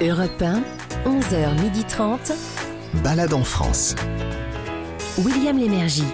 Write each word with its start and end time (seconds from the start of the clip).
Europe 0.00 0.42
1, 0.42 0.62
11h30. 1.04 2.32
Balade 3.04 3.32
en 3.32 3.44
France. 3.44 3.94
William 5.18 5.56
Lémergie. 5.56 6.04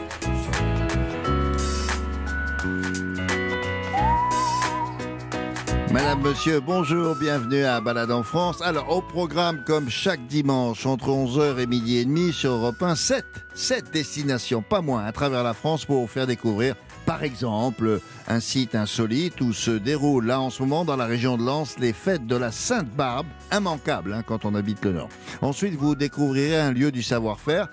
Madame, 5.90 6.20
monsieur, 6.20 6.60
bonjour, 6.60 7.16
bienvenue 7.16 7.64
à 7.64 7.80
Balade 7.80 8.10
en 8.10 8.22
France. 8.22 8.60
Alors, 8.62 8.90
au 8.90 9.00
programme, 9.00 9.62
comme 9.64 9.88
chaque 9.88 10.26
dimanche, 10.26 10.84
entre 10.84 11.08
11h 11.08 11.58
et 11.58 11.66
midi 11.66 11.98
et 11.98 12.04
demi 12.04 12.32
sur 12.32 12.52
Europe 12.52 12.82
1, 12.82 12.94
7, 12.94 13.24
7 13.54 13.90
destinations, 13.90 14.60
pas 14.60 14.82
moins, 14.82 15.04
à 15.04 15.12
travers 15.12 15.42
la 15.42 15.54
France 15.54 15.86
pour 15.86 16.00
vous 16.00 16.06
faire 16.06 16.26
découvrir, 16.26 16.74
par 17.08 17.24
exemple, 17.24 18.00
un 18.28 18.38
site 18.38 18.74
insolite 18.74 19.40
où 19.40 19.54
se 19.54 19.70
déroulent 19.70 20.26
là 20.26 20.42
en 20.42 20.50
ce 20.50 20.62
moment 20.62 20.84
dans 20.84 20.96
la 20.96 21.06
région 21.06 21.38
de 21.38 21.42
Lens 21.42 21.76
les 21.78 21.94
fêtes 21.94 22.26
de 22.26 22.36
la 22.36 22.52
Sainte-Barbe, 22.52 23.26
immanquable 23.50 24.12
hein, 24.12 24.22
quand 24.26 24.44
on 24.44 24.54
habite 24.54 24.84
le 24.84 24.92
Nord. 24.92 25.08
Ensuite, 25.40 25.74
vous 25.74 25.94
découvrirez 25.94 26.58
un 26.58 26.70
lieu 26.70 26.92
du 26.92 27.02
savoir-faire 27.02 27.68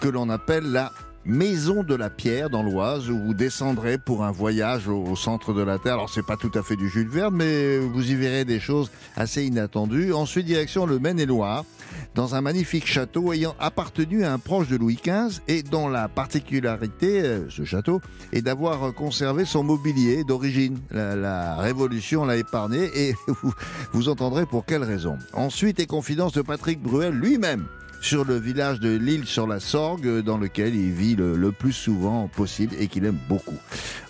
que 0.00 0.08
l'on 0.08 0.30
appelle 0.30 0.72
la 0.72 0.90
Maison 1.26 1.82
de 1.82 1.94
la 1.94 2.08
Pierre 2.08 2.48
dans 2.48 2.62
l'Oise 2.62 3.10
où 3.10 3.18
vous 3.18 3.34
descendrez 3.34 3.98
pour 3.98 4.24
un 4.24 4.30
voyage 4.30 4.88
au, 4.88 5.14
centre 5.14 5.52
de 5.52 5.60
la 5.60 5.78
Terre. 5.78 5.94
Alors 5.94 6.08
c'est 6.08 6.24
pas 6.24 6.38
tout 6.38 6.50
à 6.54 6.62
fait 6.62 6.76
du 6.76 6.88
Jules 6.88 7.10
Verne, 7.10 7.34
mais 7.36 7.76
vous 7.76 8.10
y 8.10 8.14
verrez 8.14 8.46
des 8.46 8.60
choses 8.60 8.90
assez 9.14 9.44
inattendues. 9.44 10.14
Ensuite 10.14 10.46
direction 10.46 10.86
le 10.86 10.98
Maine-et-Loire 10.98 11.66
dans 12.14 12.34
un 12.34 12.40
magnifique 12.40 12.86
château 12.86 13.32
ayant 13.32 13.54
appartenu 13.60 14.24
à 14.24 14.32
un 14.32 14.38
proche 14.38 14.68
de 14.68 14.76
Louis 14.76 14.98
XV 15.02 15.40
et 15.48 15.62
dont 15.62 15.88
la 15.88 16.08
particularité, 16.08 17.22
euh, 17.22 17.48
ce 17.50 17.64
château, 17.64 18.00
est 18.32 18.42
d'avoir 18.42 18.94
conservé 18.94 19.44
son 19.44 19.62
mobilier 19.62 20.24
d'origine. 20.24 20.78
La, 20.90 21.56
Révolution 21.56 22.24
l'a 22.24 22.36
épargné 22.36 22.88
et 22.94 23.14
vous, 23.92 24.08
entendrez 24.08 24.46
pour 24.46 24.64
quelle 24.64 24.84
raison. 24.84 25.18
Ensuite, 25.32 25.80
et 25.80 25.86
confidence 25.86 26.32
de 26.32 26.42
Patrick 26.42 26.80
Bruel 26.80 27.14
lui-même 27.14 27.66
sur 28.00 28.24
le 28.24 28.36
village 28.36 28.80
de 28.80 28.96
l'île 28.96 29.26
sur 29.26 29.46
la 29.46 29.60
Sorgue 29.60 30.20
dans 30.20 30.38
lequel 30.38 30.74
il 30.74 30.92
vit 30.92 31.16
le, 31.16 31.36
le 31.36 31.52
plus 31.52 31.72
souvent 31.72 32.28
possible 32.28 32.74
et 32.78 32.86
qu'il 32.88 33.04
aime 33.04 33.18
beaucoup. 33.28 33.58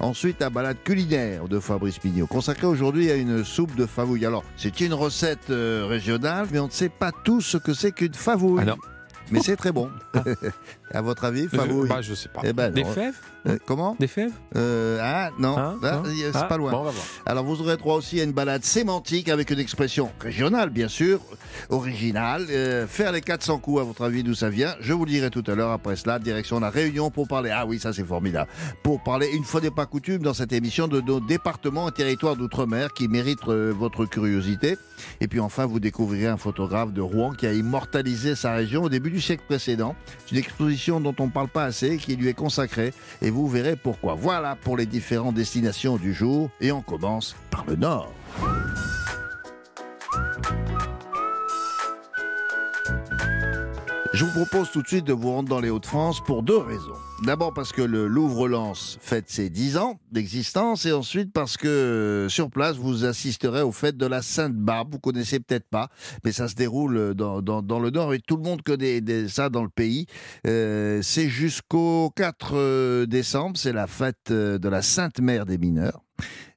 Ensuite, 0.00 0.40
la 0.40 0.50
balade 0.50 0.76
culinaire 0.84 1.48
de 1.48 1.58
Fabrice 1.58 1.98
Pignot, 1.98 2.26
consacrée 2.26 2.66
aujourd'hui 2.66 3.10
à 3.10 3.16
une 3.16 3.44
soupe 3.44 3.74
de 3.74 3.86
favouille. 3.86 4.26
Alors, 4.26 4.44
c'est 4.56 4.80
une 4.80 4.94
recette 4.94 5.50
euh, 5.50 5.86
régionale, 5.88 6.46
mais 6.52 6.58
on 6.58 6.66
ne 6.66 6.72
sait 6.72 6.88
pas 6.88 7.12
tout 7.24 7.40
ce 7.40 7.56
que 7.56 7.74
c'est 7.74 7.92
qu'une 7.92 8.14
favouille. 8.14 8.60
Ah 8.62 8.66
non. 8.66 8.76
Mais 9.30 9.40
c'est 9.40 9.56
très 9.56 9.72
bon. 9.72 9.90
à 10.92 11.00
votre 11.02 11.24
avis, 11.24 11.46
favouille 11.48 11.88
Bah, 11.88 12.00
je 12.02 12.14
sais 12.14 12.28
pas. 12.28 12.40
Eh 12.44 12.52
ben, 12.52 12.70
Des 12.72 12.82
non. 12.84 12.92
fèves 12.92 13.14
Euh, 13.46 13.56
Comment 13.66 13.96
Des 14.00 14.08
fèves 14.08 14.32
Euh, 14.56 14.98
Ah, 15.00 15.30
non, 15.38 15.56
Hein 15.56 15.76
Ah, 15.82 15.96
Non 15.96 16.02
c'est 16.06 16.30
Ah, 16.34 16.44
pas 16.44 16.56
loin. 16.56 16.70
Bon, 16.72 16.78
on 16.80 16.84
va 16.84 16.90
voir. 16.90 17.04
Alors 17.26 17.44
vous 17.44 17.60
aurez 17.60 17.76
droit 17.76 17.94
aussi 17.96 18.20
à 18.20 18.24
une 18.24 18.32
balade 18.32 18.64
sémantique 18.64 19.28
avec 19.28 19.50
une 19.50 19.58
expression 19.60 20.10
régionale, 20.20 20.70
bien 20.70 20.88
sûr, 20.88 21.20
originale. 21.70 22.46
Euh, 22.50 22.86
faire 22.86 23.12
les 23.12 23.20
400 23.20 23.58
coups, 23.58 23.80
à 23.80 23.84
votre 23.84 24.02
avis, 24.02 24.22
d'où 24.22 24.34
ça 24.34 24.50
vient 24.50 24.74
Je 24.80 24.92
vous 24.92 25.04
le 25.04 25.10
dirai 25.10 25.30
tout 25.30 25.44
à 25.46 25.54
l'heure. 25.54 25.70
Après 25.70 25.96
cela, 25.96 26.18
direction 26.18 26.60
la 26.60 26.70
Réunion 26.70 27.10
pour 27.10 27.28
parler. 27.28 27.50
Ah 27.54 27.66
oui, 27.66 27.78
ça 27.78 27.92
c'est 27.92 28.04
formidable. 28.04 28.50
Pour 28.82 29.02
parler, 29.02 29.28
une 29.34 29.44
fois 29.44 29.60
n'est 29.60 29.70
pas 29.70 29.86
coutume, 29.86 30.22
dans 30.22 30.34
cette 30.34 30.52
émission 30.52 30.88
de 30.88 31.00
nos 31.00 31.20
départements 31.20 31.88
et 31.88 31.92
territoires 31.92 32.36
d'outre-mer 32.36 32.92
qui 32.92 33.08
méritent 33.08 33.46
euh, 33.48 33.72
votre 33.76 34.04
curiosité. 34.06 34.76
Et 35.20 35.28
puis 35.28 35.40
enfin, 35.40 35.66
vous 35.66 35.80
découvrirez 35.80 36.26
un 36.26 36.36
photographe 36.36 36.92
de 36.92 37.00
Rouen 37.00 37.32
qui 37.32 37.46
a 37.46 37.52
immortalisé 37.52 38.34
sa 38.34 38.54
région 38.54 38.82
au 38.84 38.88
début 38.88 39.10
du 39.10 39.20
siècle 39.20 39.44
précédent. 39.46 39.94
C'est 40.26 40.32
une 40.32 40.38
exposition 40.38 40.77
dont 40.86 41.14
on 41.18 41.26
ne 41.26 41.30
parle 41.30 41.48
pas 41.48 41.64
assez, 41.64 41.96
qui 41.96 42.16
lui 42.16 42.28
est 42.28 42.34
consacrée. 42.34 42.92
Et 43.22 43.30
vous 43.30 43.48
verrez 43.48 43.76
pourquoi. 43.76 44.14
Voilà 44.14 44.56
pour 44.56 44.76
les 44.76 44.86
différentes 44.86 45.34
destinations 45.34 45.96
du 45.96 46.14
jour. 46.14 46.50
Et 46.60 46.72
on 46.72 46.82
commence 46.82 47.36
par 47.50 47.64
le 47.66 47.76
nord. 47.76 48.12
Je 54.18 54.24
vous 54.24 54.32
propose 54.32 54.72
tout 54.72 54.82
de 54.82 54.88
suite 54.88 55.04
de 55.04 55.12
vous 55.12 55.30
rendre 55.30 55.48
dans 55.48 55.60
les 55.60 55.70
Hauts-de-France 55.70 56.24
pour 56.24 56.42
deux 56.42 56.58
raisons. 56.58 56.96
D'abord 57.22 57.54
parce 57.54 57.70
que 57.70 57.82
le 57.82 58.08
Louvre-Lens 58.08 58.98
fête 59.00 59.30
ses 59.30 59.48
10 59.48 59.76
ans 59.76 60.00
d'existence 60.10 60.86
et 60.86 60.92
ensuite 60.92 61.32
parce 61.32 61.56
que 61.56 61.68
euh, 61.68 62.28
sur 62.28 62.50
place 62.50 62.74
vous 62.74 63.04
assisterez 63.04 63.62
aux 63.62 63.70
fêtes 63.70 63.96
de 63.96 64.06
la 64.06 64.20
Sainte-Barbe. 64.20 64.94
Vous 64.94 64.98
connaissez 64.98 65.38
peut-être 65.38 65.68
pas, 65.68 65.88
mais 66.24 66.32
ça 66.32 66.48
se 66.48 66.56
déroule 66.56 67.14
dans, 67.14 67.38
le 67.80 67.90
Nord 67.90 68.12
et 68.12 68.18
tout 68.18 68.36
le 68.36 68.42
monde 68.42 68.62
connaît 68.62 69.00
ça 69.28 69.50
dans 69.50 69.62
le 69.62 69.68
pays. 69.68 70.06
Euh, 70.48 71.00
c'est 71.00 71.28
jusqu'au 71.28 72.10
4 72.16 72.56
euh, 72.56 73.06
décembre, 73.06 73.56
c'est 73.56 73.72
la 73.72 73.86
fête 73.86 74.32
de 74.32 74.68
la 74.68 74.82
Sainte 74.82 75.20
Mère 75.20 75.46
des 75.46 75.58
mineurs. 75.58 76.02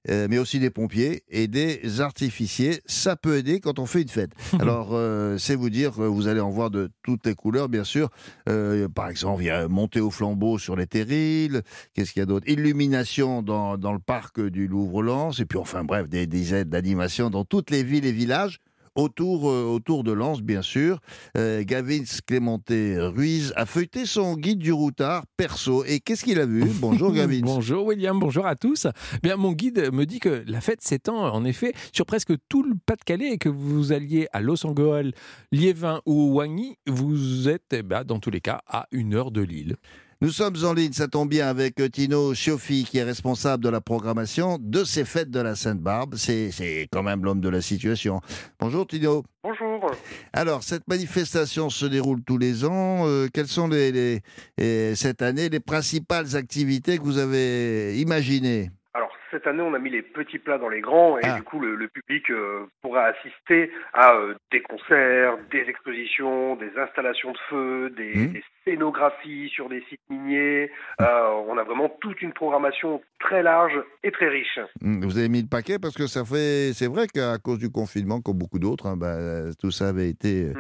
Euh, 0.09 0.27
mais 0.29 0.39
aussi 0.39 0.57
des 0.57 0.71
pompiers 0.71 1.23
et 1.29 1.47
des 1.47 2.01
artificiers. 2.01 2.81
Ça 2.87 3.15
peut 3.15 3.37
aider 3.37 3.59
quand 3.59 3.77
on 3.77 3.85
fait 3.85 4.01
une 4.01 4.09
fête. 4.09 4.31
Alors, 4.59 4.89
euh, 4.93 5.37
c'est 5.37 5.55
vous 5.55 5.69
dire 5.69 5.93
que 5.93 6.01
vous 6.01 6.27
allez 6.27 6.39
en 6.39 6.49
voir 6.49 6.71
de 6.71 6.89
toutes 7.03 7.25
les 7.27 7.35
couleurs, 7.35 7.69
bien 7.69 7.83
sûr. 7.83 8.09
Euh, 8.49 8.87
par 8.87 9.09
exemple, 9.09 9.43
il 9.43 9.47
y 9.47 9.49
a 9.51 9.67
monter 9.67 9.99
au 9.99 10.09
flambeau 10.09 10.57
sur 10.57 10.75
les 10.75 10.87
terrils. 10.87 11.61
Qu'est-ce 11.93 12.13
qu'il 12.13 12.21
y 12.21 12.23
a 12.23 12.25
d'autre? 12.25 12.47
Illumination 12.49 13.43
dans, 13.43 13.77
dans 13.77 13.93
le 13.93 13.99
parc 13.99 14.41
du 14.41 14.67
Louvre-Lens. 14.67 15.39
Et 15.39 15.45
puis, 15.45 15.59
enfin, 15.59 15.83
bref, 15.83 16.09
des 16.09 16.25
dizaines 16.25 16.69
d'animations 16.69 17.29
dans 17.29 17.45
toutes 17.45 17.69
les 17.69 17.83
villes 17.83 18.05
et 18.05 18.11
villages. 18.11 18.59
Autour, 18.95 19.49
euh, 19.49 19.63
autour 19.63 20.03
de 20.03 20.11
Lens, 20.11 20.41
bien 20.41 20.61
sûr. 20.61 20.99
Euh, 21.37 21.63
Gavin 21.65 22.03
Clémenté 22.27 22.99
Ruiz 22.99 23.53
a 23.55 23.65
feuilleté 23.65 24.05
son 24.05 24.35
guide 24.35 24.59
du 24.59 24.73
routard 24.73 25.23
perso. 25.37 25.85
Et 25.85 26.01
qu'est-ce 26.01 26.25
qu'il 26.25 26.39
a 26.39 26.45
vu? 26.45 26.65
Bonjour, 26.81 27.13
Gavin. 27.13 27.39
Bonjour 27.41 27.85
William, 27.85 28.19
bonjour 28.19 28.45
à 28.45 28.55
tous. 28.55 28.87
Bien, 29.23 29.37
mon 29.37 29.53
guide 29.53 29.91
me 29.93 30.05
dit 30.05 30.19
que 30.19 30.43
la 30.45 30.59
fête 30.59 30.81
s'étend 30.81 31.33
en 31.33 31.45
effet 31.45 31.73
sur 31.93 32.05
presque 32.05 32.33
tout 32.49 32.63
le 32.63 32.73
Pas-de-Calais 32.85 33.31
et 33.31 33.37
que 33.37 33.49
vous 33.49 33.93
alliez 33.93 34.27
à 34.33 34.41
Los 34.41 34.65
Angeles, 34.65 35.11
Liévin 35.51 36.01
ou 36.05 36.35
Wagny, 36.35 36.77
vous 36.87 37.47
êtes 37.47 37.73
eh 37.73 37.83
ben, 37.83 38.03
dans 38.03 38.19
tous 38.19 38.31
les 38.31 38.41
cas 38.41 38.61
à 38.67 38.87
une 38.91 39.13
heure 39.13 39.31
de 39.31 39.41
Lille. 39.41 39.77
Nous 40.23 40.29
sommes 40.29 40.53
en 40.65 40.73
ligne, 40.73 40.91
ça 40.91 41.07
tombe 41.07 41.29
bien, 41.29 41.47
avec 41.47 41.79
euh, 41.79 41.89
Tino 41.89 42.35
Chioffi, 42.35 42.85
qui 42.87 42.99
est 42.99 43.03
responsable 43.03 43.63
de 43.63 43.69
la 43.69 43.81
programmation 43.81 44.57
de 44.59 44.83
ces 44.83 45.03
fêtes 45.03 45.31
de 45.31 45.41
la 45.41 45.55
Sainte-Barbe. 45.55 46.13
C'est 46.15 46.51
c'est 46.51 46.87
quand 46.91 47.01
même 47.01 47.23
l'homme 47.25 47.41
de 47.41 47.49
la 47.49 47.59
situation. 47.61 48.21
Bonjour 48.59 48.85
Tino. 48.85 49.23
Bonjour. 49.43 49.91
Alors, 50.33 50.61
cette 50.61 50.87
manifestation 50.87 51.69
se 51.71 51.87
déroule 51.87 52.21
tous 52.23 52.37
les 52.37 52.65
ans. 52.65 53.07
Euh, 53.07 53.29
quelles 53.33 53.47
sont 53.47 53.67
les, 53.67 53.91
les- 53.91 54.19
et 54.59 54.93
cette 54.93 55.23
année 55.23 55.49
les 55.49 55.59
principales 55.59 56.35
activités 56.35 56.99
que 56.99 57.03
vous 57.03 57.17
avez 57.17 57.97
imaginées? 57.99 58.69
Alors 58.93 59.09
cette 59.31 59.47
année, 59.47 59.61
on 59.63 59.73
a 59.73 59.79
mis 59.79 59.89
les 59.89 60.01
petits 60.03 60.37
plats 60.37 60.57
dans 60.59 60.67
les 60.69 60.81
grands 60.81 61.17
et 61.17 61.21
Ah. 61.23 61.37
du 61.37 61.43
coup, 61.43 61.59
le, 61.59 61.75
le 61.75 61.87
public 61.87 62.29
euh, 62.29 62.67
pourra 62.81 63.05
assister 63.05 63.71
à 63.93 64.13
euh, 64.13 64.35
des 64.51 64.61
concerts, 64.61 65.37
des 65.51 65.61
expositions, 65.67 66.57
des 66.57 66.69
installations 66.77 67.31
de 67.31 67.37
feu, 67.49 67.89
des, 67.97 68.13
Mhm. 68.15 68.33
des 68.33 68.43
scénographies 68.65 69.49
sur 69.49 69.69
des 69.69 69.83
sites 69.89 69.99
miniers. 70.09 70.69
Euh, 71.01 71.43
on 71.47 71.57
a 71.57 71.63
vraiment 71.63 71.89
toute 72.01 72.21
une 72.21 72.33
programmation 72.33 73.01
très 73.19 73.43
large 73.43 73.73
et 74.03 74.11
très 74.11 74.29
riche. 74.29 74.59
Hmm, 74.81 75.03
Vous 75.05 75.17
avez 75.17 75.29
mis 75.29 75.41
le 75.41 75.47
paquet 75.47 75.79
parce 75.79 75.95
que 75.95 76.07
ça 76.07 76.23
fait. 76.25 76.71
C'est 76.73 76.87
vrai 76.87 77.07
qu'à 77.07 77.37
cause 77.37 77.59
du 77.59 77.69
confinement, 77.69 78.21
comme 78.21 78.37
beaucoup 78.37 78.59
d'autres, 78.59 78.87
hein, 78.87 78.97
ben, 78.97 79.51
tout 79.59 79.71
ça 79.71 79.89
avait 79.89 80.09
été 80.09 80.45
euh, 80.49 80.53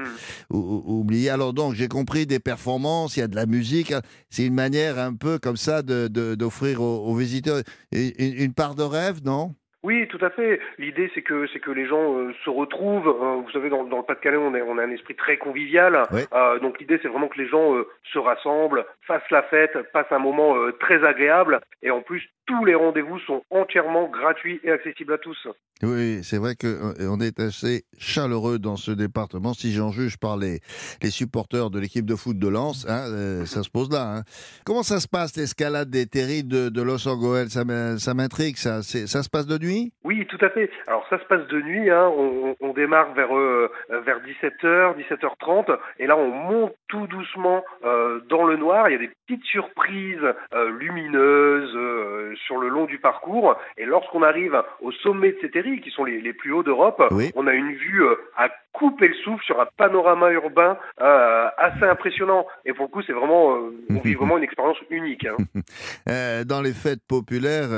ou- 0.49 0.83
oublié. 0.99 1.29
Alors 1.29 1.53
donc, 1.53 1.73
j'ai 1.73 1.87
compris 1.87 2.25
des 2.25 2.39
performances, 2.39 3.17
il 3.17 3.21
y 3.21 3.23
a 3.23 3.27
de 3.27 3.35
la 3.35 3.45
musique. 3.45 3.91
hein. 3.91 4.01
C'est 4.29 4.45
une 4.45 4.53
manière 4.55 4.99
un 4.99 5.13
peu 5.15 5.39
comme 5.39 5.57
ça 5.57 5.81
de- 5.81 6.07
de- 6.07 6.35
d'offrir 6.35 6.81
aux, 6.81 7.05
aux 7.07 7.15
visiteurs 7.15 7.61
une, 7.91 8.11
une 8.17 8.53
part 8.53 8.75
de 8.75 8.83
rêve, 8.83 9.19
non? 9.23 9.55
Oui, 9.83 10.07
tout 10.09 10.23
à 10.23 10.29
fait. 10.29 10.59
L'idée, 10.77 11.09
c'est 11.15 11.23
que 11.23 11.47
c'est 11.51 11.59
que 11.59 11.71
les 11.71 11.87
gens 11.87 12.15
euh, 12.17 12.31
se 12.45 12.49
retrouvent. 12.51 13.07
Euh, 13.07 13.41
vous 13.43 13.49
savez, 13.51 13.69
dans, 13.69 13.83
dans 13.83 13.97
le 13.97 14.03
Pas-de-Calais, 14.03 14.37
on, 14.37 14.53
est, 14.53 14.61
on 14.61 14.77
a 14.77 14.83
un 14.83 14.91
esprit 14.91 15.15
très 15.15 15.37
convivial. 15.37 16.03
Euh, 16.33 16.59
donc 16.59 16.79
l'idée, 16.79 16.99
c'est 17.01 17.07
vraiment 17.07 17.27
que 17.27 17.39
les 17.41 17.47
gens 17.47 17.75
euh, 17.75 17.87
se 18.13 18.19
rassemblent, 18.19 18.85
fassent 19.07 19.29
la 19.31 19.41
fête, 19.43 19.71
passent 19.91 20.11
un 20.11 20.19
moment 20.19 20.53
très 20.79 21.03
agréable. 21.03 21.59
Et 21.81 21.89
en 21.89 22.01
plus, 22.01 22.21
tous 22.45 22.63
les 22.65 22.75
rendez-vous 22.75 23.17
sont 23.19 23.43
entièrement 23.49 24.07
gratuits 24.07 24.59
et 24.63 24.71
accessibles 24.71 25.13
à 25.13 25.17
tous. 25.17 25.47
Oui, 25.83 26.19
c'est 26.23 26.37
vrai 26.37 26.53
qu'on 26.55 27.19
est 27.19 27.39
assez 27.39 27.85
chaleureux 27.97 28.59
dans 28.59 28.75
ce 28.75 28.91
département. 28.91 29.53
Si 29.55 29.71
j'en 29.71 29.91
juge 29.91 30.17
par 30.17 30.37
les, 30.37 30.59
les 31.01 31.09
supporters 31.09 31.71
de 31.71 31.79
l'équipe 31.79 32.05
de 32.05 32.15
foot 32.15 32.37
de 32.37 32.47
Lens, 32.47 32.85
hein, 32.87 33.45
ça 33.45 33.63
se 33.63 33.69
pose 33.69 33.89
là. 33.91 34.17
hein. 34.17 34.23
Comment 34.63 34.83
ça 34.83 34.99
se 34.99 35.07
passe, 35.07 35.35
l'escalade 35.37 35.89
des 35.89 36.05
terrils 36.05 36.47
de, 36.47 36.69
de 36.69 36.81
Los 36.83 37.07
Angeles? 37.07 37.47
Ça 37.49 37.63
m'in- 37.65 37.97
ça 37.97 38.13
m'intrigue, 38.13 38.57
ça. 38.57 38.83
Ça 38.83 39.23
se 39.23 39.29
passe 39.29 39.47
de 39.47 39.57
nuit 39.57 39.70
Oui, 40.03 40.25
tout 40.27 40.37
à 40.41 40.49
fait. 40.49 40.69
Alors 40.87 41.05
ça 41.09 41.19
se 41.19 41.25
passe 41.25 41.45
de 41.47 41.61
nuit. 41.61 41.89
Hein. 41.89 42.11
On, 42.17 42.55
on 42.59 42.73
démarre 42.73 43.13
vers 43.13 43.35
euh, 43.35 43.71
vers 43.89 44.19
17h, 44.21 44.95
17h30, 44.97 45.77
et 45.99 46.07
là 46.07 46.17
on 46.17 46.29
monte 46.29 46.73
tout 46.87 47.07
doucement 47.07 47.63
euh, 47.85 48.19
dans 48.29 48.43
le 48.45 48.57
noir. 48.57 48.89
Il 48.89 48.93
y 48.93 48.95
a 48.95 48.99
des 48.99 49.11
petites 49.27 49.45
surprises 49.45 50.33
euh, 50.53 50.69
lumineuses 50.71 52.35
sur 52.45 52.57
le 52.57 52.67
long 52.69 52.85
du 52.85 52.99
parcours. 52.99 53.55
Et 53.77 53.85
lorsqu'on 53.85 54.23
arrive 54.23 54.61
au 54.81 54.91
sommet 54.91 55.31
de 55.33 55.37
ces 55.41 55.49
terrils, 55.51 55.81
qui 55.81 55.91
sont 55.91 56.03
les, 56.05 56.21
les 56.21 56.33
plus 56.33 56.51
hauts 56.51 56.63
d'Europe, 56.63 57.01
Oui. 57.11 57.31
on 57.35 57.47
a 57.47 57.53
une 57.53 57.73
vue 57.73 58.03
à 58.37 58.49
couper 58.73 59.07
le 59.09 59.13
souffle 59.23 59.43
sur 59.43 59.59
un 59.59 59.67
panorama 59.77 60.29
urbain 60.31 60.77
euh, 61.01 61.47
assez 61.57 61.83
impressionnant. 61.83 62.45
Et 62.65 62.73
pour 62.73 62.85
le 62.85 62.91
coup, 62.91 63.01
c'est 63.05 63.13
vraiment, 63.13 63.55
euh, 63.55 63.75
vraiment 64.17 64.37
une 64.37 64.43
expérience 64.43 64.77
unique. 64.89 65.25
hein. 65.25 65.37
Euh, 66.09 66.43
Dans 66.43 66.61
les 66.61 66.73
fêtes 66.73 67.03
populaires 67.07 67.69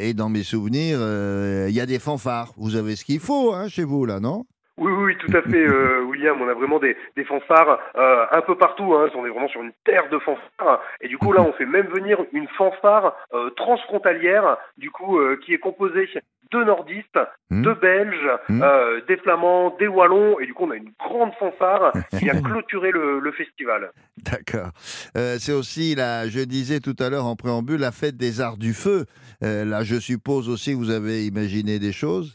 et 0.00 0.14
dans 0.14 0.28
mes 0.28 0.42
souvenirs, 0.42 0.98
il 1.68 1.74
y 1.74 1.80
a 1.80 1.86
des 1.86 1.98
fanfares. 1.98 2.52
Vous 2.56 2.76
avez 2.76 2.96
ce 2.96 3.04
qu'il 3.04 3.20
faut 3.20 3.52
hein, 3.52 3.68
chez 3.68 3.84
vous, 3.84 4.04
là, 4.06 4.20
non? 4.20 4.44
Oui, 4.80 4.90
oui, 4.92 5.14
tout 5.18 5.30
à 5.36 5.42
fait, 5.42 5.64
euh, 5.66 6.00
William. 6.04 6.40
On 6.40 6.48
a 6.48 6.54
vraiment 6.54 6.78
des, 6.78 6.96
des 7.14 7.24
fanfares 7.24 7.78
euh, 7.96 8.24
un 8.32 8.40
peu 8.40 8.56
partout. 8.56 8.94
Hein. 8.94 9.08
On 9.14 9.26
est 9.26 9.28
vraiment 9.30 9.48
sur 9.48 9.60
une 9.62 9.72
terre 9.84 10.08
de 10.10 10.18
fanfares. 10.18 10.80
Et 11.02 11.08
du 11.08 11.18
coup, 11.18 11.32
là, 11.32 11.42
on 11.42 11.52
fait 11.52 11.66
même 11.66 11.86
venir 11.88 12.18
une 12.32 12.48
fanfare 12.56 13.14
euh, 13.34 13.50
transfrontalière, 13.50 14.56
du 14.78 14.90
coup, 14.90 15.18
qui 15.44 15.52
est 15.52 15.58
composée 15.58 16.08
de 16.50 16.64
nordistes, 16.64 17.18
Hmm. 17.52 17.62
de 17.62 17.72
belges, 17.74 18.30
Hmm. 18.48 18.62
des 19.08 19.16
flamands, 19.18 19.76
des 19.78 19.86
wallons. 19.88 20.38
Et 20.40 20.46
du 20.46 20.54
coup, 20.54 20.64
on 20.66 20.70
a 20.70 20.76
une 20.76 20.92
grande 20.98 21.32
fanfare 21.34 21.92
qui 22.10 22.24
vient 22.24 22.40
clôturer 22.42 22.90
le, 22.92 23.18
le 23.20 23.32
festival. 23.32 23.90
D'accord. 24.24 24.70
C'est 25.14 25.52
aussi, 25.52 25.94
là, 25.94 26.26
je 26.28 26.40
disais 26.40 26.80
tout 26.80 26.96
à 27.00 27.10
l'heure 27.10 27.26
en 27.26 27.36
préambule, 27.36 27.80
la 27.80 27.92
fête 27.92 28.16
des 28.16 28.40
arts 28.40 28.56
du 28.56 28.72
feu. 28.72 29.04
Là, 29.42 29.82
je 29.84 29.96
suppose 30.00 30.48
aussi 30.48 30.72
que 30.72 30.76
vous 30.78 30.90
avez 30.90 31.26
imaginé 31.26 31.78
des 31.78 31.92
choses. 31.92 32.34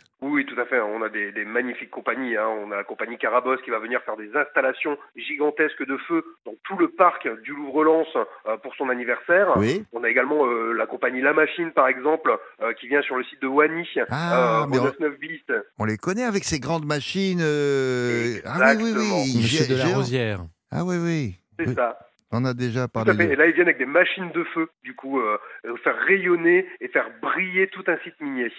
À 0.65 0.67
fait. 0.67 0.79
On 0.81 1.01
a 1.03 1.09
des, 1.09 1.31
des 1.31 1.45
magnifiques 1.45 1.91
compagnies. 1.91 2.35
Hein. 2.35 2.47
On 2.63 2.71
a 2.71 2.75
la 2.77 2.83
compagnie 2.83 3.17
Carabosse 3.17 3.61
qui 3.63 3.69
va 3.69 3.79
venir 3.79 4.01
faire 4.03 4.17
des 4.17 4.29
installations 4.35 4.97
gigantesques 5.15 5.85
de 5.85 5.97
feu 6.07 6.23
dans 6.45 6.53
tout 6.63 6.77
le 6.77 6.89
parc 6.89 7.27
du 7.43 7.51
Louvre-Lens 7.51 8.07
euh, 8.47 8.57
pour 8.57 8.73
son 8.75 8.89
anniversaire. 8.89 9.53
Oui. 9.57 9.83
On 9.93 10.03
a 10.03 10.09
également 10.09 10.45
euh, 10.45 10.73
la 10.73 10.85
compagnie 10.87 11.21
La 11.21 11.33
Machine, 11.33 11.71
par 11.71 11.87
exemple, 11.87 12.35
euh, 12.61 12.73
qui 12.73 12.87
vient 12.87 13.01
sur 13.03 13.15
le 13.17 13.23
site 13.25 13.41
de 13.41 13.47
Wany, 13.47 13.87
Ah, 14.09 14.63
euh, 14.63 14.67
mais 14.69 14.79
on- 14.79 14.83
99 14.85 15.19
bis. 15.19 15.41
On 15.79 15.85
les 15.85 15.97
connaît 15.97 16.23
avec 16.23 16.43
ces 16.43 16.59
grandes 16.59 16.85
machines. 16.85 17.41
euh, 17.41 18.39
Ah 18.45 18.73
oui, 18.77 18.83
oui, 18.83 18.89
Exactement. 18.89 19.21
oui. 19.23 19.37
Monsieur 19.37 19.75
de 19.75 19.77
la. 19.79 19.95
Rosière. 19.95 20.39
Ah 20.71 20.83
oui, 20.83 20.95
oui. 20.97 21.35
C'est 21.59 21.67
Oui. 21.67 21.75
ça. 21.75 21.99
On 22.31 22.43
a 22.43 22.53
déjà 22.53 22.85
Tout 22.87 22.91
parlé. 22.93 23.11
à 23.11 23.13
fait. 23.15 23.27
de- 23.27 23.31
Et 23.33 23.35
là, 23.35 23.45
ils 23.47 23.53
viennent 23.53 23.67
avec 23.67 23.77
des 23.77 23.85
machines 23.85 24.31
de 24.31 24.43
feu, 24.45 24.67
du 24.83 24.93
coup, 24.95 25.19
euh, 25.21 25.37
faire 25.83 25.95
rayonner 26.07 26.65
et 26.81 26.87
faire 26.89 27.09
briller 27.21 27.67
tout 27.67 27.83
un 27.87 27.97
site 28.03 28.19
minier. 28.19 28.51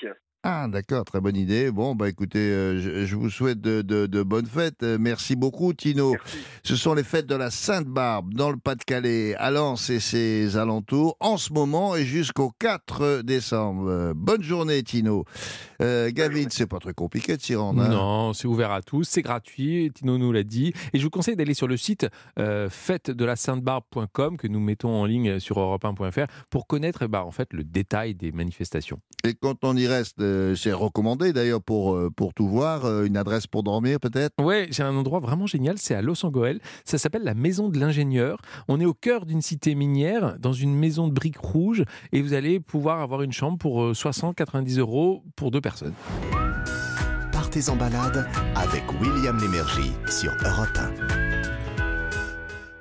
Ah, 0.48 0.68
d'accord, 0.68 1.04
très 1.04 1.20
bonne 1.20 1.34
idée. 1.36 1.72
Bon, 1.72 1.96
bah 1.96 2.08
écoutez, 2.08 2.38
euh, 2.38 2.78
je, 2.80 3.04
je 3.04 3.16
vous 3.16 3.30
souhaite 3.30 3.60
de, 3.60 3.82
de- 3.82 4.06
de 4.06 4.22
bonnes 4.22 4.46
fêtes. 4.46 4.84
Euh, 4.84 4.96
Merci 5.00 5.34
beaucoup, 5.34 5.72
Tino. 5.74 6.12
Merci. 6.12 6.38
Ce 6.62 6.76
sont 6.76 6.94
les 6.94 7.02
fêtes 7.02 7.26
de 7.26 7.34
la 7.34 7.50
Sainte-Barbe 7.50 8.32
dans 8.32 8.50
le 8.52 8.56
Pas-de-Calais, 8.56 9.34
à 9.38 9.50
Lens 9.50 9.90
et 9.90 9.98
ses 9.98 10.56
alentours, 10.56 11.16
en 11.18 11.36
ce 11.36 11.52
moment 11.52 11.96
et 11.96 12.04
jusqu'au 12.04 12.52
4 12.60 13.22
décembre. 13.22 13.88
Euh, 13.90 14.12
bonne 14.14 14.40
journée, 14.42 14.84
Tino. 14.84 15.24
Euh, 15.82 16.10
Gavin, 16.12 16.46
c'est 16.50 16.68
pas 16.68 16.78
très 16.78 16.94
compliqué 16.94 17.36
de 17.36 17.42
s'y 17.42 17.56
rendre. 17.56 17.82
hein 17.82 17.88
Non, 17.88 18.32
c'est 18.32 18.46
ouvert 18.46 18.70
à 18.70 18.82
tous, 18.82 19.02
c'est 19.02 19.22
gratuit, 19.22 19.90
Tino 19.92 20.16
nous 20.16 20.30
l'a 20.30 20.44
dit. 20.44 20.72
Et 20.92 20.98
je 21.00 21.02
vous 21.04 21.10
conseille 21.10 21.34
d'aller 21.34 21.54
sur 21.54 21.66
le 21.66 21.76
site 21.76 22.06
euh, 22.38 22.68
fête-de-la-sainte-barbe.com 22.70 24.36
que 24.36 24.46
nous 24.46 24.60
mettons 24.60 24.90
en 24.94 25.06
ligne 25.06 25.40
sur 25.40 25.58
europe1.fr 25.58 26.26
pour 26.50 26.68
connaître 26.68 27.02
eh 27.02 27.08
ben, 27.08 27.22
en 27.22 27.32
fait, 27.32 27.52
le 27.52 27.64
détail 27.64 28.14
des 28.14 28.30
manifestations. 28.30 29.00
Et 29.24 29.34
quand 29.34 29.64
on 29.64 29.76
y 29.76 29.88
reste, 29.88 30.20
c'est 30.56 30.72
recommandé 30.72 31.32
d'ailleurs 31.32 31.62
pour, 31.62 31.94
euh, 31.94 32.10
pour 32.14 32.34
tout 32.34 32.48
voir, 32.48 32.84
euh, 32.84 33.04
une 33.04 33.16
adresse 33.16 33.46
pour 33.46 33.62
dormir 33.62 34.00
peut-être? 34.00 34.32
Ouais, 34.42 34.68
j'ai 34.70 34.82
un 34.82 34.94
endroit 34.94 35.20
vraiment 35.20 35.46
génial, 35.46 35.78
c'est 35.78 35.94
à 35.94 36.02
Los 36.02 36.24
Angeles. 36.24 36.58
Ça 36.84 36.98
s'appelle 36.98 37.24
la 37.24 37.34
Maison 37.34 37.68
de 37.68 37.78
l'Ingénieur. 37.78 38.40
On 38.68 38.80
est 38.80 38.84
au 38.84 38.94
cœur 38.94 39.26
d'une 39.26 39.42
cité 39.42 39.74
minière, 39.74 40.36
dans 40.38 40.52
une 40.52 40.74
maison 40.74 41.08
de 41.08 41.12
briques 41.12 41.38
rouges, 41.38 41.84
et 42.12 42.22
vous 42.22 42.34
allez 42.34 42.60
pouvoir 42.60 43.00
avoir 43.00 43.22
une 43.22 43.32
chambre 43.32 43.58
pour 43.58 43.82
euh, 43.82 43.92
60-90 43.92 44.78
euros 44.78 45.22
pour 45.36 45.50
deux 45.50 45.60
personnes. 45.60 45.94
Partez 47.32 47.68
en 47.68 47.76
balade 47.76 48.26
avec 48.54 48.84
William 49.00 49.38
Lémergie 49.38 49.92
sur 50.08 50.32
Europe 50.44 50.78
1. 51.10 51.25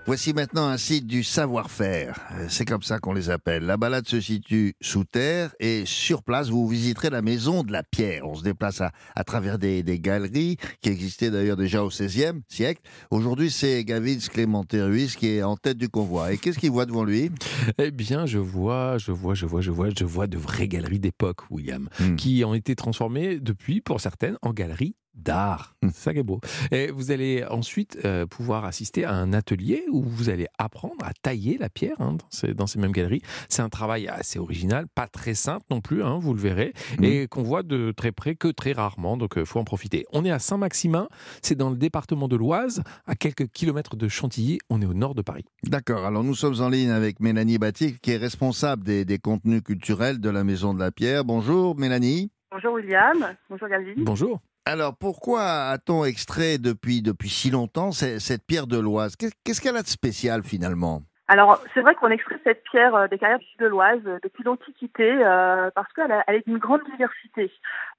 Voici 0.08 0.34
maintenant 0.34 0.68
un 0.68 0.78
site 0.78 1.08
du 1.08 1.24
savoir-faire. 1.24 2.20
Euh, 2.34 2.46
C'est 2.48 2.64
comme 2.64 2.84
ça 2.84 3.00
qu'on 3.00 3.14
les 3.14 3.32
appelle. 3.32 3.64
La 3.64 3.76
balade 3.76 4.08
se 4.08 4.22
situe 4.22 4.76
sous 4.80 5.04
terre 5.04 5.56
et 5.60 5.84
sur 5.88 6.22
place, 6.22 6.50
vous 6.50 6.68
visiterez 6.68 7.10
la 7.10 7.24
maison 7.24 7.64
de 7.64 7.72
la 7.72 7.82
pierre. 7.82 8.22
On 8.28 8.36
se 8.36 8.44
déplace 8.44 8.82
à, 8.82 8.92
à 9.16 9.24
travers 9.24 9.58
des, 9.58 9.82
des 9.82 10.00
galeries 10.00 10.58
qui 10.82 10.90
existaient 10.90 11.32
d'ailleurs 11.32 11.58
déjà 11.58 11.84
au 11.84 11.88
XVIe 11.90 12.40
siècle. 12.50 12.82
Aujourd'hui, 13.10 13.50
c'est 13.50 13.84
Gavin 13.84 14.18
Clémenté 14.32 14.80
Ruiz 14.84 15.16
qui 15.16 15.28
est 15.30 15.44
en 15.44 15.58
tête 15.58 15.78
du 15.80 15.90
convoi. 15.90 16.34
Et 16.34 16.38
qu'est-ce 16.38 16.60
qu'il 16.60 16.70
voit 16.72 16.86
devant 16.86 17.04
lui? 17.04 17.32
Eh 17.80 17.90
bien, 17.90 18.28
je 18.28 18.38
vois, 18.38 19.00
je 19.00 19.12
vois, 19.12 19.34
je 19.34 19.48
vois, 19.48 19.62
je 19.62 19.72
vois, 19.72 19.90
je 19.90 20.06
vois 20.06 20.28
de 20.28 20.38
vraies 20.38 20.68
galeries 20.68 21.00
d'époque, 21.00 21.50
William, 21.50 21.90
Hmm. 22.00 22.16
qui 22.16 22.44
ont 22.46 22.54
été 22.54 22.76
transformées 22.76 23.40
depuis, 23.40 23.82
pour 23.82 24.00
certaines, 24.02 24.38
en 24.44 24.54
galeries 24.54 24.96
d'art. 25.16 25.76
Hmm. 25.82 25.90
C'est 25.94 26.02
ça 26.04 26.14
qui 26.14 26.20
est 26.20 26.24
beau. 26.24 26.40
Et 26.72 26.92
vous 26.92 27.12
allez 27.12 27.46
ensuite 27.50 27.98
euh, 28.06 28.26
pouvoir 28.26 28.66
assister 28.66 29.06
à 29.06 29.14
un 29.14 29.34
atelier 29.34 29.86
où 29.92 30.04
vous 30.04 30.30
allez 30.30 30.48
apprendre 30.58 31.04
à 31.04 31.12
tailler 31.22 31.58
la 31.58 31.70
pierre 31.70 31.96
hein, 32.00 32.14
dans, 32.14 32.28
ces, 32.30 32.54
dans 32.54 32.68
ces 32.68 32.80
mêmes 32.80 32.92
galeries. 32.92 33.22
C'est 33.50 33.62
un 33.62 33.70
travail 33.70 34.08
assez 34.08 34.40
original, 34.40 34.88
pas 34.94 35.08
très 35.08 35.34
simple 35.34 35.66
non 35.72 35.82
plus, 35.82 36.04
hein, 36.04 36.20
vous 36.20 36.34
le 36.34 36.40
verrez, 36.40 36.74
Hmm. 36.98 37.04
et 37.04 37.28
qu'on 37.28 37.44
voit 37.44 37.64
de 37.64 37.92
très 37.96 38.12
près 38.12 38.36
que 38.36 38.48
très 38.48 38.72
rarement, 38.72 39.18
donc 39.18 39.34
il 39.38 39.46
faut 39.46 39.60
en 39.60 39.64
profiter. 39.64 40.06
On 40.12 40.24
est 40.26 40.32
à 40.32 40.40
Saint-Maximin, 40.40 41.08
c'est 41.42 41.56
dans 41.56 41.70
le 41.70 41.78
département 41.78 42.28
de 42.28 42.36
l'Oise, 42.36 42.84
à 43.06 43.16
quelques 43.16 43.48
kilomètres 43.48 43.96
de 43.96 44.08
Chantilly, 44.08 44.60
on 44.70 44.82
est 44.82 44.86
au 44.86 44.94
nord 44.94 45.16
de 45.16 45.22
Paris. 45.22 45.46
D'accord. 45.64 46.06
Alors 46.06 46.24
nous 46.24 46.36
sommes 46.36 46.62
en 46.62 46.70
ligne 46.70 46.92
avec 46.92 47.20
Mélanie 47.20 47.58
Batic, 47.58 48.02
qui 48.02 48.12
est 48.12 48.18
responsable 48.18 48.84
des, 48.84 49.06
des 49.06 49.20
contenus 49.20 49.62
culturels 49.64 50.20
de 50.20 50.30
la 50.30 50.44
Maison 50.44 50.74
de 50.74 50.80
la 50.80 50.92
Pierre. 50.92 51.26
Bonjour 51.26 51.76
Mélanie. 51.78 52.32
Bonjour 52.52 52.74
William, 52.74 53.36
bonjour 53.50 53.68
Galvin. 53.68 53.94
Bonjour. 53.98 54.40
Alors 54.66 54.98
pourquoi 54.98 55.70
a-t-on 55.70 56.06
extrait 56.06 56.58
depuis, 56.58 57.02
depuis 57.02 57.30
si 57.30 57.52
longtemps 57.52 57.92
ce- 57.92 58.18
cette 58.20 58.46
pierre 58.46 58.68
de 58.68 58.78
l'Oise? 58.78 59.16
Qu'est- 59.16 59.32
Qu'est-ce 59.44 59.62
qu'elle 59.62 59.78
a 59.78 59.84
de 59.84 59.88
spécial 59.88 60.44
finalement? 60.44 61.04
Alors 61.28 61.60
c'est 61.74 61.82
vrai 61.82 61.96
qu'on 61.96 62.10
extrait 62.10 62.40
cette 62.44 62.64
pierre 62.64 62.94
euh, 62.96 63.08
des 63.08 63.18
carrières 63.18 63.40
de 63.60 63.66
l'Oise 63.66 64.00
euh, 64.06 64.20
depuis 64.22 64.44
l'Antiquité 64.44 65.12
euh, 65.26 65.72
parce 65.74 65.92
qu'elle 65.94 66.14
elle 66.28 66.36
est 66.36 66.48
d'une 66.48 66.60
grande 66.60 66.82
diversité. 66.92 67.52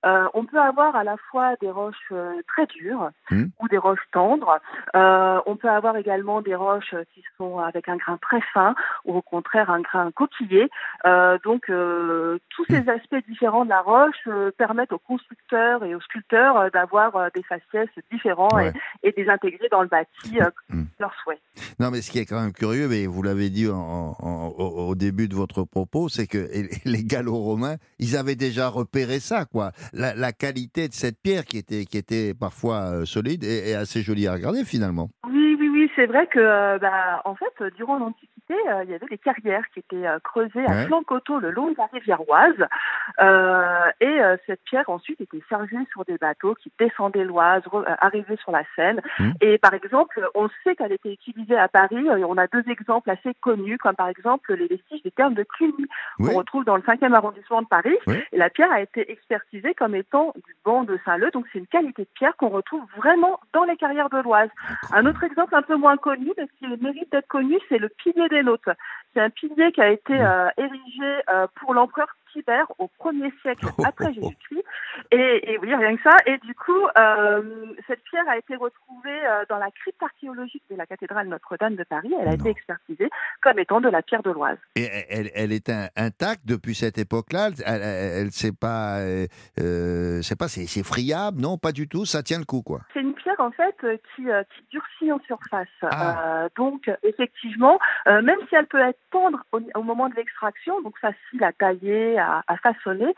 Euh, 0.04 0.28
on 0.34 0.44
peut 0.44 0.60
avoir 0.60 0.94
à 0.94 1.02
la 1.02 1.16
fois 1.16 1.56
des 1.60 1.70
roches 1.70 1.96
euh, 2.12 2.34
très 2.46 2.66
dures 2.66 3.10
Hmm. 3.30 3.46
ou 3.60 3.66
des 3.66 3.78
roches 3.78 4.06
tendres. 4.12 4.60
Euh, 4.94 5.40
on 5.46 5.56
peut 5.56 5.68
avoir 5.68 5.96
également 5.96 6.40
des 6.42 6.54
roches 6.54 6.94
qui 7.12 7.24
sont 7.36 7.58
avec 7.58 7.88
un 7.88 7.96
grain 7.96 8.16
très 8.18 8.40
fin 8.54 8.76
ou 9.04 9.16
au 9.16 9.22
contraire 9.22 9.68
un 9.70 9.80
grain 9.80 10.12
coquillé. 10.12 10.70
Euh, 11.06 11.36
donc 11.42 11.68
euh, 11.68 12.38
tous 12.50 12.64
ces 12.70 12.88
aspects 12.88 13.26
différents 13.28 13.64
de 13.64 13.70
la 13.70 13.80
roche 13.80 14.28
permettent 14.56 14.92
aux 14.92 15.00
constructeurs 15.00 15.82
et 15.84 15.96
aux 15.96 16.00
sculpteurs 16.00 16.70
d'avoir 16.70 17.32
des 17.32 17.42
faciès 17.42 17.88
différents 18.12 18.36
Ouais. 18.54 18.72
et, 19.02 19.08
et 19.08 19.12
de 19.12 19.16
les 19.24 19.28
intégrer 19.28 19.68
dans 19.70 19.82
le 19.82 19.88
bâti 19.88 20.40
euh, 20.40 20.44
Hmm. 20.70 20.84
leur 21.00 21.12
souhait. 21.22 21.40
Non, 21.80 21.90
mais 21.90 22.00
ce 22.02 22.10
qui 22.12 22.18
est 22.20 22.26
quand 22.26 22.40
même 22.40 22.52
curieux, 22.52 22.86
mais 22.88 23.06
vous 23.06 23.15
l'avez 23.22 23.50
dit 23.50 23.66
au, 23.68 24.94
début 24.94 25.28
de 25.28 25.34
votre 25.34 25.64
propos, 25.64 26.08
c'est 26.08 26.26
que 26.26 26.48
les 26.84 27.04
Gallo-Romains, 27.04 27.76
ils 27.98 28.16
avaient 28.16 28.36
déjà 28.36 28.68
repéré 28.68 29.20
ça, 29.20 29.44
quoi. 29.44 29.72
La, 29.92 30.32
qualité 30.32 30.88
de 30.88 30.92
cette 30.92 31.20
pierre 31.22 31.44
qui 31.44 31.58
était, 31.58 31.84
qui 31.84 31.96
était 31.96 32.34
parfois 32.34 32.92
euh, 32.92 33.04
solide 33.04 33.44
et, 33.44 33.74
assez 33.74 34.02
jolie 34.02 34.26
à 34.26 34.32
regarder 34.32 34.64
finalement. 34.64 35.08
Oui, 35.26 35.56
oui, 35.58 35.68
oui, 35.68 35.90
c'est 35.96 36.06
vrai 36.06 36.26
que, 36.26 36.38
euh, 36.38 36.78
bah, 36.78 37.22
en 37.24 37.34
fait, 37.34 37.74
durant 37.76 37.98
l'Antiquité, 37.98 38.35
euh, 38.54 38.84
il 38.84 38.90
y 38.90 38.94
avait 38.94 39.06
des 39.06 39.18
carrières 39.18 39.64
qui 39.72 39.80
étaient 39.80 40.06
euh, 40.06 40.18
creusées 40.20 40.64
à 40.66 40.70
Ouais. 40.70 40.86
flanc 40.86 41.02
coteau 41.02 41.38
le 41.40 41.50
long 41.50 41.70
de 41.70 41.76
la 41.78 41.86
rivière 41.86 42.20
Oise, 42.28 42.66
euh, 43.20 43.90
et 44.00 44.20
euh, 44.20 44.36
cette 44.46 44.62
pierre 44.64 44.88
ensuite 44.88 45.20
était 45.20 45.40
chargée 45.48 45.76
sur 45.90 46.04
des 46.04 46.18
bateaux 46.18 46.54
qui 46.54 46.70
descendaient 46.78 47.24
l'Oise, 47.24 47.62
euh, 47.72 47.82
arrivaient 48.00 48.36
sur 48.36 48.52
la 48.52 48.62
Seine. 48.74 49.00
Mhm. 49.18 49.34
Et 49.40 49.58
par 49.58 49.74
exemple, 49.74 50.20
on 50.34 50.48
sait 50.64 50.74
qu'elle 50.76 50.92
était 50.92 51.12
utilisée 51.12 51.56
à 51.56 51.68
Paris. 51.68 52.08
euh, 52.08 52.16
Et 52.16 52.24
on 52.24 52.36
a 52.36 52.46
deux 52.46 52.64
exemples 52.68 53.10
assez 53.10 53.34
connus, 53.40 53.78
comme 53.78 53.94
par 53.96 54.08
exemple 54.08 54.52
les 54.54 54.66
vestiges 54.66 55.02
des 55.02 55.10
termes 55.10 55.34
de 55.34 55.42
Cluny 55.44 55.86
Oui. 56.18 56.30
qu'on 56.30 56.38
retrouve 56.38 56.64
dans 56.64 56.76
le 56.76 56.82
5e 56.82 57.14
arrondissement 57.14 57.62
de 57.62 57.66
Paris. 57.68 57.96
Oui. 58.06 58.16
Et 58.32 58.38
la 58.38 58.50
pierre 58.50 58.72
a 58.72 58.80
été 58.80 59.10
expertisée 59.10 59.74
comme 59.74 59.94
étant 59.94 60.32
du 60.36 60.54
banc 60.64 60.84
de 60.84 60.98
Saint-Leu, 61.04 61.30
donc 61.30 61.46
c'est 61.52 61.58
une 61.58 61.66
qualité 61.66 62.02
de 62.02 62.08
pierre 62.14 62.36
qu'on 62.36 62.48
retrouve 62.48 62.82
vraiment 62.96 63.40
dans 63.52 63.64
les 63.64 63.76
carrières 63.76 64.10
de 64.10 64.18
l'Oise. 64.22 64.50
Un 64.92 65.06
autre 65.06 65.22
exemple 65.24 65.54
un 65.54 65.62
peu 65.62 65.76
moins 65.76 65.96
connu, 65.96 66.30
mais 66.36 66.46
qui 66.58 66.66
mérite 66.82 67.10
d'être 67.12 67.28
connu, 67.28 67.58
c'est 67.68 67.78
le 67.78 67.88
pilier 67.88 68.28
des 68.28 68.35
C'est 69.14 69.20
un 69.20 69.30
pilier 69.30 69.72
qui 69.72 69.80
a 69.80 69.90
été 69.90 70.12
euh, 70.12 70.48
érigé 70.56 71.22
euh, 71.30 71.46
pour 71.56 71.74
l'empereur 71.74 72.08
Tibère 72.36 72.66
au 72.78 72.90
1er 73.00 73.32
siècle 73.40 73.66
après 73.84 74.12
Jésus-Christ. 74.12 74.64
Et, 75.10 75.52
et 75.52 75.58
oui, 75.58 75.74
rien 75.74 75.96
que 75.96 76.02
ça. 76.02 76.16
Et 76.26 76.36
du 76.38 76.54
coup, 76.54 76.86
euh, 76.98 77.42
cette 77.86 78.02
pierre 78.04 78.28
a 78.28 78.36
été 78.36 78.54
retrouvée 78.56 79.08
euh, 79.26 79.44
dans 79.48 79.56
la 79.58 79.70
crypte 79.70 80.02
archéologique 80.02 80.62
de 80.70 80.76
la 80.76 80.84
cathédrale 80.86 81.28
Notre-Dame 81.28 81.76
de 81.76 81.84
Paris. 81.84 82.12
Elle 82.20 82.28
a 82.28 82.32
Non. 82.32 82.36
été 82.36 82.50
expertisée 82.50 83.08
comme 83.42 83.58
étant 83.58 83.80
de 83.80 83.88
la 83.88 84.02
pierre 84.02 84.22
de 84.22 84.30
l'Oise. 84.30 84.58
Et 84.74 84.86
elle, 85.08 85.30
elle 85.34 85.52
est 85.52 85.68
in- 85.70 85.88
intacte 85.96 86.42
depuis 86.44 86.74
cette 86.74 86.98
époque-là. 86.98 87.48
Elle, 87.64 87.82
elle, 87.82 88.30
sait 88.32 88.52
pas, 88.52 88.98
euh, 89.00 89.26
euh, 89.60 90.20
c'est 90.22 90.38
pas, 90.38 90.48
c'est 90.48 90.66
c'est 90.66 90.82
friable, 90.84 91.40
non, 91.40 91.56
pas 91.58 91.72
du 91.72 91.88
tout. 91.88 92.04
Ça 92.04 92.22
tient 92.22 92.38
le 92.38 92.44
coup, 92.44 92.62
quoi. 92.62 92.80
C'est 92.92 93.00
une 93.00 93.14
pierre 93.14 93.38
en 93.40 93.50
fait 93.52 93.76
qui, 94.14 94.24
qui 94.24 94.66
durcit 94.70 95.12
en 95.12 95.20
surface. 95.26 95.68
Ah. 95.82 96.44
Euh, 96.44 96.48
donc 96.56 96.90
effectivement, 97.02 97.78
même 98.06 98.38
si 98.48 98.54
elle 98.56 98.66
peut 98.66 98.80
être 98.80 98.98
tendre 99.10 99.38
au, 99.52 99.60
au 99.74 99.82
moment 99.82 100.08
de 100.08 100.14
l'extraction, 100.16 100.80
donc 100.82 100.98
facile 100.98 101.42
à 101.42 101.52
tailler, 101.52 102.18
à, 102.18 102.25
à 102.46 102.56
façonner, 102.58 103.14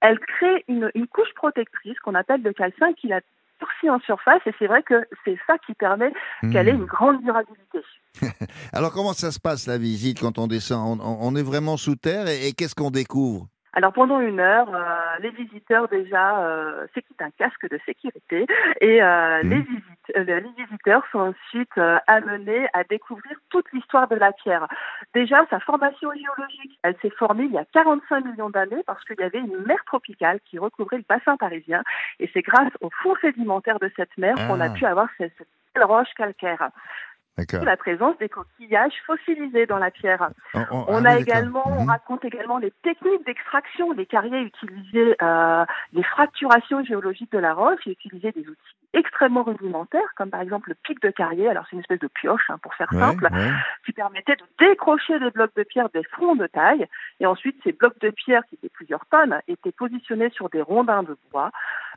elle 0.00 0.18
crée 0.18 0.64
une, 0.68 0.90
une 0.94 1.06
couche 1.06 1.32
protectrice 1.34 1.98
qu'on 2.00 2.14
appelle 2.14 2.42
le 2.42 2.52
calcin 2.52 2.92
qui 2.94 3.08
la 3.08 3.20
durcit 3.60 3.90
en 3.90 4.00
surface 4.00 4.40
et 4.46 4.54
c'est 4.58 4.66
vrai 4.66 4.82
que 4.82 5.06
c'est 5.24 5.38
ça 5.46 5.58
qui 5.66 5.74
permet 5.74 6.12
qu'elle 6.52 6.68
ait 6.68 6.72
Hmm. 6.72 6.80
une 6.80 6.86
grande 6.86 7.22
durabilité. 7.22 7.80
Alors 8.72 8.92
comment 8.92 9.12
ça 9.12 9.30
se 9.30 9.38
passe 9.38 9.66
la 9.66 9.76
visite 9.78 10.18
quand 10.20 10.38
on 10.38 10.46
descend? 10.46 11.00
On, 11.00 11.04
on- 11.04 11.18
on 11.20 11.36
est 11.36 11.42
vraiment 11.42 11.76
sous 11.76 11.96
terre 11.96 12.26
et, 12.28 12.48
et 12.48 12.52
qu'est-ce 12.54 12.74
qu'on 12.74 12.90
découvre? 12.90 13.46
Alors 13.72 13.92
pendant 13.92 14.20
une 14.20 14.40
heure, 14.40 14.68
euh, 14.74 15.18
les 15.20 15.30
visiteurs 15.30 15.86
déjà 15.88 16.40
euh, 16.40 16.86
s'équipent 16.92 17.22
un 17.22 17.30
casque 17.30 17.68
de 17.70 17.78
sécurité 17.86 18.46
et 18.80 19.02
euh, 19.02 19.42
Mhm. 19.44 19.50
les, 19.50 19.64
euh, 20.16 20.40
les 20.40 20.64
visiteurs 20.64 21.04
sont 21.12 21.20
ensuite 21.34 21.78
euh, 21.78 21.98
amenés 22.08 22.66
à 22.72 22.82
découvrir 22.84 23.36
toute 23.48 23.70
l'histoire 23.72 24.08
de 24.08 24.16
la 24.16 24.32
pierre. 24.32 24.66
Déjà, 25.14 25.46
sa 25.50 25.60
formation 25.60 26.10
géologique, 26.12 26.78
elle 26.82 26.96
s'est 27.00 27.10
formée 27.10 27.44
il 27.44 27.52
y 27.52 27.58
a 27.58 27.64
45 27.72 28.24
millions 28.24 28.50
d'années 28.50 28.82
parce 28.86 29.04
qu'il 29.04 29.20
y 29.20 29.22
avait 29.22 29.38
une 29.38 29.64
mer 29.66 29.78
tropicale 29.86 30.40
qui 30.46 30.58
recouvrait 30.58 30.98
le 30.98 31.04
bassin 31.08 31.36
parisien 31.36 31.82
et 32.18 32.28
c'est 32.32 32.42
grâce 32.42 32.72
au 32.80 32.90
fond 33.02 33.14
sédimentaire 33.20 33.78
de 33.78 33.90
cette 33.96 34.16
mer 34.18 34.34
qu'on 34.48 34.60
a 34.60 34.64
Ah. 34.66 34.70
pu 34.70 34.84
avoir 34.84 35.08
cette, 35.16 35.32
cette 35.38 35.46
belle 35.74 35.84
roche 35.84 36.12
calcaire. 36.16 36.70
La 37.64 37.76
présence 37.76 38.18
des 38.18 38.28
coquillages 38.28 38.92
fossilisés 39.06 39.64
dans 39.66 39.78
la 39.78 39.90
pierre. 39.90 40.30
On, 40.54 40.60
on- 40.70 40.84
On 40.88 41.04
ah 41.04 41.10
a 41.10 41.16
oui, 41.16 41.22
également, 41.22 41.62
on 41.66 41.82
Mhm. 41.84 41.88
raconte 41.90 42.24
également 42.24 42.58
les 42.58 42.70
techniques 42.82 43.24
d'extraction. 43.24 43.92
Les 43.92 44.04
carriers 44.06 44.40
utilisaient 44.42 45.16
euh, 45.22 45.64
les 45.92 46.02
fracturations 46.02 46.84
géologiques 46.84 47.32
de 47.32 47.38
la 47.38 47.54
roche 47.54 47.80
et 47.86 47.92
utilisaient 47.92 48.32
des 48.32 48.46
outils 48.46 48.76
extrêmement 48.92 49.42
rudimentaires, 49.44 50.00
comme 50.16 50.30
par 50.30 50.40
exemple 50.40 50.70
le 50.70 50.74
pic 50.82 51.00
de 51.02 51.10
carrier. 51.10 51.48
Alors 51.48 51.64
c'est 51.68 51.74
une 51.76 51.80
espèce 51.80 52.00
de 52.00 52.08
pioche, 52.08 52.42
hein, 52.48 52.58
pour 52.62 52.74
faire 52.74 52.90
simple, 52.92 53.28
ouais. 53.32 53.50
qui 53.86 53.92
permettait 53.92 54.36
de 54.36 54.42
décrocher 54.66 55.18
des 55.20 55.30
blocs 55.30 55.54
de 55.56 55.62
pierre 55.62 55.88
des 55.94 56.02
fronts 56.04 56.36
de 56.36 56.46
taille. 56.46 56.86
Et 57.20 57.26
ensuite, 57.26 57.56
ces 57.64 57.72
blocs 57.72 57.98
de 58.00 58.10
pierre, 58.10 58.42
qui 58.48 58.56
étaient 58.56 58.68
plusieurs 58.68 59.04
tonnes, 59.06 59.40
étaient 59.48 59.72
positionnés 59.72 60.30
sur 60.30 60.48
des 60.50 60.62
rondins 60.62 61.02
de 61.02 61.16
bois. 61.32 61.50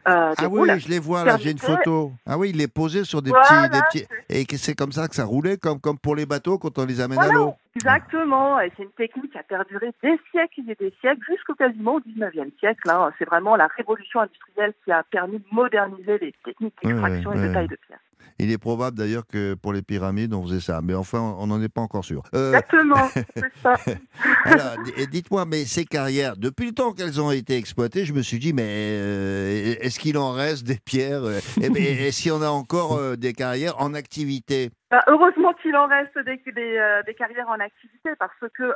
euh, 0.07 0.33
Ah 0.38 0.47
roules. 0.47 0.69
oui, 0.71 0.79
je 0.79 0.89
les 0.89 1.00
vois 1.00 1.23
là, 1.23 1.38
j'ai 1.38 1.51
une 1.51 1.57
photo. 1.59 2.12
Ah 2.27 2.38
oui, 2.38 2.50
il 2.51 2.57
les 2.57 2.67
posait 2.67 3.03
sur 3.05 3.21
des 3.21 3.31
Voilà, 3.31 3.69
petits, 3.69 3.69
des 4.00 4.05
petits. 4.05 4.53
Et 4.53 4.57
c'est 4.57 4.75
comme 4.75 4.91
ça 4.91 5.07
que 5.07 5.15
ça 5.15 5.25
roulait, 5.25 5.57
comme, 5.57 5.79
comme 5.79 5.97
pour 5.97 6.15
les 6.15 6.25
bateaux 6.25 6.57
quand 6.57 6.77
on 6.77 6.85
les 6.85 7.01
amène 7.01 7.19
à 7.19 7.27
l'eau. 7.29 7.55
Exactement, 7.75 8.59
et 8.59 8.71
c'est 8.77 8.83
une 8.83 8.91
technique 8.91 9.31
qui 9.31 9.37
a 9.37 9.43
perduré 9.43 9.91
des 10.03 10.19
siècles 10.31 10.61
et 10.69 10.75
des 10.75 10.93
siècles, 11.01 11.23
jusqu'au 11.27 11.55
quasiment 11.55 11.95
au 11.95 11.99
19e 12.01 12.51
siècle. 12.59 12.89
hein. 12.89 13.11
C'est 13.17 13.25
vraiment 13.25 13.55
la 13.55 13.67
révolution 13.67 14.19
industrielle 14.21 14.73
qui 14.83 14.91
a 14.91 15.03
permis 15.03 15.39
de 15.39 15.45
moderniser 15.51 16.19
les 16.19 16.33
techniques 16.45 16.75
d'extraction 16.83 17.31
Ouais, 17.31 17.37
et 17.37 17.47
de 17.47 17.53
taille 17.53 17.67
de 17.67 17.77
pierre. 17.87 17.99
Il 18.39 18.51
est 18.51 18.57
probable 18.57 18.97
d'ailleurs 18.97 19.25
que 19.27 19.53
pour 19.53 19.73
les 19.73 19.81
pyramides, 19.81 20.33
on 20.33 20.43
faisait 20.43 20.59
ça. 20.59 20.81
Mais 20.83 20.95
enfin, 20.95 21.35
on 21.37 21.47
n'en 21.47 21.61
est 21.61 21.73
pas 21.73 21.81
encore 21.81 22.03
sûr. 22.03 22.23
Euh, 22.35 22.49
Exactement, 22.49 23.07
c'est 23.35 23.53
ça. 23.61 23.75
alors, 24.45 24.75
dites-moi, 25.11 25.45
mais 25.45 25.65
ces 25.65 25.85
carrières, 25.85 26.35
depuis 26.37 26.67
le 26.67 26.73
temps 26.73 26.93
qu'elles 26.93 27.21
ont 27.21 27.31
été 27.31 27.57
exploitées, 27.57 28.05
je 28.05 28.13
me 28.13 28.21
suis 28.21 28.39
dit, 28.39 28.53
mais 28.53 28.63
euh, 28.67 29.75
est-ce 29.81 29.99
qu'il 29.99 30.17
en 30.17 30.31
reste 30.31 30.65
des 30.65 30.77
pierres 30.83 31.23
euh, 31.23 31.39
et, 31.61 32.09
y 32.25 32.31
en 32.31 32.41
a 32.41 32.49
encore 32.49 32.97
euh, 32.97 33.15
des 33.15 33.33
carrières 33.33 33.79
en 33.81 33.93
activité? 33.93 34.71
Bah, 34.89 35.03
heureusement 35.07 35.53
qu'il 35.53 35.75
en 35.75 35.87
reste 35.87 36.17
des, 36.19 36.41
des, 36.51 37.01
des 37.05 37.13
carrières 37.15 37.49
en 37.49 37.59
activité 37.59 38.11
parce 38.19 38.33
que 38.53 38.75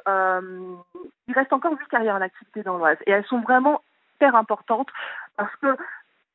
il 1.28 1.34
reste 1.34 1.54
encore 1.54 1.74
huit 1.74 1.88
carrières 1.90 2.16
en 2.16 2.22
activité 2.22 2.64
dans 2.64 2.78
l'Oise 2.78 2.98
et 3.06 3.12
elles 3.12 3.26
sont 3.26 3.42
vraiment 3.42 3.82
hyper 4.16 4.36
importantes 4.36 4.88
parce 5.36 5.56
que 5.58 5.68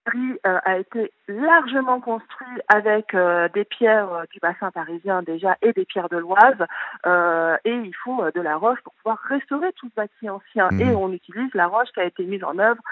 Paris 0.05 0.39
euh, 0.47 0.59
a 0.65 0.79
été 0.79 1.13
largement 1.29 2.01
construit 2.01 2.49
avec 2.69 3.15
euh, 3.15 3.49
des 3.55 3.65
pierres 3.65 4.13
euh, 4.13 4.25
du 4.33 4.39
bassin 4.41 4.71
parisien 4.71 5.23
déjà 5.23 5.57
et 5.63 5.73
des 5.73 5.85
pierres 5.85 6.09
de 6.09 6.17
l'Oise 6.17 6.67
euh, 7.07 7.57
et 7.65 7.75
il 7.75 7.95
faut 7.95 8.23
de 8.35 8.41
la 8.41 8.57
roche 8.57 8.81
pour 8.83 8.95
pouvoir 8.95 9.19
restaurer 9.29 9.73
tout 9.75 9.89
ce 9.89 9.95
bâti 9.95 10.29
ancien 10.29 10.69
Mhm. 10.73 10.81
et 10.81 10.95
on 10.95 11.13
utilise 11.13 11.53
la 11.55 11.67
roche 11.67 11.89
qui 11.93 12.01
a 12.01 12.05
été 12.05 12.25
mise 12.25 12.45
en 12.45 12.59
œuvre 12.59 12.83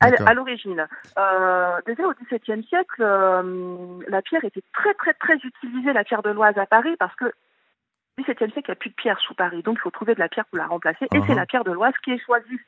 à 0.00 0.34
l'origine. 0.34 0.86
Euh, 1.16 1.80
déjà 1.86 2.08
au 2.08 2.12
XVIIe 2.12 2.64
siècle, 2.64 3.02
euh, 3.02 4.00
la 4.08 4.20
pierre 4.22 4.44
était 4.44 4.62
très 4.72 4.94
très 4.94 5.12
très 5.14 5.36
utilisée, 5.36 5.92
la 5.92 6.04
pierre 6.04 6.22
de 6.22 6.30
l'Oise 6.30 6.58
à 6.58 6.66
Paris, 6.66 6.96
parce 6.98 7.14
que 7.14 7.32
au 8.18 8.22
XVIIe 8.22 8.36
siècle, 8.52 8.60
il 8.68 8.70
n'y 8.70 8.72
a 8.72 8.76
plus 8.76 8.90
de 8.90 8.94
pierre 8.94 9.18
sous 9.20 9.34
Paris, 9.34 9.62
donc 9.62 9.76
il 9.78 9.80
faut 9.80 9.90
trouver 9.90 10.14
de 10.14 10.20
la 10.20 10.28
pierre 10.28 10.44
pour 10.46 10.58
la 10.58 10.66
remplacer, 10.66 11.06
et 11.12 11.18
Uh-huh. 11.18 11.26
c'est 11.26 11.34
la 11.34 11.46
pierre 11.46 11.64
de 11.64 11.72
l'Oise 11.72 11.94
qui 12.04 12.12
est 12.12 12.18
choisie. 12.18 12.60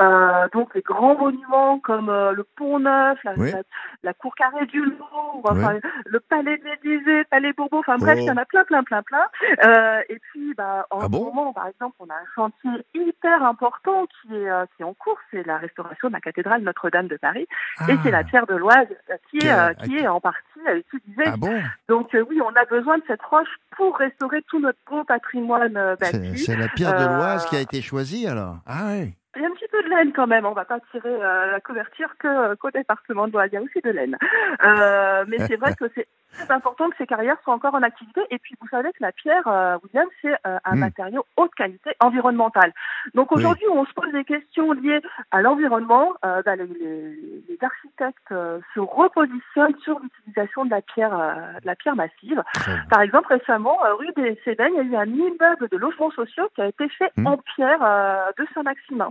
Euh, 0.00 0.48
donc 0.52 0.74
les 0.74 0.82
grands 0.82 1.16
monuments 1.16 1.78
comme 1.78 2.08
euh, 2.08 2.32
le 2.32 2.44
Pont 2.56 2.78
Neuf, 2.80 3.18
la, 3.24 3.34
Oui. 3.36 3.52
la, 3.52 3.62
la 4.02 4.14
cour 4.14 4.34
carrée 4.34 4.66
du 4.66 4.80
Louvre, 4.82 5.42
enfin, 5.44 5.78
le 6.06 6.20
Palais 6.20 6.58
de 6.58 6.64
l'Élysée, 6.64 7.18
le 7.18 7.24
Palais 7.24 7.52
Bourbon, 7.52 7.78
enfin 7.78 7.96
bref, 7.98 8.16
Oh. 8.18 8.22
il 8.22 8.26
y 8.26 8.30
en 8.30 8.36
a 8.36 8.44
plein, 8.44 8.64
plein, 8.64 8.82
plein, 8.82 9.02
plein. 9.02 9.26
Euh, 9.64 10.00
et 10.08 10.18
puis, 10.18 10.54
bah, 10.54 10.86
en 10.90 11.00
Ah 11.00 11.06
ce 11.06 11.10
moment, 11.10 11.52
par 11.52 11.66
exemple, 11.68 11.96
on 12.00 12.06
a 12.08 12.14
un 12.14 12.26
chantier 12.34 12.70
hyper 12.94 13.42
important 13.44 14.06
qui 14.06 14.34
est, 14.34 14.50
qui 14.76 14.82
est 14.82 14.84
en 14.84 14.94
cours, 14.94 15.18
c'est 15.30 15.46
la 15.46 15.58
restauration 15.58 16.08
de 16.08 16.14
la 16.14 16.20
cathédrale 16.20 16.62
Notre-Dame 16.62 17.06
de 17.08 17.16
Paris, 17.16 17.46
et 17.88 17.94
c'est 18.02 18.10
la 18.10 18.24
pierre 18.24 18.46
de 18.46 18.54
l'Oise 18.56 18.88
qui, 19.30 19.38
est, 19.38 19.50
Ah. 19.50 19.74
qui 19.74 19.96
est 19.98 20.08
en 20.08 20.20
partie 20.20 20.40
utilisée. 20.74 21.24
Ah 21.26 21.36
bon? 21.38 21.62
Donc 21.88 22.08
oui, 22.28 22.40
on 22.42 22.54
a 22.56 22.64
besoin 22.64 22.98
de 22.98 23.04
cette 23.06 23.22
roche 23.22 23.48
pour 23.76 23.96
restaurer 23.96 24.42
tout 24.48 24.58
notre 24.58 24.78
beau 24.88 25.04
patrimoine 25.04 25.76
euh, 25.76 25.96
C'est 26.00 26.18
bâti. 26.20 26.38
c'est 26.38 26.56
la 26.56 26.68
pierre 26.68 26.96
de 26.98 27.04
Euh, 27.04 27.16
l'Oise 27.16 27.46
qui 27.46 27.56
a 27.56 27.60
été 27.60 27.80
choisie 27.82 28.26
alors 28.26 28.56
Ah 28.66 28.88
oui. 28.90 29.14
Il 29.36 29.42
y 29.42 29.44
a 29.44 29.48
un 29.48 29.52
petit 29.52 29.68
peu 29.70 29.82
de 29.82 29.88
laine 29.88 30.12
quand 30.12 30.26
même. 30.26 30.44
On 30.44 30.52
va 30.52 30.64
pas 30.64 30.80
tirer 30.90 31.08
euh, 31.08 31.52
la 31.52 31.60
couverture 31.60 32.08
que 32.18 32.26
euh, 32.26 32.56
qu'au 32.56 32.70
département 32.70 33.28
de 33.28 33.32
l'Oise. 33.32 33.48
Il 33.52 33.54
y 33.54 33.58
a 33.58 33.62
aussi 33.62 33.80
de 33.82 33.90
laine. 33.90 34.16
Euh, 34.64 35.24
mais 35.28 35.38
c'est 35.46 35.56
vrai 35.56 35.74
que 35.78 35.84
c'est 35.94 36.08
très 36.32 36.52
important 36.54 36.88
que 36.90 36.96
ces 36.96 37.06
carrières 37.06 37.36
soient 37.42 37.54
encore 37.54 37.74
en 37.74 37.82
activité. 37.82 38.20
Et 38.30 38.38
puis 38.38 38.54
vous 38.60 38.68
savez 38.68 38.90
que 38.92 38.98
la 39.00 39.12
pierre, 39.12 39.46
euh, 39.46 39.78
William, 39.82 40.06
c'est 40.22 40.34
euh, 40.46 40.58
un 40.64 40.76
Mm. 40.76 40.78
matériau 40.80 41.26
haute 41.36 41.54
qualité 41.54 41.90
environnementale. 42.00 42.72
Donc 43.14 43.32
aujourd'hui, 43.32 43.66
on 43.72 43.84
se 43.84 43.92
pose 43.92 44.12
des 44.12 44.24
questions 44.24 44.72
liées 44.72 45.00
à 45.30 45.42
l'environnement. 45.42 46.12
Euh, 46.24 46.42
bah, 46.44 46.56
les, 46.56 46.66
les- 46.66 47.44
les 47.48 47.58
architectes 47.62 48.32
euh, 48.32 48.60
se 48.74 48.80
repositionnent 48.80 49.76
sur 49.82 49.98
l'utilisation 50.00 50.64
de 50.64 50.70
la 50.70 50.82
pierre, 50.82 51.18
euh, 51.18 51.60
de 51.60 51.66
la 51.66 51.74
pierre 51.76 51.96
massive. 51.96 52.42
Par 52.88 53.00
exemple, 53.02 53.28
récemment, 53.32 53.84
euh, 53.84 53.94
rue 53.94 54.12
des 54.16 54.40
Cévennes, 54.44 54.72
il 54.80 54.90
y 54.90 54.96
a 54.96 55.00
eu 55.00 55.02
un 55.02 55.12
immeuble 55.12 55.68
de 55.70 55.76
logements 55.76 56.10
sociaux 56.12 56.48
qui 56.54 56.62
a 56.62 56.66
été 56.66 56.88
fait 56.90 57.10
Hmm. 57.16 57.26
en 57.26 57.36
pierre 57.38 57.80
euh, 57.82 58.26
de 58.38 58.46
Saint-Maximin. 58.54 59.10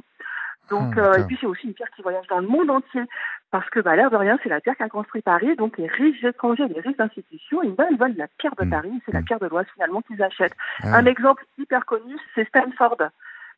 Donc, 0.69 0.93
Ah, 0.97 0.99
euh, 1.01 1.13
et 1.19 1.23
puis 1.23 1.37
c'est 1.39 1.47
aussi 1.47 1.67
une 1.67 1.73
pierre 1.73 1.89
qui 1.95 2.01
voyage 2.01 2.27
dans 2.27 2.39
le 2.39 2.47
monde 2.47 2.69
entier. 2.69 3.01
Parce 3.51 3.67
que, 3.71 3.79
bah, 3.79 3.95
l'air 3.95 4.11
de 4.11 4.15
rien, 4.15 4.37
c'est 4.43 4.49
la 4.49 4.59
pierre 4.61 4.75
qui 4.77 4.83
a 4.83 4.89
construit 4.89 5.23
Paris. 5.23 5.55
Donc, 5.55 5.77
les 5.79 5.87
riches 5.87 6.23
étrangers, 6.23 6.67
les 6.67 6.81
riches 6.81 6.99
institutions, 6.99 7.63
ils 7.63 7.71
veulent, 7.73 7.87
ils 7.91 7.97
veulent 7.97 8.15
la 8.15 8.27
pierre 8.37 8.53
de 8.59 8.65
Hmm. 8.65 8.69
Paris. 8.69 9.01
C'est 9.05 9.11
la 9.13 9.21
Hmm. 9.21 9.25
pierre 9.25 9.39
de 9.39 9.47
l'Oise, 9.47 9.65
finalement, 9.73 10.01
qu'ils 10.03 10.21
achètent. 10.21 10.55
Ah, 10.83 10.97
Un 10.97 11.05
exemple 11.05 11.43
hyper 11.57 11.85
connu, 11.85 12.15
c'est 12.35 12.47
Stanford. 12.47 12.97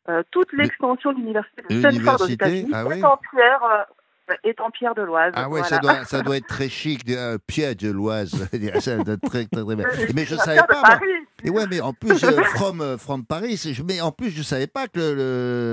Euh, 0.08 0.22
toute 0.30 0.52
l'extension 0.54 1.12
de 1.12 1.18
l'université 1.18 1.62
de 1.68 1.78
Stanford 1.78 2.22
aux 2.22 2.26
États-Unis 2.26 2.70
ah 2.74 2.86
oui. 2.86 2.98
est 2.98 3.04
en 3.04 3.18
pierre. 3.30 3.86
Euh, 4.32 4.48
est 4.48 4.60
en 4.60 4.70
pierre 4.70 4.94
de 4.94 5.02
l'Oise. 5.02 5.32
Ah 5.36 5.48
ouais, 5.48 5.60
Voilà. 5.60 5.64
ça, 5.66 5.78
doit, 5.78 6.04
ça 6.04 6.22
doit 6.22 6.36
être 6.36 6.46
très 6.46 6.68
chic, 6.68 7.04
de, 7.04 7.14
euh, 7.14 7.38
pierre 7.46 7.74
de 7.76 7.90
l'Oise. 7.90 8.30
ça 8.80 8.96
doit 8.98 9.14
être 9.14 9.22
très, 9.28 9.44
très, 9.46 9.62
très 9.64 9.76
bien. 9.76 9.86
Mais 10.14 10.24
je 10.24 10.34
savais 10.36 10.58
pas. 10.60 10.82
Paris. 10.82 11.06
Et 11.44 11.50
ouais, 11.50 11.64
mais 11.68 11.80
en 11.80 11.92
plus, 11.92 12.22
euh, 12.22 12.40
from, 12.54 12.80
euh, 12.80 12.96
from 12.98 13.24
Paris, 13.24 13.60
mais 13.88 14.00
en 14.00 14.12
plus, 14.12 14.30
je 14.30 14.42
savais 14.42 14.68
pas 14.68 14.86
que 14.86 15.00
le, 15.00 15.14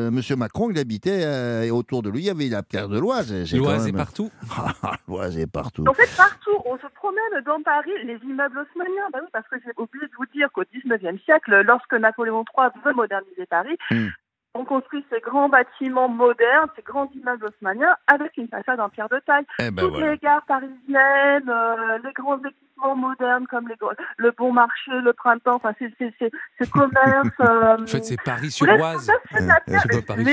le- 0.07 0.09
Monsieur 0.11 0.35
Macron, 0.35 0.71
il 0.71 0.79
habitait 0.79 1.23
euh, 1.23 1.61
et 1.63 1.69
autour 1.71 2.01
de 2.01 2.09
lui, 2.09 2.19
il 2.21 2.25
y 2.25 2.29
avait 2.31 2.47
la 2.49 2.63
pierre 2.63 2.89
de 2.89 2.99
l'Oise. 2.99 3.31
L'Oise 3.53 3.87
est 3.87 3.93
partout. 3.93 4.31
Ah, 4.81 4.93
L'Oise 5.07 5.37
est 5.37 5.51
partout. 5.51 5.85
En 5.87 5.93
fait, 5.93 6.09
partout, 6.17 6.55
on 6.65 6.75
se 6.77 6.87
promène 6.95 7.43
dans 7.45 7.61
Paris, 7.61 7.91
les 8.03 8.17
immeubles 8.23 8.57
haussmanniens. 8.59 9.09
Bah 9.13 9.19
oui, 9.21 9.27
parce 9.31 9.47
que 9.47 9.57
j'ai 9.63 9.71
oublié 9.77 10.05
de 10.07 10.11
vous 10.17 10.25
dire 10.33 10.47
qu'au 10.53 10.63
19e 10.63 11.19
siècle, 11.25 11.61
lorsque 11.65 11.93
Napoléon 11.93 12.43
III 12.57 12.69
veut 12.83 12.93
moderniser 12.93 13.45
Paris, 13.49 13.77
Hmm. 13.91 14.07
On 14.55 14.65
construit 14.65 15.05
ces 15.11 15.19
grands 15.19 15.49
bâtiments 15.49 16.09
modernes, 16.09 16.69
ces 16.75 16.81
grands 16.81 17.09
immeubles 17.13 17.45
haussmanniens 17.45 17.95
avec 18.07 18.35
une 18.37 18.47
façade 18.47 18.79
en 18.79 18.89
pierre 18.89 19.09
de 19.09 19.19
taille. 19.25 19.45
Eh 19.59 19.69
ben 19.71 19.83
Toutes 19.83 19.91
voilà. 19.91 20.11
les 20.11 20.17
gares 20.17 20.45
parisiennes, 20.47 21.49
euh, 21.49 21.97
les 22.03 22.13
grands 22.13 22.39
équipements 22.39 22.95
modernes 22.95 23.45
comme 23.47 23.67
les, 23.67 23.75
le 24.17 24.31
bon 24.31 24.51
marché, 24.51 24.91
le 24.91 25.13
printemps, 25.13 25.55
enfin, 25.55 25.73
ces, 25.77 25.93
ces, 25.99 26.13
ces, 26.17 26.31
ces 26.59 26.69
commerces. 26.69 27.27
euh, 27.41 27.77
En 27.77 27.87
fait, 27.87 28.03
c'est 28.03 28.21
Paris 28.21 28.51
sur 28.51 28.65
bref, 28.65 28.79
Oise. 28.81 29.11
tout 29.29 29.37
ça, 29.37 29.59
c'est 29.67 29.77
c'est 29.79 30.05
pas 30.05 30.15
Paris 30.15 30.25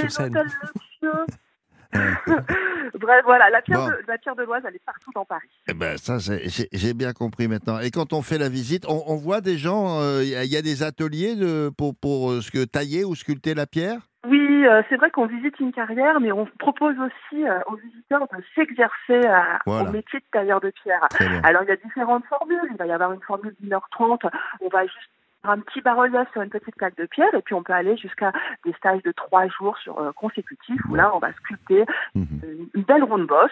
Bref, 2.99 3.23
voilà, 3.25 3.50
la 3.50 3.62
pierre, 3.62 3.78
Bon. 3.81 3.87
de, 3.88 3.97
la 4.09 4.19
pierre 4.19 4.37
de 4.37 4.43
l'Oise, 4.45 4.62
elle 4.66 4.75
est 4.76 4.85
partout 4.85 5.11
dans 5.14 5.25
Paris. 5.25 5.49
Eh 5.69 5.75
ben, 5.75 5.97
ça, 5.99 6.16
j'ai 6.19 6.95
bien 6.95 7.12
compris 7.12 7.47
maintenant. 7.49 7.78
Et 7.81 7.90
quand 7.90 8.12
on 8.12 8.23
fait 8.23 8.38
la 8.38 8.49
visite, 8.49 8.87
on, 8.88 9.02
on 9.07 9.16
voit 9.16 9.40
des 9.40 9.59
gens, 9.59 10.00
euh, 10.00 10.23
il 10.23 10.28
y, 10.31 10.37
a- 10.37 10.45
il 10.45 10.50
y 10.50 10.57
a 10.57 10.62
des 10.62 10.83
ateliers 10.83 11.37
de, 11.37 11.71
pour, 11.76 11.95
pour 11.97 12.31
euh, 12.31 12.40
ce 12.40 12.50
que, 12.50 12.64
tailler 12.64 13.05
ou 13.05 13.14
sculpter 13.14 13.55
la 13.55 13.66
pierre? 13.66 13.99
Oui, 14.28 14.66
euh, 14.66 14.83
c'est 14.88 14.97
vrai 14.97 15.11
qu'on 15.11 15.26
visite 15.26 15.59
une 15.61 15.73
carrière, 15.73 16.19
mais 16.21 16.33
on 16.33 16.47
propose 16.59 16.97
aussi 16.99 17.45
euh, 17.47 17.61
aux 17.66 17.76
visiteurs 17.76 18.23
de 18.33 18.43
s'exercer 18.55 19.21
euh, 19.28 19.40
Voilà. 19.66 19.88
au 19.88 19.93
métier 19.93 20.19
de 20.19 20.25
tailleur 20.33 20.61
de 20.61 20.71
pierre. 20.83 21.07
Alors, 21.45 21.62
il 21.62 21.69
y 21.69 21.73
a 21.73 21.76
différentes 21.76 22.25
formules. 22.26 22.59
Il 22.71 22.76
va 22.76 22.87
y 22.87 22.93
avoir 22.93 23.12
une 23.12 23.21
formule 23.23 23.55
d'une 23.61 23.73
heure 23.73 23.87
trente. 23.93 24.23
On 24.61 24.69
va 24.69 24.83
juste 24.83 25.11
un 25.50 25.61
petit 25.61 25.81
bas-relief 25.81 26.26
sur 26.33 26.43
une 26.43 26.50
petite 26.50 26.76
plaque 26.76 26.97
de 26.97 27.07
pierre, 27.07 27.35
et 27.35 27.43
puis 27.43 27.55
on 27.55 27.62
peut 27.62 27.73
aller 27.73 27.97
jusqu'à 27.97 28.33
des 28.65 28.73
stages 28.75 29.03
de 29.03 29.12
trois 29.12 29.47
jours 29.49 29.76
sur, 29.79 29.99
euh, 29.99 30.12
consécutifs, 30.12 30.81
où 30.91 30.95
là, 30.95 31.11
on 31.15 31.19
va 31.19 31.33
sculpter 31.35 31.85
Mhm. 32.15 32.26
une, 32.43 32.69
une 32.75 32.83
belle 32.83 33.03
ronde 33.05 33.26
bosse. 33.26 33.50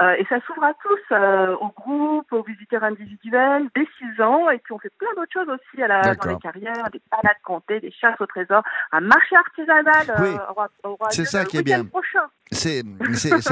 Euh, 0.00 0.14
et 0.18 0.24
ça 0.28 0.40
s'ouvre 0.46 0.64
à 0.64 0.74
tous, 0.74 1.14
euh, 1.14 1.54
aux 1.56 1.68
groupes, 1.70 2.32
aux 2.32 2.42
visiteurs 2.42 2.84
individuels, 2.84 3.68
dès 3.74 3.86
6 3.98 4.20
ans. 4.22 4.50
Et 4.50 4.58
puis 4.58 4.72
on 4.72 4.78
fait 4.78 4.92
plein 4.98 5.08
d'autres 5.16 5.32
choses 5.32 5.48
aussi 5.48 5.82
à 5.82 5.88
la, 5.88 6.14
dans 6.14 6.26
les 6.26 6.36
carrières, 6.38 6.90
des 6.92 7.00
balades 7.10 7.36
comptées, 7.44 7.80
des 7.80 7.90
chasses 7.92 8.20
au 8.20 8.26
trésor, 8.26 8.62
un 8.92 9.00
marché 9.00 9.36
artisanal 9.36 10.10
euh, 10.10 10.22
Oui. 10.22 10.36
aura- 10.50 10.68
aura 10.84 11.10
C'est 11.10 11.24
ça 11.24 11.44
qui 11.44 11.56
est 11.58 11.62
bien. 11.62 11.84
prochain. 11.84 12.20
C'est 12.50 12.82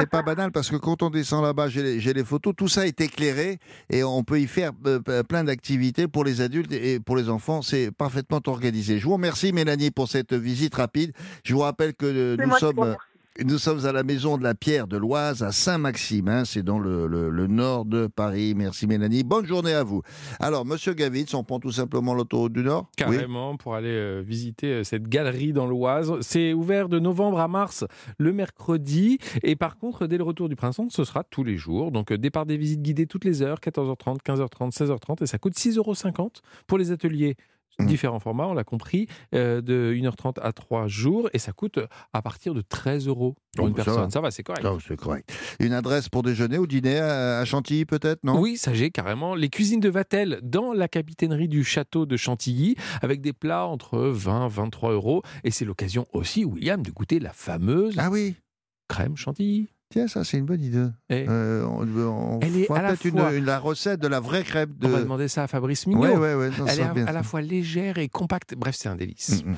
pas 0.09 0.21
banal 0.21 0.51
parce 0.51 0.69
que 0.69 0.75
quand 0.75 1.01
on 1.01 1.09
descend 1.09 1.43
là-bas, 1.43 1.69
j'ai 1.69 1.81
les, 1.81 1.99
j'ai 1.99 2.13
les 2.13 2.23
photos, 2.23 2.53
tout 2.55 2.67
ça 2.67 2.85
est 2.85 3.01
éclairé 3.01 3.57
et 3.89 4.03
on 4.03 4.23
peut 4.23 4.39
y 4.39 4.47
faire 4.47 4.71
euh, 4.85 4.99
plein 5.23 5.43
d'activités 5.43 6.07
pour 6.07 6.23
les 6.23 6.41
adultes 6.41 6.71
et 6.71 6.99
pour 6.99 7.15
les 7.15 7.29
enfants. 7.29 7.61
C'est 7.63 7.80
parfaitement 7.89 8.41
organisé. 8.45 8.99
Je 8.99 9.05
vous 9.05 9.13
remercie 9.13 9.51
Mélanie 9.53 9.89
pour 9.89 10.07
cette 10.07 10.33
visite 10.33 10.75
rapide. 10.75 11.13
Je 11.43 11.53
vous 11.55 11.61
rappelle 11.61 11.93
que 11.95 12.05
euh, 12.05 12.37
nous 12.37 12.55
sommes 12.57 12.77
remercie. 12.79 12.97
Nous 13.45 13.57
sommes 13.59 13.85
à 13.85 13.93
la 13.93 14.03
maison 14.03 14.37
de 14.37 14.43
la 14.43 14.53
Pierre 14.53 14.87
de 14.87 14.97
l'Oise 14.97 15.41
à 15.41 15.53
Saint-Maxime. 15.53 16.27
hein, 16.27 16.43
c'est 16.43 16.63
dans 16.63 16.79
le, 16.79 17.07
le- 17.07 17.29
le 17.29 17.47
nord 17.47 17.85
de 17.85 18.07
Paris. 18.07 18.53
Merci 18.57 18.87
Mélanie. 18.87 19.23
Bonne 19.23 19.45
journée 19.45 19.73
à 19.73 19.83
vous. 19.83 20.01
Alors, 20.41 20.65
Monsieur 20.65 20.93
Gavitz, 20.93 21.33
on 21.33 21.45
prend 21.45 21.57
tout 21.61 21.71
simplement 21.71 22.13
l'autoroute 22.13 22.51
du 22.51 22.61
Nord? 22.61 22.87
Oui. 22.89 22.95
Carrément, 22.97 23.55
pour 23.55 23.73
aller 23.75 23.87
euh, 23.89 24.21
visiter 24.21 24.67
euh, 24.73 24.83
cette 24.83 25.07
galerie 25.07 25.53
dans 25.53 25.65
l'Oise. 25.65 26.11
C'est 26.19 26.51
ouvert 26.51 26.89
de 26.89 26.99
novembre 26.99 27.39
à 27.39 27.47
mars 27.47 27.85
le 28.17 28.33
mercredi. 28.33 29.17
Et 29.43 29.55
par 29.55 29.77
contre, 29.77 30.07
dès 30.07 30.17
le 30.17 30.25
retour 30.25 30.49
du 30.49 30.57
printemps, 30.57 30.89
ce 30.89 31.05
sera 31.05 31.23
tous 31.23 31.45
les 31.45 31.55
jours. 31.55 31.91
Donc, 31.93 32.11
euh, 32.11 32.17
départ 32.17 32.45
des 32.45 32.57
visites 32.57 32.81
guidées 32.81 33.07
toutes 33.07 33.23
les 33.23 33.41
heures, 33.41 33.59
14h30, 33.59 34.17
15h30, 34.25 34.71
16h30. 34.75 35.23
Et 35.23 35.25
ça 35.25 35.37
coûte 35.37 35.53
6,50 35.55 35.77
euros 35.77 35.93
pour 36.67 36.77
les 36.77 36.91
ateliers. 36.91 37.37
Mhm. 37.81 37.87
Différents 37.87 38.19
formats, 38.19 38.47
on 38.47 38.53
l'a 38.53 38.63
compris, 38.63 39.07
euh, 39.35 39.61
de 39.61 39.93
1h30 39.93 40.39
à 40.41 40.51
3 40.53 40.87
jours, 40.87 41.29
et 41.33 41.39
ça 41.39 41.51
coûte 41.51 41.79
à 42.13 42.21
partir 42.21 42.53
de 42.53 42.61
13 42.61 43.07
euros 43.07 43.35
pour 43.55 43.65
Oh, 43.65 43.67
une 43.69 43.75
ça 43.75 43.83
personne. 43.83 44.03
va. 44.05 44.09
Ça 44.09 44.21
va, 44.21 44.31
c'est 44.31 44.43
correct. 44.43 44.65
Oh, 44.65 44.77
c'est 44.85 44.95
correct. 44.97 45.33
Une 45.59 45.73
adresse 45.73 46.07
pour 46.09 46.23
déjeuner 46.23 46.57
ou 46.57 46.67
dîner 46.67 46.99
à, 46.99 47.39
à 47.39 47.45
Chantilly, 47.45 47.85
peut-être, 47.85 48.23
non? 48.23 48.39
Oui, 48.39 48.57
ça 48.57 48.73
j'ai 48.73 48.91
carrément. 48.91 49.35
Les 49.35 49.49
cuisines 49.49 49.79
de 49.79 49.89
Vatel 49.89 50.39
dans 50.43 50.73
la 50.73 50.87
capitainerie 50.87 51.47
du 51.47 51.63
château 51.63 52.05
de 52.05 52.17
Chantilly, 52.17 52.75
avec 53.01 53.21
des 53.21 53.33
plats 53.33 53.65
entre 53.67 53.99
20 53.99 54.47
23 54.47 54.91
euros. 54.93 55.21
Et 55.43 55.51
c'est 55.51 55.65
l'occasion 55.65 56.05
aussi, 56.13 56.45
William, 56.45 56.81
de 56.81 56.91
goûter 56.91 57.19
la 57.19 57.33
fameuse 57.33 57.95
Ah 57.97 58.09
oui. 58.09 58.35
crème 58.87 59.15
Chantilly. 59.17 59.69
Tiens, 59.91 60.07
ça, 60.07 60.23
c'est 60.23 60.37
une 60.37 60.45
bonne 60.45 60.63
idée. 60.63 60.87
Et 61.09 61.25
Euh, 61.29 61.65
on 61.65 61.85
on 61.85 62.39
Elle 62.41 62.57
est 62.57 62.71
à 62.71 62.81
la 62.81 62.87
peut-être 62.95 63.05
une- 63.05 63.45
la 63.45 63.59
recette 63.59 63.99
de 63.99 64.07
la 64.07 64.19
vraie 64.19 64.43
crêpe 64.43 64.77
de. 64.79 64.87
On 64.87 64.89
va 64.89 65.01
demander 65.01 65.27
ça 65.27 65.43
à 65.43 65.47
Fabrice 65.47 65.85
Mignot. 65.85 66.01
Ouais, 66.01 66.15
ouais, 66.15 66.33
ouais, 66.35 66.49
non, 66.57 66.65
Elle 66.67 66.79
est 66.79 66.83
à, 66.83 66.93
bien, 66.93 67.03
à 67.03 67.07
ça. 67.07 67.11
la 67.13 67.23
fois 67.23 67.41
légère 67.41 67.97
et 67.97 68.07
compacte. 68.07 68.55
Bref, 68.55 68.75
c'est 68.77 68.89
un 68.89 68.95
délice. 68.95 69.43
Mm, 69.45 69.49
mm. 69.51 69.55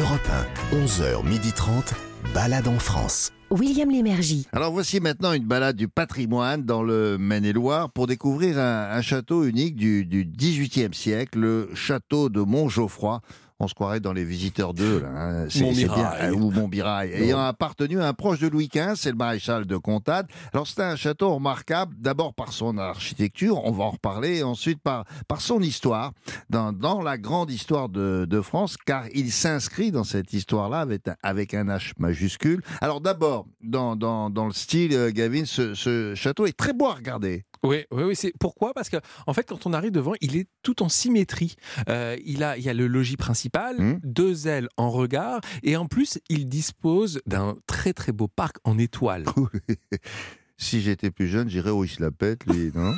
Europe 0.00 0.28
1, 0.72 0.76
11h30, 0.84 1.92
balade 2.34 2.68
en 2.68 2.78
France. 2.78 3.32
William 3.50 3.90
Lémergie. 3.90 4.46
Alors 4.52 4.72
voici 4.72 5.00
maintenant 5.00 5.32
une 5.32 5.44
balade 5.46 5.74
du 5.76 5.88
patrimoine 5.88 6.64
dans 6.64 6.82
le 6.82 7.16
Maine-et-Loire 7.18 7.90
pour 7.90 8.06
découvrir 8.06 8.58
un, 8.58 8.90
un 8.92 9.00
château 9.00 9.44
unique 9.44 9.74
du, 9.74 10.04
du 10.04 10.24
18e 10.26 10.92
siècle, 10.92 11.38
le 11.40 11.70
château 11.74 12.28
de 12.28 12.40
Montgeoffroy. 12.42 13.20
On 13.60 13.66
se 13.66 13.74
croirait 13.74 13.98
dans 13.98 14.12
les 14.12 14.24
visiteurs 14.24 14.72
2, 14.72 15.00
là. 15.00 15.08
hein. 15.08 15.46
C'est- 15.50 15.74
c'est 15.74 15.88
bien, 15.88 16.12
euh, 16.22 16.30
ou 16.32 16.50
Montmirail. 16.52 17.10
Ayant 17.12 17.40
appartenu 17.40 18.00
à 18.00 18.06
un 18.06 18.12
proche 18.12 18.38
de 18.38 18.46
Louis 18.46 18.68
XV, 18.68 18.94
c'est 18.94 19.10
le 19.10 19.16
maréchal 19.16 19.66
de 19.66 19.76
Comtade. 19.76 20.28
Alors 20.52 20.66
c'est 20.68 20.80
un 20.82 20.94
château 20.94 21.34
remarquable, 21.34 21.96
d'abord 21.98 22.34
par 22.34 22.52
son 22.52 22.78
architecture, 22.78 23.64
on 23.64 23.72
va 23.72 23.84
en 23.84 23.90
reparler, 23.90 24.38
et 24.38 24.42
ensuite 24.44 24.80
par, 24.80 25.04
par 25.26 25.40
son 25.40 25.60
histoire, 25.60 26.12
dans, 26.50 26.72
dans 26.72 27.02
la 27.02 27.18
grande 27.18 27.50
histoire 27.50 27.88
de, 27.88 28.26
de 28.28 28.40
France, 28.40 28.76
car 28.76 29.04
il 29.12 29.32
s'inscrit 29.32 29.90
dans 29.90 30.04
cette 30.04 30.32
histoire-là 30.32 30.80
avec, 30.80 31.08
un- 31.08 31.16
avec 31.24 31.52
un 31.54 31.64
H 31.66 31.92
majuscule. 31.98 32.62
Alors 32.80 33.00
d'abord, 33.00 33.46
dans, 33.60 33.96
dans, 33.96 34.30
dans 34.30 34.46
le 34.46 34.52
style, 34.52 34.92
euh, 34.94 35.10
Gavin, 35.10 35.44
ce, 35.46 35.74
ce 35.74 36.14
château 36.14 36.46
est 36.46 36.56
très 36.56 36.72
beau 36.72 36.86
à 36.86 36.94
regarder. 36.94 37.44
Oui, 37.64 37.84
oui, 37.90 38.04
oui. 38.04 38.14
C'est 38.14 38.32
pourquoi? 38.38 38.72
Parce 38.72 38.88
que 38.88 38.98
en 39.26 39.34
fait, 39.34 39.42
quand 39.48 39.66
on 39.66 39.72
arrive 39.72 39.90
devant, 39.90 40.12
il 40.20 40.36
est 40.36 40.46
tout 40.62 40.80
en 40.80 40.88
symétrie. 40.88 41.56
Euh, 41.88 42.16
il 42.24 42.44
a, 42.44 42.56
il 42.56 42.62
y 42.62 42.68
a 42.68 42.74
le 42.74 42.86
logis 42.86 43.16
principal, 43.16 43.47
Mhm. 43.78 44.00
deux 44.04 44.46
ailes 44.48 44.68
en 44.76 44.90
regard, 44.90 45.40
et 45.62 45.76
en 45.76 45.86
plus, 45.86 46.18
il 46.28 46.48
dispose 46.48 47.20
d'un 47.26 47.56
très 47.66 47.92
très 47.92 48.12
beau 48.12 48.28
parc 48.28 48.56
en 48.64 48.78
étoiles. 48.78 49.24
si 50.60 50.80
j'étais 50.80 51.10
plus 51.12 51.28
jeune, 51.28 51.48
j'irais 51.48 51.70
où 51.70 51.84
il 51.84 51.88
se 51.88 52.02
la 52.02 52.10
pète, 52.10 52.44
lui, 52.46 52.72
non 52.74 52.92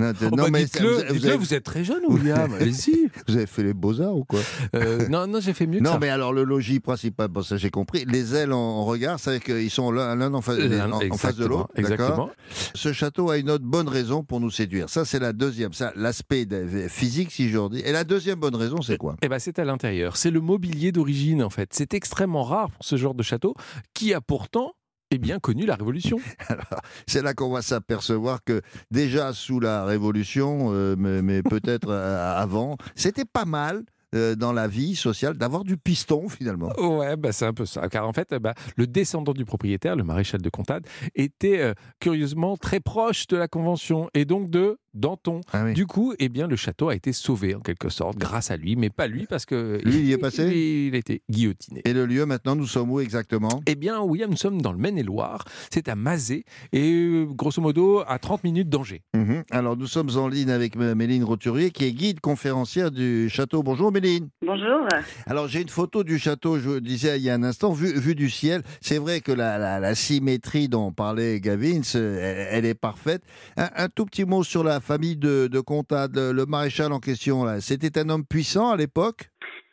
Non, 0.00 0.12
Oh, 0.22 0.36
bah, 0.36 0.48
mais 0.50 0.64
dites-le, 0.64 0.88
vous, 1.14 1.26
avez- 1.26 1.54
êtes 1.54 1.62
très 1.64 1.84
jeune, 1.84 2.02
William. 2.08 2.52
Allez-y. 2.54 3.08
vous 3.28 3.36
avez 3.36 3.46
fait 3.46 3.62
les 3.62 3.74
beaux-arts 3.74 4.16
ou 4.16 4.24
quoi 4.24 4.40
Euh, 4.74 5.06
non, 5.08 5.28
non, 5.28 5.38
j'ai 5.40 5.52
fait 5.54 5.66
mieux 5.68 5.78
que 5.78 5.84
Non, 5.84 5.92
ça. 5.92 5.98
mais 6.00 6.08
alors 6.08 6.32
le 6.32 6.42
logis 6.42 6.80
principal, 6.80 7.28
bon, 7.28 7.42
ça 7.42 7.56
j'ai 7.56 7.70
compris. 7.70 8.04
Les 8.06 8.34
ailes 8.34 8.52
en, 8.52 8.58
en 8.58 8.84
regard, 8.84 9.20
c'est 9.20 9.38
qu'ils 9.42 9.70
sont 9.70 9.92
l'un 9.92 10.34
en, 10.34 10.40
face- 10.40 10.58
en- 10.58 11.12
en 11.12 11.16
face 11.16 11.36
de 11.36 11.46
l'autre. 11.46 11.68
Exactement. 11.76 12.28
Ce 12.74 12.92
château 12.92 13.30
a 13.30 13.38
une 13.38 13.50
autre 13.50 13.64
bonne 13.64 13.88
raison 13.88 14.24
pour 14.24 14.40
nous 14.40 14.50
séduire. 14.50 14.90
Ça, 14.90 15.04
c'est 15.04 15.20
la 15.20 15.32
deuxième. 15.32 15.72
Ça, 15.72 15.92
l'aspect 15.94 16.46
physique, 16.88 17.30
si 17.30 17.48
je 17.48 17.68
dis. 17.70 17.80
Et 17.80 17.92
la 17.92 18.02
deuxième 18.04 18.40
bonne 18.40 18.56
raison, 18.56 18.82
c'est 18.82 18.96
quoi 18.96 19.16
Eh 19.22 19.28
ben, 19.28 19.38
c'est 19.38 19.58
à 19.60 19.64
l'intérieur. 19.64 20.16
C'est 20.16 20.30
le 20.32 20.40
mobilier 20.40 20.90
d'origine, 20.92 21.42
en 21.42 21.50
fait. 21.50 21.68
C'est 21.72 21.94
extrêmement 21.94 22.42
rare 22.42 22.70
pour 22.70 22.84
ce 22.84 22.96
genre 22.96 23.14
de 23.14 23.22
château, 23.22 23.54
qui 23.94 24.12
a 24.12 24.20
pourtant 24.20 24.72
eh 25.10 25.18
bien 25.18 25.38
connu 25.38 25.66
la 25.66 25.74
Révolution. 25.76 26.18
C'est 27.06 27.22
là 27.22 27.34
qu'on 27.34 27.50
va 27.50 27.62
s'apercevoir 27.62 28.42
que 28.44 28.60
déjà 28.90 29.32
sous 29.32 29.60
la 29.60 29.84
Révolution, 29.84 30.68
euh, 30.72 30.96
mais, 30.98 31.22
mais 31.22 31.42
peut-être 31.42 31.88
euh, 31.90 32.36
avant, 32.36 32.76
c'était 32.94 33.24
pas 33.24 33.44
mal. 33.44 33.84
euh, 34.14 34.36
dans 34.36 34.52
la 34.52 34.68
vie 34.68 34.94
sociale 34.94 35.36
d'avoir 35.36 35.64
du 35.64 35.76
piston 35.76 36.28
finalement. 36.28 36.70
Ouais, 36.78 37.16
bah, 37.16 37.32
c'est 37.32 37.44
un 37.44 37.52
peu 37.52 37.66
ça. 37.66 37.88
Car 37.88 38.06
en 38.08 38.12
fait, 38.12 38.32
bah, 38.34 38.54
le 38.76 38.86
descendant 38.86 39.32
du 39.34 39.44
propriétaire, 39.44 39.96
le 39.96 40.04
maréchal 40.04 40.40
de 40.40 40.48
Comtade, 40.48 40.86
était 41.16 41.60
euh, 41.60 41.74
curieusement 42.00 42.56
très 42.56 42.78
proche 42.80 43.26
de 43.26 43.36
la 43.36 43.48
Convention 43.48 44.08
et 44.14 44.24
donc 44.24 44.48
de 44.48 44.78
Danton. 44.96 45.40
Ah 45.52 45.64
oui. 45.64 45.74
Du 45.74 45.86
coup, 45.86 46.14
eh 46.18 46.28
bien, 46.28 46.46
le 46.46 46.56
château 46.56 46.88
a 46.88 46.94
été 46.94 47.12
sauvé 47.12 47.54
en 47.54 47.60
quelque 47.60 47.88
sorte 47.88 48.16
grâce 48.18 48.50
à 48.50 48.56
lui, 48.56 48.76
mais 48.76 48.90
pas 48.90 49.06
lui 49.06 49.26
parce 49.26 49.44
que 49.46 49.80
Lui, 49.84 49.96
il 49.98 50.06
y 50.06 50.12
est 50.12 50.18
passé 50.18 50.44
il, 50.46 50.88
il 50.88 50.94
a 50.94 50.98
été 50.98 51.22
guillotiné. 51.30 51.82
Et 51.84 51.92
le 51.92 52.06
lieu 52.06 52.24
maintenant, 52.26 52.56
nous 52.56 52.66
sommes 52.66 52.90
où 52.90 53.00
exactement? 53.00 53.60
Eh 53.66 53.74
bien, 53.74 54.00
William, 54.00 54.30
nous 54.30 54.36
sommes 54.36 54.60
dans 54.62 54.72
le 54.72 54.78
Maine-et-Loire. 54.78 55.44
C'est 55.70 55.88
à 55.88 55.94
Mazé 55.96 56.44
et 56.72 56.92
euh, 56.92 57.24
grosso 57.26 57.60
modo 57.60 58.02
à 58.06 58.18
30 58.18 58.44
minutes 58.44 58.68
d'Angers. 58.68 59.02
Mhm. 59.14 59.44
Alors 59.50 59.76
nous 59.76 59.86
sommes 59.86 60.10
en 60.16 60.28
ligne 60.28 60.50
avec 60.50 60.76
M- 60.76 60.94
Méline 60.94 61.24
Roturier 61.24 61.70
qui 61.70 61.84
est 61.84 61.92
guide 61.92 62.20
conférencière 62.20 62.90
du 62.90 63.28
château. 63.28 63.62
Bonjour 63.62 63.92
Méline. 63.92 64.28
Bonjour. 64.44 64.86
Alors 65.26 65.48
j'ai 65.48 65.60
une 65.62 65.68
photo 65.68 66.04
du 66.04 66.18
château, 66.18 66.58
je 66.58 66.68
vous 66.68 66.80
disais 66.80 67.18
il 67.18 67.22
y 67.24 67.30
a 67.30 67.34
un 67.34 67.42
instant, 67.42 67.72
vue 67.72 67.92
vue 67.98 68.14
du 68.14 68.30
ciel. 68.30 68.62
C'est 68.80 68.98
vrai 68.98 69.20
que 69.20 69.32
la, 69.32 69.58
la- 69.58 69.80
la 69.80 69.94
symétrie 69.94 70.68
dont 70.68 70.92
parlait 70.92 71.40
Gavin, 71.40 71.80
elle, 71.94 72.46
elle 72.50 72.64
est 72.64 72.74
parfaite. 72.74 73.22
Un, 73.56 73.68
un 73.76 73.88
tout 73.88 74.06
petit 74.06 74.24
mot 74.24 74.42
sur 74.42 74.64
la 74.64 74.80
famille 74.86 75.16
de, 75.16 75.48
de 75.48 75.60
Comtade, 75.60 76.14
le, 76.16 76.32
le 76.32 76.46
maréchal 76.46 76.92
en 76.92 77.00
question. 77.00 77.44
là. 77.44 77.60
C'était 77.60 77.98
un 77.98 78.08
homme 78.08 78.24
puissant 78.24 78.70
à 78.70 78.76
l'époque? 78.76 79.28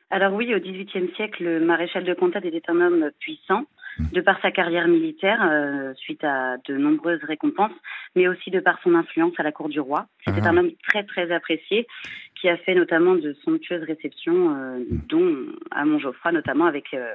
Alors 0.09 0.33
oui, 0.33 0.53
au 0.53 0.59
XVIIIe 0.59 1.09
siècle, 1.15 1.43
le 1.43 1.59
maréchal 1.65 2.03
de 2.03 2.13
Comtade 2.13 2.45
était 2.45 2.69
un 2.69 2.79
homme 2.81 3.09
puissant, 3.19 3.65
de 4.11 4.21
par 4.21 4.39
sa 4.41 4.51
carrière 4.51 4.87
militaire, 4.87 5.39
euh, 5.43 5.93
suite 5.95 6.23
à 6.23 6.57
de 6.67 6.77
nombreuses 6.77 7.23
récompenses, 7.23 7.71
mais 8.15 8.27
aussi 8.27 8.49
de 8.51 8.59
par 8.59 8.79
son 8.83 8.93
influence 8.95 9.33
à 9.37 9.43
la 9.43 9.51
cour 9.51 9.69
du 9.69 9.79
roi. 9.79 10.07
C'était 10.25 10.41
Ah. 10.45 10.49
un 10.49 10.57
homme 10.57 10.71
très 10.87 11.03
très 11.03 11.31
apprécié, 11.31 11.87
qui 12.39 12.49
a 12.49 12.57
fait 12.57 12.75
notamment 12.75 13.15
de 13.15 13.33
somptueuses 13.43 13.83
réceptions, 13.83 14.55
euh, 14.55 14.79
dont 15.09 15.35
à 15.71 15.85
Montgeoffroy, 15.85 16.31
notamment 16.31 16.65
avec 16.65 16.93
euh, 16.93 17.05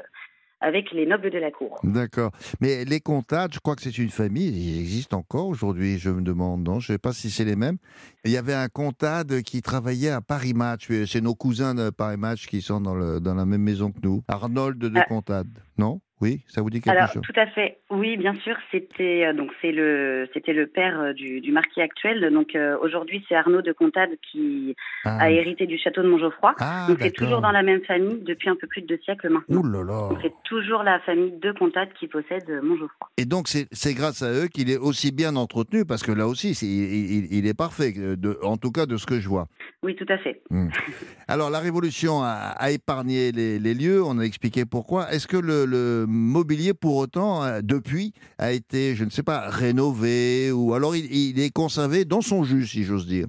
avec 0.60 0.90
les 0.92 1.06
nobles 1.06 1.30
de 1.30 1.38
la 1.38 1.50
cour. 1.50 1.78
D'accord. 1.84 2.32
Mais 2.60 2.84
les 2.84 3.00
Comtades, 3.00 3.52
je 3.54 3.60
crois 3.60 3.76
que 3.76 3.82
c'est 3.82 3.96
une 3.98 4.10
famille, 4.10 4.48
ils 4.48 4.80
existent 4.80 5.18
encore 5.18 5.46
aujourd'hui, 5.46 5.98
je 5.98 6.10
me 6.10 6.20
demande, 6.22 6.64
non? 6.66 6.80
Je 6.80 6.92
ne 6.92 6.94
sais 6.96 6.98
pas 6.98 7.12
si 7.12 7.30
c'est 7.30 7.44
les 7.44 7.56
mêmes. 7.56 7.76
Il 8.24 8.30
y 8.32 8.36
avait 8.36 8.54
un 8.54 8.68
Comtade 8.68 9.42
qui 9.42 9.62
travaillait 9.62 10.10
à 10.10 10.20
Paris 10.20 10.54
Match, 10.54 10.88
c'est 11.06 11.20
nos 11.20 11.34
cousins 11.34 11.74
de 11.74 11.90
Paris 11.90 12.16
Match 12.16 12.46
qui 12.46 12.60
sont 12.60 12.80
dans, 12.80 12.94
le, 12.94 13.20
dans 13.20 13.34
la 13.34 13.46
même 13.46 13.62
maison 13.62 13.92
que 13.92 13.98
nous. 14.02 14.22
Arnold 14.28 14.78
de 14.78 14.92
Ah. 14.98 15.04
Comtade, 15.08 15.48
non? 15.78 16.00
Oui, 16.20 16.42
ça 16.48 16.62
vous 16.62 16.68
dit 16.70 16.80
quelque 16.80 16.96
Alors 16.96 17.12
chose? 17.12 17.22
tout 17.22 17.40
à 17.40 17.46
fait, 17.46 17.78
oui, 17.90 18.16
bien 18.16 18.34
sûr, 18.42 18.56
c'était 18.72 19.24
euh, 19.26 19.32
donc 19.32 19.52
c'est 19.62 19.70
le 19.70 20.28
c'était 20.34 20.52
le 20.52 20.66
père 20.66 20.98
euh, 20.98 21.12
du, 21.12 21.40
du 21.40 21.52
marquis 21.52 21.80
actuel. 21.80 22.28
Donc 22.32 22.56
euh, 22.56 22.76
aujourd'hui, 22.82 23.24
c'est 23.28 23.36
Arnaud 23.36 23.62
de 23.62 23.70
Comtade 23.72 24.10
qui 24.32 24.74
Ah, 25.04 25.18
a 25.20 25.30
hérité 25.30 25.66
du 25.68 25.78
château 25.78 26.02
de 26.02 26.08
Montgeoffroy. 26.08 26.56
Ah, 26.58 26.86
Donc 26.88 26.98
c'est 27.00 27.12
toujours 27.12 27.40
dans 27.40 27.52
la 27.52 27.62
même 27.62 27.84
famille 27.84 28.18
depuis 28.24 28.48
un 28.48 28.56
peu 28.56 28.66
plus 28.66 28.82
de 28.82 28.88
deux 28.88 28.98
siècles 29.04 29.28
maintenant. 29.28 29.60
Ouh 29.60 29.62
là 29.68 29.84
là 29.84 30.08
Donc, 30.10 30.18
C'est 30.22 30.32
toujours 30.44 30.82
la 30.82 30.98
famille 31.00 31.38
de 31.40 31.52
Comtade 31.52 31.90
qui 32.00 32.08
possède 32.08 32.48
Montgeoffroy. 32.64 33.06
Et 33.16 33.24
donc, 33.24 33.46
c'est 33.46 33.68
c'est 33.70 33.94
grâce 33.94 34.20
à 34.22 34.32
eux 34.32 34.48
qu'il 34.48 34.72
est 34.72 34.76
aussi 34.78 35.12
bien 35.12 35.36
entretenu, 35.36 35.84
parce 35.84 36.02
que 36.02 36.10
là 36.10 36.26
aussi, 36.26 36.56
c'est- 36.56 36.66
il, 36.66 37.12
il- 37.26 37.32
il 37.38 37.46
est 37.46 37.54
parfait, 37.56 37.92
de- 37.92 38.38
en 38.42 38.56
tout 38.56 38.72
cas 38.72 38.86
de 38.86 38.96
ce 38.96 39.06
que 39.06 39.20
je 39.20 39.28
vois. 39.28 39.46
Oui, 39.84 39.94
tout 39.94 40.06
à 40.08 40.18
fait. 40.18 40.42
Alors, 41.28 41.50
la 41.50 41.60
Révolution 41.60 42.22
a, 42.22 42.54
a 42.58 42.70
épargné 42.72 43.30
les, 43.30 43.60
les 43.60 43.74
lieux, 43.74 44.02
on 44.02 44.18
a 44.18 44.22
expliqué 44.24 44.64
pourquoi. 44.64 45.12
Est-ce 45.12 45.28
que 45.28 45.36
le, 45.36 45.64
le 45.68 46.06
mobilier, 46.08 46.74
pour 46.74 46.96
autant, 46.96 47.44
euh, 47.44 47.60
depuis, 47.62 48.12
a 48.38 48.52
été, 48.52 48.94
je 48.94 49.04
ne 49.04 49.10
sais 49.10 49.22
pas, 49.22 49.48
rénové, 49.48 50.50
ou 50.50 50.74
alors 50.74 50.96
il, 50.96 51.06
il 51.14 51.40
est 51.40 51.52
conservé 51.52 52.04
dans 52.04 52.20
son 52.20 52.44
jus, 52.44 52.66
si 52.66 52.84
j'ose 52.84 53.06
dire 53.06 53.26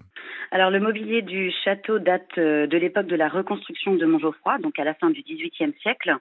Alors 0.52 0.72
le 0.72 0.80
mobilier 0.80 1.22
du 1.22 1.52
château 1.64 2.00
date 2.00 2.38
euh, 2.38 2.68
de 2.68 2.78
l'époque 2.78 3.08
de 3.08 3.16
la 3.16 3.30
reconstruction 3.30 3.96
de 3.96 4.06
Montgeoffroy, 4.06 4.58
donc 4.60 4.80
à 4.80 4.84
la 4.84 4.94
fin 4.96 5.10
du 5.10 5.22
XVIIIe 5.22 5.74
siècle. 5.82 6.16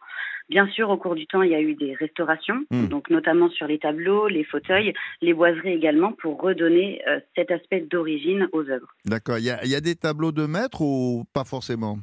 Bien 0.48 0.66
sûr, 0.68 0.88
au 0.88 0.96
cours 0.96 1.14
du 1.14 1.26
temps, 1.26 1.42
il 1.42 1.50
y 1.50 1.54
a 1.54 1.60
eu 1.60 1.74
des 1.74 1.94
restaurations, 1.94 2.64
Hmm. 2.70 2.88
donc 2.88 3.10
notamment 3.10 3.50
sur 3.50 3.66
les 3.66 3.78
tableaux, 3.78 4.28
les 4.28 4.44
fauteuils, 4.44 4.94
les 5.20 5.34
boiseries 5.34 5.74
également, 5.74 6.12
pour 6.12 6.40
redonner 6.40 7.02
euh, 7.06 7.20
cet 7.36 7.50
aspect 7.50 7.80
d'origine 7.90 8.48
aux 8.52 8.68
œuvres. 8.68 8.88
D'accord. 9.04 9.38
Il 9.38 9.44
y 9.44 9.68
y 9.68 9.74
a 9.74 9.80
des 9.80 9.94
tableaux 9.94 10.32
de 10.32 10.46
maître 10.46 10.80
ou 10.80 11.24
pas 11.34 11.44
forcément? 11.44 11.98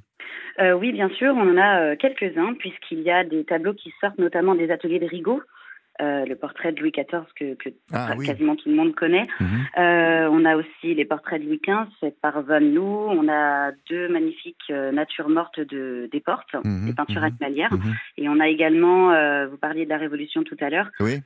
Euh, 0.59 0.73
oui, 0.73 0.91
bien 0.91 1.09
sûr, 1.09 1.33
on 1.35 1.49
en 1.49 1.57
a 1.57 1.79
euh, 1.81 1.95
quelques-uns, 1.95 2.53
puisqu'il 2.53 3.01
y 3.01 3.11
a 3.11 3.23
des 3.23 3.43
tableaux 3.43 3.73
qui 3.73 3.93
sortent 4.01 4.17
notamment 4.19 4.55
des 4.55 4.71
ateliers 4.71 4.99
de 4.99 5.05
Rigaud, 5.05 5.41
euh, 6.01 6.25
le 6.25 6.35
portrait 6.35 6.73
de 6.73 6.81
Louis 6.81 6.91
XIV 6.91 7.23
que, 7.39 7.53
que 7.55 7.69
Ah 7.93 8.13
oui. 8.17 8.25
quasiment 8.25 8.55
tout 8.57 8.67
le 8.69 8.75
monde 8.75 8.93
connaît. 8.95 9.27
Mhm. 9.39 9.65
On 9.77 10.43
a 10.45 10.57
aussi 10.57 10.93
les 10.93 11.05
portraits 11.05 11.41
de 11.41 11.47
Louis 11.47 11.61
XV, 11.65 12.11
par 12.21 12.41
Van 12.41 12.59
Loo. 12.59 13.09
On 13.11 13.29
a 13.29 13.71
deux 13.89 14.09
magnifiques 14.09 14.69
natures 14.69 15.29
mortes 15.29 15.59
de, 15.59 16.09
des 16.11 16.19
portes, 16.19 16.53
Mhm, 16.65 16.85
des 16.87 16.93
peintures 16.93 17.21
mhm, 17.21 17.27
animalières. 17.27 17.73
Mhm. 17.73 17.93
Et 18.17 18.27
on 18.29 18.39
a 18.41 18.47
également, 18.49 19.09
vous 19.47 19.57
parliez 19.57 19.85
de 19.85 19.89
la 19.89 19.97
Révolution 19.97 20.43
tout 20.43 20.57
à 20.59 20.69
l'heure, 20.69 20.89
Oui. 20.99 21.21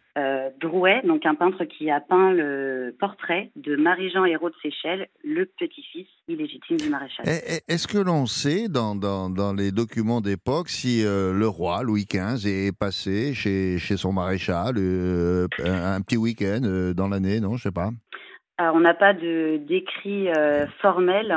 Drouet, 0.60 1.02
donc 1.06 1.26
un 1.26 1.36
peintre 1.36 1.64
qui 1.66 1.90
a 1.90 2.00
peint 2.00 2.32
le 2.32 2.96
portrait 3.00 3.52
de 3.56 3.76
Marie-Jean 3.76 4.26
Hérault 4.26 4.50
de 4.50 4.56
Seychelles, 4.62 5.08
le 5.24 5.46
petit-fils 5.46 6.08
illégitime 6.28 6.78
du 6.78 6.90
maréchal. 6.90 7.26
Est-ce 7.68 7.88
que 7.88 7.98
l'on 7.98 8.26
sait 8.26 8.68
dans, 8.68 9.54
les 9.56 9.72
documents 9.72 10.22
d'époque 10.22 10.70
si 10.70 11.06
euh, 11.06 11.34
le 11.34 11.48
roi 11.48 11.84
Louis 11.84 12.06
XV 12.06 12.68
est 12.68 12.78
passé 12.78 13.34
chez, 13.34 13.78
son 13.98 14.14
maréchal 14.14 14.76
euh, 14.78 15.48
un, 15.64 15.96
un 15.96 16.02
petit 16.02 16.18
week-end 16.18 16.62
euh, 16.64 16.94
dans 16.94 17.08
l'année 17.08 17.40
Non, 17.40 17.58
je 17.58 17.64
sais 17.64 17.72
pas. 17.72 17.92
Alors, 18.60 18.76
on 18.76 18.82
n'a 18.82 18.94
pas 18.94 19.14
de 19.14 19.56
d'écrit 19.58 20.28
euh, 20.30 20.68
formel, 20.82 21.34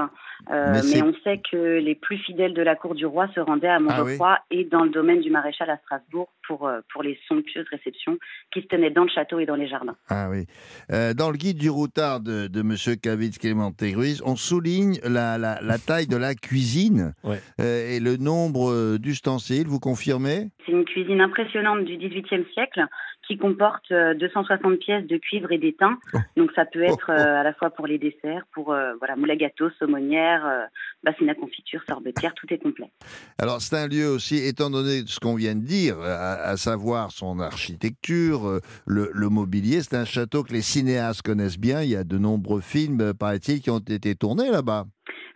euh, 0.51 0.81
Mais 0.93 1.03
on 1.03 1.15
sait 1.23 1.41
que 1.49 1.79
les 1.79 1.95
plus 1.95 2.19
fidèles 2.19 2.53
de 2.53 2.63
la 2.63 2.75
cour 2.75 2.97
du 2.97 3.07
roi 3.07 3.29
se 3.33 3.39
rendaient 3.39 3.69
à 3.69 3.77
Ah 3.77 3.79
oui. 3.79 3.85
Montgeoffroy 3.85 4.39
et 4.51 4.65
dans 4.65 4.83
le 4.83 4.91
domaine 4.91 5.21
du 5.21 5.31
maréchal 5.31 5.71
à 5.71 5.77
Strasbourg 5.85 6.33
pour, 6.49 6.67
euh, 6.67 6.81
pour 6.93 7.05
les 7.05 7.17
somptueuses 7.29 7.69
réceptions 7.71 8.19
qui 8.53 8.63
se 8.63 8.67
tenaient 8.67 8.91
dans 8.91 9.05
le 9.05 9.09
château 9.09 9.39
et 9.39 9.47
dans 9.47 9.55
les 9.55 9.69
jardins. 9.69 9.95
Ah 10.09 10.27
oui. 10.31 10.47
Euh, 10.91 11.15
dans 11.15 11.31
le 11.31 11.37
guide 11.37 11.59
du 11.59 11.71
routard 11.71 12.19
de, 12.19 12.49
de 12.49 12.61
M. 12.61 12.75
Kavitz 13.01 13.39
Clémenté 13.39 13.95
Ruiz, 13.95 14.21
on 14.27 14.35
souligne 14.35 14.99
la, 15.05 15.39
la, 15.39 15.61
la 15.63 15.79
taille 15.79 16.09
de 16.09 16.17
la 16.17 16.35
cuisine 16.35 17.13
Ouais. 17.23 17.39
euh, 17.61 17.89
et 17.89 18.01
le 18.01 18.17
nombre 18.17 18.73
euh, 18.73 18.99
d'ustensiles. 18.99 19.69
Vous 19.69 19.79
confirmez? 19.79 20.49
C'est 20.67 20.73
une 20.73 20.85
cuisine 20.85 21.21
impressionnante 21.21 21.85
du 21.85 21.97
XVIIIe 21.97 22.45
siècle 22.53 22.85
qui 23.27 23.39
comporte 23.39 23.91
euh, 23.93 24.15
260 24.15 24.79
pièces 24.79 25.07
de 25.07 25.17
cuivre 25.17 25.53
et 25.53 25.59
d'étain. 25.59 25.99
Oh. 26.15 26.19
Donc 26.37 26.51
ça 26.55 26.65
peut 26.65 26.83
être 26.83 26.93
Oh, 26.93 27.05
oh. 27.09 27.13
euh, 27.13 27.41
à 27.41 27.43
la 27.43 27.53
fois 27.55 27.71
pour 27.71 27.87
les 27.87 27.99
desserts, 27.99 28.45
pour 28.53 28.73
euh, 28.73 28.95
voilà, 28.99 29.17
moule 29.17 29.31
à 29.31 29.37
gâteau, 29.37 29.71
saumonière, 29.79 30.47
euh, 30.47 30.65
bassine 31.03 31.29
à 31.29 31.35
confiture, 31.35 31.81
sorbetière, 31.89 32.35
tout 32.35 32.47
est 32.53 32.59
complet. 32.59 32.91
Alors, 33.39 33.61
c'est 33.61 33.77
un 33.77 33.89
lieu 33.89 34.09
aussi, 34.09 34.37
étant 34.37 34.71
donné 34.71 35.03
ce 35.07 35.19
qu'on 35.19 35.35
vient 35.35 35.55
de 35.55 35.65
dire, 35.65 35.99
à, 36.01 36.35
à 36.35 36.57
savoir 36.57 37.11
son 37.11 37.41
architecture, 37.41 38.47
euh, 38.49 38.61
le, 38.87 39.11
le 39.13 39.29
mobilier, 39.29 39.83
c'est 39.83 39.97
un 39.97 40.05
château 40.05 40.43
que 40.43 40.53
les 40.53 40.63
cinéastes 40.63 41.23
connaissent 41.23 41.59
bien. 41.59 41.83
Il 41.83 41.91
y 41.91 41.97
a 41.97 42.05
de 42.05 42.19
nombreux 42.19 42.61
films, 42.61 43.01
euh, 43.01 43.15
paraît-il, 43.15 43.61
qui 43.61 43.71
ont 43.71 43.79
été 43.79 44.15
tournés 44.15 44.51
là-bas. 44.51 44.85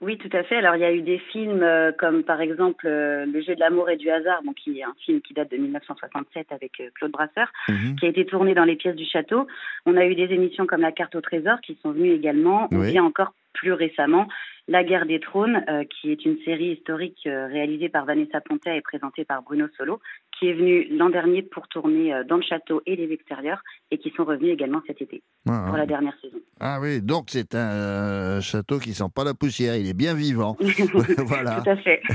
Oui, 0.02 0.18
tout 0.18 0.28
à 0.36 0.42
fait. 0.42 0.56
Alors, 0.56 0.76
il 0.76 0.80
y 0.82 0.84
a 0.84 0.92
eu 0.92 1.00
des 1.00 1.18
films 1.18 1.62
euh, 1.62 1.90
comme, 1.92 2.22
par 2.22 2.40
exemple, 2.40 2.86
euh, 2.86 3.24
Le 3.26 3.40
jeu 3.40 3.54
de 3.54 3.60
l'amour 3.60 3.88
et 3.88 3.96
du 3.96 4.10
hasard, 4.10 4.42
bon, 4.44 4.52
qui 4.52 4.78
est 4.80 4.84
un 4.84 4.94
film 5.04 5.20
qui 5.22 5.32
date 5.32 5.50
de 5.50 5.56
1967 5.56 6.52
avec 6.52 6.80
euh, 6.80 6.90
Claude 6.94 7.12
Brasseur, 7.12 7.50
Mhm. 7.68 7.96
qui 7.96 8.06
a 8.06 8.08
été 8.08 8.26
tourné 8.26 8.54
dans 8.54 8.64
les 8.64 8.76
pièces 8.76 8.96
du 8.96 9.06
château. 9.06 9.46
On 9.86 9.96
a 9.96 10.04
eu 10.06 10.14
des 10.14 10.32
émissions 10.34 10.66
comme 10.66 10.82
La 10.82 10.92
carte 10.92 11.14
au 11.14 11.20
trésor 11.20 11.60
qui 11.62 11.78
sont 11.82 11.92
venues 11.92 12.12
également, 12.12 12.68
ou 12.72 12.82
bien 12.82 13.04
encore 13.04 13.32
plus 13.54 13.72
récemment, 13.72 14.28
La 14.68 14.82
guerre 14.84 15.06
des 15.06 15.20
trônes, 15.20 15.64
qui 15.88 16.10
est 16.10 16.24
une 16.24 16.38
série 16.44 16.72
historique 16.72 17.20
réalisée 17.24 17.88
par 17.88 18.04
Vanessa 18.04 18.40
Pontet 18.40 18.76
et 18.76 18.80
présentée 18.80 19.24
par 19.24 19.42
Bruno 19.42 19.66
Solo, 19.76 20.00
qui 20.38 20.48
est 20.48 20.52
venue 20.54 20.86
l'an 20.96 21.08
dernier 21.08 21.42
pour 21.42 21.66
tourner 21.68 22.12
euh, 22.12 22.24
dans 22.24 22.36
le 22.36 22.42
château 22.42 22.82
et 22.86 22.94
les 22.96 23.10
extérieurs, 23.12 23.62
et 23.90 23.98
qui 23.98 24.10
sont 24.16 24.24
revenus 24.24 24.52
également 24.52 24.82
cet 24.86 25.00
été, 25.00 25.22
Ah, 25.48 25.64
pour 25.68 25.76
la 25.76 25.86
dernière 25.86 26.14
saison. 26.20 26.36
ah 26.60 26.78
oui, 26.80 27.00
donc 27.00 27.26
c'est 27.28 27.54
un 27.54 27.70
euh, 27.72 28.40
château 28.40 28.78
qui 28.78 28.92
sent 28.92 29.04
pas 29.14 29.24
la 29.24 29.34
poussière, 29.34 29.76
il 29.76 29.88
est 29.88 29.94
bien 29.96 30.14
vivant. 30.14 30.56
voilà. 31.18 31.60
Tout 31.62 31.70
à 31.70 31.76
fait. 31.76 32.00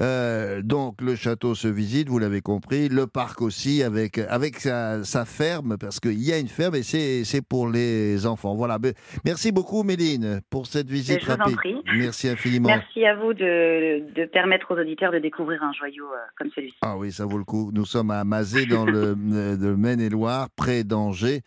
Euh, 0.00 0.62
donc 0.62 1.00
le 1.00 1.14
château 1.16 1.54
se 1.54 1.68
visite, 1.68 2.08
vous 2.08 2.18
l'avez 2.18 2.40
compris, 2.40 2.88
le 2.88 3.06
parc 3.06 3.42
aussi 3.42 3.82
avec 3.82 4.18
avec 4.18 4.56
sa, 4.56 5.04
sa 5.04 5.24
ferme 5.24 5.76
parce 5.78 6.00
qu'il 6.00 6.20
y 6.22 6.32
a 6.32 6.38
une 6.38 6.48
ferme 6.48 6.74
et 6.74 6.82
c'est 6.82 7.42
pour 7.46 7.68
les 7.68 8.26
enfants. 8.26 8.54
Voilà. 8.54 8.78
Merci 9.24 9.52
beaucoup 9.52 9.82
Méline 9.82 10.40
pour 10.50 10.66
cette 10.66 10.88
visite 10.88 11.20
je 11.20 11.26
vous 11.26 11.32
en 11.32 11.36
rapide. 11.36 11.56
prie. 11.56 11.76
Merci 11.96 12.28
infiniment. 12.28 12.68
Merci 12.68 13.04
à 13.04 13.14
vous 13.16 13.34
de, 13.34 14.12
de 14.14 14.24
permettre 14.26 14.74
aux 14.74 14.78
auditeurs 14.80 15.12
de 15.12 15.18
découvrir 15.18 15.62
un 15.62 15.72
joyau 15.72 16.04
comme 16.38 16.50
celui-ci. 16.54 16.76
Ah 16.82 16.96
oui, 16.96 17.12
ça 17.12 17.21
vaut 17.24 17.38
le 17.38 17.44
coup. 17.44 17.70
Nous 17.72 17.86
sommes 17.86 18.10
à 18.10 18.24
Mazé 18.24 18.66
dans 18.66 18.84
le 18.84 19.16
euh, 19.32 19.76
Maine-et-Loire, 19.76 20.48
près 20.50 20.84
d'Angers. 20.84 21.42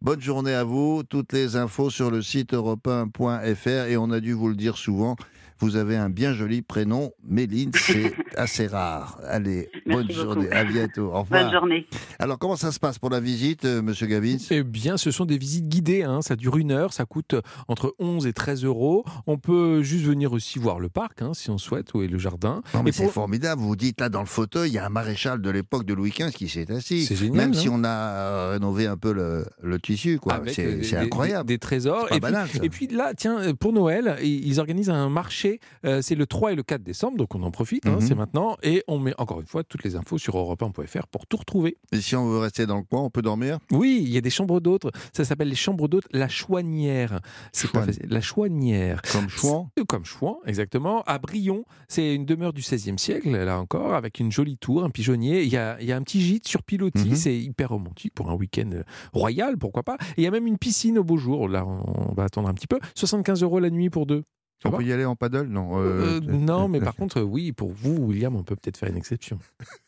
Bonne 0.00 0.20
journée 0.20 0.54
à 0.54 0.64
vous. 0.64 1.02
Toutes 1.08 1.32
les 1.32 1.56
infos 1.56 1.88
sur 1.88 2.10
le 2.10 2.22
site 2.22 2.54
europe1.fr 2.54 3.86
et 3.88 3.96
on 3.96 4.10
a 4.10 4.20
dû 4.20 4.32
vous 4.32 4.48
le 4.48 4.56
dire 4.56 4.76
souvent. 4.76 5.16
Vous 5.62 5.76
avez 5.76 5.96
un 5.96 6.10
bien 6.10 6.34
joli 6.34 6.60
prénom, 6.60 7.12
Méline, 7.24 7.70
c'est 7.74 8.12
assez 8.36 8.66
rare. 8.66 9.18
Allez, 9.26 9.70
bonne 9.86 10.06
beaucoup. 10.08 10.12
journée, 10.12 10.50
à 10.50 10.64
bientôt. 10.64 11.12
Au 11.14 11.22
revoir. 11.22 11.44
Bonne 11.44 11.52
journée. 11.52 11.86
Alors, 12.18 12.38
comment 12.38 12.56
ça 12.56 12.72
se 12.72 12.80
passe 12.80 12.98
pour 12.98 13.10
la 13.10 13.20
visite, 13.20 13.64
euh, 13.64 13.80
Monsieur 13.80 14.06
Gavin 14.08 14.36
Eh 14.50 14.64
bien, 14.64 14.96
ce 14.96 15.10
sont 15.12 15.24
des 15.24 15.38
visites 15.38 15.68
guidées. 15.68 16.02
hein. 16.02 16.20
Ça 16.20 16.34
dure 16.34 16.56
une 16.56 16.72
heure. 16.72 16.92
Ça 16.92 17.04
coûte 17.04 17.36
entre 17.68 17.94
11 18.00 18.26
et 18.26 18.32
13 18.32 18.64
euros. 18.64 19.04
On 19.28 19.38
peut 19.38 19.82
juste 19.82 20.04
venir 20.04 20.32
aussi 20.32 20.58
voir 20.58 20.80
le 20.80 20.88
parc, 20.88 21.22
hein, 21.22 21.30
si 21.32 21.48
on 21.50 21.58
souhaite, 21.58 21.94
ou 21.94 22.02
et 22.02 22.08
le 22.08 22.18
jardin. 22.18 22.62
Non, 22.74 22.82
mais 22.82 22.90
c'est 22.92 23.04
pour- 23.04 23.12
formidable. 23.12 23.62
Vous 23.62 23.76
dites 23.76 24.00
là 24.00 24.08
dans 24.08 24.20
le 24.20 24.26
fauteuil, 24.26 24.70
il 24.70 24.74
y 24.74 24.78
a 24.78 24.86
un 24.86 24.90
maréchal 24.90 25.40
de 25.40 25.50
l'époque 25.50 25.84
de 25.86 25.94
Louis 25.94 26.10
XV 26.10 26.32
qui 26.32 26.48
s'est 26.48 26.70
assis. 26.72 27.06
C'est 27.06 27.14
génial, 27.16 27.36
Même 27.36 27.54
si 27.54 27.68
hein. 27.68 27.72
on 27.74 27.84
a 27.84 27.88
euh, 27.88 28.50
rénové 28.54 28.86
un 28.88 28.96
peu 28.96 29.12
le, 29.12 29.46
le 29.62 29.78
tissu, 29.78 30.18
quoi. 30.18 30.42
C'est 30.48 30.76
des- 30.78 30.82
c'est 30.84 30.96
des- 30.96 31.02
incroyable. 31.06 31.46
Des, 31.46 31.54
des 31.54 31.58
trésors. 31.60 32.08
Pas 32.08 32.16
et, 32.16 32.20
banal, 32.20 32.48
puis, 32.48 32.58
ça. 32.58 32.64
et 32.64 32.68
puis 32.68 32.86
là, 32.88 33.12
tiens, 33.16 33.38
euh, 33.40 33.54
pour 33.54 33.72
Noël, 33.72 34.16
ils 34.22 34.58
organisent 34.58 34.90
un 34.90 35.08
marché. 35.08 35.51
Euh, 35.84 36.02
c'est 36.02 36.14
le 36.14 36.26
3 36.26 36.52
et 36.52 36.54
le 36.54 36.62
4 36.62 36.82
décembre, 36.82 37.16
donc 37.18 37.34
on 37.34 37.42
en 37.42 37.50
profite, 37.50 37.86
hein, 37.86 37.96
Mhm. 37.96 38.00
c'est 38.00 38.14
maintenant. 38.14 38.56
Et 38.62 38.82
on 38.88 38.98
met 38.98 39.14
encore 39.18 39.40
une 39.40 39.46
fois 39.46 39.64
toutes 39.64 39.84
les 39.84 39.96
infos 39.96 40.18
sur 40.18 40.36
europe1.fr 40.36 41.06
pour 41.08 41.26
tout 41.26 41.36
retrouver. 41.36 41.76
Et 41.92 42.00
si 42.00 42.16
on 42.16 42.28
veut 42.28 42.38
rester 42.38 42.66
dans 42.66 42.76
le 42.78 42.82
coin, 42.84 43.00
on 43.02 43.10
peut 43.10 43.22
dormir? 43.22 43.58
Oui, 43.70 44.00
il 44.02 44.10
y 44.10 44.16
a 44.16 44.20
des 44.20 44.30
chambres 44.30 44.60
d'hôtes. 44.60 44.86
Ça 45.12 45.24
s'appelle 45.24 45.48
les 45.48 45.54
chambres 45.54 45.88
d'hôtes 45.88 46.06
La 46.12 46.28
Chouanière. 46.28 47.20
C'est. 47.52 47.68
La 48.08 48.20
Chouanière. 48.20 49.00
Comme 49.12 49.28
Chouan? 49.28 49.70
C'est- 49.76 49.86
Comme 49.86 50.04
Chouan, 50.04 50.38
exactement. 50.46 51.02
À 51.02 51.18
Brion, 51.18 51.64
c'est 51.88 52.14
une 52.14 52.24
demeure 52.24 52.52
du 52.52 52.60
XVIe 52.62 52.98
siècle, 52.98 53.30
là 53.30 53.58
encore, 53.60 53.94
avec 53.94 54.20
une 54.20 54.30
jolie 54.32 54.56
tour, 54.56 54.84
un 54.84 54.90
pigeonnier. 54.90 55.42
Il 55.42 55.48
y 55.52 55.56
a, 55.56 55.76
il 55.80 55.86
y 55.86 55.92
a 55.92 55.96
un 55.96 56.02
petit 56.02 56.20
gîte 56.20 56.46
sur 56.48 56.62
pilotis, 56.62 57.10
Mhm. 57.10 57.14
c'est 57.14 57.36
hyper 57.36 57.70
romantique 57.70 58.14
pour 58.14 58.30
un 58.30 58.34
week-end 58.34 58.70
euh, 58.72 58.82
royal, 59.12 59.58
pourquoi 59.58 59.82
pas. 59.82 59.96
Et 60.16 60.22
il 60.22 60.24
y 60.24 60.26
a 60.26 60.30
même 60.30 60.46
une 60.46 60.58
piscine 60.58 60.98
au 60.98 61.04
beau 61.04 61.16
jour. 61.16 61.48
Là, 61.48 61.66
on 61.66 62.12
va 62.14 62.24
attendre 62.24 62.48
un 62.48 62.54
petit 62.54 62.66
peu. 62.66 62.78
75 62.94 63.42
euros 63.42 63.58
la 63.60 63.70
nuit 63.70 63.90
pour 63.90 64.06
deux. 64.06 64.24
On 64.64 64.70
peut 64.70 64.84
y 64.84 64.92
aller 64.92 65.04
en 65.04 65.16
paddle 65.16 65.48
Non. 65.48 65.80
Euh, 65.80 66.18
euh, 66.18 66.20
non, 66.20 66.68
mais 66.68 66.80
par 66.80 66.94
contre, 66.94 67.20
oui, 67.20 67.52
pour 67.52 67.72
vous, 67.72 67.96
William, 67.96 68.36
on 68.36 68.42
peut 68.42 68.56
peut-être 68.56 68.76
faire 68.76 68.88
une 68.88 68.96
exception. 68.96 69.38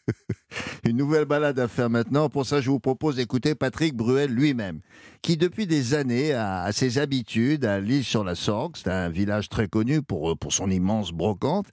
Une 0.84 0.96
nouvelle 0.96 1.24
balade 1.24 1.58
à 1.58 1.68
faire 1.68 1.90
maintenant. 1.90 2.28
Pour 2.28 2.46
ça, 2.46 2.60
je 2.60 2.70
vous 2.70 2.80
propose 2.80 3.16
d'écouter 3.16 3.54
Patrick 3.54 3.94
Bruel 3.94 4.30
lui-même, 4.30 4.80
qui 5.22 5.36
depuis 5.36 5.66
des 5.66 5.94
années 5.94 6.32
a, 6.32 6.70
ses 6.72 6.98
habitudes 6.98 7.64
à 7.64 7.80
l'île 7.80 8.04
sur 8.04 8.24
la 8.24 8.34
Sorgue. 8.34 8.76
C'est 8.76 8.90
un 8.90 9.08
village 9.08 9.48
très 9.48 9.66
connu 9.66 10.02
pour, 10.02 10.32
euh, 10.32 10.34
pour 10.34 10.52
son 10.52 10.70
immense 10.70 11.12
brocante. 11.12 11.66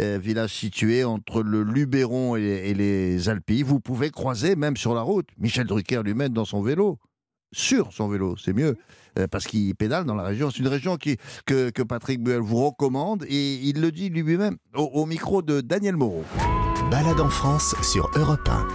Euh, 0.00 0.18
village 0.20 0.52
situé 0.52 1.04
entre 1.04 1.42
le 1.42 1.62
Luberon 1.62 2.36
et, 2.36 2.42
et 2.42 2.74
les 2.74 3.28
Alpilles. 3.28 3.62
Vous 3.62 3.80
pouvez 3.80 4.10
croiser 4.10 4.54
même 4.56 4.76
sur 4.76 4.94
la 4.94 5.02
route 5.02 5.28
Michel 5.38 5.66
Drucker 5.66 6.02
lui-même 6.04 6.32
dans 6.32 6.44
son 6.44 6.62
vélo. 6.62 6.98
Sur 7.52 7.94
son 7.94 8.08
vélo, 8.08 8.36
c'est 8.36 8.52
mieux, 8.52 8.76
parce 9.26 9.46
qu'il 9.46 9.74
pédale 9.74 10.04
dans 10.04 10.14
la 10.14 10.22
région. 10.22 10.50
C'est 10.50 10.58
une 10.60 10.68
région 10.68 10.96
qui, 10.96 11.16
que, 11.46 11.70
que 11.70 11.82
Patrick 11.82 12.22
Bruel 12.22 12.40
vous 12.40 12.66
recommande 12.66 13.24
et 13.28 13.54
il 13.54 13.80
le 13.80 13.90
dit 13.90 14.10
lui-même 14.10 14.56
au, 14.74 14.82
au 14.84 15.06
micro 15.06 15.42
de 15.42 15.60
Daniel 15.60 15.96
Moreau. 15.96 16.24
Balade 16.90 17.20
en 17.20 17.28
France 17.28 17.74
sur 17.82 18.10
Europe 18.16 18.48
1. 18.48 18.68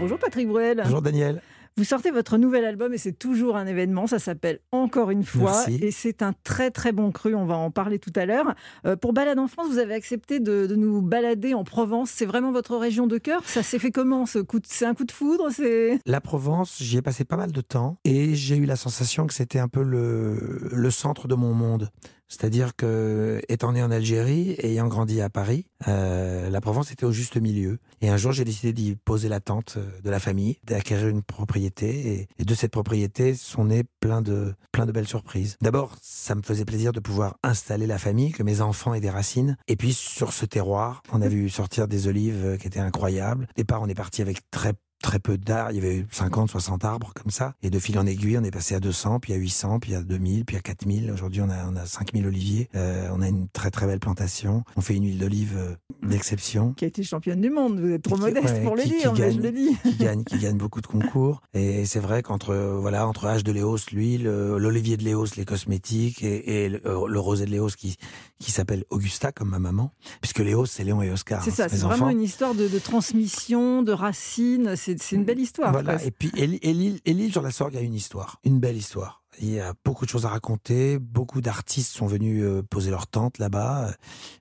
Bonjour 0.00 0.18
Patrick 0.18 0.48
Bruel. 0.48 0.80
Bonjour 0.84 1.02
Daniel. 1.02 1.42
Vous 1.78 1.84
sortez 1.84 2.10
votre 2.10 2.38
nouvel 2.38 2.64
album 2.64 2.92
et 2.92 2.98
c'est 2.98 3.12
toujours 3.16 3.56
un 3.56 3.64
événement. 3.64 4.08
Ça 4.08 4.18
s'appelle 4.18 4.58
Encore 4.72 5.12
une 5.12 5.22
fois. 5.22 5.52
Merci. 5.68 5.78
Et 5.80 5.92
c'est 5.92 6.22
un 6.22 6.32
très 6.42 6.72
très 6.72 6.90
bon 6.90 7.12
cru. 7.12 7.36
On 7.36 7.46
va 7.46 7.56
en 7.56 7.70
parler 7.70 8.00
tout 8.00 8.12
à 8.16 8.26
l'heure. 8.26 8.52
Euh, 8.84 8.96
pour 8.96 9.12
Balade 9.12 9.38
en 9.38 9.46
France, 9.46 9.68
vous 9.70 9.78
avez 9.78 9.94
accepté 9.94 10.40
de, 10.40 10.66
de 10.66 10.74
nous 10.74 11.02
balader 11.02 11.54
en 11.54 11.62
Provence. 11.62 12.10
C'est 12.10 12.26
vraiment 12.26 12.50
votre 12.50 12.76
région 12.76 13.06
de 13.06 13.16
cœur 13.16 13.42
Ça 13.44 13.62
s'est 13.62 13.78
fait 13.78 13.92
comment 13.92 14.26
ce 14.26 14.40
C'est 14.64 14.86
un 14.86 14.94
coup 14.94 15.04
de 15.04 15.12
foudre 15.12 15.50
C'est 15.52 16.00
La 16.04 16.20
Provence, 16.20 16.78
j'y 16.80 16.96
ai 16.96 17.02
passé 17.02 17.24
pas 17.24 17.36
mal 17.36 17.52
de 17.52 17.60
temps 17.60 17.98
et 18.04 18.34
j'ai 18.34 18.56
eu 18.56 18.64
la 18.64 18.74
sensation 18.74 19.28
que 19.28 19.32
c'était 19.34 19.60
un 19.60 19.68
peu 19.68 19.84
le, 19.84 20.70
le 20.72 20.90
centre 20.90 21.28
de 21.28 21.36
mon 21.36 21.54
monde. 21.54 21.90
C'est-à-dire 22.28 22.76
que, 22.76 23.40
étant 23.48 23.72
né 23.72 23.82
en 23.82 23.90
Algérie 23.90 24.56
ayant 24.58 24.86
grandi 24.86 25.20
à 25.20 25.30
Paris, 25.30 25.66
euh, 25.88 26.50
la 26.50 26.60
Provence 26.60 26.92
était 26.92 27.06
au 27.06 27.12
juste 27.12 27.36
milieu. 27.36 27.78
Et 28.00 28.10
un 28.10 28.16
jour, 28.16 28.32
j'ai 28.32 28.44
décidé 28.44 28.72
d'y 28.72 28.96
poser 28.96 29.28
la 29.28 29.40
tente 29.40 29.76
euh, 29.78 30.00
de 30.02 30.10
la 30.10 30.20
famille, 30.20 30.58
d'acquérir 30.64 31.08
une 31.08 31.22
propriété. 31.22 31.88
Et, 31.88 32.28
et 32.38 32.44
de 32.44 32.54
cette 32.54 32.72
propriété 32.72 33.34
sont 33.34 33.64
nées 33.64 33.84
plein 34.00 34.22
de, 34.22 34.54
plein 34.72 34.86
de 34.86 34.92
belles 34.92 35.08
surprises. 35.08 35.56
D'abord, 35.62 35.96
ça 36.02 36.34
me 36.34 36.42
faisait 36.42 36.64
plaisir 36.64 36.92
de 36.92 37.00
pouvoir 37.00 37.38
installer 37.42 37.86
la 37.86 37.98
famille, 37.98 38.32
que 38.32 38.42
mes 38.42 38.60
enfants 38.60 38.94
aient 38.94 39.00
des 39.00 39.10
racines. 39.10 39.56
Et 39.66 39.76
puis, 39.76 39.94
sur 39.94 40.32
ce 40.32 40.44
terroir, 40.44 41.02
on 41.12 41.22
a 41.22 41.28
vu 41.28 41.48
sortir 41.48 41.88
des 41.88 42.08
olives 42.08 42.44
euh, 42.44 42.56
qui 42.56 42.66
étaient 42.66 42.78
incroyables. 42.78 43.44
Au 43.44 43.56
départ, 43.56 43.80
on 43.82 43.88
est 43.88 43.94
parti 43.94 44.22
avec 44.22 44.38
très 44.50 44.74
très 45.02 45.18
peu 45.20 45.38
d'arbres, 45.38 45.70
il 45.72 45.76
y 45.76 45.78
avait 45.86 46.04
50, 46.10 46.50
60 46.50 46.84
arbres 46.84 47.12
comme 47.14 47.30
ça. 47.30 47.54
Et 47.62 47.70
de 47.70 47.78
fil 47.78 47.98
en 47.98 48.06
aiguille, 48.06 48.36
on 48.38 48.42
est 48.44 48.50
passé 48.50 48.74
à 48.74 48.80
200, 48.80 49.20
puis 49.20 49.32
à 49.32 49.36
800, 49.36 49.78
puis 49.80 49.94
à 49.94 50.02
2000, 50.02 50.44
puis 50.44 50.56
à 50.56 50.60
4000. 50.60 51.10
Aujourd'hui, 51.12 51.40
on 51.40 51.48
a, 51.50 51.66
on 51.68 51.76
a 51.76 51.86
5000 51.86 52.26
oliviers. 52.26 52.68
Euh, 52.74 53.08
on 53.12 53.22
a 53.22 53.28
une 53.28 53.48
très 53.48 53.70
très 53.70 53.86
belle 53.86 54.00
plantation. 54.00 54.64
On 54.76 54.80
fait 54.80 54.94
une 54.96 55.04
huile 55.04 55.18
d'olive 55.18 55.54
euh, 55.56 55.74
d'exception. 56.08 56.72
Qui 56.74 56.84
a 56.84 56.88
été 56.88 57.02
championne 57.02 57.40
du 57.40 57.50
monde. 57.50 57.78
Vous 57.80 57.90
êtes 57.90 58.02
trop 58.02 58.16
Qui- 58.16 58.22
modeste 58.22 58.54
ouais, 58.54 58.62
pour 58.64 58.76
le 58.76 58.82
qui- 58.82 58.90
qui 58.90 58.96
dire, 58.98 59.12
mais 59.12 59.18
gagne. 59.20 59.36
je 59.36 59.40
le 59.42 59.52
dis. 59.52 59.76
qui 59.82 59.96
gagne, 59.96 60.24
qui 60.24 60.38
gagne 60.38 60.56
beaucoup 60.58 60.80
de 60.80 60.86
concours. 60.86 61.42
Et 61.54 61.84
c'est 61.86 62.00
vrai 62.00 62.22
qu'entre 62.22 62.50
euh, 62.50 62.78
voilà 62.80 63.06
entre 63.06 63.26
H 63.26 63.42
de 63.42 63.52
Léos, 63.52 63.78
l'huile, 63.92 64.24
l'olivier 64.24 64.96
de 64.96 65.04
Léos, 65.04 65.26
les 65.36 65.44
cosmétiques, 65.44 66.22
et, 66.22 66.64
et 66.64 66.68
le, 66.68 66.80
le 67.06 67.20
rosé 67.20 67.44
de 67.46 67.50
Léos 67.50 67.68
qui 67.76 67.96
qui 68.40 68.52
s'appelle 68.52 68.84
Augusta 68.90 69.32
comme 69.32 69.48
ma 69.48 69.58
maman, 69.58 69.92
puisque 70.20 70.38
Léos 70.38 70.66
c'est 70.66 70.84
Léon 70.84 71.02
et 71.02 71.10
Oscar. 71.10 71.42
C'est 71.42 71.50
hein, 71.50 71.54
ça, 71.54 71.68
c'est 71.68 71.78
enfants. 71.82 71.88
vraiment 71.88 72.10
une 72.10 72.22
histoire 72.22 72.54
de, 72.54 72.68
de 72.68 72.78
transmission, 72.78 73.82
de 73.82 73.90
racines. 73.92 74.76
C'est 74.98 75.16
une 75.16 75.24
belle 75.24 75.40
histoire. 75.40 75.72
Voilà. 75.72 76.02
Et 76.04 76.10
puis 76.10 76.30
et, 76.36 76.46
l'île- 76.46 77.00
et 77.04 77.30
sur 77.30 77.42
la 77.42 77.50
Sorgue 77.50 77.76
a 77.76 77.80
une 77.80 77.94
histoire, 77.94 78.40
une 78.44 78.58
belle 78.60 78.76
histoire. 78.76 79.22
Il 79.40 79.50
y 79.50 79.60
a 79.60 79.72
beaucoup 79.84 80.04
de 80.04 80.10
choses 80.10 80.26
à 80.26 80.30
raconter. 80.30 80.98
Beaucoup 80.98 81.40
d'artistes 81.40 81.92
sont 81.92 82.06
venus 82.06 82.42
euh, 82.42 82.62
poser 82.62 82.90
leur 82.90 83.06
tente 83.06 83.38
là-bas. 83.38 83.94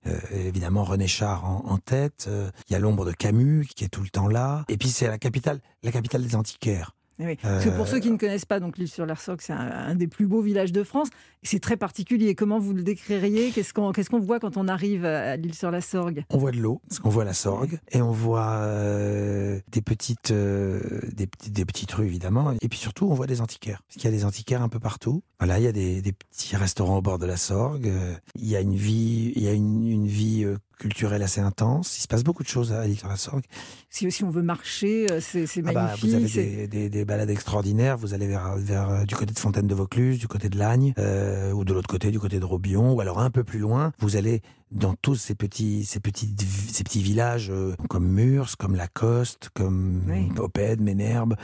Euh, 0.08 0.20
évidemment, 0.32 0.84
René 0.84 1.08
Char 1.08 1.46
en, 1.46 1.64
en 1.68 1.78
tête. 1.78 2.26
Euh, 2.28 2.50
il 2.68 2.74
y 2.74 2.76
a 2.76 2.80
l'ombre 2.80 3.06
de 3.06 3.12
Camus 3.12 3.68
qui 3.76 3.84
est 3.84 3.90
tout 3.90 4.02
le 4.02 4.10
temps 4.10 4.28
là. 4.28 4.66
Et 4.70 4.78
puis 4.78 4.90
c'est 4.90 5.08
la 5.08 5.20
capitale, 5.20 5.62
la 5.84 5.92
capitale 5.92 6.24
des 6.24 6.36
antiquaires. 6.36 6.96
Eh 7.20 7.26
oui. 7.26 7.38
Parce 7.42 7.66
que 7.66 7.70
pour 7.70 7.86
Euh, 7.86 7.90
ceux 7.90 8.00
qui 8.00 8.12
ne 8.12 8.18
connaissent 8.18 8.46
pas, 8.46 8.60
donc 8.60 8.78
l'île 8.78 8.88
sur 8.88 9.06
l'Arsoc, 9.06 9.42
c'est 9.42 9.54
un, 9.54 9.58
un 9.58 9.96
des 9.96 10.08
plus 10.08 10.28
beaux 10.28 10.42
villages 10.42 10.72
de 10.72 10.84
France. 10.84 11.10
C'est 11.44 11.60
très 11.60 11.78
particulier. 11.78 12.36
Comment 12.36 12.60
vous 12.60 12.74
le 12.74 12.84
décririez? 12.84 13.52
Qu'est-ce 13.52 13.74
qu'on 13.74 14.20
voit 14.20 14.40
quand 14.40 14.58
on 14.58 14.68
arrive 14.68 15.06
à, 15.06 15.36
l'île 15.38 15.54
sur 15.56 15.72
la 15.72 15.82
Sorgue? 15.82 16.26
On 16.30 16.38
voit 16.38 16.52
de 16.52 16.58
l'eau, 16.58 16.82
parce 16.88 17.00
qu'on 17.00 17.10
voit 17.10 17.26
la 17.26 17.34
Sorgue, 17.34 17.80
et 17.92 18.02
on 18.02 18.12
voit 18.12 18.58
euh, 18.62 19.60
des 19.72 19.82
petites, 19.82 20.32
euh, 20.32 20.80
des, 21.14 21.28
des 21.50 21.66
petites 21.66 21.92
rues 21.94 22.06
évidemment, 22.06 22.54
et 22.62 22.70
puis 22.70 22.80
surtout 22.80 23.08
on 23.10 23.14
voit 23.14 23.28
des 23.28 23.42
antiquaires, 23.42 23.82
parce 23.88 23.96
qu'il 23.96 24.06
y 24.06 24.14
a 24.14 24.18
des 24.18 24.26
antiquaires 24.26 24.62
un 24.62 24.70
peu 24.70 24.80
partout. 24.80 25.24
Voilà, 25.40 25.60
il 25.60 25.64
y 25.64 25.68
a 25.68 25.72
des, 25.72 26.02
des 26.02 26.12
petits 26.14 26.56
restaurants 26.56 26.98
au 26.98 27.02
bord 27.02 27.20
de 27.20 27.26
la 27.26 27.38
Sorgue. 27.38 27.88
euh, 27.88 28.14
Il 28.36 28.48
y 28.48 28.56
a 28.56 28.62
une 28.62 28.76
vie, 28.76 29.32
il 29.36 29.44
y 29.44 29.48
a 29.48 29.54
une, 29.54 29.88
une 29.88 30.08
vie 30.08 30.46
culturelle 30.80 31.24
assez 31.24 31.42
intense. 31.42 31.98
Il 31.98 32.02
se 32.02 32.08
passe 32.08 32.24
beaucoup 32.24 32.44
de 32.44 32.48
choses 32.48 32.72
à 32.72 32.86
la 32.88 33.16
Sorgue. 33.16 33.44
si, 33.90 34.12
si 34.12 34.24
on 34.24 34.30
veut 34.30 34.44
marcher, 34.44 35.08
euh, 35.12 35.20
c'est 35.22 35.46
Ah 35.66 35.72
bah, 35.72 35.84
magnifique. 35.86 36.10
vous 36.10 36.16
avez 36.16 36.28
des, 36.28 36.68
des, 36.68 36.90
des 36.90 37.06
balades 37.06 37.30
extraordinaires. 37.30 37.98
Vous 37.98 38.14
allez 38.14 38.28
vers, 38.28 38.56
vers 38.58 38.90
euh, 38.90 39.04
du 39.06 39.16
côté 39.16 39.34
de 39.34 39.40
Fontaine 39.40 39.68
de 39.68 39.76
Vaucluse, 39.76 40.20
du 40.20 40.28
côté 40.28 40.50
de 40.50 40.58
Lagne, 40.58 40.94
euh, 40.98 41.52
ou 41.52 41.64
de 41.66 41.74
l'autre 41.74 41.88
côté, 41.90 42.12
du 42.12 42.20
côté 42.20 42.40
de 42.40 42.46
Robion, 42.46 42.94
ou 42.94 43.02
alors 43.02 43.20
un 43.20 43.30
peu 43.32 43.44
plus 43.44 43.60
loin. 43.60 43.92
Vous 44.00 44.16
allez 44.16 44.42
dans 44.70 44.96
tous 44.96 45.16
ces 45.16 45.34
petits, 45.34 45.86
ces 45.86 46.00
petits, 46.02 46.36
ces 46.72 46.84
petits 46.84 47.02
villages 47.02 47.50
euh, 47.50 47.74
comme 47.90 48.08
Murs, 48.08 48.58
comme 48.58 48.76
Lacoste, 48.76 49.50
comme 49.54 50.04
Oui. 50.08 50.30
Opède, 50.38 50.82
Ménherbe. 50.82 51.36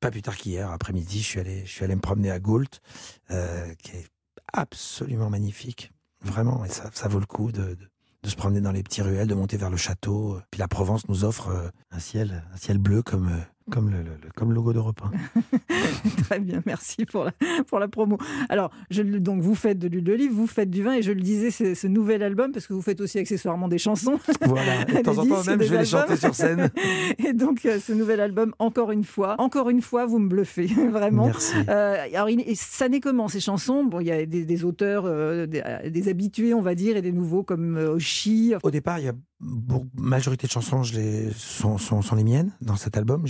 Pas 0.00 0.10
plus 0.10 0.22
tard 0.22 0.36
qu'hier 0.36 0.70
après-midi, 0.70 1.20
je 1.20 1.26
suis 1.26 1.40
allé, 1.40 1.62
je 1.66 1.70
suis 1.70 1.84
allé 1.84 1.94
me 1.94 2.00
promener 2.00 2.30
à 2.30 2.40
Goult, 2.40 2.80
euh, 3.30 3.72
qui 3.82 3.92
est 3.96 4.06
absolument 4.52 5.30
magnifique, 5.30 5.92
vraiment. 6.22 6.64
Et 6.64 6.68
ça, 6.68 6.90
ça 6.92 7.08
vaut 7.08 7.20
le 7.20 7.26
coup 7.26 7.52
de, 7.52 7.62
de 7.74 7.88
de 8.22 8.28
se 8.28 8.36
promener 8.36 8.60
dans 8.60 8.72
les 8.72 8.82
petits 8.82 9.02
ruelles, 9.02 9.26
de 9.26 9.34
monter 9.34 9.56
vers 9.56 9.70
le 9.70 9.76
château. 9.76 10.38
Puis 10.50 10.58
la 10.58 10.68
Provence 10.68 11.08
nous 11.08 11.24
offre 11.24 11.48
euh, 11.48 11.68
un 11.90 11.98
ciel, 11.98 12.44
un 12.52 12.56
ciel 12.56 12.78
bleu 12.78 13.02
comme, 13.02 13.28
euh, 13.28 13.40
comme, 13.70 13.90
le, 13.90 13.98
comme 14.34 14.48
le 14.50 14.54
logo 14.56 14.72
d'Europe 14.72 15.00
1. 15.34 15.40
Très 16.24 16.40
bien, 16.40 16.62
merci 16.66 17.04
pour 17.06 17.24
la, 17.24 17.32
pour 17.66 17.78
la 17.78 17.88
promo. 17.88 18.18
Alors, 18.48 18.70
je, 18.90 19.02
donc 19.02 19.40
vous 19.42 19.54
faites 19.54 19.78
de 19.78 19.88
l'huile 19.88 20.04
d'olive, 20.04 20.32
vous 20.32 20.46
faites 20.46 20.70
du 20.70 20.82
vin, 20.82 20.94
et 20.94 21.02
je 21.02 21.12
le 21.12 21.20
disais, 21.20 21.50
c'est 21.50 21.74
ce 21.74 21.86
nouvel 21.86 22.22
album, 22.22 22.52
parce 22.52 22.66
que 22.66 22.72
vous 22.72 22.82
faites 22.82 23.00
aussi 23.00 23.18
accessoirement 23.18 23.68
des 23.68 23.78
chansons. 23.78 24.18
Voilà, 24.46 24.84
de 24.84 25.02
temps 25.02 25.18
en 25.18 25.26
temps 25.26 25.44
même, 25.44 25.62
je 25.62 25.68
vais 25.72 25.78
les 25.78 25.84
chanter 25.84 26.16
sur 26.16 26.34
scène. 26.34 26.70
Et 27.26 27.32
donc, 27.32 27.64
euh, 27.64 27.78
ce 27.78 27.92
nouvel 27.92 28.20
album, 28.20 28.52
encore 28.58 28.90
une 28.92 29.04
fois, 29.04 29.36
encore 29.38 29.70
une 29.70 29.80
fois, 29.80 30.04
vous 30.06 30.18
me 30.18 30.28
bluffez, 30.28 30.66
vraiment. 30.66 31.26
Merci. 31.26 31.54
Euh, 31.68 31.96
alors, 32.14 32.28
il- 32.28 32.40
et 32.46 32.54
ça 32.54 32.88
naît 32.88 33.00
comment 33.00 33.28
ces 33.28 33.40
chansons? 33.40 33.84
Bon, 33.84 34.00
il 34.00 34.06
y 34.08 34.10
a 34.12 34.26
des, 34.26 34.44
des 34.44 34.64
auteurs, 34.64 35.04
euh, 35.06 35.46
des, 35.46 35.62
des 35.90 36.08
habitués, 36.08 36.54
on 36.54 36.60
va 36.60 36.74
dire, 36.74 36.96
et 36.96 37.02
des 37.02 37.12
nouveaux 37.12 37.42
comme 37.44 37.76
Oshi. 37.76 38.54
Au 38.62 38.70
départ, 38.70 38.98
il 38.98 39.04
y 39.04 39.08
a 39.08 39.12
majorité 39.96 40.46
de 40.46 40.52
chansons 40.52 40.82
je 40.82 40.94
les, 40.94 41.30
sont, 41.32 41.78
sont, 41.78 42.02
sont 42.02 42.16
les 42.16 42.24
miennes 42.24 42.52
dans 42.60 42.76
cet 42.76 42.96
album. 42.96 43.24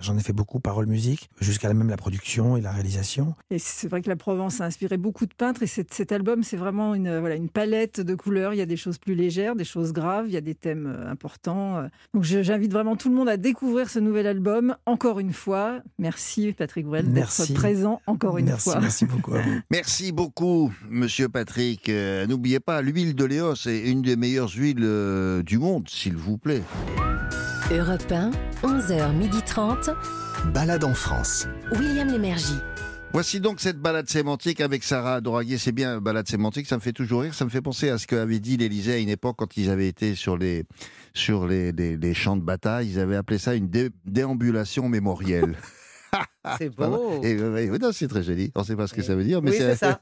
J'en 0.00 0.16
ai, 0.16 0.20
fait 0.20 0.32
beaucoup, 0.32 0.60
paroles, 0.60 0.86
musique, 0.86 1.30
jusqu'à 1.40 1.72
même 1.72 1.88
la 1.88 1.96
production 1.96 2.56
et 2.56 2.60
la 2.60 2.72
réalisation. 2.72 3.34
Et 3.50 3.58
c'est 3.58 3.88
vrai 3.88 4.02
que 4.02 4.08
la 4.08 4.16
Provence 4.16 4.60
a 4.60 4.64
inspiré 4.64 4.96
beaucoup 4.96 5.26
de 5.26 5.34
peintres. 5.34 5.62
Et 5.62 5.66
cet, 5.66 6.12
album, 6.12 6.42
c'est 6.42 6.56
vraiment 6.56 6.94
une, 6.94 7.18
voilà, 7.18 7.34
une 7.34 7.48
palette 7.48 8.00
de 8.00 8.14
couleurs. 8.14 8.54
Il 8.54 8.56
y 8.56 8.62
a 8.62 8.66
des 8.66 8.76
choses 8.76 8.98
plus 8.98 9.14
légères, 9.14 9.56
des 9.56 9.64
choses 9.64 9.92
graves, 9.92 10.26
il 10.28 10.32
y 10.32 10.36
a 10.36 10.40
des 10.40 10.54
thèmes 10.54 10.86
euh, 10.86 11.10
importants. 11.10 11.78
euh. 11.78 11.88
Donc, 12.14 12.24
j'invite 12.24 12.72
vraiment 12.72 12.96
tout 12.96 13.08
le 13.08 13.14
monde 13.14 13.28
à 13.28 13.36
découvrir 13.36 13.90
ce 13.90 13.98
nouvel 13.98 14.26
album. 14.26 14.76
Encore 14.86 15.18
une 15.20 15.32
fois, 15.32 15.80
merci 15.98 16.52
Patrick 16.56 16.86
Bruel 16.86 17.12
d'être 17.12 17.54
présent 17.54 18.00
encore 18.06 18.38
une 18.38 18.46
merci, 18.46 18.70
fois. 18.70 18.80
merci 18.80 19.04
beaucoup 19.04 19.34
à 19.34 19.42
vous. 19.42 19.60
Merci 19.70 20.12
beaucoup, 20.12 20.72
monsieur 20.88 21.28
Patrick. 21.28 21.88
Euh, 21.88 22.26
N'oubliez 22.26 22.60
pas, 22.60 22.82
l'huile 22.82 23.14
de 23.14 23.24
Léos 23.24 23.66
est 23.66 23.90
une 23.90 24.02
des 24.02 24.16
meilleures 24.16 24.50
huiles 24.50 24.82
euh, 24.82 25.42
du 25.58 25.64
monde, 25.64 25.88
s'il 25.88 26.14
vous 26.16 26.38
plaît. 26.38 26.62
Europe 27.72 28.12
1, 28.12 28.30
11h30. 28.62 29.92
Balade 30.54 30.84
en 30.84 30.94
France. 30.94 31.48
William 31.72 32.06
Lémergie. 32.08 32.58
Voici 33.12 33.40
donc 33.40 33.58
cette 33.60 33.78
balade 33.80 34.08
sémantique 34.08 34.60
avec 34.60 34.84
Sarah 34.84 35.20
Doraguet. 35.20 35.58
C'est 35.58 35.72
bien, 35.72 36.00
balade 36.00 36.28
sémantique, 36.28 36.66
ça 36.68 36.76
me 36.76 36.80
fait 36.80 36.92
toujours 36.92 37.22
rire. 37.22 37.34
Ça 37.34 37.44
me 37.44 37.50
fait 37.50 37.60
penser 37.62 37.88
à 37.88 37.98
ce 37.98 38.06
qu'avait 38.06 38.38
dit 38.38 38.56
l'Élysée 38.56 38.92
à 38.92 38.98
une 38.98 39.08
époque 39.08 39.34
quand 39.38 39.56
ils 39.56 39.68
avaient 39.70 39.88
été 39.88 40.14
sur 40.14 40.36
les, 40.36 40.64
sur 41.12 41.46
les, 41.48 41.72
les- 41.72 41.96
les 41.96 42.14
champs 42.14 42.36
de 42.36 42.42
bataille. 42.42 42.90
Ils 42.92 43.00
avaient 43.00 43.16
appelé 43.16 43.38
ça 43.38 43.54
une 43.56 43.68
dé- 43.68 43.90
déambulation 44.04 44.88
mémorielle. 44.88 45.56
C'est 46.58 46.70
beau. 46.70 47.20
Et, 47.22 47.36
euh, 47.38 47.92
c'est 47.92 48.08
très 48.08 48.22
joli. 48.22 48.50
On 48.54 48.60
ne 48.60 48.64
sait 48.64 48.76
pas 48.76 48.86
ce 48.86 48.94
que 48.94 49.02
ça 49.02 49.14
veut 49.14 49.24
dire, 49.24 49.42
mais 49.42 49.50
Oui, 49.50 49.56
c'est 49.58 49.76
ça. 49.76 49.98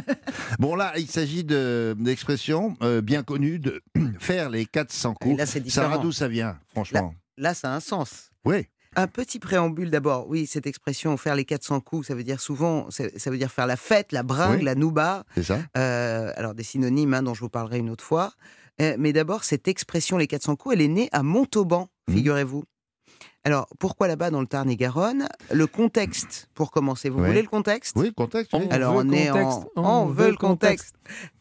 bon, 0.58 0.74
là, 0.74 0.92
il 0.98 1.06
s'agit 1.08 1.44
de- 1.44 1.94
d'expressions 1.98 2.76
euh, 2.82 3.00
bien 3.00 3.22
connues 3.22 3.58
de 3.58 3.80
faire 4.18 4.50
les 4.50 4.66
400 4.66 5.12
Et 5.20 5.24
coups. 5.24 5.38
là, 5.38 5.46
c'est 5.46 5.60
différent. 5.60 5.88
Sarah, 5.90 5.98
d'où 6.02 6.12
ça 6.12 6.28
vient, 6.28 6.58
franchement 6.68 7.14
Là, 7.36 7.54
ça 7.54 7.72
a 7.72 7.76
un 7.76 7.80
sens. 7.80 8.30
Oui. 8.44 8.66
Un 8.96 9.06
petit 9.06 9.38
préambule 9.38 9.90
d'abord. 9.90 10.28
Oui, 10.28 10.46
cette 10.46 10.66
expression 10.66 11.16
faire 11.16 11.36
les 11.36 11.44
400 11.44 11.80
coups, 11.80 12.08
ça 12.08 12.14
veut 12.14 12.24
dire 12.24 12.40
souvent, 12.40 12.88
ça 12.90 13.30
veut 13.30 13.38
dire 13.38 13.50
faire 13.52 13.66
la 13.66 13.76
fête, 13.76 14.12
la 14.12 14.22
bringue, 14.22 14.58
Oui. 14.58 14.64
la 14.64 14.74
nouba. 14.74 15.24
C'est 15.34 15.42
ça 15.44 15.58
Euh, 15.76 16.32
alors 16.36 16.54
des 16.54 16.64
synonymes 16.64 17.14
hein, 17.14 17.22
dont 17.22 17.34
je 17.34 17.40
vous 17.40 17.48
parlerai 17.50 17.78
une 17.78 17.90
autre 17.90 18.02
fois. 18.04 18.32
Euh, 18.80 18.96
mais 18.98 19.12
d'abord, 19.12 19.44
cette 19.44 19.68
expression 19.68 20.16
les 20.16 20.26
400 20.26 20.56
coups, 20.56 20.74
elle 20.74 20.80
est 20.82 20.88
née 20.88 21.08
à 21.12 21.22
Montauban, 21.22 21.88
Mhm. 22.08 22.14
figurez-vous. 22.16 22.64
Alors 23.44 23.68
pourquoi 23.78 24.08
là-bas 24.08 24.30
dans 24.30 24.40
le 24.40 24.46
Tarn-et-Garonne? 24.46 25.26
Le 25.52 25.66
contexte, 25.66 26.48
pour 26.54 26.70
commencer. 26.70 27.08
Vous 27.08 27.20
Ouais. 27.20 27.28
voulez 27.28 27.42
le 27.42 27.48
contexte? 27.48 27.94
Oui, 27.96 28.06
le 28.06 28.12
contexte. 28.12 28.52
oui. 28.52 28.60
On 28.64 28.70
Alors 28.70 28.92
veut 28.94 28.98
on 29.00 29.04
le 29.04 29.14
est 29.14 29.28
contexte, 29.28 29.58
en, 29.76 29.82
on 29.82 29.84
on 29.84 30.06
veut 30.06 30.24
veut 30.24 30.30
le 30.32 30.36
contexte. 30.36 30.94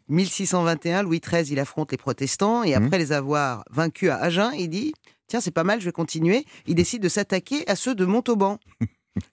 1621, 0.10 1.04
Louis 1.04 1.20
XIII, 1.20 1.52
il 1.52 1.60
affronte 1.60 1.92
les 1.92 1.98
protestants 1.98 2.64
et 2.64 2.76
Mhm. 2.78 2.86
après 2.86 2.98
les 2.98 3.12
avoir 3.12 3.64
vaincus 3.70 4.10
à 4.10 4.18
Agen, 4.18 4.52
il 4.58 4.70
dit 4.70 4.94
tiens 5.28 5.42
c'est 5.42 5.52
pas 5.52 5.66
mal, 5.66 5.80
je 5.82 5.86
vais 5.86 5.92
continuer. 5.92 6.46
Il 6.66 6.76
décide 6.76 7.02
de 7.02 7.10
s'attaquer 7.10 7.68
à 7.70 7.76
ceux 7.76 7.94
de 7.96 8.06
Montauban. 8.06 8.58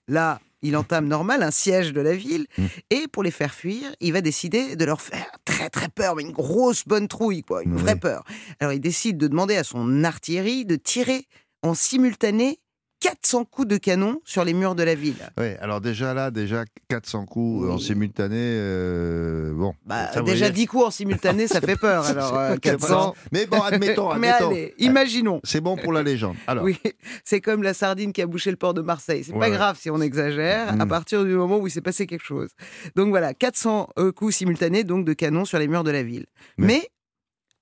Là, 0.09 0.39
il 0.61 0.75
entame 0.75 1.07
normal 1.07 1.43
un 1.43 1.51
siège 1.51 1.93
de 1.93 2.01
la 2.01 2.15
ville 2.15 2.47
Mhm. 2.57 2.67
et 2.89 3.07
pour 3.07 3.23
les 3.23 3.31
faire 3.31 3.53
fuir, 3.53 3.95
il 4.01 4.11
va 4.11 4.19
décider 4.21 4.75
de 4.75 4.83
leur 4.83 4.99
faire 4.99 5.27
très 5.45 5.69
très 5.69 5.87
peur, 5.87 6.15
mais 6.15 6.23
une 6.23 6.31
grosse 6.33 6.83
bonne 6.85 7.07
trouille 7.07 7.43
quoi, 7.43 7.63
une 7.63 7.75
Ouais. 7.75 7.81
vraie 7.81 7.95
peur. 7.95 8.25
Alors 8.59 8.73
il 8.73 8.81
décide 8.81 9.17
de 9.17 9.27
demander 9.27 9.55
à 9.55 9.63
son 9.63 10.03
artillerie 10.03 10.65
de 10.65 10.75
tirer 10.75 11.27
en 11.65 11.73
simultané 11.73 12.59
400 13.01 13.45
coups 13.45 13.67
de 13.67 13.77
canon 13.77 14.21
sur 14.23 14.43
les 14.45 14.53
murs 14.53 14.73
de 14.73 14.81
la 14.81 14.95
ville. 14.95 15.17
Oui, 15.37 15.49
alors 15.59 15.79
déjà 15.81 16.13
là, 16.13 16.31
déjà 16.31 16.63
400 16.87 17.25
coups 17.25 17.65
euh, 17.67 17.71
en 17.73 17.77
simultané, 17.77 18.37
euh, 18.39 19.53
bon. 19.53 19.73
Bah, 19.85 20.07
déjà 20.13 20.21
voyez, 20.45 20.49
10 20.51 20.65
coups 20.65 20.85
en 20.85 20.91
simultané, 20.91 21.47
ça 21.47 21.61
fait 21.61 21.75
peur. 21.75 22.05
Alors 22.07 22.35
euh, 22.37 22.51
c'est 22.53 22.61
400. 22.61 22.87
pas- 23.11 23.13
Mais 23.31 23.45
bon, 23.45 23.61
admettons, 23.61 24.07
Mais 24.17 24.29
admettons. 24.29 24.51
allez, 24.51 24.73
imaginons. 24.79 25.39
C'est 25.43 25.61
bon 25.61 25.75
pour 25.75 25.91
la 25.91 26.01
légende. 26.03 26.35
Alors, 26.47 26.63
Oui, 26.63 26.79
c'est 27.25 27.41
comme 27.41 27.61
la 27.63 27.73
sardine 27.75 28.11
qui 28.13 28.21
a 28.21 28.27
bouché 28.27 28.49
le 28.49 28.57
port 28.57 28.73
de 28.73 28.81
Marseille. 28.81 29.23
C'est 29.23 29.33
Ouais, 29.33 29.39
pas 29.39 29.45
ouais. 29.49 29.51
grave 29.51 29.77
si 29.79 29.89
on 29.91 30.01
exagère, 30.01 30.69
à 30.69 30.85
Mm. 30.85 30.89
partir 30.89 31.25
du 31.25 31.31
moment 31.35 31.57
où 31.57 31.67
il 31.67 31.71
s'est 31.71 31.81
passé 31.81 32.07
quelque 32.07 32.25
chose. 32.25 32.49
Donc 32.95 33.09
voilà, 33.09 33.33
400 33.33 33.89
euh, 33.99 34.11
coups 34.13 34.35
simultanés 34.35 34.83
donc 34.83 35.05
de 35.05 35.13
canon 35.13 35.45
sur 35.45 35.59
les 35.59 35.67
murs 35.67 35.83
de 35.83 35.91
la 35.91 36.01
ville. 36.01 36.25
Mais- 36.57 36.65
Mais, 36.67 36.89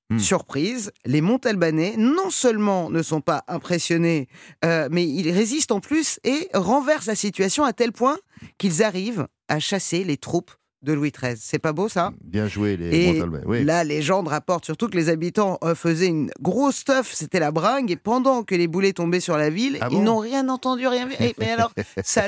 Mm. 0.10 0.20
surprise, 0.20 0.92
les 1.06 1.22
Montalbanais 1.22 1.96
non 1.98 2.30
seulement 2.30 2.90
ne 2.90 3.02
sont 3.02 3.22
pas 3.22 3.44
impressionnés, 3.48 4.28
euh, 4.66 4.88
mais 4.92 5.08
ils 5.08 5.32
résistent 5.32 5.72
en 5.72 5.80
plus 5.80 6.20
et 6.24 6.50
renversent 6.54 7.08
la 7.08 7.16
situation 7.16 7.64
à 7.64 7.74
tel 7.74 7.92
point 7.92 8.18
qu'ils 8.58 8.84
arrivent 8.84 9.28
à 9.48 9.60
chasser 9.60 10.04
les 10.04 10.18
troupes 10.18 10.52
de 10.84 10.94
Louis 10.94 11.12
XIII. 11.12 11.36
C'est 11.40 11.60
pas 11.60 11.74
beau 11.74 11.90
ça? 11.90 12.12
Bien 12.24 12.48
joué 12.48 12.78
les 12.78 12.96
Et. 13.18 13.24
Oui. 13.46 13.64
la 13.64 13.84
légende 13.84 14.28
rapporte 14.28 14.66
surtout 14.66 14.88
que 14.88 14.96
les 14.98 15.10
habitants 15.10 15.58
euh, 15.64 15.76
faisaient 15.76 16.08
une 16.08 16.30
grosse 16.42 16.78
stuff, 16.78 17.12
c'était 17.14 17.40
la 17.40 17.52
bringue, 17.52 17.90
et 17.92 17.96
pendant 17.96 18.44
que 18.44 18.54
les 18.56 18.68
boulets 18.68 18.94
tombaient 18.94 19.20
sur 19.20 19.38
la 19.38 19.50
ville, 19.50 19.78
Ah 19.82 19.88
ils 19.92 19.98
bon? 19.98 20.04
n'ont 20.04 20.18
rien 20.18 20.48
entendu, 20.50 20.88
rien 20.88 21.08
vu. 21.08 21.16
Mais 21.40 21.52
alors, 21.52 21.72
ça, 22.04 22.24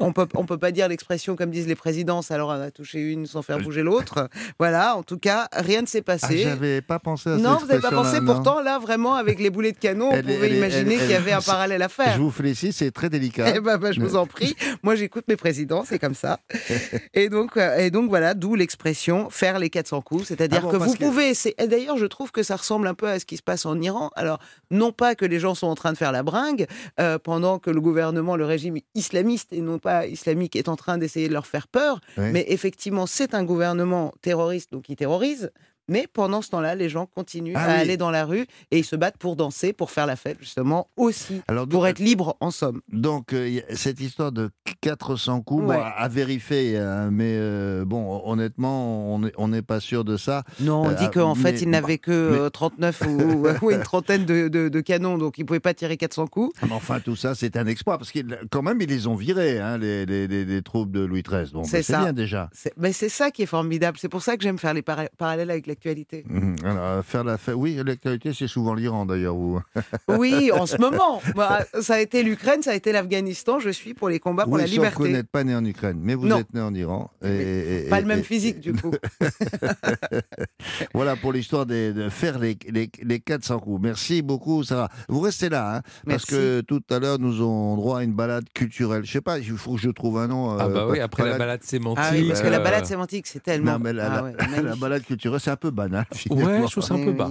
on 0.00 0.12
peut, 0.12 0.26
on 0.34 0.44
peut 0.44 0.58
pas 0.58 0.70
dire 0.72 0.88
l'expression 0.88 1.36
comme 1.36 1.50
disent 1.50 1.66
les 1.68 1.74
présidents, 1.74 2.22
ça 2.22 2.36
leur 2.36 2.48
en 2.48 2.60
a 2.60 2.70
touché 2.70 3.00
une 3.00 3.26
sans 3.26 3.42
faire 3.42 3.58
bouger 3.60 3.82
l'autre. 3.82 4.28
Voilà, 4.58 4.96
en 4.96 5.02
tout 5.02 5.18
cas, 5.18 5.48
rien 5.52 5.82
ne 5.82 5.86
s'est 5.86 6.00
Ah, 6.06 6.18
passé. 6.18 6.38
J'avais 6.38 6.80
pas 6.82 6.98
pensé 6.98 7.30
à 7.30 7.36
non, 7.36 7.56
vous 7.56 7.66
n'avez 7.66 7.80
pas 7.80 7.90
pensé. 7.90 8.20
Pourtant, 8.20 8.60
là, 8.60 8.78
vraiment, 8.78 9.14
avec 9.14 9.38
les 9.40 9.50
boulets 9.50 9.72
de 9.72 9.78
canon, 9.78 10.10
on 10.12 10.20
pouvait 10.22 10.50
est- 10.50 10.56
imaginer 10.56 10.96
qu'il 10.96 11.10
y 11.10 11.14
avait 11.14 11.32
un 11.32 11.40
parallèle 11.40 11.82
à 11.82 11.88
faire. 11.88 12.14
Je 12.16 12.20
vous 12.20 12.30
félicite, 12.30 12.72
c'est 12.72 12.90
très 12.90 13.08
délicat. 13.08 13.52
Eh 13.54 13.60
ben, 13.60 13.76
ben, 13.78 13.92
je 13.92 14.00
vous 14.00 14.16
en 14.16 14.26
prie. 14.26 14.54
Moi, 14.82 14.94
j'écoute 14.96 15.24
mes 15.28 15.36
présidents, 15.36 15.84
c'est 15.86 15.98
comme 15.98 16.14
ça. 16.14 16.38
Et 17.14 17.28
donc, 17.28 17.56
euh, 17.56 17.76
et 17.78 17.90
donc 17.92 18.08
voilà, 18.08 18.34
d'où 18.34 18.56
l'expression 18.56 19.30
faire 19.30 19.58
les 19.60 19.70
400 19.70 20.00
coups. 20.00 20.24
C'est-à-dire 20.26 20.58
Ah 20.62 20.66
bon, 20.66 20.70
que 20.70 20.76
vous 20.78 20.94
que- 20.94 20.98
pouvez. 21.04 21.32
d'ailleurs, 21.68 21.96
je 21.98 22.06
trouve 22.06 22.32
que 22.32 22.42
ça 22.42 22.56
ressemble 22.56 22.88
un 22.88 22.94
peu 22.94 23.06
à 23.06 23.20
ce 23.20 23.24
qui 23.26 23.36
se 23.36 23.42
passe 23.42 23.66
en 23.66 23.80
Iran. 23.80 24.10
Alors, 24.16 24.38
non 24.70 24.90
pas 24.92 25.14
que 25.14 25.24
les 25.24 25.38
gens 25.38 25.54
sont 25.54 25.68
en 25.68 25.74
train 25.76 25.92
de 25.92 25.98
faire 25.98 26.10
la 26.10 26.22
bringue, 26.24 26.66
euh, 26.98 27.18
pendant 27.18 27.58
que 27.60 27.70
le 27.70 27.80
gouvernement, 27.80 28.34
le 28.34 28.44
régime 28.46 28.78
islamiste 28.94 29.52
et 29.52 29.60
non 29.60 29.78
pas 29.78 30.06
islamique, 30.06 30.56
est 30.56 30.68
en 30.68 30.76
train 30.76 30.98
d'essayer 30.98 31.28
de 31.28 31.32
leur 31.34 31.46
faire 31.46 31.68
peur. 31.68 32.00
Oui. 32.18 32.24
Mais 32.32 32.44
effectivement, 32.48 33.06
c'est 33.06 33.34
un 33.34 33.44
gouvernement 33.44 34.12
terroriste, 34.22 34.72
donc 34.72 34.82
qui 34.84 34.96
terrorise. 34.96 35.52
Mais 35.88 36.06
pendant 36.12 36.42
ce 36.42 36.50
temps-là, 36.50 36.74
les 36.74 36.88
gens 36.88 37.06
continuent 37.06 37.54
Ah 37.56 37.64
à 37.64 37.74
oui. 37.74 37.80
aller 37.80 37.96
dans 37.96 38.10
la 38.10 38.24
rue 38.24 38.46
et 38.70 38.78
ils 38.78 38.84
se 38.84 38.94
battent 38.96 39.18
pour 39.18 39.36
danser, 39.36 39.72
pour 39.72 39.90
faire 39.90 40.06
la 40.06 40.16
fête, 40.16 40.38
justement, 40.40 40.88
aussi, 40.96 41.42
Alors, 41.48 41.66
pour 41.66 41.86
être 41.86 41.98
libres 41.98 42.36
en 42.40 42.50
somme. 42.50 42.80
Donc, 42.92 43.32
euh, 43.32 43.60
cette 43.74 44.00
histoire 44.00 44.30
de 44.32 44.50
400 44.80 45.42
coups, 45.42 45.64
Ouais. 45.66 45.76
bon, 45.76 45.82
à 45.82 46.08
vérifier, 46.08 46.78
hein, 46.78 47.10
mais 47.10 47.34
euh, 47.36 47.84
bon, 47.84 48.22
honnêtement, 48.24 49.14
on 49.14 49.48
n'est 49.48 49.62
pas 49.62 49.80
sûr 49.80 50.04
de 50.04 50.16
ça. 50.16 50.44
Non, 50.60 50.82
on 50.82 50.90
Euh, 50.90 50.94
dit 50.94 51.10
qu'en 51.10 51.34
fait, 51.34 51.60
il 51.62 51.70
n'avait 51.70 51.98
que 51.98 52.10
mais- 52.30 52.38
euh, 52.38 52.50
39 52.50 53.02
ou, 53.08 53.46
ou 53.62 53.70
une 53.70 53.82
trentaine 53.82 54.24
de, 54.24 54.48
de- 54.48 54.68
de 54.68 54.80
canons, 54.80 55.18
donc 55.18 55.38
il 55.38 55.42
ne 55.42 55.46
pouvait 55.46 55.60
pas 55.60 55.74
tirer 55.74 55.96
400 55.96 56.26
coups. 56.26 56.52
Mais 56.62 56.72
enfin, 56.72 57.00
tout 57.00 57.16
ça, 57.16 57.34
c'est 57.34 57.56
un 57.56 57.66
exploit, 57.66 57.98
parce 57.98 58.12
que 58.12 58.20
quand 58.50 58.62
même, 58.62 58.80
ils 58.80 58.88
les 58.88 59.06
ont 59.06 59.14
virés, 59.14 59.58
hein, 59.58 59.78
les, 59.78 60.06
les- 60.06 60.26
les- 60.28 60.44
les 60.44 60.62
troupes 60.62 60.90
de 60.90 61.00
Louis 61.00 61.22
XIII. 61.22 61.52
Bon, 61.52 61.64
C'est 61.64 61.86
ben, 61.90 62.02
bien 62.04 62.12
déjà. 62.12 62.50
Mais 62.76 62.92
c'est 62.92 63.08
ça 63.08 63.30
qui 63.30 63.42
est 63.42 63.46
formidable. 63.46 63.98
C'est 64.00 64.08
pour 64.08 64.22
ça 64.22 64.36
que 64.36 64.42
j'aime 64.42 64.58
faire 64.58 64.74
les 64.74 64.82
para- 64.82 65.08
parallèles 65.18 65.50
avec 65.50 65.66
l'actualité. 65.72 66.24
Mhm. 66.28 66.56
Alors, 66.64 67.04
faire 67.04 67.24
la 67.24 67.38
fête. 67.38 67.54
Oui, 67.56 67.80
l'actualité, 67.84 68.32
c'est 68.34 68.46
souvent 68.46 68.74
l'Iran 68.74 69.06
d'ailleurs. 69.06 69.36
où- 69.36 69.60
Oui, 70.08 70.50
en 70.52 70.66
ce 70.66 70.76
moment. 70.78 71.20
Bah, 71.34 71.64
ça 71.80 71.94
a 71.94 72.00
été 72.00 72.22
l'Ukraine, 72.22 72.62
ça 72.62 72.72
a 72.72 72.74
été 72.74 72.92
l'Afghanistan. 72.92 73.58
Je 73.58 73.70
suis 73.70 73.94
pour 73.94 74.08
les 74.08 74.18
combats 74.20 74.44
pour 74.44 74.54
oui, 74.54 74.60
la 74.62 74.66
sauf 74.66 74.74
que 74.76 74.80
vous 74.80 75.04
liberté. 75.04 75.12
n'êtes 75.12 75.30
pas 75.30 75.44
né 75.44 75.54
en 75.54 75.64
Ukraine, 75.64 75.98
mais 76.02 76.14
vous 76.14 76.26
Non. 76.26 76.38
êtes 76.38 76.52
né 76.52 76.60
en 76.60 76.74
Iran. 76.74 77.10
Et, 77.24 77.86
et- 77.86 77.88
Pas 77.88 77.98
et- 77.98 78.02
le 78.02 78.06
même 78.06 78.18
et- 78.20 78.22
physique, 78.22 78.60
du 78.60 78.72
coup. 78.74 78.92
Voilà 80.94 81.16
pour 81.16 81.32
l'histoire 81.32 81.66
de, 81.66 82.08
faire 82.10 82.38
les, 82.38 82.56
les, 82.70 82.90
les 83.02 83.20
400 83.20 83.58
coups. 83.60 83.80
Merci 83.82 84.22
beaucoup, 84.22 84.62
Sarah. 84.64 84.88
Vous 85.08 85.20
restez 85.20 85.48
là, 85.48 85.76
hein, 85.76 85.82
parce 86.06 86.24
que 86.24 86.60
tout 86.60 86.82
à 86.90 86.98
l'heure, 86.98 87.18
nous 87.18 87.40
aurons 87.40 87.76
droit 87.76 88.00
à 88.00 88.02
une 88.02 88.12
balade 88.12 88.44
culturelle. 88.54 89.04
Je 89.04 89.12
sais 89.12 89.20
pas, 89.20 89.38
il 89.38 89.44
faut 89.56 89.74
que 89.74 89.80
je 89.80 89.90
trouve 89.90 90.18
un 90.18 90.28
nom. 90.28 90.56
Ah 90.58 90.66
euh, 90.66 90.68
bah 90.74 90.86
oui, 90.90 91.00
après 91.00 91.28
la 91.28 91.38
balade- 91.38 91.62
sémantique. 91.62 92.04
Ah 92.06 92.10
oui, 92.12 92.28
parce 92.28 92.42
que 92.42 92.48
la 92.48 92.58
euh, 92.58 92.62
balade 92.64 92.86
sémantique, 92.86 93.26
c'est 93.26 93.42
tellement. 93.42 93.72
Non, 93.72 93.78
mais 93.78 93.92
la, 93.92 94.12
Ah 94.18 94.22
ouais, 94.24 94.34
la 94.62 94.76
balade 94.76 95.02
culturelle, 95.04 95.40
c'est 95.40 95.50
un 95.50 95.56
peu 95.62 95.70
banal. 95.70 96.04
Ouais, 96.30 96.36
finalement. 96.42 96.66
je 96.66 96.72
trouve 96.72 96.84
ça 96.84 96.94
un 96.94 97.04
peu 97.04 97.12
bas. 97.12 97.30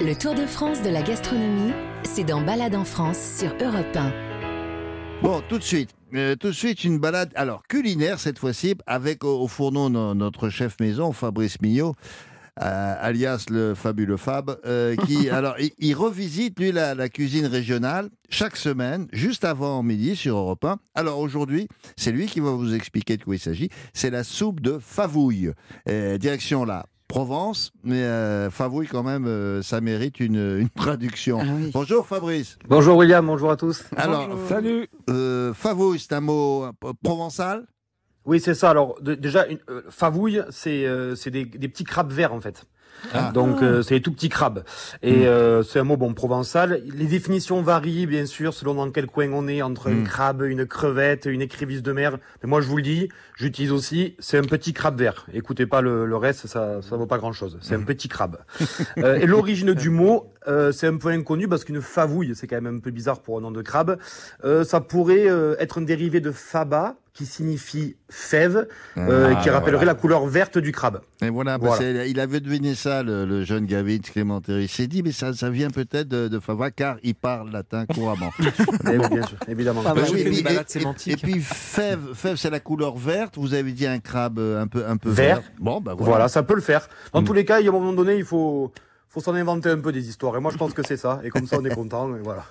Le 0.00 0.14
Tour 0.14 0.34
de 0.34 0.46
France 0.46 0.82
de 0.82 0.90
la 0.90 1.02
gastronomie, 1.02 1.72
c'est 2.04 2.24
dans 2.24 2.40
Balade 2.40 2.74
en 2.76 2.84
France 2.84 3.18
sur 3.18 3.50
Europe 3.60 3.96
1. 3.96 4.12
Bon, 5.22 5.42
tout 5.48 5.58
de 5.58 5.64
suite. 5.64 5.90
euh, 6.14 6.36
tout 6.36 6.46
de 6.48 6.52
suite, 6.52 6.84
une 6.84 6.98
balade, 6.98 7.32
alors 7.34 7.64
culinaire 7.66 8.20
cette 8.20 8.38
fois-ci, 8.38 8.76
avec 8.86 9.24
au, 9.24 9.40
au 9.42 9.48
fourneau 9.48 9.88
no- 9.88 10.14
notre 10.14 10.48
chef 10.48 10.76
maison, 10.80 11.12
Fabrice 11.12 11.60
Mignot, 11.60 11.96
alias 12.60 13.46
le 13.50 13.74
fabuleux 13.74 14.16
Fab, 14.16 14.58
euh, 14.66 14.96
qui, 14.96 15.28
alors, 15.30 15.54
il, 15.58 15.70
il 15.78 15.94
revisite, 15.94 16.58
lui, 16.58 16.72
la, 16.72 16.94
la 16.94 17.08
cuisine 17.08 17.46
régionale 17.46 18.10
chaque 18.28 18.56
semaine, 18.56 19.08
juste 19.12 19.44
avant 19.44 19.82
midi 19.82 20.14
sur 20.16 20.36
Europe 20.36 20.64
1. 20.64 20.78
Alors 20.94 21.18
aujourd'hui, 21.18 21.68
c'est 21.96 22.12
lui 22.12 22.26
qui 22.26 22.40
va 22.40 22.50
vous 22.50 22.74
expliquer 22.74 23.16
de 23.16 23.24
quoi 23.24 23.36
il 23.36 23.38
s'agit. 23.40 23.70
C'est 23.94 24.10
la 24.10 24.24
soupe 24.24 24.60
de 24.60 24.78
favouille. 24.80 25.52
Euh, 25.88 26.18
direction 26.18 26.64
la 26.64 26.86
Provence, 27.08 27.72
mais 27.84 28.02
euh, 28.02 28.50
favouille 28.50 28.86
quand 28.86 29.02
même, 29.02 29.24
euh, 29.26 29.62
ça 29.62 29.80
mérite 29.80 30.20
une, 30.20 30.58
une 30.60 30.68
traduction. 30.68 31.38
Ah 31.40 31.46
oui. 31.56 31.70
Bonjour 31.72 32.06
Fabrice. 32.06 32.58
Bonjour 32.68 32.98
William, 32.98 33.24
bonjour 33.26 33.50
à 33.50 33.56
tous. 33.56 33.82
Alors, 33.96 34.28
Salut 34.46 34.88
euh, 35.08 35.54
favouille, 35.54 35.98
c'est 36.00 36.12
un 36.12 36.20
mot 36.20 36.64
euh, 36.64 36.92
provençal? 37.02 37.64
Oui, 38.28 38.40
c'est 38.40 38.54
ça. 38.54 38.70
Alors 38.70 39.00
de- 39.00 39.14
déjà, 39.14 39.46
une, 39.46 39.58
euh, 39.70 39.82
favouille, 39.90 40.42
c'est 40.50 40.86
euh, 40.86 41.14
c'est 41.16 41.30
des, 41.30 41.44
des 41.46 41.68
petits 41.68 41.84
crabes 41.84 42.12
verts 42.12 42.32
en 42.34 42.40
fait. 42.40 42.64
Ah. 43.14 43.30
Donc 43.32 43.62
euh, 43.62 43.80
c'est 43.80 43.94
des 43.94 44.02
tout 44.02 44.10
petits 44.12 44.28
crabes. 44.28 44.64
Et 45.02 45.28
euh, 45.28 45.62
c'est 45.62 45.78
un 45.78 45.84
mot 45.84 45.96
bon 45.96 46.14
provençal. 46.14 46.82
Les 46.84 47.06
définitions 47.06 47.62
varient 47.62 48.06
bien 48.06 48.26
sûr 48.26 48.52
selon 48.52 48.74
dans 48.74 48.90
quel 48.90 49.06
coin 49.06 49.30
on 49.32 49.46
est 49.46 49.62
entre 49.62 49.88
Mm. 49.88 50.00
un 50.00 50.04
crabe, 50.04 50.42
une 50.42 50.66
crevette, 50.66 51.26
une 51.26 51.40
écrevisse 51.40 51.82
de 51.82 51.92
mer. 51.92 52.18
Mais 52.42 52.48
moi 52.48 52.60
je 52.60 52.66
vous 52.66 52.76
le 52.76 52.82
dis, 52.82 53.08
j'utilise 53.36 53.70
aussi, 53.70 54.16
c'est 54.18 54.36
un 54.36 54.42
petit 54.42 54.72
crabe 54.72 54.98
vert. 54.98 55.26
Écoutez 55.32 55.64
pas 55.64 55.80
le, 55.80 56.06
le 56.06 56.16
reste, 56.16 56.48
ça 56.48 56.82
ça 56.82 56.96
vaut 56.96 57.06
pas 57.06 57.18
grand 57.18 57.32
chose. 57.32 57.56
C'est 57.62 57.76
un 57.76 57.82
petit 57.82 58.08
crabe. 58.08 58.38
Euh, 58.98 59.14
et 59.14 59.26
l'origine 59.26 59.74
du 59.74 59.90
mot, 59.90 60.32
euh, 60.46 60.72
c'est 60.72 60.86
un 60.86 60.96
peu 60.96 61.08
inconnu 61.08 61.48
parce 61.48 61.64
qu'une 61.64 61.80
favouille, 61.82 62.32
c'est 62.34 62.46
quand 62.46 62.60
même 62.60 62.76
un 62.76 62.80
peu 62.80 62.90
bizarre 62.90 63.20
pour 63.20 63.38
un 63.38 63.40
nom 63.40 63.50
de 63.50 63.62
crabe. 63.62 63.98
Euh, 64.44 64.64
ça 64.64 64.80
pourrait 64.80 65.28
euh, 65.28 65.56
être 65.58 65.78
un 65.78 65.82
dérivé 65.82 66.20
de 66.20 66.30
faba 66.30 66.96
qui 67.14 67.26
signifie 67.26 67.96
fève, 68.08 68.68
euh, 68.96 69.32
Ah, 69.36 69.42
qui 69.42 69.50
rappellerait 69.50 69.78
voilà. 69.78 69.92
la 69.94 69.98
couleur 69.98 70.24
verte 70.26 70.56
du 70.56 70.70
crâbe. 70.70 71.00
Et 71.20 71.30
voilà, 71.30 71.58
Voilà. 71.58 71.74
c'est- 71.76 72.08
il 72.10 72.20
avait 72.20 72.38
deviné 72.38 72.76
ça, 72.76 73.02
le, 73.02 73.24
le 73.24 73.42
jeune 73.42 73.66
Gavin 73.66 73.98
Clémentéry. 73.98 74.62
Il 74.64 74.68
s'est 74.68 74.86
dit, 74.86 75.02
mais 75.02 75.10
ça, 75.10 75.32
ça 75.32 75.50
vient 75.50 75.70
peut-être 75.70 76.06
de, 76.06 76.28
de 76.28 76.38
Favre, 76.38 76.68
car 76.76 76.96
il 77.02 77.16
parle 77.16 77.50
latin 77.50 77.86
couramment. 77.86 78.30
Oui, 78.38 78.98
bien 79.10 79.26
sûr, 79.26 79.36
évidemment. 79.48 79.82
Ah 79.84 79.94
bah, 79.94 80.02
oui, 80.12 80.20
et 80.20 80.24
puis- 80.30 81.12
et- 81.12 81.16
puis 81.16 81.40
fève, 81.40 82.14
fève 82.14 82.36
c'est 82.36 82.50
la 82.50 82.60
couleur 82.60 82.96
verte. 82.96 83.36
Vous 83.36 83.52
avez 83.52 83.72
dit 83.72 83.86
un 83.88 83.98
crabe 83.98 84.38
euh, 84.38 84.62
un 84.62 84.68
peu, 84.68 84.86
un 84.86 84.96
peu 84.96 85.10
Vert. 85.10 85.38
vert. 85.40 85.50
Bon, 85.58 85.80
bah 85.80 85.94
Voilà. 85.96 86.10
voilà. 86.12 86.28
ça 86.28 86.44
peut 86.44 86.54
le 86.54 86.60
faire. 86.60 86.88
Dans 87.12 87.22
Mm. 87.22 87.24
tous 87.24 87.32
les 87.32 87.44
cas, 87.44 87.58
il 87.58 87.64
y 87.64 87.68
a 87.68 87.70
un 87.70 87.74
moment 87.74 87.92
donné, 87.92 88.16
il 88.16 88.24
faut, 88.24 88.70
faut 89.10 89.20
s'en 89.20 89.34
inventer 89.34 89.70
un 89.70 89.78
peu 89.78 89.90
des 89.92 90.08
histoires. 90.08 90.36
Et 90.36 90.40
moi, 90.40 90.50
je 90.52 90.58
pense 90.58 90.74
que 90.74 90.82
c'est 90.86 90.96
ça. 90.98 91.20
Et 91.24 91.30
comme 91.30 91.46
ça, 91.46 91.56
on 91.58 91.64
est 91.64 91.74
content. 91.74 92.14
Et 92.14 92.20
voilà. 92.22 92.44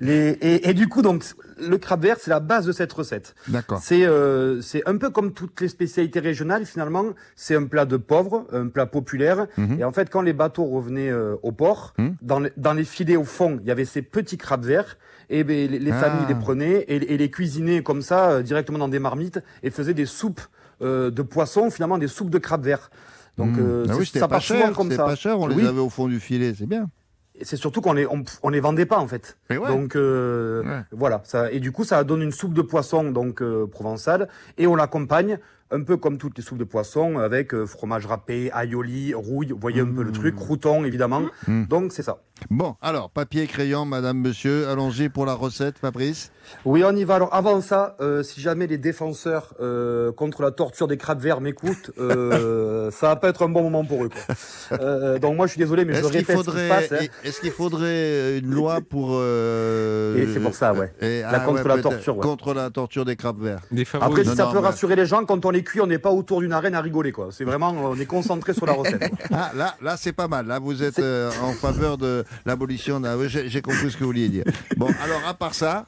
Les, 0.00 0.30
et, 0.40 0.68
et 0.70 0.74
du 0.74 0.88
coup, 0.88 1.02
donc, 1.02 1.24
le 1.58 1.78
crabe 1.78 2.02
vert, 2.02 2.16
c'est 2.20 2.30
la 2.30 2.40
base 2.40 2.66
de 2.66 2.72
cette 2.72 2.92
recette. 2.92 3.34
D'accord. 3.48 3.80
C'est 3.82 4.04
euh, 4.04 4.60
c'est 4.60 4.82
un 4.88 4.96
peu 4.96 5.10
comme 5.10 5.32
toutes 5.32 5.60
les 5.60 5.68
spécialités 5.68 6.20
régionales, 6.20 6.66
finalement. 6.66 7.04
C'est 7.36 7.54
un 7.54 7.64
plat 7.64 7.84
de 7.84 7.96
pauvres, 7.96 8.46
un 8.52 8.68
plat 8.68 8.86
populaire. 8.86 9.46
Mhm. 9.56 9.80
Et 9.80 9.84
en 9.84 9.92
fait, 9.92 10.10
quand 10.10 10.22
les 10.22 10.32
bateaux 10.32 10.64
revenaient 10.64 11.10
euh, 11.10 11.36
au 11.42 11.52
port, 11.52 11.94
Mhm. 11.98 12.16
dans, 12.22 12.40
les, 12.40 12.52
dans 12.56 12.72
les 12.74 12.84
filets 12.84 13.16
au 13.16 13.24
fond, 13.24 13.58
il 13.62 13.68
y 13.68 13.70
avait 13.70 13.84
ces 13.84 14.02
petits 14.02 14.36
crabes 14.38 14.64
verts. 14.64 14.96
Et 15.30 15.42
ben, 15.44 15.70
les, 15.70 15.78
les 15.78 15.90
Ah. 15.92 16.00
familles 16.00 16.26
les 16.28 16.34
prenaient 16.34 16.80
et, 16.88 17.14
et 17.14 17.16
les 17.16 17.30
cuisinaient 17.30 17.82
comme 17.82 18.02
ça, 18.02 18.30
euh, 18.30 18.42
directement 18.42 18.78
dans 18.78 18.88
des 18.88 18.98
marmites, 18.98 19.40
et 19.62 19.70
faisaient 19.70 19.94
des 19.94 20.06
soupes 20.06 20.40
euh, 20.82 21.10
de 21.10 21.22
poissons, 21.22 21.70
finalement 21.70 21.98
des 21.98 22.08
soupes 22.08 22.30
de 22.30 22.38
crabes 22.38 22.64
verts. 22.64 22.90
Donc 23.38 23.56
Mmh. 23.56 23.86
Ah 23.90 23.96
oui, 23.98 24.06
ça 24.06 24.28
pas 24.28 24.40
cher, 24.40 24.72
comme 24.72 24.86
c'était 24.90 24.96
ça. 24.96 25.04
pas 25.06 25.16
cher, 25.16 25.38
on 25.40 25.46
les 25.46 25.66
avait 25.66 25.80
au 25.80 25.90
fond 25.90 26.06
du 26.08 26.20
filet, 26.20 26.54
c'est 26.56 26.66
bien. 26.66 26.88
Et 27.36 27.44
c'est 27.44 27.56
surtout 27.56 27.80
qu'on 27.80 27.94
les 27.94 28.06
on, 28.06 28.22
on 28.44 28.48
les 28.48 28.60
vendait 28.60 28.86
pas 28.86 28.98
en 28.98 29.08
fait. 29.08 29.36
Ouais. 29.50 29.58
Donc 29.66 29.96
euh, 29.96 30.62
Ouais. 30.62 30.82
voilà, 30.92 31.20
ça 31.24 31.50
et 31.50 31.58
du 31.58 31.72
coup 31.72 31.82
ça 31.82 32.04
donne 32.04 32.22
une 32.22 32.30
soupe 32.30 32.54
de 32.54 32.62
poisson 32.62 33.10
donc 33.10 33.42
euh, 33.42 33.66
provençale 33.66 34.28
et 34.56 34.68
on 34.68 34.76
l'accompagne 34.76 35.38
un 35.72 35.82
peu 35.82 35.96
comme 35.96 36.16
toutes 36.18 36.36
les 36.38 36.44
soupes 36.44 36.58
de 36.58 36.64
poisson 36.64 37.18
avec 37.18 37.52
euh, 37.52 37.66
fromage 37.66 38.06
râpé, 38.06 38.52
aioli, 38.54 39.14
rouille, 39.14 39.48
vous 39.50 39.58
voyez 39.58 39.80
un 39.80 39.86
peu 39.92 40.04
le 40.04 40.12
truc, 40.12 40.36
crouton 40.36 40.84
évidemment. 40.84 41.22
Mmh. 41.48 41.64
Donc 41.64 41.92
c'est 41.92 42.04
ça. 42.04 42.18
Bon, 42.50 42.74
alors, 42.82 43.10
papier, 43.10 43.46
crayon, 43.46 43.84
madame, 43.86 44.18
monsieur, 44.18 44.68
allons-y 44.68 45.08
pour 45.08 45.24
la 45.24 45.34
recette, 45.34 45.78
Fabrice. 45.78 46.30
Oui, 46.66 46.82
on 46.84 46.94
y 46.94 47.04
va. 47.04 47.14
Alors 47.14 47.32
avant 47.32 47.62
ça, 47.62 47.96
euh, 48.00 48.22
si 48.22 48.40
jamais 48.42 48.66
les 48.66 48.76
défenseurs 48.76 49.54
euh, 49.62 50.12
contre 50.12 50.42
la 50.42 50.50
torture 50.50 50.86
des 50.88 50.98
crabes 50.98 51.20
verts 51.20 51.40
m'écoutent, 51.40 51.92
euh, 51.98 52.90
ça 52.90 53.06
va 53.08 53.16
pas 53.16 53.28
être 53.30 53.42
un 53.44 53.48
bon 53.48 53.62
moment 53.62 53.82
pour 53.84 54.04
eux. 54.04 54.10
quoi. 54.10 54.78
Euh, 54.78 55.18
donc 55.18 55.36
moi 55.36 55.46
je 55.46 55.52
suis 55.52 55.58
désolé, 55.60 55.86
mais 55.86 55.94
je 55.94 56.04
répète 56.04 56.12
ce 56.12 56.18
qui 56.18 56.24
se 56.32 56.32
faudrait, 56.36 56.68
passe. 56.68 56.92
hein. 56.92 57.06
est-ce 57.22 57.40
qu'il 57.40 57.50
faudrait 57.50 58.38
une 58.40 58.50
loi 58.50 58.80
pour... 58.86 59.10
euh, 59.12 60.16
Et 60.18 60.30
c'est 60.34 60.40
pour 60.40 60.54
ça, 60.54 60.74
ouais. 60.74 60.92
et- 61.00 61.22
La 61.22 61.40
contre 61.40 61.66
la 61.66 61.78
torture, 61.80 62.16
ouais. 62.18 62.22
Contre 62.22 62.52
la 62.52 62.68
torture 62.68 63.06
des 63.06 63.16
crabes 63.16 63.40
verts. 63.40 63.60
Des. 63.70 63.86
Après, 63.94 64.22
Non, 64.24 64.30
si 64.32 64.36
ça 64.36 64.44
non, 64.46 64.52
peut 64.52 64.58
rassurer 64.58 64.96
les 64.96 65.06
gens, 65.06 65.24
quand 65.24 65.46
on 65.46 65.50
les 65.50 65.62
cuit, 65.64 65.80
on 65.80 65.86
n'est 65.86 65.98
pas 65.98 66.10
autour 66.10 66.40
d'une 66.40 66.52
arène 66.52 66.74
à 66.74 66.82
rigoler, 66.82 67.12
quoi. 67.12 67.28
C'est 67.30 67.44
vraiment, 67.44 67.70
on 67.70 67.96
est 67.96 68.04
concentré 68.06 68.52
sur 68.52 68.66
la 68.66 68.72
recette. 68.74 69.08
quoi. 69.08 69.18
Ah, 69.32 69.52
là, 69.56 69.76
là 69.80 69.96
c'est 69.96 70.12
pas 70.12 70.28
mal. 70.28 70.46
Là, 70.46 70.58
vous 70.58 70.82
êtes 70.82 70.98
euh, 70.98 71.30
en 71.42 71.52
faveur 71.52 71.96
de 71.96 72.23
l'abolition. 72.46 73.02
oui, 73.18 73.26
J'ai 73.28 73.62
compris 73.62 73.90
ce 73.90 73.96
que 73.96 74.00
vous 74.00 74.06
vouliez 74.10 74.28
dire. 74.28 74.44
Bon, 74.76 74.88
alors, 75.02 75.20
à 75.26 75.34
part 75.34 75.54
ça, 75.54 75.86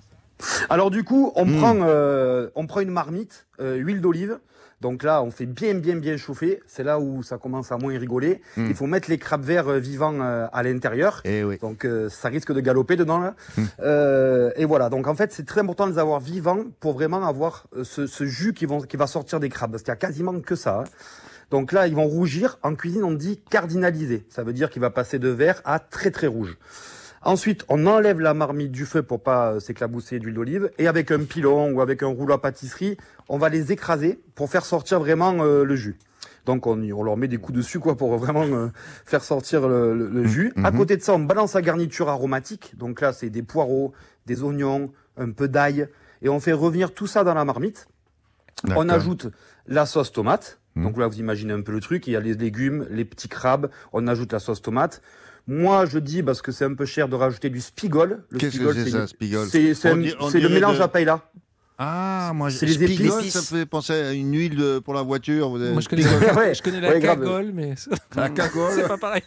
Alors 0.69 0.91
du 0.91 1.03
coup, 1.05 1.33
on 1.35 1.47
Mm. 1.47 1.57
prend, 1.59 1.77
euh, 1.83 2.49
on 2.55 2.67
prend 2.67 2.81
une 2.81 2.91
marmite, 2.91 3.47
euh, 3.61 3.77
huile 3.77 4.01
d'olive. 4.03 4.39
Donc 4.83 5.03
là, 5.03 5.23
on 5.23 5.31
fait 5.31 5.47
bien, 5.47 5.73
bien, 5.73 5.97
bien 5.97 6.19
chauffer. 6.19 6.61
C'est 6.67 6.83
là 6.85 7.01
où 7.01 7.23
ça 7.23 7.39
commence 7.39 7.73
à 7.73 7.79
moins 7.79 7.99
rigoler. 7.99 8.43
Mm. 8.59 8.67
Il 8.69 8.75
faut 8.75 8.87
mettre 8.87 9.09
les 9.09 9.17
crabes 9.17 9.43
verts 9.43 9.69
euh, 9.69 9.79
vivants 9.79 10.21
à 10.21 10.63
l'intérieur. 10.63 11.23
Oui. 11.25 11.57
Donc 11.63 11.87
ça 12.11 12.29
risque 12.29 12.53
de 12.53 12.61
galoper 12.61 12.97
dedans 12.97 13.19
là. 13.19 13.35
Mm. 13.57 13.63
Euh, 13.81 14.51
et 14.57 14.67
voilà. 14.67 14.91
Donc 14.91 15.07
en 15.07 15.15
fait, 15.15 15.33
c'est 15.33 15.47
très 15.47 15.63
important 15.63 15.87
de 15.87 15.93
les 15.93 15.99
avoir 15.99 16.21
vivants 16.21 16.65
pour 16.81 16.93
vraiment 16.93 17.27
avoir 17.27 17.67
ce, 17.83 18.07
ce 18.07 18.27
jus 18.27 18.53
qui, 18.53 18.67
vont, 18.67 18.83
qui 18.83 18.99
va 18.99 19.07
sortir 19.07 19.41
des 19.41 19.49
crabes. 19.49 19.71
Parce 19.71 19.83
qu'il 19.83 19.91
y 19.93 19.93
a 19.93 19.97
quasiment 19.97 20.39
que 20.41 20.55
ça. 20.55 20.81
hein. 20.81 20.85
Donc 21.51 21.73
là, 21.73 21.87
ils 21.87 21.95
vont 21.95 22.07
rougir. 22.07 22.59
En 22.63 22.75
cuisine, 22.75 23.05
on 23.05 23.13
dit 23.13 23.41
cardinaliser. 23.51 24.27
Ça 24.29 24.43
veut 24.43 24.53
dire 24.53 24.69
qu'il 24.71 24.81
va 24.83 24.91
passer 24.91 25.19
de 25.19 25.29
vert 25.29 25.63
à 25.65 25.79
très 25.79 26.11
très 26.11 26.27
rouge. 26.27 26.57
Ensuite, 27.23 27.65
on 27.69 27.87
enlève 27.87 28.21
la 28.21 28.35
marmite 28.35 28.71
du 28.73 28.85
feu 28.87 29.03
pour 29.03 29.21
pas 29.23 29.53
euh, 29.55 29.61
s'éclabousser 29.61 30.19
d'huile 30.19 30.35
d'olive. 30.35 30.71
Et 30.79 30.87
avec 30.87 31.11
un 31.11 31.25
pilon 31.25 31.71
ou 31.73 31.81
avec 31.81 32.03
un 32.03 32.07
rouleau 32.09 32.35
à 32.35 32.41
pâtisserie, 32.41 32.97
on 33.29 33.39
va 33.39 33.49
les 33.49 33.73
écraser 33.73 34.21
pour 34.35 34.49
faire 34.51 34.65
sortir 34.65 35.01
vraiment 35.01 35.35
euh, 35.43 35.65
le 35.65 35.75
jus. 35.77 35.99
Donc 36.45 36.69
on, 36.69 36.81
on 36.93 37.03
leur 37.03 37.17
met 37.17 37.27
des 37.27 37.39
coups 37.39 37.57
dessus 37.59 37.81
quoi 37.81 37.97
pour 37.97 38.17
vraiment 38.19 38.45
euh, 38.45 38.69
faire 39.05 39.25
sortir 39.25 39.67
le, 39.69 39.95
le- 39.95 40.09
le 40.09 40.25
jus. 40.25 40.53
À 40.63 40.71
Mhm. 40.71 40.77
côté 40.79 40.97
de 40.97 41.03
ça, 41.03 41.15
on 41.15 41.19
balance 41.19 41.55
la 41.55 41.63
garniture 41.63 42.09
aromatique. 42.09 42.75
Donc 42.77 43.01
là, 43.01 43.13
c'est 43.13 43.31
des 43.31 43.43
poireaux, 43.43 43.93
des 44.27 44.43
oignons, 44.45 44.93
un 45.17 45.31
peu 45.33 45.49
d'ail. 45.49 45.89
Et 46.23 46.29
on 46.29 46.39
fait 46.39 46.53
revenir 46.53 46.93
tout 46.95 47.07
ça 47.09 47.25
dans 47.25 47.35
la 47.35 47.45
marmite. 47.45 47.89
On 48.77 48.89
ajoute 48.95 49.29
la 49.67 49.85
sauce 49.87 50.13
tomate. 50.13 50.61
Mhm. 50.77 50.85
Donc 50.85 50.99
là, 50.99 51.09
vous 51.09 51.19
imaginez 51.19 51.53
un 51.53 51.63
peu 51.63 51.73
le 51.73 51.81
truc. 51.81 52.07
Il 52.07 52.13
y 52.13 52.17
a 52.17 52.21
les 52.21 52.35
légumes, 52.35 52.87
les 52.91 53.05
petits 53.05 53.29
crabes. 53.29 53.69
On 53.93 54.07
ajoute 54.07 54.33
la 54.33 54.39
sauce 54.39 54.63
tomate. 54.63 55.03
Moi, 55.49 55.87
je 55.87 55.99
dis, 55.99 56.23
parce 56.23 56.43
que 56.43 56.53
c'est 56.53 56.65
un 56.65 56.75
peu 56.75 56.85
cher, 56.87 57.09
de 57.09 57.15
rajouter 57.17 57.51
du 57.51 57.61
spigol. 57.61 58.25
Le 58.31 58.39
Qu'est-ce 58.39 58.59
que 58.59 58.73
spigol, 58.73 58.75
c'est 58.85 58.91
ça, 58.91 59.01
une- 59.01 59.07
spigol 59.07 59.47
C'est 60.31 60.41
le 60.41 60.49
mélange 60.49 60.79
de- 60.79 60.83
à 60.83 60.89
paella. 60.89 61.21
Ah, 61.79 62.33
moi, 62.35 62.51
C'est 62.51 62.65
les 62.67 62.73
Spigol, 62.73 63.21
épices. 63.21 63.35
ça 63.35 63.41
me 63.55 63.61
fait 63.61 63.67
penser 63.67 63.93
à 63.93 64.13
une 64.13 64.33
huile 64.35 64.57
de- 64.57 64.79
pour 64.79 64.95
la 64.95 65.03
voiture. 65.03 65.51
Vous 65.51 65.61
avez- 65.61 65.73
Moi, 65.73 65.83
je 65.83 65.89
connais, 65.89 66.03
Ouais, 66.49 66.55
je 66.55 66.63
connais 66.63 66.81
la 66.81 66.89
ouais, 66.91 67.01
cagole, 67.01 67.51
mais 67.53 67.75
La 68.17 68.29
cagole. 68.31 68.73
c'est 68.75 68.89
pas 68.89 68.97
pareil. 68.97 69.23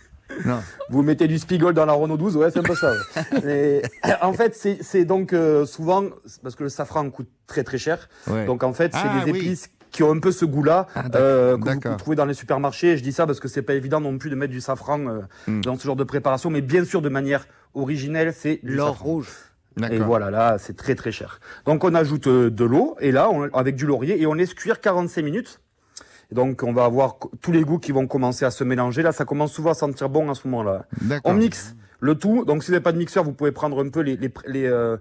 Non. 0.45 0.59
Vous 0.89 1.01
mettez 1.03 1.27
du 1.27 1.37
spigol 1.39 1.73
dans 1.73 1.85
la 1.85 1.93
Renault 1.93 2.17
12, 2.17 2.35
ouais, 2.37 2.49
c'est 2.51 2.59
un 2.59 2.63
peu 2.63 2.75
ça. 2.75 2.91
ouais. 2.91 3.41
Mais, 3.43 3.81
en 4.21 4.33
fait, 4.33 4.55
c'est 4.81 5.05
donc 5.05 5.33
euh, 5.33 5.65
souvent, 5.65 6.05
parce 6.43 6.55
que 6.55 6.63
le 6.63 6.69
safran 6.69 7.09
coûte 7.09 7.29
très 7.47 7.63
très 7.63 7.77
cher. 7.79 8.09
Ouais. 8.27 8.45
Donc 8.45 8.63
en 8.63 8.73
fait, 8.73 8.93
c'est 8.93 8.99
Ah, 9.03 9.23
des 9.25 9.31
oui. 9.31 9.39
Qui 9.91 10.03
ont 10.03 10.11
un 10.11 10.19
peu 10.19 10.31
ce 10.31 10.45
goût-là 10.45 10.87
Ah, 10.95 11.03
euh, 11.15 11.57
que 11.57 11.89
vous 11.89 11.95
trouver 11.95 12.15
dans 12.15 12.25
les 12.25 12.33
supermarchés. 12.33 12.97
Je 12.97 13.03
dis 13.03 13.11
ça 13.11 13.25
parce 13.25 13.39
que 13.39 13.47
c'est 13.47 13.61
pas 13.61 13.73
évident 13.73 13.99
non 14.01 14.17
plus 14.17 14.29
de 14.29 14.35
mettre 14.35 14.51
du 14.51 14.61
safran 14.61 14.99
euh, 15.07 15.19
Mm. 15.47 15.61
dans 15.61 15.77
ce 15.77 15.83
genre 15.85 15.95
de 15.95 16.03
préparation, 16.03 16.49
mais 16.49 16.61
bien 16.61 16.83
sûr 16.85 17.01
de 17.01 17.09
manière 17.09 17.47
originelle, 17.73 18.33
c'est 18.35 18.59
du 18.63 18.75
L'or 18.75 18.99
rouge. 18.99 19.29
Et 19.91 19.99
voilà, 19.99 20.29
là, 20.29 20.57
c'est 20.57 20.75
très 20.75 20.93
très 20.95 21.11
cher. 21.11 21.39
Donc 21.65 21.83
on 21.85 21.93
ajoute 21.95 22.27
euh, 22.27 22.49
de 22.49 22.65
l'eau 22.65 22.95
et 22.99 23.11
là, 23.11 23.29
on- 23.31 23.49
avec 23.53 23.75
du 23.75 23.85
laurier 23.85 24.21
et 24.21 24.25
on 24.27 24.33
laisse 24.33 24.53
cuire 24.53 24.81
45 24.81 25.23
minutes. 25.23 25.61
Et 26.31 26.35
donc 26.35 26.63
on 26.63 26.73
va 26.73 26.83
avoir 26.85 27.15
tous 27.41 27.51
les 27.51 27.61
goûts 27.63 27.79
qui 27.79 27.91
vont 27.91 28.05
commencer 28.05 28.43
à 28.45 28.51
se 28.51 28.63
mélanger. 28.63 29.01
Là, 29.03 29.11
ça 29.13 29.23
commence 29.25 29.53
souvent 29.53 29.71
à 29.71 29.75
sentir 29.75 30.09
bon 30.09 30.29
à 30.29 30.35
ce 30.35 30.47
moment-là. 30.49 30.85
D'accord. 31.01 31.31
On 31.31 31.35
mixe 31.35 31.75
le 32.01 32.15
tout. 32.15 32.45
Donc, 32.45 32.63
si 32.63 32.67
vous 32.67 32.73
n'avez 32.73 32.83
pas 32.83 32.91
de 32.93 32.97
mixeur, 32.97 33.23
vous 33.23 33.33
pouvez 33.33 33.51
prendre 33.51 33.83
un 33.83 33.89
peu 33.89 33.99
les, 34.01 34.15
les, 34.17 34.31
les, 34.47 34.65
euh, 34.65 34.97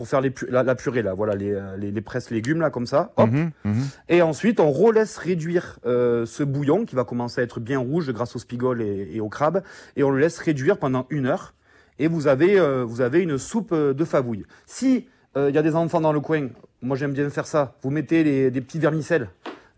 pour 0.00 0.08
faire 0.08 0.22
les, 0.22 0.30
pu- 0.30 0.46
la, 0.48 0.62
la 0.62 0.74
purée 0.74 1.02
là. 1.02 1.12
Voilà, 1.12 1.34
les, 1.34 1.52
euh, 1.52 1.76
les, 1.76 1.90
les 1.90 2.00
presses 2.00 2.30
légumes 2.30 2.62
là, 2.62 2.70
comme 2.70 2.86
ça. 2.86 3.12
Hop. 3.18 3.30
Mhm, 3.30 3.50
mhm. 3.66 3.82
Et 4.08 4.22
ensuite, 4.22 4.58
on 4.58 4.70
relaisse 4.70 5.18
réduire 5.18 5.78
euh, 5.84 6.24
ce 6.24 6.42
bouillon 6.42 6.86
qui 6.86 6.96
va 6.96 7.04
commencer 7.04 7.42
à 7.42 7.44
être 7.44 7.60
bien 7.60 7.78
rouge 7.78 8.10
grâce 8.10 8.34
au 8.34 8.38
spigol 8.38 8.80
et, 8.80 9.10
et 9.12 9.20
au 9.20 9.28
crabe. 9.28 9.62
Et 9.96 10.02
on 10.02 10.08
le 10.10 10.18
laisse 10.18 10.38
réduire 10.38 10.78
pendant 10.78 11.04
une 11.10 11.26
heure. 11.26 11.52
Et 11.98 12.08
vous 12.08 12.28
avez, 12.28 12.58
euh, 12.58 12.82
vous 12.82 13.02
avez 13.02 13.20
une 13.20 13.36
soupe 13.36 13.74
de 13.74 14.04
favouille. 14.06 14.46
Si 14.64 15.06
il 15.36 15.54
y 15.54 15.58
a 15.58 15.62
des 15.62 15.76
enfants 15.76 16.00
dans 16.00 16.14
le 16.14 16.20
coin, 16.20 16.48
moi 16.80 16.96
j'aime 16.96 17.12
bien 17.12 17.28
faire 17.28 17.46
ça. 17.46 17.76
Vous 17.82 17.90
mettez 17.90 18.24
les, 18.24 18.50
des 18.50 18.60
petits 18.62 18.78
vermicelles, 18.78 19.28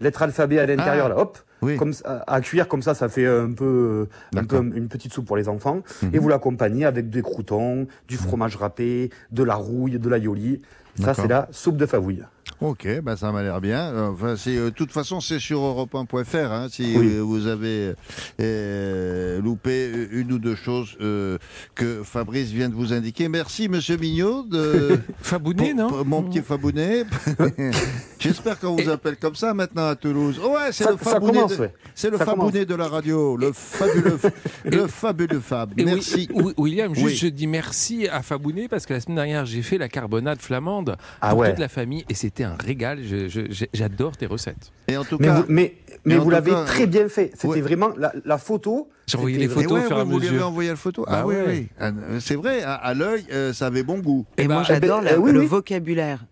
lettres 0.03 0.23
alphabet 0.23 0.59
à 0.59 0.67
l'intérieur 0.67 1.07
Ah, 1.07 1.11
là, 1.11 1.19
hop. 1.19 1.39
Oui. 1.63 1.77
Comme 1.77 1.93
à 2.05 2.41
cuire 2.41 2.67
comme 2.67 2.83
ça, 2.83 2.93
ça 2.95 3.09
fait 3.09 3.27
un 3.27 3.53
peu, 3.53 4.09
un 4.35 4.45
peu 4.45 4.57
une 4.57 4.89
petite 4.89 5.13
soupe 5.13 5.27
pour 5.27 5.37
les 5.37 5.49
enfants. 5.49 5.83
Mhm. 6.03 6.11
Et 6.13 6.19
vous 6.19 6.29
l'accompagnez 6.29 6.85
avec 6.85 7.09
des 7.09 7.23
croutons, 7.23 7.87
du 8.09 8.17
fromage 8.17 8.57
râpé, 8.57 9.11
de 9.31 9.43
la 9.45 9.55
rouille, 9.55 9.99
de 9.99 10.09
l'aïoli. 10.09 10.61
Ça, 11.01 11.15
c'est 11.15 11.29
la 11.29 11.49
soupe 11.53 11.77
de 11.77 11.87
favouille. 11.87 12.23
Ok, 12.63 12.87
bah 13.03 13.17
ça 13.17 13.33
m'a 13.33 13.43
l'air 13.43 13.61
bien. 13.61 13.93
Enfin, 14.13 14.37
c'est, 14.37 14.57
euh, 14.57 14.67
de 14.67 14.71
toute 14.71 14.93
façon, 14.93 15.21
c'est 15.21 15.41
sur 15.41 15.59
europe1.fr. 15.61 16.37
Hein, 16.53 16.69
si 16.71 16.95
Oui. 16.97 17.15
euh, 17.17 17.21
vous 17.21 17.49
avez 17.49 17.95
euh, 18.41 19.41
loupé 19.41 19.91
une 20.13 20.33
ou 20.33 20.39
deux 20.39 20.55
choses 20.55 20.97
euh, 21.01 21.39
que 21.75 22.03
Fabrice 22.05 22.51
vient 22.51 22.69
de 22.69 22.75
vous 22.75 22.93
indiquer. 22.93 23.29
Merci, 23.29 23.69
Monsieur 23.69 23.97
Mignot. 23.97 24.45
De... 24.45 25.01
Fabounet, 25.21 25.75
non 25.75 26.05
Mon 26.05 26.23
petit 26.23 26.41
Fabounet. 26.41 27.05
J'espère 28.21 28.59
qu'on 28.61 28.77
vous 28.77 28.89
appelle 28.89 29.17
comme 29.17 29.35
ça 29.35 29.53
maintenant 29.55 29.89
à 29.89 29.97
Toulouse. 29.97 30.39
Ouais, 30.39 30.71
c'est 30.71 30.89
le 30.89 30.97
Fabounet. 30.97 31.33
commence, 31.33 31.57
de... 31.57 31.63
ouais. 31.63 31.75
C'est 31.95 32.11
le 32.11 32.19
Fabounet 32.19 32.65
de 32.65 32.75
la 32.77 32.87
radio, 32.89 33.37
le 33.37 33.53
fabuleux, 33.53 34.19
le 34.65 34.87
fabuleux 34.87 35.41
Fab. 35.41 35.73
Et 35.77 35.85
oui, 35.85 35.91
Merci. 35.95 36.29
Wi- 36.33 36.55
William, 36.57 36.95
juste 36.95 37.07
Oui. 37.07 37.15
je 37.17 37.27
dis 37.27 37.47
merci 37.49 38.07
à 38.09 38.23
Fabounet 38.23 38.69
parce 38.69 38.87
que 38.87 38.95
la 38.95 39.01
semaine 39.01 39.17
dernière 39.17 39.47
j'ai 39.47 39.63
fait 39.63 39.79
la 39.79 39.89
carbonade 39.89 40.41
flamande 40.41 40.97
Ah 41.21 41.31
pour 41.31 41.41
ouais. 41.41 41.51
toute 41.51 41.59
la 41.59 41.69
famille 41.69 42.05
et 42.09 42.15
c'était 42.15 42.45
un 42.45 42.52
régal. 42.61 43.01
Je- 43.03 43.29
je- 43.29 43.51
j'ai- 43.51 43.69
J'adore 43.73 44.17
tes 44.17 44.27
recettes. 44.27 44.73
Et 44.89 44.97
en 44.97 45.05
tout 45.05 45.17
Mais 45.21 45.27
cas, 45.29 45.41
vous, 45.41 45.45
mais, 45.49 45.75
vous 46.05 46.31
l'avez 46.31 46.53
très 46.67 46.87
bien 46.87 47.09
fait. 47.09 47.31
C'était 47.35 47.47
ouais. 47.49 47.61
vraiment 47.61 47.91
la, 47.97 48.13
la 48.25 48.39
photo. 48.39 48.89
J'ai 49.07 49.19
envoyé 49.19 49.39
les 49.39 49.49
photos 49.49 49.73
Ouais, 49.73 49.79
au 49.81 49.87
fur 49.89 49.97
et 49.97 50.01
à 50.01 50.05
ouais, 50.05 50.11
vous 50.11 50.19
lui 50.19 50.27
avez 50.29 50.35
mesure. 50.37 50.49
envoyé 50.49 50.71
la 50.71 50.77
photo. 50.77 51.05
Bah 51.07 51.19
ah 51.23 51.27
oui, 51.27 51.35
oui. 51.47 51.69
Ah, 51.81 51.87
euh, 51.89 52.21
C'est 52.21 52.37
vrai, 52.37 52.63
à, 52.63 52.75
à 52.75 52.95
l'œil, 52.95 53.25
euh, 53.33 53.53
ça 53.53 53.67
avait 53.67 53.83
bon 53.83 53.99
goût. 53.99 54.25
Et 54.39 54.43
Eh 54.45 54.47
moi, 54.49 54.59
ben, 54.59 54.65
j'adore 54.65 55.01
eh 55.03 55.05
ben, 55.09 55.15
euh, 55.15 55.19
oui, 55.19 55.33
le 55.33 55.41
oui. 55.41 55.47
vocabulaire. 55.47 56.25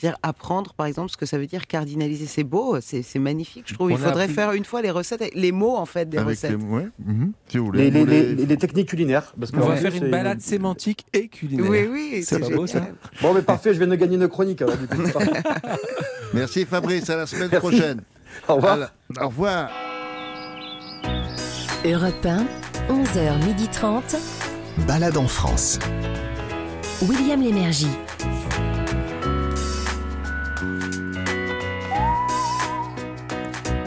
C'est-à-dire 0.00 0.18
apprendre, 0.22 0.74
par 0.74 0.86
exemple, 0.86 1.10
ce 1.10 1.16
que 1.16 1.26
ça 1.26 1.38
veut 1.38 1.48
dire 1.48 1.66
cardinaliser. 1.66 2.26
C'est 2.26 2.44
beau, 2.44 2.78
c'est 2.80 3.04
magnifique. 3.18 3.64
Je 3.66 3.74
trouve. 3.74 3.88
On 3.88 3.90
Il 3.90 3.98
faudrait 3.98 4.24
appris- 4.24 4.34
faire 4.34 4.52
une 4.52 4.64
fois 4.64 4.80
les 4.80 4.92
recettes, 4.92 5.28
les 5.34 5.50
mots 5.50 5.74
en 5.76 5.86
fait 5.86 6.08
des 6.08 6.18
Avec 6.18 6.30
recettes. 6.36 6.52
les- 6.52 6.56
ouais, 6.56 6.88
mhm, 7.04 7.32
si 7.48 7.58
vous 7.58 7.64
voulez. 7.66 7.78
Les, 7.78 7.90
les, 7.90 7.98
Vous 7.98 8.04
voulez- 8.06 8.34
les- 8.36 8.46
les 8.46 8.56
techniques 8.56 8.88
culinaires. 8.90 9.34
Parce 9.38 9.50
que 9.50 9.56
On 9.58 9.66
va 9.66 9.76
faire 9.76 9.92
une 9.94 10.08
balade 10.08 10.40
sémantique 10.40 11.04
et 11.12 11.26
culinaire. 11.26 11.68
Oui, 11.68 11.88
oui, 11.90 12.22
C'est 12.24 12.38
pas 12.38 12.48
beau 12.48 12.66
ça 12.68 12.80
Bon, 13.20 13.34
mais 13.34 13.42
parfait, 13.42 13.74
je 13.74 13.78
viens 13.78 13.88
de 13.88 13.96
gagner 13.96 14.14
une 14.16 14.28
chronique. 14.28 14.62
alors, 14.62 14.76
du 14.76 14.86
coup. 14.86 15.02
Merci 16.32 16.64
Fabrice, 16.64 17.10
à 17.10 17.16
la 17.16 17.26
semaine 17.26 17.48
Merci. 17.50 17.68
prochaine. 17.68 18.00
Au 18.46 18.54
revoir. 18.56 18.78
Au 19.20 19.26
revoir. 19.28 19.70
Europe 21.84 22.24
1, 22.24 22.46
11h30. 22.88 24.16
Balade 24.86 25.16
en 25.16 25.26
France. 25.26 25.78
William 27.02 27.40
Lémergie. 27.42 27.88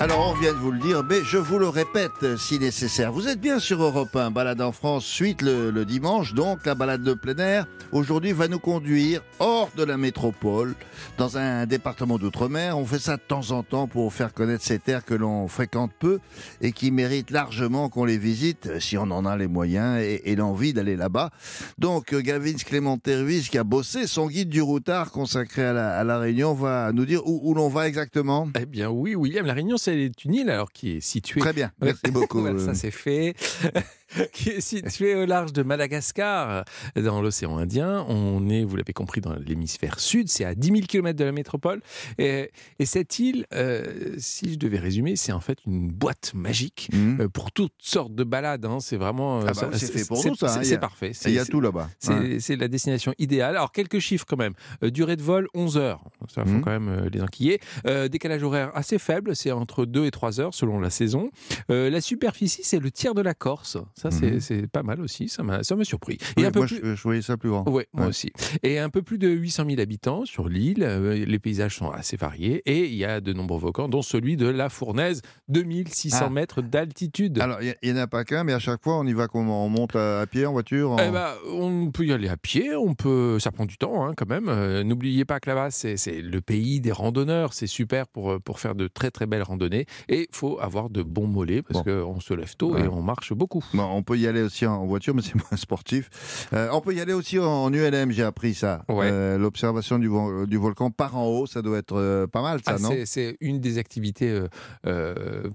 Alors, 0.02 0.32
on 0.32 0.34
vient 0.34 0.54
de 0.54 0.58
vous 0.58 0.72
le 0.72 0.80
dire, 0.80 1.04
mais 1.08 1.20
je 1.24 1.38
vous 1.38 1.60
le 1.60 1.70
répète 1.70 2.36
si 2.36 2.58
nécessaire. 2.58 3.12
Vous 3.12 3.28
êtes 3.28 3.40
bien 3.40 3.60
sur 3.60 3.84
Europe 3.84 4.16
1, 4.16 4.32
balade 4.32 4.60
en 4.60 4.72
France, 4.72 5.06
suite 5.06 5.44
le, 5.44 5.86
dimanche, 5.86 6.34
donc 6.34 6.66
la 6.66 6.74
balade 6.74 7.04
de 7.04 7.14
plein 7.14 7.38
air. 7.38 7.68
Aujourd'hui, 7.92 8.32
va 8.32 8.48
nous 8.48 8.58
conduire 8.58 9.22
hors 9.38 9.70
de 9.78 9.84
la 9.84 9.98
métropole, 9.98 10.74
dans 11.20 11.38
un 11.38 11.68
département 11.68 12.18
d'outre-mer. 12.18 12.80
On 12.80 12.86
fait 12.86 12.98
ça 12.98 13.18
de 13.18 13.22
temps 13.22 13.52
en 13.52 13.62
temps 13.62 13.86
pour 13.86 14.12
faire 14.12 14.34
connaître 14.34 14.64
ces 14.64 14.80
terres 14.80 15.06
que 15.06 15.14
l'on 15.14 15.48
fréquente 15.48 15.92
peu 16.00 16.18
et 16.62 16.72
qui 16.72 16.90
méritent 16.90 17.30
largement 17.30 17.90
qu'on 17.90 18.06
les 18.06 18.18
visite, 18.18 18.80
si 18.80 18.98
on 18.98 19.04
en 19.04 19.24
a 19.28 19.38
les 19.38 19.48
moyens 19.48 20.00
et, 20.02 20.36
l'envie 20.36 20.74
d'aller 20.74 20.96
là-bas. 20.96 21.30
Donc, 21.78 22.16
Gavin 22.16 22.54
Clémenté 22.54 23.18
Ruiz, 23.18 23.50
qui 23.50 23.60
a 23.60 23.64
bossé 23.64 24.08
son 24.08 24.30
guide 24.30 24.50
du 24.50 24.64
routard 24.64 25.12
consacré 25.12 25.64
à 25.64 25.74
la, 25.74 26.00
à 26.00 26.04
la 26.04 26.18
Réunion, 26.18 26.56
va 26.56 26.92
nous 26.92 27.06
dire 27.06 27.22
où, 27.28 27.40
où 27.44 27.54
l'on 27.54 27.70
va 27.70 27.88
exactement? 27.88 28.50
Eh 28.60 28.66
bien 28.66 28.90
oui, 28.90 29.14
William, 29.14 29.46
la 29.46 29.54
Réunion 29.54 29.78
c'est 29.78 29.91
une 29.94 30.34
île 30.34 30.50
alors 30.50 30.72
qui 30.72 30.98
est 30.98 31.02
située 31.02 31.40
Très 31.40 31.54
bien, 31.54 31.72
merci 31.82 32.12
beaucoup. 32.12 32.42
Voilà, 32.42 32.60
ça 32.60 32.74
c'est 32.74 32.92
fait. 32.92 33.36
qui 34.34 34.50
est 34.50 34.62
situé 34.62 35.16
au 35.16 35.26
large 35.26 35.54
de 35.54 35.64
Madagascar, 35.64 36.64
dans 36.96 37.22
l'océan 37.22 37.58
Indien. 37.58 38.06
On 38.10 38.50
est, 38.50 38.64
vous 38.64 38.76
l'avez 38.76 38.94
compris, 38.94 39.22
dans 39.22 39.36
l'hémisphère 39.36 40.00
sud. 40.00 40.30
C'est 40.30 40.46
à 40.46 40.56
10 40.56 40.68
000 40.68 40.80
km 40.88 41.18
de 41.18 41.24
la 41.26 41.32
métropole. 41.32 41.82
Et, 42.18 42.52
et 42.80 42.86
cette 42.86 43.20
île, 43.20 43.46
euh, 43.54 44.16
si 44.18 44.54
je 44.54 44.58
devais 44.58 44.80
résumer, 44.80 45.16
c'est 45.16 45.32
en 45.32 45.40
fait 45.40 45.60
une 45.66 45.90
boîte 45.90 46.34
magique 46.34 46.90
Mhm. 46.94 47.22
euh, 47.22 47.28
pour 47.30 47.52
toutes 47.52 47.74
sortes 47.80 48.14
de 48.16 48.24
balades. 48.24 48.66
hein. 48.66 48.80
C'est 48.80 48.98
vraiment. 48.98 49.42
euh, 49.42 49.46
Ah 49.48 49.52
bah 49.54 49.70
oui, 49.72 49.80
c'est 49.80 49.92
fait 49.92 50.06
pour 50.08 50.26
nous, 50.26 50.36
ça, 50.36 50.54
hein. 50.58 50.64
C'est 50.64 50.78
parfait. 50.80 51.12
Il 51.26 51.32
y 51.34 51.40
a 51.40 51.46
tout 51.46 51.62
là-bas. 51.62 51.90
c'est 52.00 52.14
Ouais. 52.14 52.56
la 52.58 52.68
destination 52.68 53.14
idéale. 53.20 53.56
Alors, 53.56 53.72
quelques 53.72 54.00
chiffres 54.00 54.26
quand 54.28 54.38
même. 54.38 54.54
Euh, 54.84 54.90
durée 54.90 55.16
de 55.16 55.22
vol, 55.22 55.48
11 55.54 55.78
heures. 55.78 56.04
Ça, 56.34 56.44
faut 56.44 56.50
Mhm. 56.52 56.62
quand 56.62 56.72
même 56.72 56.90
euh, 56.90 57.10
les 57.12 57.22
enquiller. 57.22 57.60
Euh, 57.88 58.08
décalage 58.08 58.44
horaire 58.44 58.72
assez 58.76 58.98
faible, 59.00 59.36
c'est 59.36 59.52
entre 59.52 59.86
2 59.86 60.06
et 60.06 60.12
3 60.12 60.40
heures 60.40 60.54
selon 60.54 60.80
la 60.80 60.90
saison. 60.90 61.30
Euh, 61.70 61.90
la 61.90 62.02
superficie, 62.02 62.62
c'est 62.64 62.80
le 62.80 62.92
tiers 62.92 63.14
de 63.14 63.22
la 63.22 63.34
Corse. 63.34 63.78
Ça, 64.02 64.10
c'est 64.12 64.32
Mhm. 64.32 64.40
c'est 64.40 64.68
pas 64.68 64.84
mal 64.84 65.00
aussi. 65.02 65.30
Ça 65.30 65.44
m'a 65.44 65.62
surpris. 65.84 66.18
Oui, 66.38 66.44
Et 66.44 66.46
un 66.48 66.52
peu 66.52 66.60
moi, 66.60 66.68
plus... 66.68 66.80
je, 66.84 66.96
je 66.96 67.04
voyais 67.04 67.22
ça 67.22 67.38
plus 67.38 67.50
grand. 67.50 67.68
Ouais, 67.70 67.88
moi 67.94 68.04
Ouais. 68.06 68.10
aussi. 68.10 68.32
Et 68.64 68.80
un 68.80 68.90
peu 68.90 69.02
plus 69.02 69.18
de 69.18 69.28
800 69.30 69.66
000 69.68 69.80
habitants 69.82 70.26
sur 70.26 70.50
l'île. 70.50 70.84
Euh, 70.84 71.24
les 71.26 71.40
paysages 71.40 71.76
sont 71.78 71.90
assez 71.92 72.18
variés 72.18 72.62
et 72.66 72.86
il 72.88 72.96
y 72.96 73.06
a 73.06 73.22
de 73.22 73.32
nombreux 73.34 73.60
volcans, 73.60 73.88
dont 73.88 74.02
celui 74.02 74.38
de 74.38 74.48
la 74.48 74.70
Fournaise, 74.70 75.22
2600 75.50 76.18
Ah. 76.26 76.30
mètres 76.30 76.62
d'altitude. 76.62 77.40
Alors, 77.40 77.60
il 77.62 77.76
n'y 77.84 78.00
en 78.00 78.02
a 78.04 78.08
pas 78.08 78.24
qu'un, 78.24 78.44
mais 78.44 78.54
à 78.54 78.60
chaque 78.60 78.82
fois, 78.84 78.98
on 78.98 79.06
y 79.06 79.14
va 79.14 79.28
comment? 79.28 79.66
On 79.66 79.70
monte 79.70 79.96
à, 79.96 80.22
à 80.22 80.26
pied, 80.26 80.46
en 80.46 80.52
voiture 80.54 80.92
en- 80.92 80.98
Eh 80.98 81.12
ben, 81.12 81.28
on 81.54 81.92
peut 81.92 82.06
y 82.06 82.12
aller 82.14 82.28
à 82.30 82.38
pied, 82.38 82.76
on 82.76 82.94
peut, 82.96 83.38
ça 83.40 83.52
prend 83.52 83.66
du 83.66 83.78
temps 83.78 84.06
hein, 84.08 84.14
quand 84.18 84.28
même. 84.28 84.48
Euh, 84.50 84.84
N'oubliez 84.84 85.26
pas 85.26 85.40
que 85.40 85.50
là-bas, 85.50 85.70
c'est 85.72 85.96
le 86.22 86.42
pays 86.42 86.82
des 86.82 86.92
randonneurs. 86.92 87.54
C'est 87.54 87.68
super 87.68 88.08
pour, 88.08 88.32
euh, 88.32 88.40
pour 88.40 88.60
faire 88.60 88.74
de 88.76 88.88
très 88.88 89.12
très 89.12 89.26
belles 89.28 89.44
randonnées. 89.44 89.52
randonnée. 89.52 89.86
Et 90.08 90.22
il 90.22 90.28
faut 90.36 90.60
avoir 90.62 90.90
de 90.90 91.04
bons 91.04 91.28
mollets 91.28 91.62
parce 91.62 91.84
qu'on 91.84 92.20
se 92.22 92.34
lève 92.34 92.56
tôt 92.56 92.78
et 92.78 92.88
on 92.88 93.02
marche 93.02 93.34
beaucoup. 93.34 93.64
Bon, 93.74 93.84
on 93.94 94.04
peut 94.04 94.18
y 94.18 94.28
aller 94.28 94.42
aussi 94.42 94.66
en 94.66 94.86
voiture, 94.86 95.14
mais 95.16 95.22
c'est 95.22 95.36
moins 95.52 95.58
sportif. 95.58 96.10
Euh, 96.54 96.70
on 96.72 96.82
peut 96.82 96.94
y 96.94 97.00
aller 97.02 97.14
aussi 97.14 97.40
en 97.40 97.72
ULM, 97.72 98.12
j'ai 98.12 98.24
appris 98.24 98.54
ça. 98.54 98.84
Ouais. 98.90 99.10
Euh, 99.12 99.38
L'observation 99.38 100.00
du, 100.00 100.08
vol- 100.08 100.48
du 100.48 100.58
volcan 100.58 100.92
par 100.92 101.16
en 101.18 101.26
haut, 101.28 101.46
ça 101.48 101.62
doit 101.62 101.78
être 101.78 101.96
euh, 101.98 102.28
pas 102.28 102.42
mal, 102.42 102.60
ça, 102.66 102.76
Ah, 102.76 102.80
non 102.80 102.90
c'est- 103.06 103.38
une 103.42 103.60
des 103.60 103.78
activités 103.78 104.42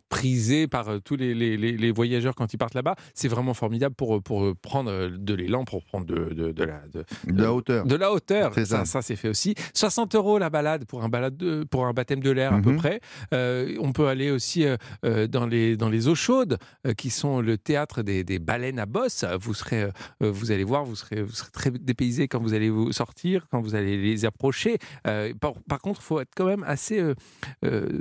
prisées 0.08 0.66
par 0.66 1.00
tous 1.04 1.16
les, 1.16 1.34
les- 1.34 1.56
les- 1.56 1.76
les 1.76 1.90
voyageurs 1.92 2.34
quand 2.34 2.52
ils 2.52 2.56
partent 2.56 2.74
là-bas. 2.74 2.94
C'est 3.14 3.28
vraiment 3.28 3.54
formidable 3.54 3.94
pour, 3.94 4.22
pour 4.22 4.54
prendre 4.56 5.08
de 5.08 5.34
l'élan, 5.34 5.64
pour 5.64 5.84
prendre 5.84 6.06
de, 6.06 6.32
de- 6.34 6.52
de 6.52 6.64
la, 6.64 6.80
de, 6.92 7.04
De 7.32 7.42
la 7.42 7.52
hauteur. 7.52 7.84
de 7.86 7.96
la 7.96 8.12
hauteur. 8.12 8.54
Ça, 8.54 8.64
ça. 8.64 8.84
ça 8.84 9.02
c'est 9.02 9.16
fait 9.16 9.28
aussi. 9.28 9.54
60 9.74 10.14
euros 10.14 10.38
la 10.38 10.50
balade 10.50 10.84
pour 10.86 11.02
un, 11.02 11.08
balade 11.08 11.36
de- 11.36 11.64
pour 11.64 11.86
un 11.86 11.92
baptême 11.92 12.20
de 12.20 12.30
l'air 12.30 12.52
à 12.54 12.60
peu 12.60 12.72
Mhm. 12.72 12.76
près. 12.76 13.00
On 13.32 13.92
peut 13.92 14.06
aller 14.08 14.30
aussi 14.30 14.64
dans, 15.02 15.46
les, 15.46 15.76
dans 15.76 15.88
les 15.88 16.08
eaux 16.08 16.14
chaudes 16.14 16.58
qui 16.96 17.10
sont 17.10 17.40
le 17.40 17.58
théâtre 17.58 18.02
des, 18.02 18.24
des 18.26 18.38
baleines 18.38 18.78
à 18.78 18.86
bosse. 18.86 19.24
Vous, 19.40 19.54
serez, 19.54 19.84
euh, 19.84 19.90
euh, 20.22 20.30
vous 20.30 20.50
allez 20.50 20.64
voir, 20.64 20.84
vous 20.84 20.96
serez, 20.96 21.22
vous 21.22 21.32
serez 21.32 21.50
très 21.50 21.70
dépaysé 21.70 22.28
quand 22.28 22.40
vous 22.40 22.52
allez 22.54 22.68
vous 22.68 22.92
sortir, 22.92 23.46
quand 23.50 23.60
vous 23.60 23.74
allez 23.74 23.96
les 23.96 24.24
approcher. 24.24 24.78
Euh, 25.06 25.32
par, 25.40 25.54
par 25.68 25.80
contre, 25.80 26.00
il 26.02 26.04
faut 26.04 26.20
être 26.20 26.32
quand 26.36 26.46
même 26.46 26.64
assez 26.66 27.02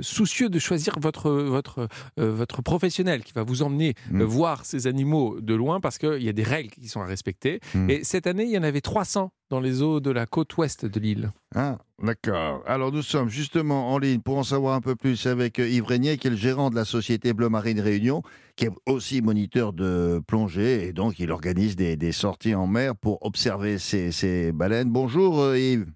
soucieux 0.00 0.48
de 0.48 0.58
choisir 0.58 0.98
votre, 1.00 1.30
votre, 1.30 1.88
votre 2.16 2.62
professionnel 2.62 3.22
qui 3.22 3.32
va 3.32 3.42
vous 3.42 3.62
emmener 3.62 3.94
Mm. 4.10 4.22
voir 4.22 4.64
ces 4.64 4.86
animaux 4.86 5.40
de 5.40 5.54
loin 5.54 5.80
parce 5.80 5.98
qu'il 5.98 6.22
y 6.22 6.28
a 6.28 6.32
des 6.32 6.42
règles 6.42 6.70
qui 6.70 6.88
sont 6.88 7.00
à 7.00 7.06
respecter. 7.06 7.60
Mm. 7.74 7.90
Et 7.90 8.04
cette 8.04 8.26
année, 8.26 8.44
il 8.44 8.50
y 8.50 8.58
en 8.58 8.62
avait 8.62 8.80
300 8.80 9.32
dans 9.50 9.60
les 9.60 9.82
eaux 9.82 10.00
de 10.00 10.10
la 10.10 10.26
côte 10.26 10.56
ouest 10.56 10.86
de 10.86 11.00
l'île. 11.00 11.30
Ah, 11.54 11.78
d'accord. 12.02 12.62
Alors 12.66 12.92
nous 12.92 13.02
sommes 13.02 13.28
justement 13.28 13.92
en 13.92 13.98
ligne 13.98 14.20
pour 14.20 14.38
en 14.38 14.42
savoir 14.42 14.74
un 14.74 14.80
peu 14.80 14.96
plus 14.96 15.26
avec 15.26 15.58
euh, 15.58 15.68
Yves 15.68 15.86
Régnier, 15.86 16.18
qui 16.18 16.26
est 16.26 16.30
le 16.30 16.36
gérant 16.36 16.70
de 16.70 16.74
la 16.74 16.84
société 16.84 17.32
Bleu 17.32 17.48
Marine 17.48 17.80
Réunion, 17.80 18.22
qui 18.56 18.66
est 18.66 18.70
aussi 18.86 19.22
moniteur 19.22 19.72
de 19.72 20.20
plongée 20.26 20.88
et 20.88 20.92
donc 20.92 21.18
il 21.18 21.30
organise 21.30 21.76
des, 21.76 22.12
sorties 22.12 22.54
en 22.54 22.66
mer 22.66 22.96
pour 22.96 23.24
observer 23.24 23.78
ces, 23.78 24.12
ces 24.12 24.52
baleines. 24.52 24.90
Bonjour 24.90 25.40
euh, 25.40 25.58
Yves. 25.58 25.86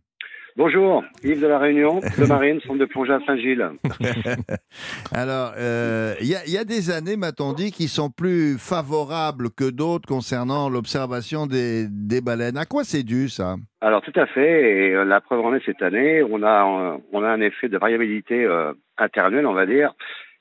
Bonjour, 0.65 1.03
Yves 1.25 1.41
de 1.41 1.47
la 1.47 1.59
Réunion, 1.59 2.01
de 2.01 2.27
Marine, 2.29 2.61
centre 2.61 2.79
de 2.79 2.85
plongée 2.85 3.15
à 3.15 3.21
Saint-Gilles. 3.25 3.67
Alors, 5.11 5.55
euh, 5.57 6.13
il 6.21 6.27
y, 6.27 6.35
a- 6.35 6.45
il 6.47 6.53
y 6.53 6.59
a 6.59 6.65
des 6.65 6.91
années, 6.91 7.17
m'a-t-on 7.17 7.55
dit, 7.55 7.73
qui 7.73 7.89
sont 7.89 8.11
plus 8.11 8.59
favorables 8.59 9.49
que 9.57 9.71
d'autres 9.71 10.07
concernant 10.07 10.69
l'observation 10.69 11.47
des, 11.47 11.87
des 11.89 12.21
baleines. 12.21 12.59
À 12.59 12.67
quoi 12.67 12.85
c'est 12.85 13.05
dû 13.05 13.31
ça? 13.31 13.57
Alors 13.81 14.03
tout 14.03 14.13
à 14.21 14.27
fait, 14.27 14.89
et 14.91 14.95
euh, 14.95 15.05
la 15.07 15.23
preuve 15.23 15.41
en 15.41 15.55
est 15.55 15.65
cette 15.65 15.81
année, 15.81 16.23
on 16.23 16.43
a, 16.43 16.93
euh, 16.93 16.99
on 17.15 17.23
a 17.25 17.29
un 17.31 17.41
effet 17.41 17.71
de 17.71 17.79
variabilité 17.79 18.45
euh, 18.45 18.75
interannuelle, 18.99 19.47
on 19.47 19.55
va 19.55 19.65
dire, 19.65 19.95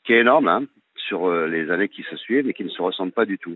qui 0.05 0.11
est 0.11 0.19
énorme 0.19 0.49
hein, 0.49 0.63
sur 1.07 1.29
euh, 1.29 1.47
les 1.47 1.71
années 1.71 1.87
qui 1.87 2.03
se 2.11 2.17
suivent 2.17 2.49
et 2.49 2.53
qui 2.53 2.65
ne 2.65 2.69
se 2.69 2.81
ressemblent 2.81 3.13
pas 3.13 3.25
du 3.25 3.37
tout. 3.37 3.55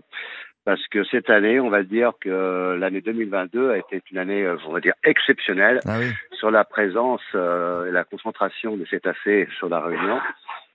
Parce 0.64 0.86
que 0.88 1.04
cette 1.04 1.28
année, 1.28 1.60
on 1.60 1.68
va 1.68 1.82
dire 1.82 2.12
que 2.20 2.76
l'année 2.80 3.02
2022 3.02 3.70
a 3.72 3.76
été 3.78 4.02
une 4.10 4.18
année, 4.18 4.42
euh, 4.44 4.56
on 4.66 4.72
va 4.72 4.80
dire, 4.80 4.94
exceptionnelle 5.04 5.80
Ah 5.86 5.96
oui 5.98 6.06
sur 6.38 6.50
la 6.50 6.64
présence 6.64 7.20
euh, 7.34 7.86
et 7.88 7.90
la 7.92 8.04
concentration 8.04 8.76
de 8.76 8.84
cétacés 8.86 9.48
sur 9.58 9.68
la 9.68 9.80
Réunion. 9.80 10.18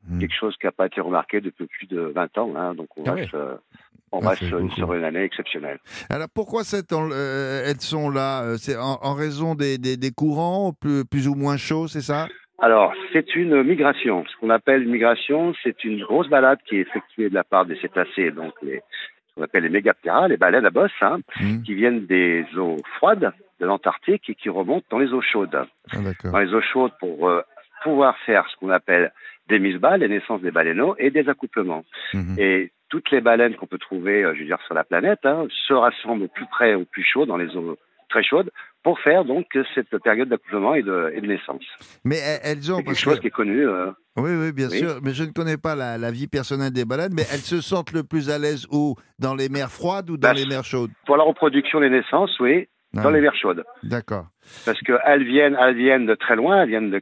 Hmm. 0.07 0.19
Quelque 0.19 0.35
chose 0.35 0.55
qui 0.57 0.65
n'a 0.65 0.71
pas 0.71 0.85
été 0.87 1.01
remarqué 1.01 1.41
depuis 1.41 1.65
plus 1.67 1.87
de 1.87 1.99
20 2.01 2.37
ans. 2.37 2.53
Hein, 2.55 2.73
donc 2.75 2.87
on 2.97 3.03
Ah 3.07 3.13
reste, 3.13 3.33
euh, 3.33 3.55
on 4.11 4.19
Ah, 4.23 4.29
reste 4.29 4.45
sur 4.75 4.93
une 4.93 5.03
année 5.03 5.23
exceptionnelle. 5.23 5.79
Alors 6.09 6.27
pourquoi 6.33 6.63
cette, 6.63 6.91
euh, 6.93 7.63
elles 7.65 7.81
sont 7.81 8.09
là 8.09 8.57
C'est 8.57 8.77
en, 8.77 8.97
en 9.01 9.13
raison 9.15 9.55
des, 9.55 9.77
des- 9.77 9.97
des 9.97 10.11
courants 10.11 10.71
plus, 10.79 11.03
plus 11.05 11.27
ou 11.27 11.35
moins 11.35 11.57
chauds, 11.57 11.87
c'est 11.87 12.01
ça? 12.01 12.27
Alors, 12.61 12.93
c'est 13.13 13.35
une 13.35 13.63
migration. 13.63 14.25
Ce 14.27 14.35
qu'on 14.39 14.49
appelle 14.49 14.83
une 14.83 14.91
migration, 14.91 15.53
c'est 15.63 15.83
une 15.83 16.01
grosse 16.03 16.27
balade 16.29 16.59
qui 16.67 16.75
est 16.77 16.81
effectuée 16.81 17.29
de 17.29 17.33
la 17.35 17.43
part 17.43 17.65
des 17.65 17.77
cétacés, 17.79 18.31
donc 18.31 18.53
les, 18.61 18.81
qu'on 19.39 19.45
appelle 19.45 19.63
les 19.63 19.69
mégaptéras, 19.69 20.27
les 20.27 20.37
baleines 20.37 20.65
à 20.65 20.69
bosse, 20.69 20.91
hein, 21.01 21.19
Hmm. 21.39 21.61
qui 21.63 21.73
viennent 21.73 22.05
des 22.05 22.45
eaux 22.57 22.77
froides 22.97 23.31
de 23.59 23.65
l'Antarctique 23.65 24.29
et 24.29 24.35
qui 24.35 24.49
remontent 24.49 24.85
dans 24.89 24.99
les 24.99 25.13
eaux 25.13 25.21
chaudes. 25.21 25.65
Ah. 25.91 25.97
Dans 26.23 26.39
les 26.39 26.53
eaux 26.53 26.61
chaudes 26.61 26.91
pour 26.99 27.29
euh, 27.29 27.41
pouvoir 27.83 28.17
faire 28.25 28.45
ce 28.49 28.55
qu'on 28.57 28.69
appelle 28.69 29.11
des 29.47 29.59
mises-balles, 29.59 30.01
les 30.01 30.09
naissances 30.09 30.41
des 30.41 30.51
baleineaux 30.51 30.95
et 30.99 31.09
des 31.09 31.27
accouplements. 31.29 31.83
Mhm. 32.13 32.35
Et 32.37 32.71
toutes 32.89 33.11
les 33.11 33.21
baleines 33.21 33.55
qu'on 33.55 33.65
peut 33.67 33.77
trouver, 33.77 34.23
euh, 34.23 34.33
je 34.35 34.39
veux 34.39 34.45
dire, 34.45 34.61
sur 34.65 34.73
la 34.73 34.83
planète, 34.83 35.25
hein, 35.25 35.47
se 35.67 35.73
rassemblent 35.73 36.23
au 36.23 36.27
plus 36.27 36.45
près, 36.47 36.75
au 36.75 36.85
plus 36.85 37.03
chaud, 37.03 37.25
dans 37.25 37.37
les 37.37 37.55
eaux 37.55 37.77
très 38.09 38.23
chaudes, 38.23 38.51
pour 38.83 38.99
faire 39.01 39.25
donc 39.25 39.45
cette 39.75 39.95
période 40.03 40.29
d'accouplement 40.29 40.73
et 40.73 40.83
de, 40.83 41.11
et 41.13 41.21
de 41.21 41.27
naissance. 41.27 41.63
Mais 42.05 42.17
elles, 42.43 42.71
ont... 42.71 42.77
C'est 42.77 42.83
quelque 42.83 42.85
parce 42.85 42.97
chose 42.99 43.15
que- 43.17 43.21
qui 43.21 43.27
est 43.27 43.31
connu. 43.31 43.67
euh, 43.67 43.91
Oui, 44.17 44.31
oui, 44.35 44.51
bien 44.53 44.67
Oui. 44.69 44.77
sûr. 44.79 44.99
Mais 45.03 45.11
je 45.13 45.23
ne 45.23 45.31
connais 45.31 45.57
pas 45.57 45.75
la, 45.75 45.97
la 45.97 46.11
vie 46.11 46.27
personnelle 46.27 46.71
des 46.71 46.85
baleines, 46.85 47.13
mais 47.13 47.23
elles 47.31 47.39
se 47.39 47.61
sentent 47.61 47.91
le 47.93 48.03
plus 48.03 48.29
à 48.29 48.37
l'aise 48.39 48.65
où 48.71 48.95
Dans 49.19 49.35
les 49.35 49.49
mers 49.49 49.69
froides 49.69 50.09
ou 50.09 50.17
dans 50.17 50.29
Bah, 50.29 50.33
les 50.33 50.45
mers 50.45 50.63
chaudes? 50.63 50.91
Pour 51.05 51.17
la 51.17 51.23
reproduction 51.23 51.79
des 51.81 51.89
naissances, 51.89 52.39
oui, 52.39 52.67
Ah. 52.97 53.01
dans 53.03 53.11
les 53.11 53.21
mers 53.21 53.35
chaudes. 53.35 53.63
D'accord. 53.83 54.27
Parce 54.65 54.79
qu'elles 54.81 55.23
viennent, 55.25 55.57
elles 55.59 55.75
viennent 55.75 56.05
de 56.05 56.15
très 56.15 56.35
loin, 56.37 56.63
elles 56.63 56.69
viennent 56.69 56.89
de 56.91 57.01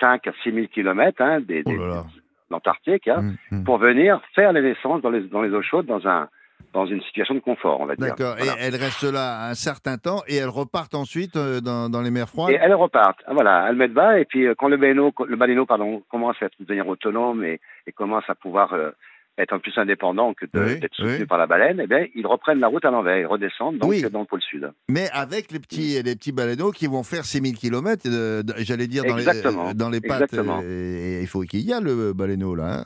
5 0.00 0.26
à 0.26 0.32
6 0.42 0.52
000 0.52 0.66
kilomètres 0.68 1.20
hein, 1.22 1.40
des, 1.40 1.62
Oh 1.66 1.70
des- 1.70 1.76
là. 1.78 2.04
l'Antarctique, 2.50 3.08
hein, 3.08 3.18
Hum, 3.18 3.36
hum. 3.50 3.64
pour 3.64 3.78
venir 3.78 4.20
faire 4.34 4.52
les 4.52 4.62
naissances 4.62 5.02
dans 5.02 5.10
les, 5.10 5.22
dans 5.22 5.42
les 5.42 5.50
eaux 5.50 5.62
chaudes 5.62 5.86
dans, 5.86 6.06
un, 6.06 6.28
dans 6.72 6.86
une 6.86 7.00
situation 7.02 7.34
de 7.34 7.40
confort, 7.40 7.80
on 7.80 7.86
va 7.86 7.96
dire. 7.96 8.08
D'accord. 8.08 8.34
Voilà. 8.36 8.52
Et 8.60 8.64
elles 8.66 8.76
restent 8.76 9.02
là 9.10 9.48
un 9.48 9.54
certain 9.54 9.96
temps 9.98 10.22
et 10.28 10.36
elles 10.36 10.48
repartent 10.48 10.94
ensuite 10.94 11.36
euh, 11.36 11.60
dans, 11.60 11.88
dans 11.88 12.02
les 12.02 12.10
mers 12.10 12.28
froides 12.28 12.50
Et 12.50 12.58
elles 12.60 12.74
repartent. 12.74 13.20
Ah, 13.26 13.32
Voilà, 13.34 13.66
elles 13.68 13.76
mettent 13.76 13.94
bas 13.94 14.18
et 14.18 14.24
puis 14.24 14.46
euh, 14.46 14.54
quand 14.56 14.68
le 14.68 14.76
baleineau, 14.76 15.12
le 15.26 15.36
baleineau 15.36 15.66
pardon, 15.66 16.02
commence 16.10 16.36
à 16.42 16.48
devenir 16.60 16.86
autonome 16.88 17.42
et, 17.44 17.60
et 17.86 17.92
commence 17.92 18.24
à 18.28 18.34
pouvoir 18.34 18.72
euh, 18.74 18.90
être 19.40 19.56
plus 19.58 19.72
indépendant 19.78 20.34
que 20.34 20.46
Oui, 20.52 20.80
d'être 20.80 20.94
soutenu 20.96 21.18
oui. 21.20 21.24
par 21.26 21.38
la 21.38 21.46
baleine, 21.46 21.80
eh 21.80 21.86
bien, 21.86 22.04
ils 22.16 22.26
reprennent 22.26 22.58
la 22.58 22.66
route 22.66 22.84
à 22.84 22.90
l'envers, 22.90 23.16
ils 23.18 23.24
redescendent 23.26 23.78
donc 23.78 23.88
Oui. 23.88 24.02
dans 24.10 24.18
le 24.20 24.26
pôle 24.26 24.42
sud. 24.42 24.68
Mais 24.88 25.08
avec 25.12 25.52
les 25.52 25.60
petits, 25.60 26.02
les 26.02 26.16
petits 26.16 26.32
baleineaux 26.32 26.72
qui 26.72 26.88
vont 26.88 27.04
faire 27.04 27.24
6000 27.24 27.56
km, 27.56 28.02
j'allais 28.58 28.88
dire 28.88 29.04
dans 29.04 29.16
Exactement. 29.16 29.68
les, 29.68 29.74
dans 29.74 29.90
les 29.90 30.00
pattes. 30.00 30.22
Exactement. 30.22 30.60
euh, 30.64 31.18
et 31.18 31.20
il 31.22 31.26
faut 31.28 31.42
qu'il 31.42 31.60
y 31.60 31.72
a 31.72 31.80
le 31.80 32.12
baleineau 32.12 32.56
là. 32.56 32.80
hein. 32.80 32.84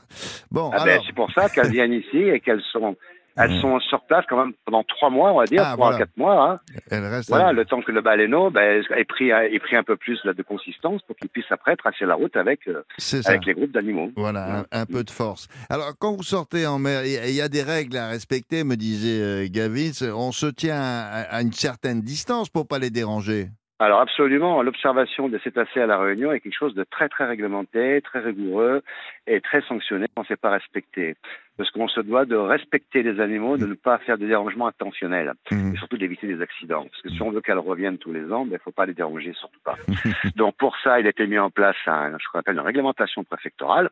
Bon, 0.51 0.69
Ah 0.73 0.83
ben, 0.85 0.91
alors. 0.91 1.03
c'est 1.07 1.15
pour 1.15 1.31
ça 1.31 1.49
qu'elles 1.49 1.71
viennent 1.71 1.93
ici 1.93 2.17
et 2.19 2.39
qu'elles 2.39 2.61
sont, 2.71 2.95
elles 3.37 3.51
Ouais. 3.51 3.61
sont 3.61 3.79
sur 3.79 4.01
place 4.01 4.25
quand 4.29 4.37
même 4.37 4.53
pendant 4.65 4.83
trois 4.83 5.09
mois, 5.09 5.31
on 5.33 5.39
va 5.39 5.45
dire, 5.45 5.61
Ah, 5.65 5.73
trois 5.73 5.87
voilà. 5.91 5.95
à 5.95 5.99
quatre 5.99 6.17
mois. 6.17 6.51
hein. 6.51 6.59
Elles 6.91 7.05
restent 7.05 7.29
Voilà, 7.29 7.47
à- 7.47 7.53
le 7.53 7.65
temps 7.65 7.81
que 7.81 7.91
le 7.91 8.01
baleineau 8.01 8.49
ben, 8.51 8.83
ait, 8.95 9.05
pris, 9.05 9.29
ait 9.31 9.59
pris 9.59 9.75
un 9.75 9.83
peu 9.83 9.95
plus 9.95 10.19
là, 10.25 10.33
de 10.33 10.43
consistance 10.43 11.01
pour 11.03 11.15
qu'il 11.15 11.29
puisse 11.29 11.51
après 11.51 11.75
tracer 11.75 12.05
la 12.05 12.15
route 12.15 12.35
avec, 12.37 12.67
euh, 12.67 12.83
avec 13.25 13.45
les 13.45 13.53
groupes 13.53 13.71
d'animaux. 13.71 14.11
Voilà, 14.15 14.59
un, 14.59 14.65
un 14.71 14.85
peu 14.85 15.03
de 15.03 15.09
force. 15.11 15.47
Alors, 15.69 15.93
quand 15.99 16.13
vous 16.15 16.23
sortez 16.23 16.65
en 16.67 16.79
mer, 16.79 17.05
il 17.05 17.11
y 17.13 17.17
a- 17.17 17.27
il 17.27 17.35
y, 17.35 17.41
a 17.41 17.49
des 17.49 17.63
règles 17.63 17.97
à 17.97 18.07
respecter, 18.09 18.63
me 18.63 18.75
disait 18.75 19.21
euh. 19.21 20.13
On 20.15 20.31
se 20.31 20.45
tient 20.47 20.77
à, 20.79 21.21
à 21.29 21.41
une 21.41 21.51
certaine 21.53 22.01
distance 22.01 22.49
pour 22.49 22.67
pas 22.67 22.79
les 22.79 22.89
déranger. 22.89 23.47
Alors 23.79 23.99
absolument, 23.99 24.61
l'observation 24.61 25.27
des 25.27 25.39
cétacés 25.39 25.81
à 25.81 25.85
la 25.87 25.97
Réunion 25.97 26.31
est 26.31 26.39
quelque 26.39 26.57
chose 26.57 26.73
de 26.75 26.85
très 26.89 27.09
très 27.09 27.25
réglementé, 27.25 28.01
très 28.01 28.19
rigoureux 28.19 28.81
et 29.27 29.41
très 29.41 29.61
sanctionné 29.63 30.05
quand 30.15 30.23
c'est 30.27 30.39
pas 30.39 30.51
respecté. 30.51 31.15
Parce 31.57 31.69
qu'on 31.71 31.87
se 31.87 32.01
doit 32.01 32.25
de 32.25 32.35
respecter 32.35 33.03
les 33.03 33.19
animaux, 33.19 33.57
de 33.57 33.65
ne 33.65 33.73
pas 33.75 33.97
faire 33.99 34.17
des 34.17 34.27
dérangements 34.27 34.67
intentionnels 34.67 35.33
Mhm. 35.51 35.73
et 35.73 35.77
surtout 35.77 35.97
d'éviter 35.97 36.27
des 36.27 36.41
accidents. 36.41 36.85
Parce 36.89 37.01
que 37.03 37.09
si 37.09 37.21
on 37.21 37.31
veut 37.31 37.41
qu'elles 37.41 37.59
reviennent 37.59 37.97
tous 37.97 38.11
les 38.11 38.31
ans, 38.31 38.43
il 38.45 38.51
ne 38.51 38.57
faut 38.57 38.71
pas 38.71 38.85
les 38.85 38.93
déranger, 38.93 39.33
surtout 39.33 39.59
pas. 39.63 39.75
Donc 40.35 40.55
pour 40.57 40.75
ça, 40.83 40.99
il 40.99 41.05
a 41.05 41.09
été 41.09 41.27
mis 41.27 41.37
en 41.37 41.49
place 41.49 41.75
un, 41.85 42.17
ce 42.19 42.27
qu'on 42.31 42.39
appelle 42.39 42.55
une 42.55 42.61
réglementation 42.61 43.23
préfectorale 43.23 43.89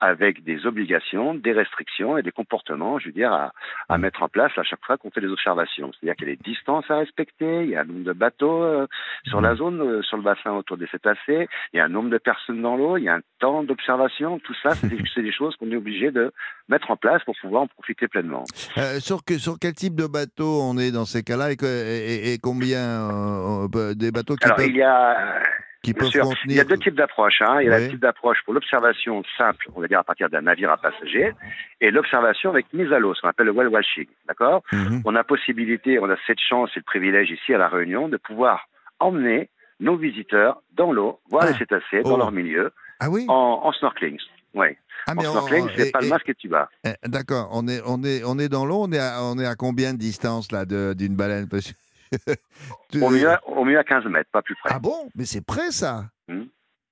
avec 0.00 0.44
des 0.44 0.66
obligations, 0.66 1.34
des 1.34 1.52
restrictions 1.52 2.18
et 2.18 2.22
des 2.22 2.30
comportements, 2.32 2.98
je 2.98 3.06
veux 3.06 3.12
dire, 3.12 3.32
à, 3.32 3.52
à 3.88 3.98
mettre 3.98 4.22
en 4.22 4.28
place 4.28 4.52
à 4.56 4.62
chaque 4.62 4.84
fois 4.84 4.96
qu'on 4.96 5.10
fait 5.10 5.20
des 5.20 5.28
observations. 5.30 5.90
C'est-à-dire 5.92 6.16
qu'il 6.16 6.28
y 6.28 6.32
a 6.32 6.36
des 6.36 6.42
distances 6.42 6.90
à 6.90 6.98
respecter, 6.98 7.64
il 7.64 7.70
y 7.70 7.76
a 7.76 7.80
un 7.80 7.84
nombre 7.84 8.04
de 8.04 8.12
bateaux 8.12 8.62
euh, 8.62 8.86
sur 9.24 9.40
la 9.40 9.54
zone, 9.54 9.80
euh, 9.80 10.02
sur 10.02 10.16
le 10.16 10.22
bassin 10.22 10.52
autour 10.52 10.76
des 10.76 10.86
cétacés, 10.88 11.48
il 11.72 11.76
y 11.76 11.80
a 11.80 11.84
un 11.84 11.88
nombre 11.88 12.10
de 12.10 12.18
personnes 12.18 12.62
dans 12.62 12.76
l'eau, 12.76 12.96
il 12.96 13.04
y 13.04 13.08
a 13.08 13.14
un 13.14 13.20
temps 13.38 13.62
d'observation. 13.62 14.38
Tout 14.40 14.54
ça, 14.62 14.70
c'est 14.74 14.88
des, 14.88 14.98
c'est 15.14 15.22
des 15.22 15.32
choses 15.32 15.56
qu'on 15.56 15.70
est 15.70 15.76
obligé 15.76 16.10
de 16.10 16.32
mettre 16.68 16.90
en 16.90 16.96
place 16.98 17.22
pour 17.24 17.34
pouvoir 17.40 17.62
en 17.62 17.66
profiter 17.68 18.06
pleinement. 18.08 18.44
Euh, 18.76 19.00
sur, 19.00 19.24
que, 19.24 19.38
sur 19.38 19.58
quel 19.60 19.72
type 19.72 19.94
de 19.94 20.06
bateau 20.06 20.60
on 20.62 20.76
est 20.76 20.90
dans 20.92 21.06
ces 21.06 21.22
cas-là 21.22 21.52
et, 21.52 21.56
que- 21.56 21.64
et- 21.66 22.32
et 22.34 22.38
combien 22.38 23.10
euh, 23.10 23.94
des 23.94 24.10
bateaux 24.10 24.36
qui 24.36 24.44
Alors, 24.44 24.56
peuvent, 24.58 24.66
il 24.68 24.76
y 24.76 24.82
a, 24.82 25.40
qui 25.82 25.92
bien 25.92 26.00
peuvent 26.00 26.10
sûr, 26.10 26.22
contenir 26.24 26.44
il 26.46 26.56
y 26.56 26.60
a 26.60 26.64
deux 26.64 26.76
types 26.78 26.94
d'approches. 26.96 27.40
Hein. 27.40 27.60
Il 27.62 27.68
y 27.68 27.72
a 27.72 27.76
Oui. 27.76 27.84
le 27.84 27.90
type 27.90 28.00
d'approche 28.00 28.38
pour 28.44 28.52
l'observation 28.54 29.22
simple, 29.36 29.66
on 29.74 29.80
va 29.80 29.86
dire 29.88 30.00
à 30.00 30.04
partir 30.04 30.28
d'un 30.28 30.42
navire 30.42 30.70
à 30.70 30.76
passagers, 30.76 31.32
et 31.80 31.90
l'observation 31.90 32.50
avec 32.50 32.66
mise 32.72 32.92
à 32.92 32.98
l'eau, 32.98 33.14
ce 33.14 33.20
qu'on 33.22 33.28
appelle 33.28 33.46
le 33.46 33.52
well 33.52 33.68
washing. 33.68 34.06
D'accord? 34.26 34.62
Mhm. 34.72 35.02
On 35.04 35.14
a 35.14 35.24
possibilité, 35.24 35.98
on 35.98 36.10
a 36.10 36.16
cette 36.26 36.40
chance 36.40 36.70
et 36.76 36.80
le 36.80 36.84
privilège 36.84 37.30
ici 37.30 37.54
à 37.54 37.58
La 37.58 37.68
Réunion 37.68 38.08
de 38.08 38.16
pouvoir 38.16 38.66
emmener 39.00 39.48
nos 39.80 39.96
visiteurs 39.96 40.60
dans 40.74 40.92
l'eau, 40.92 41.20
voir 41.30 41.44
Ah. 41.46 41.52
les 41.52 41.56
cétacés 41.58 42.00
Oh. 42.04 42.08
dans 42.10 42.16
leur 42.16 42.32
milieu, 42.32 42.72
Ah 42.98 43.08
oui? 43.10 43.24
en, 43.28 43.60
en 43.62 43.72
snorkeling. 43.72 44.18
Ouais. 44.54 44.76
Ah, 45.08 45.14
mais 45.14 45.26
on- 45.26 45.32
snorkeling, 45.32 45.68
c'est 45.76 45.90
pas 45.90 46.00
le 46.00 46.08
masque 46.08 46.28
et 46.28 46.34
tu 46.34 46.48
bas. 46.48 46.68
Eh, 46.84 46.90
D'accord, 47.06 47.48
on 47.52 47.66
est, 47.66 47.80
on, 47.86 48.02
est, 48.04 48.22
on 48.24 48.38
est 48.38 48.48
dans 48.48 48.66
l'eau, 48.66 48.82
on 48.82 48.92
est 48.92 48.98
à, 48.98 49.22
on 49.22 49.38
est 49.38 49.46
à 49.46 49.54
combien 49.54 49.94
de 49.94 49.98
distance 49.98 50.52
là 50.52 50.64
de- 50.64 50.94
d'une 50.96 51.16
baleine 51.16 51.48
Tu- 52.90 53.02
Au 53.02 53.10
mieux, 53.10 53.28
au 53.46 53.64
mieux 53.64 53.78
à 53.78 53.84
15 53.84 54.04
mètres, 54.06 54.30
pas 54.32 54.42
plus 54.42 54.54
près. 54.56 54.70
Ah 54.74 54.78
bon? 54.78 55.08
Mais 55.14 55.24
c'est 55.24 55.44
près 55.44 55.70
ça? 55.70 56.04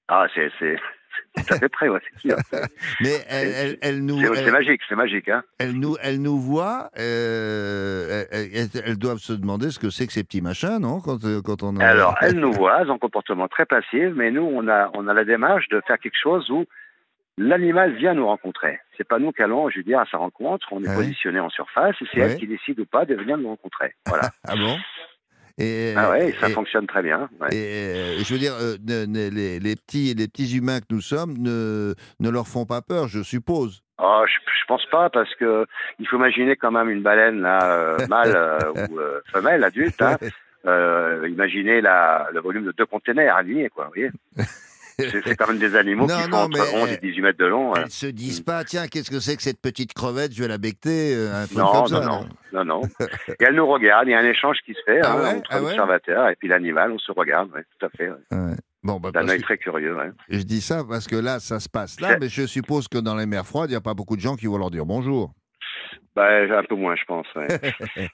Ah, 0.09 0.27
c'est, 0.35 0.51
à 1.51 1.59
fait 1.59 1.69
près, 1.69 1.89
ouais, 1.89 2.01
c'est 2.23 2.29
sûr. 2.29 2.37
Mais 3.01 3.25
elle, 3.29 3.49
elle, 3.49 3.79
elle 3.83 4.05
nous. 4.05 4.21
C'est 4.21 4.35
c'est 4.35 4.43
elle- 4.45 4.53
magique, 4.53 4.81
c'est 4.89 4.95
magique. 4.95 5.29
Hein. 5.29 5.43
Elles 5.59 5.73
nous, 5.73 5.97
elles 6.03 6.21
nous 6.21 6.39
voient, 6.39 6.91
euh, 6.99 8.25
elles, 8.31 8.69
elles 8.85 8.99
doivent 8.99 9.19
se 9.19 9.33
demander 9.33 9.71
ce 9.71 9.79
que 9.79 9.91
c'est 9.91 10.07
que 10.07 10.13
ces 10.13 10.25
petits 10.25 10.41
machins, 10.43 10.79
non 10.79 11.01
quand, 11.01 11.25
euh, 11.25 11.41
quand 11.43 11.63
on 11.63 11.77
a... 11.77 11.85
Alors, 11.87 12.17
elles 12.21 12.39
nous 12.39 12.53
voient, 12.53 12.81
elles 12.83 12.91
ont 12.91 12.95
un 12.95 12.99
comportement 12.99 13.49
très 13.49 13.67
passif, 13.67 14.11
mais 14.15 14.31
nous, 14.31 14.43
on 14.43 14.69
a, 14.69 14.91
on 14.95 15.09
a 15.09 15.15
la 15.15 15.25
démarche 15.25 15.69
de 15.69 15.81
faire 15.87 15.99
quelque 15.99 16.19
chose 16.23 16.49
où 16.51 16.65
l'animal 17.39 17.95
vient 17.97 18.15
nous 18.15 18.27
rencontrer. 18.27 18.79
C'est 18.97 19.07
pas 19.07 19.19
nous 19.19 19.33
qui 19.33 19.43
allons, 19.43 19.69
je 19.71 19.79
veux 19.79 19.83
dire, 19.85 20.01
à 20.01 20.07
sa 20.11 20.19
rencontre. 20.19 20.67
On 20.71 20.83
est 20.83 20.89
Ah 20.89 20.95
positionné 20.95 21.39
en 21.41 21.51
surface 21.51 21.95
et 22.01 22.05
c'est 22.13 22.21
Ouais. 22.21 22.31
elle 22.33 22.39
qui 22.39 22.47
décide 22.47 22.81
ou 22.81 22.87
pas 22.87 23.05
de 23.05 23.15
venir 23.15 23.37
nous 23.39 23.49
rencontrer. 23.49 23.95
Voilà. 24.07 24.31
Ah 24.47 24.57
bon? 24.57 24.77
Et, 25.59 25.95
ah 25.97 26.11
ouais, 26.11 26.29
et 26.29 26.33
ça 26.35 26.49
et- 26.51 26.53
fonctionne 26.53 26.87
très 26.87 27.03
bien. 27.03 27.31
ouais. 27.41 27.49
Et 27.55 27.95
euh, 27.95 28.19
je 28.23 28.33
veux 28.35 28.39
dire, 28.39 28.53
euh, 28.61 28.77
les, 28.87 29.59
les 29.59 29.75
petits, 29.77 30.13
les 30.15 30.29
petits 30.29 30.55
humains 30.57 30.81
que 30.81 30.87
nous 30.91 31.01
sommes 31.01 31.35
ne, 31.39 31.95
ne 32.21 32.31
leur 32.31 32.47
font 32.47 32.67
pas 32.67 32.83
peur, 32.83 33.09
je 33.09 33.23
suppose. 33.23 33.83
Oh, 33.99 34.23
je, 34.27 34.33
je 34.35 34.67
pense 34.69 34.85
pas 34.91 35.09
parce 35.09 35.35
que 35.37 35.65
il 35.99 36.07
faut 36.07 36.17
imaginer 36.17 36.57
quand 36.57 36.71
même 36.73 36.91
une 36.91 37.03
baleine 37.03 37.41
là, 37.41 37.59
euh, 37.73 37.97
mâle 38.09 38.33
euh, 38.37 38.59
ou 38.91 38.99
femelle, 39.33 39.65
adulte. 39.65 40.03
Hein. 40.03 40.19
Imaginez 41.27 41.81
la, 41.81 42.29
le 42.35 42.41
volume 42.41 42.65
de 42.67 42.73
deux 42.73 42.87
containers 42.87 43.35
alignés, 43.37 43.69
quoi. 43.71 43.85
Vous 43.87 43.93
voyez 43.95 44.11
C'est 44.99 45.37
quand 45.37 45.49
même 45.49 45.59
des 45.59 45.77
animaux 45.77 46.07
Non, 46.09 46.17
qui 46.17 46.23
font 46.23 46.29
non, 46.31 46.37
entre 46.39 46.59
mais, 46.75 46.83
11 46.83 46.93
et 46.93 46.97
18 46.99 47.21
mètres 47.23 47.39
de 47.39 47.45
long. 47.45 47.75
hein. 47.75 47.83
Elles 47.85 47.91
se 47.91 48.07
disent 48.07 48.41
pas, 48.41 48.65
tiens, 48.65 48.87
qu'est-ce 48.89 49.11
que 49.11 49.21
c'est 49.21 49.37
que 49.37 49.43
cette 49.43 49.61
petite 49.61 49.93
crevette, 49.93 50.33
je 50.35 50.43
vais 50.43 50.49
la 50.49 50.59
becter, 50.59 51.15
euh, 51.15 51.43
un 51.43 51.47
truc 51.47 51.59
Non, 51.59 51.73
comme 51.73 51.81
non, 51.83 51.87
ça. 51.87 52.07
non, 52.07 52.27
non, 52.53 52.65
non. 52.65 52.81
Et 53.29 53.45
elle 53.45 53.55
nous 53.55 53.67
regarde, 53.67 54.09
il 54.09 54.13
y 54.13 54.15
a 54.15 54.19
un 54.19 54.25
échange 54.25 54.57
qui 54.65 54.73
se 54.73 54.81
fait 54.87 55.01
Ah 55.03 55.13
hein, 55.13 55.23
ouais, 55.23 55.35
entre 55.39 55.51
ah 55.51 55.57
ouais 55.57 55.63
l'observateur 55.69 56.29
et 56.29 56.37
puis 56.37 56.49
l'animal, 56.49 56.93
on 56.93 56.99
se 56.99 57.13
regarde, 57.13 57.51
ouais, 57.53 57.65
tout 57.79 57.87
à 57.87 57.91
fait. 57.91 58.09
Ouais. 58.11 58.57
Bon, 58.83 59.01
bah, 59.01 59.11
parce 59.13 59.29
œil 59.29 59.43
très 59.43 59.59
curieux. 59.59 59.97
Ouais. 59.97 60.11
je 60.29 60.43
dis 60.43 60.61
ça 60.61 60.85
parce 60.89 61.07
que 61.09 61.17
là, 61.17 61.41
ça 61.41 61.59
se 61.61 61.69
passe 61.69 62.01
là, 62.01 62.17
mais 62.21 62.29
je 62.29 62.47
suppose 62.47 62.87
que 62.89 62.99
dans 62.99 63.17
les 63.17 63.27
mers 63.27 63.45
froides, 63.45 63.69
il 63.69 63.73
n'y 63.73 63.77
a 63.77 63.81
pas 63.81 63.95
beaucoup 63.95 64.15
de 64.17 64.21
gens 64.21 64.37
qui 64.37 64.47
vont 64.47 64.59
leur 64.59 64.71
dire 64.71 64.87
bonjour. 64.87 65.33
Bah, 66.17 66.59
un 66.59 66.65
peu 66.65 66.75
moins, 66.75 66.97
je 66.97 67.05
pense. 67.05 67.27
ouais. 67.37 67.47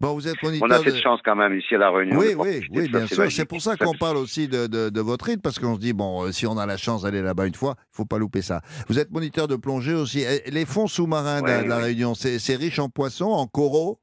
Bon, 0.00 0.12
vous 0.12 0.28
êtes 0.28 0.42
moniteur 0.42 0.68
On 0.68 0.70
a 0.72 0.78
de- 0.78 0.84
cette 0.90 1.00
chance 1.02 1.20
quand 1.24 1.36
même 1.36 1.56
ici 1.56 1.74
à 1.74 1.78
La 1.78 1.90
Réunion. 1.90 2.18
Oui, 2.18 2.32
de 2.32 2.36
oui, 2.36 2.60
de 2.88 2.88
bien 2.98 3.06
sûr. 3.06 3.30
C'est 3.30 3.46
pour 3.48 3.60
ça 3.62 3.76
qu'on 3.76 3.94
parle 3.94 4.16
aussi 4.18 4.46
de, 4.48 4.66
de- 4.66 4.90
de 4.90 5.00
votre 5.00 5.28
île, 5.30 5.40
parce 5.40 5.58
qu'on 5.58 5.76
se 5.76 5.80
dit, 5.80 5.92
bon, 5.94 6.24
euh, 6.26 6.32
si 6.32 6.46
on 6.46 6.58
a 6.58 6.66
la 6.66 6.76
chance 6.76 7.02
d'aller 7.02 7.22
là-bas 7.22 7.46
une 7.46 7.54
fois, 7.54 7.76
il 7.78 7.96
faut 7.96 8.04
pas 8.04 8.18
louper 8.18 8.42
ça. 8.42 8.60
Vous 8.88 8.98
êtes 8.98 9.10
moniteur 9.10 9.48
de 9.48 9.56
plongée 9.56 9.94
aussi. 9.94 10.20
Et 10.20 10.50
Les 10.50 10.66
fonds 10.66 10.86
sous-marins 10.86 11.40
de, 11.40 11.46
la- 11.46 11.56
Ouais, 11.58 11.64
de 11.64 11.68
la 11.70 11.76
ouais. 11.78 11.82
Réunion, 11.84 12.14
c'est 12.14 12.38
c'est 12.38 12.56
riche 12.56 12.78
en 12.78 12.88
poissons, 12.90 13.30
en 13.30 13.46
coraux? 13.46 13.98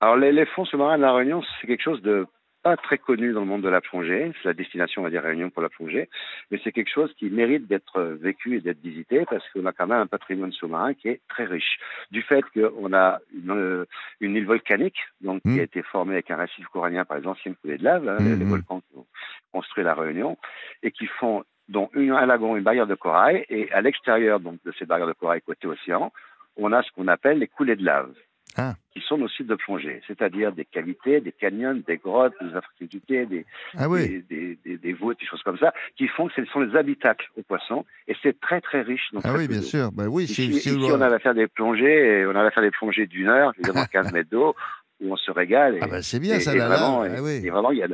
Alors, 0.00 0.16
les, 0.16 0.32
les 0.32 0.46
fonds 0.46 0.64
sous-marins 0.64 0.96
de 0.96 1.02
La 1.02 1.12
Réunion, 1.14 1.42
c'est 1.60 1.66
quelque 1.68 1.82
chose 1.84 2.02
de 2.02 2.26
pas 2.62 2.76
très 2.76 2.98
connu 2.98 3.32
dans 3.32 3.40
le 3.40 3.46
monde 3.46 3.62
de 3.62 3.68
la 3.68 3.80
plongée. 3.80 4.32
C'est 4.42 4.48
la 4.48 4.54
destination, 4.54 5.02
on 5.02 5.04
va 5.04 5.10
dire, 5.10 5.22
Réunion 5.22 5.50
pour 5.50 5.62
la 5.62 5.68
plongée. 5.68 6.08
Mais 6.50 6.60
c'est 6.62 6.72
quelque 6.72 6.90
chose 6.92 7.12
qui 7.14 7.30
mérite 7.30 7.66
d'être 7.66 8.00
vécu 8.20 8.56
et 8.56 8.60
d'être 8.60 8.80
visité 8.80 9.24
parce 9.28 9.46
qu'on 9.50 9.66
a 9.66 9.72
quand 9.72 9.86
même 9.86 10.00
un 10.00 10.06
patrimoine 10.06 10.52
sous-marin 10.52 10.94
qui 10.94 11.08
est 11.08 11.20
très 11.28 11.44
riche. 11.44 11.78
Du 12.10 12.22
fait 12.22 12.44
qu'on 12.54 12.92
a 12.92 13.18
une, 13.34 13.50
euh, 13.50 13.84
une 14.20 14.36
île 14.36 14.46
volcanique, 14.46 14.98
donc, 15.20 15.42
qui 15.42 15.58
a 15.60 15.62
été 15.62 15.82
formée 15.82 16.14
avec 16.14 16.30
un 16.30 16.36
récif 16.36 16.66
corallien 16.68 17.04
par 17.04 17.18
les 17.18 17.26
anciennes 17.26 17.54
coulées 17.56 17.78
de 17.78 17.84
lave, 17.84 18.08
hein, 18.08 18.18
les, 18.20 18.36
les 18.36 18.44
Mhm. 18.44 18.50
volcans 18.50 18.80
qui 18.80 18.96
ont 18.98 19.06
construit 19.52 19.84
la 19.84 19.94
Réunion, 19.94 20.36
et 20.82 20.90
qui 20.90 21.06
font 21.06 21.44
dont 21.68 21.88
une, 21.94 22.10
un 22.10 22.26
lagon, 22.26 22.56
une 22.56 22.64
barrière 22.64 22.86
de 22.86 22.94
corail, 22.96 23.44
et 23.48 23.70
à 23.72 23.80
l'extérieur 23.80 24.40
donc 24.40 24.58
de 24.64 24.72
ces 24.78 24.86
barrières 24.86 25.06
de 25.06 25.12
corail 25.12 25.40
côté 25.40 25.66
océan, 25.68 26.12
on 26.56 26.72
a 26.72 26.82
ce 26.82 26.90
qu'on 26.92 27.06
appelle 27.08 27.38
les 27.38 27.46
coulées 27.46 27.76
de 27.76 27.84
lave, 27.84 28.12
Ah. 28.56 28.74
qui 28.92 29.00
sont 29.00 29.16
nos 29.16 29.28
sites 29.28 29.46
de 29.46 29.54
plongée, 29.54 30.00
c'est-à-dire 30.06 30.52
des 30.52 30.64
cavités, 30.64 31.20
des 31.20 31.32
canyons, 31.32 31.80
des 31.86 31.96
grottes, 31.98 32.34
des 32.40 32.48
infrastructures, 32.54 33.26
des, 33.28 33.46
Ah 33.76 33.88
oui. 33.88 34.24
des, 34.28 34.58
des, 34.64 34.92
voûtes, 34.92 35.20
des 35.20 35.26
choses 35.26 35.42
comme 35.42 35.58
ça, 35.58 35.72
qui 35.96 36.08
font 36.08 36.26
que 36.28 36.34
ce 36.34 36.44
sont 36.46 36.60
les 36.60 36.76
habitacles 36.76 37.30
aux 37.38 37.42
poissons, 37.42 37.84
et 38.08 38.14
c'est 38.22 38.38
très 38.40 38.60
très 38.60 38.82
riche. 38.82 39.08
dans 39.12 39.20
Ah 39.24 39.34
oui, 39.36 39.46
bien 39.48 39.62
sûr. 39.62 39.92
Bah 39.92 40.04
oui, 40.08 40.26
si, 40.26 40.46
Ici, 40.48 40.76
on 40.82 41.00
avait 41.00 41.14
à 41.16 41.18
faire 41.20 41.34
des 41.34 41.46
plongées, 41.46 42.20
et 42.20 42.26
on 42.26 42.30
avait 42.30 42.48
à 42.48 42.50
faire 42.50 42.62
des 42.64 42.70
plongées 42.72 43.06
d'une 43.06 43.28
heure, 43.28 43.52
évidemment 43.58 43.84
15 43.92 44.12
mètres 44.12 44.30
d'eau, 44.30 44.54
où 45.00 45.12
on 45.12 45.16
se 45.16 45.30
régale. 45.30 45.76
Et, 45.76 45.78
Ah 45.82 45.86
bah 45.86 46.02
c'est 46.02 46.18
bien 46.20 46.36
et- 46.36 46.40
ça, 46.40 46.54
et 46.54 46.58
la 46.58 46.68
vraiment, 46.68 47.02
Ah 47.02 47.22
oui. 47.22 47.40
et 47.44 47.50
vraiment, 47.50 47.70
il 47.70 47.78
y 47.78 47.82
a 47.82 47.88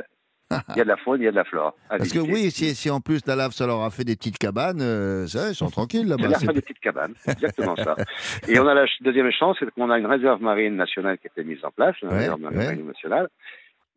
il 0.69 0.77
y 0.77 0.81
a 0.81 0.83
de 0.83 0.89
la 0.89 0.97
faune, 0.97 1.21
il 1.21 1.25
y 1.25 1.27
a 1.27 1.31
de 1.31 1.35
la 1.35 1.43
flore. 1.43 1.75
à 1.89 1.97
Parce 1.97 2.11
que 2.11 2.19
oui, 2.19 2.51
si, 2.51 2.73
si 2.75 2.89
en 2.89 3.01
plus 3.01 3.25
la 3.27 3.35
lave, 3.35 3.51
ça 3.51 3.67
leur 3.67 3.81
a 3.81 3.89
fait 3.89 4.03
des 4.03 4.15
petites 4.15 4.37
cabanes, 4.37 4.81
euh, 4.81 5.27
ça, 5.27 5.49
ils 5.49 5.55
sont 5.55 5.69
tranquilles 5.69 6.03
Il 6.03 6.09
là-bas. 6.09 6.29
y 6.29 6.33
a 6.35 6.39
C'est- 6.39 6.47
des 6.53 6.61
petites 6.61 6.79
cabanes, 6.79 7.13
exactement 7.27 7.75
ça. 7.75 7.95
Et 8.47 8.57
on 8.59 8.67
a 8.67 8.73
la 8.73 8.85
deuxième 9.01 9.31
chance, 9.31 9.57
c'est 9.59 9.69
qu'on 9.71 9.89
a 9.89 9.97
une 9.99 10.05
réserve 10.05 10.41
marine 10.41 10.75
nationale 10.75 11.17
qui 11.17 11.27
a 11.27 11.31
été 11.35 11.43
mise 11.43 11.63
en 11.65 11.71
place, 11.71 11.95
une 12.01 12.09
Ouais, 12.09 12.19
réserve 12.19 12.39
marine 12.39 12.59
ouais. 12.59 12.75
nationale, 12.83 13.27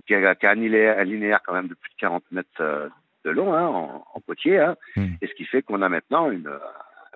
qui 0.07 0.15
a, 0.15 0.35
qui 0.35 0.47
a 0.47 0.51
un, 0.51 0.55
linéaire, 0.55 0.99
un 0.99 1.05
linéaire 1.05 1.41
quand 1.47 1.53
même 1.55 1.69
de 1.69 1.75
plus 1.75 1.91
de 1.91 1.97
40 2.01 2.25
mètres 2.33 2.49
euh, 2.61 2.89
de 3.25 3.31
long 3.31 3.55
hein, 3.55 3.67
en, 3.67 4.05
en 4.15 4.21
côtier, 4.21 4.59
hein, 4.59 4.77
Hmm. 4.97 5.07
et 5.23 5.27
ce 5.29 5.35
qui 5.35 5.45
fait 5.45 5.63
qu'on 5.63 5.83
a 5.83 5.89
maintenant 5.89 6.31
une, 6.31 6.49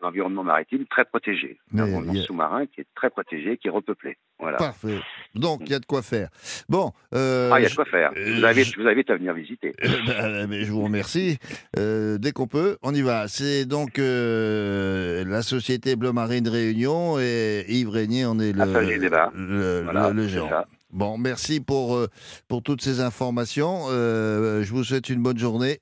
euh, 0.05 0.07
un 0.07 0.09
environnement 0.09 0.45
maritime 0.45 0.85
très 0.87 1.05
protégé, 1.05 1.59
un 1.75 1.81
environnement 1.83 2.15
sous-marin 2.15 2.67
qui 2.67 2.81
est 2.83 2.87
très 2.95 3.11
protégé, 3.11 3.57
qui 3.57 3.69
est 3.69 3.71
repeuplé. 3.71 4.17
Voilà. 4.39 4.57
Parfait. 4.59 4.99
Donc, 5.35 5.63
il 5.65 5.71
y 5.71 5.75
a 5.75 5.79
de 5.79 5.87
quoi 5.87 6.03
faire. 6.03 6.29
Bon. 6.69 6.93
euh, 7.15 7.51
ah, 7.53 7.61
il 7.61 7.63
y 7.63 7.67
a 7.67 7.69
de 7.69 7.75
quoi 7.75 7.85
faire. 7.85 8.11
Je 8.15 8.21
euh, 8.21 8.35
vous 8.39 8.45
invite, 8.45 8.65
je- 8.67 8.81
vous 8.81 8.87
invite 8.89 9.11
à 9.11 9.17
venir 9.17 9.33
visiter. 9.35 9.73
Euh, 9.85 10.47
mais 10.49 10.65
je 10.65 10.73
vous 10.73 10.83
remercie. 10.83 11.39
Euh, 11.79 12.19
dès 12.19 12.33
qu'on 12.33 12.47
peut, 12.47 12.77
on 12.83 12.95
y 12.95 13.03
va. 13.03 13.27
C'est 13.29 13.65
donc 13.65 13.99
la 13.99 15.43
société 15.43 15.97
Bleu 15.97 16.13
Marine 16.13 16.49
Réunion 16.49 17.19
et 17.19 17.65
Yves 17.69 17.89
Régnier, 17.91 18.27
on 18.27 18.39
est 18.39 18.53
le, 18.53 18.65
Saint-Gilles-des-Bains. 18.73 19.33
le, 19.35 19.83
Voilà, 19.85 20.09
le- 20.11 20.15
le 20.23 20.29
géant. 20.29 20.49
Bon, 20.95 21.19
merci 21.19 21.59
pour, 21.59 21.97
euh, 21.97 22.09
pour 22.47 22.63
toutes 22.63 22.81
ces 22.81 23.01
informations. 23.01 23.87
Euh, 23.89 24.63
je 24.63 24.73
vous 24.73 24.85
souhaite 24.85 25.09
une 25.09 25.21
bonne 25.21 25.39
journée. 25.39 25.81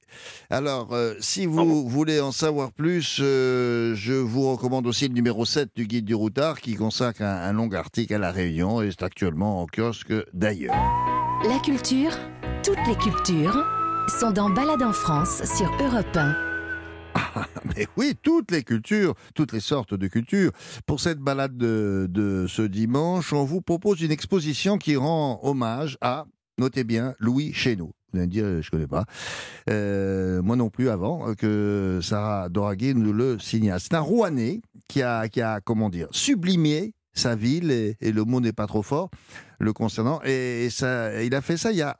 Alors, 0.49 0.95
euh, 0.95 1.13
si 1.21 1.45
vous 1.45 1.87
voulez 1.87 2.19
en 2.19 2.33
savoir 2.33 2.73
plus, 2.73 3.19
euh, 3.21 3.95
je 3.95 4.15
vous 4.15 4.51
recommande 4.51 4.87
aussi 4.87 5.09
le 5.09 5.15
numéro 5.15 5.45
7 5.45 5.69
du 5.77 5.87
Guide 5.87 6.07
du 6.07 6.15
Routard 6.15 6.61
qui 6.61 6.77
consacre 6.77 7.21
un, 7.21 7.43
un 7.43 7.53
long 7.53 7.71
article 7.73 8.15
à 8.15 8.19
La 8.19 8.33
Réunion 8.33 8.81
et 8.81 8.91
c'est 8.91 9.03
actuellement 9.05 9.61
en 9.61 9.67
kiosque 9.67 10.15
d'ailleurs. 10.33 10.75
La 11.47 11.59
culture, 11.59 12.13
toutes 12.65 12.87
les 12.89 12.97
cultures, 12.97 13.63
sont 14.19 14.31
dans 14.31 14.49
Balade 14.49 14.83
en 14.83 14.93
France 14.93 15.43
sur 15.45 15.71
Europe 15.79 16.17
1. 16.17 16.51
Mais 17.77 17.87
oui, 17.97 18.15
toutes 18.21 18.51
les 18.51 18.63
cultures, 18.63 19.15
toutes 19.35 19.53
les 19.53 19.61
sortes 19.61 19.95
de 19.95 20.07
cultures. 20.09 20.53
Pour 20.87 21.01
cette 21.01 21.19
balade 21.19 21.57
de, 21.57 22.47
ce 22.49 22.63
dimanche, 22.63 23.33
on 23.33 23.45
vous 23.45 23.61
propose 23.61 24.01
une 24.01 24.11
exposition 24.11 24.79
qui 24.79 24.97
rend 24.97 25.41
hommage 25.43 25.99
à, 26.01 26.25
notez 26.59 26.85
bien, 26.85 27.15
Louis 27.19 27.53
Chéneau. 27.53 27.93
Vous 28.13 28.19
allez 28.19 28.27
me 28.27 28.33
dire, 28.33 28.63
je 28.63 28.71
connais 28.71 28.87
pas. 28.87 29.05
Euh, 29.71 30.43
moi 30.43 30.55
non 30.57 30.69
plus 30.69 30.91
avant 30.91 31.31
euh, 31.31 31.35
que 31.35 32.01
Sarah 32.03 32.51
Doraghi 32.51 32.95
nous 32.95 33.13
le 33.13 33.39
signale. 33.39 33.81
C'est 33.81 33.95
un 33.95 34.01
Rouennais 34.01 34.61
qui 34.87 35.03
a, 35.03 35.29
qui 35.29 35.41
a, 35.41 35.61
comment 35.61 35.89
dire, 35.89 36.09
sublimé 36.11 36.93
sa 37.15 37.35
ville, 37.37 37.71
et, 37.71 37.97
le 38.01 38.25
mot 38.25 38.41
n'est 38.41 38.53
pas 38.53 38.67
trop 38.67 38.83
fort 38.83 39.11
le 39.59 39.73
concernant. 39.73 40.21
Et, 40.25 40.69
ça, 40.71 41.23
il 41.23 41.35
a 41.35 41.41
fait 41.41 41.57
ça 41.57 41.73
il 41.73 41.79
y 41.79 41.83
a 41.83 41.97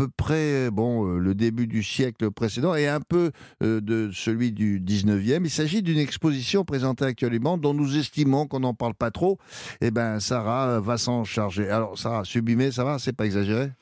peu 0.00 0.08
près 0.08 0.70
bon, 0.70 1.06
euh, 1.06 1.18
le 1.18 1.34
début 1.34 1.66
du 1.66 1.82
siècle 1.82 2.30
précédent 2.30 2.74
et 2.74 2.88
un 2.88 3.00
peu 3.00 3.32
euh, 3.62 3.82
de 3.82 4.10
celui 4.14 4.50
du 4.50 4.80
19e. 4.80 5.42
Il 5.44 5.50
s'agit 5.50 5.82
d'une 5.82 5.98
exposition 5.98 6.64
présentée 6.64 7.04
actuellement 7.04 7.58
dont 7.58 7.74
nous 7.74 7.98
estimons 7.98 8.46
qu'on 8.46 8.60
n'en 8.60 8.72
parle 8.72 8.94
pas 8.94 9.10
trop. 9.10 9.36
Eh 9.82 9.90
ben, 9.90 10.18
Sarah 10.18 10.68
euh, 10.70 10.80
va 10.80 10.96
s'en 10.96 11.24
charger. 11.24 11.68
Alors, 11.68 11.98
Sarah, 11.98 12.24
sublimé, 12.24 12.72
ça 12.72 12.82
va? 12.82 12.98
C'est 12.98 13.12
pas 13.12 13.26
exagéré? 13.26 13.72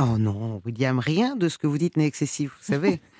Oh 0.00 0.16
non, 0.16 0.62
William, 0.64 1.00
rien 1.00 1.34
de 1.34 1.48
ce 1.48 1.58
que 1.58 1.66
vous 1.66 1.76
dites 1.76 1.96
n'est 1.96 2.06
excessif, 2.06 2.52
vous 2.58 2.72
savez. 2.72 3.00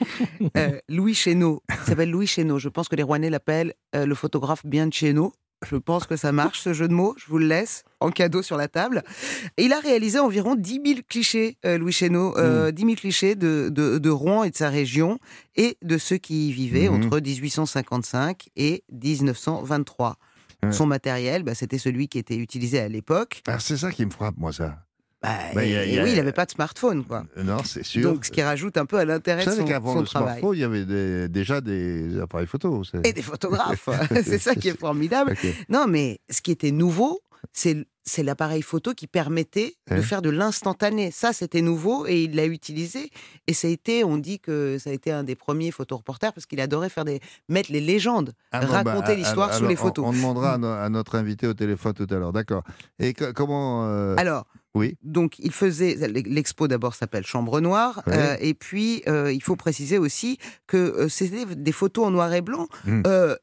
Euh, 0.57 0.79
Louis 0.89 1.15
Chéneau, 1.15 1.63
il 1.69 1.87
s'appelle 1.87 2.11
Louis 2.11 2.27
Chéneau. 2.27 2.59
Je 2.59 2.69
pense 2.69 2.89
que 2.89 2.95
les 2.95 3.03
Rouennais 3.03 3.31
l'appellent 3.31 3.75
euh, 3.97 4.07
le 4.07 4.15
photographe 4.15 4.65
bien 4.65 4.87
de 4.87 4.93
Chéneau. 4.93 5.33
Je 5.67 5.77
pense 5.77 6.07
que 6.07 6.17
ça 6.17 6.31
marche, 6.31 6.61
ce 6.61 6.73
jeu 6.73 6.87
de 6.89 6.93
mots. 6.95 7.15
Je 7.19 7.27
vous 7.27 7.39
le 7.39 7.47
laisse 7.47 7.83
en 8.01 8.11
cadeau 8.11 8.43
sur 8.43 8.57
la 8.57 8.69
table. 8.69 9.03
Et 9.57 9.65
il 9.65 9.73
a 9.73 9.81
réalisé 9.81 10.19
environ 10.21 10.55
10 10.55 10.81
000 10.87 11.01
clichés, 11.09 11.57
euh, 11.67 11.79
Louis 11.79 11.93
Chéneau, 11.93 12.31
Mmh. 12.31 12.35
euh, 12.39 12.71
10 12.71 12.83
000 12.83 12.95
clichés 12.95 13.35
de, 13.35 13.69
de, 13.69 13.99
de 13.99 14.11
Rouen 14.11 14.45
et 14.45 14.51
de 14.51 14.57
sa 14.57 14.69
région 14.71 15.19
et 15.57 15.77
de 15.83 15.99
ceux 15.99 16.19
qui 16.19 16.49
y 16.49 16.53
vivaient 16.53 16.89
Mhm. 16.89 17.05
entre 17.07 17.19
1855 17.21 18.49
et 18.57 18.85
1923. 18.93 20.17
Ouais. 20.63 20.73
Son 20.73 20.87
matériel, 20.87 21.43
bah, 21.43 21.55
c'était 21.55 21.79
celui 21.79 22.09
qui 22.09 22.19
était 22.19 22.37
utilisé 22.37 22.79
à 22.81 22.89
l'époque. 22.89 23.43
Ah, 23.47 23.59
C'est 23.61 23.77
ça 23.77 23.91
qui 23.93 24.05
me 24.05 24.11
frappe, 24.11 24.37
moi, 24.37 24.53
ça. 24.53 24.79
Bah, 25.21 25.31
Bah, 25.55 25.65
et, 25.65 25.71
y 25.73 25.77
a- 25.77 25.85
y 25.85 25.95
et 25.95 25.99
a- 26.01 26.05
oui, 26.05 26.11
il 26.13 26.17
n'avait 26.17 26.33
pas 26.33 26.47
de 26.47 26.53
smartphone, 26.53 27.05
quoi. 27.05 27.25
Euh, 27.37 27.43
Non, 27.43 27.59
c'est 27.65 27.83
sûr. 27.85 28.03
Donc, 28.13 28.25
ce 28.25 28.31
qui 28.31 28.41
rajoute 28.43 28.77
un 28.77 28.87
peu 28.87 28.99
à 28.99 29.05
l'intérêt 29.05 29.45
de 29.45 29.51
son, 29.51 29.65
qu'avant 29.65 29.95
son 29.95 30.01
le 30.01 30.07
travail. 30.07 30.29
smartphone, 30.39 30.57
il 30.57 30.61
y 30.61 30.65
avait 30.65 30.85
des- 30.85 31.29
déjà 31.29 31.61
des 31.61 32.21
appareils 32.21 32.47
photo. 32.47 32.83
Et 33.05 33.13
des 33.13 33.23
photographes. 33.23 33.89
c'est 34.25 34.39
ça 34.39 34.55
qui 34.55 34.69
est 34.69 34.79
formidable. 34.79 35.35
Non, 35.69 35.87
mais 35.89 36.21
ce 36.31 36.41
qui 36.41 36.53
était 36.53 36.71
nouveau, 36.71 37.21
c'est 37.53 37.85
c'est 38.05 38.23
l'appareil 38.23 38.63
photo 38.63 38.95
qui 38.95 39.07
permettait 39.07 39.75
de 39.91 40.01
faire 40.01 40.23
de 40.23 40.31
l'instantané. 40.31 41.11
Ça, 41.11 41.35
c'était 41.35 41.61
nouveau 41.61 42.07
et 42.07 42.23
il 42.23 42.35
l'a 42.37 42.47
utilisé. 42.47 43.11
Et 43.47 43.53
ça 43.53 43.69
a 43.69 43.71
été, 43.71 44.03
on 44.03 44.17
dit 44.17 44.41
que 44.41 44.79
ça 44.81 44.89
a 44.89 44.95
été 44.95 45.13
un 45.13 45.25
des 45.25 45.35
premiers 45.35 45.71
photoreporters 45.71 46.33
parce 46.33 46.47
qu'il 46.47 46.59
adorait 46.63 46.89
faire 46.89 47.05
des 47.05 47.21
mettre 47.51 47.71
les 47.71 47.83
légendes, 47.83 48.33
Ah 48.51 48.61
bon, 48.65 48.73
raconter 48.73 49.09
bah, 49.09 49.15
l'histoire 49.15 49.53
sous 49.53 49.67
les 49.67 49.75
on- 49.75 49.77
photos. 49.77 50.07
On, 50.09 50.13
demandera 50.13 50.55
à, 50.55 50.59
no- 50.59 50.69
à 50.69 50.89
notre 50.89 51.17
invité 51.17 51.47
au 51.47 51.53
téléphone 51.53 51.93
tout 51.93 52.07
à 52.09 52.15
l'heure. 52.15 52.33
D'accord. 52.33 52.63
Et 52.99 53.13
co- 53.13 53.35
comment. 53.35 53.85
euh, 53.87 54.15
Alors, 54.17 54.47
Oui. 54.75 54.97
Donc, 55.03 55.39
il 55.39 55.53
faisait. 55.53 55.97
L'expo 56.09 56.69
d'abord 56.69 56.95
s'appelle 56.95 57.25
Chambre 57.27 57.61
Noire. 57.61 58.03
Oui. 58.07 58.13
euh, 58.17 58.37
et 58.41 58.55
puis, 58.55 59.03
euh, 59.09 59.33
il 59.33 59.43
faut 59.43 59.57
préciser 59.57 59.99
aussi 59.99 60.39
que 60.67 60.77
euh, 60.77 61.09
c'était 61.09 61.47
des 61.57 61.73
photos 61.73 62.07
en 62.07 62.11
noir 62.11 62.33
et 62.33 62.43
blanc. 62.43 62.69
Mm. 62.85 63.03
euh, 63.07 63.37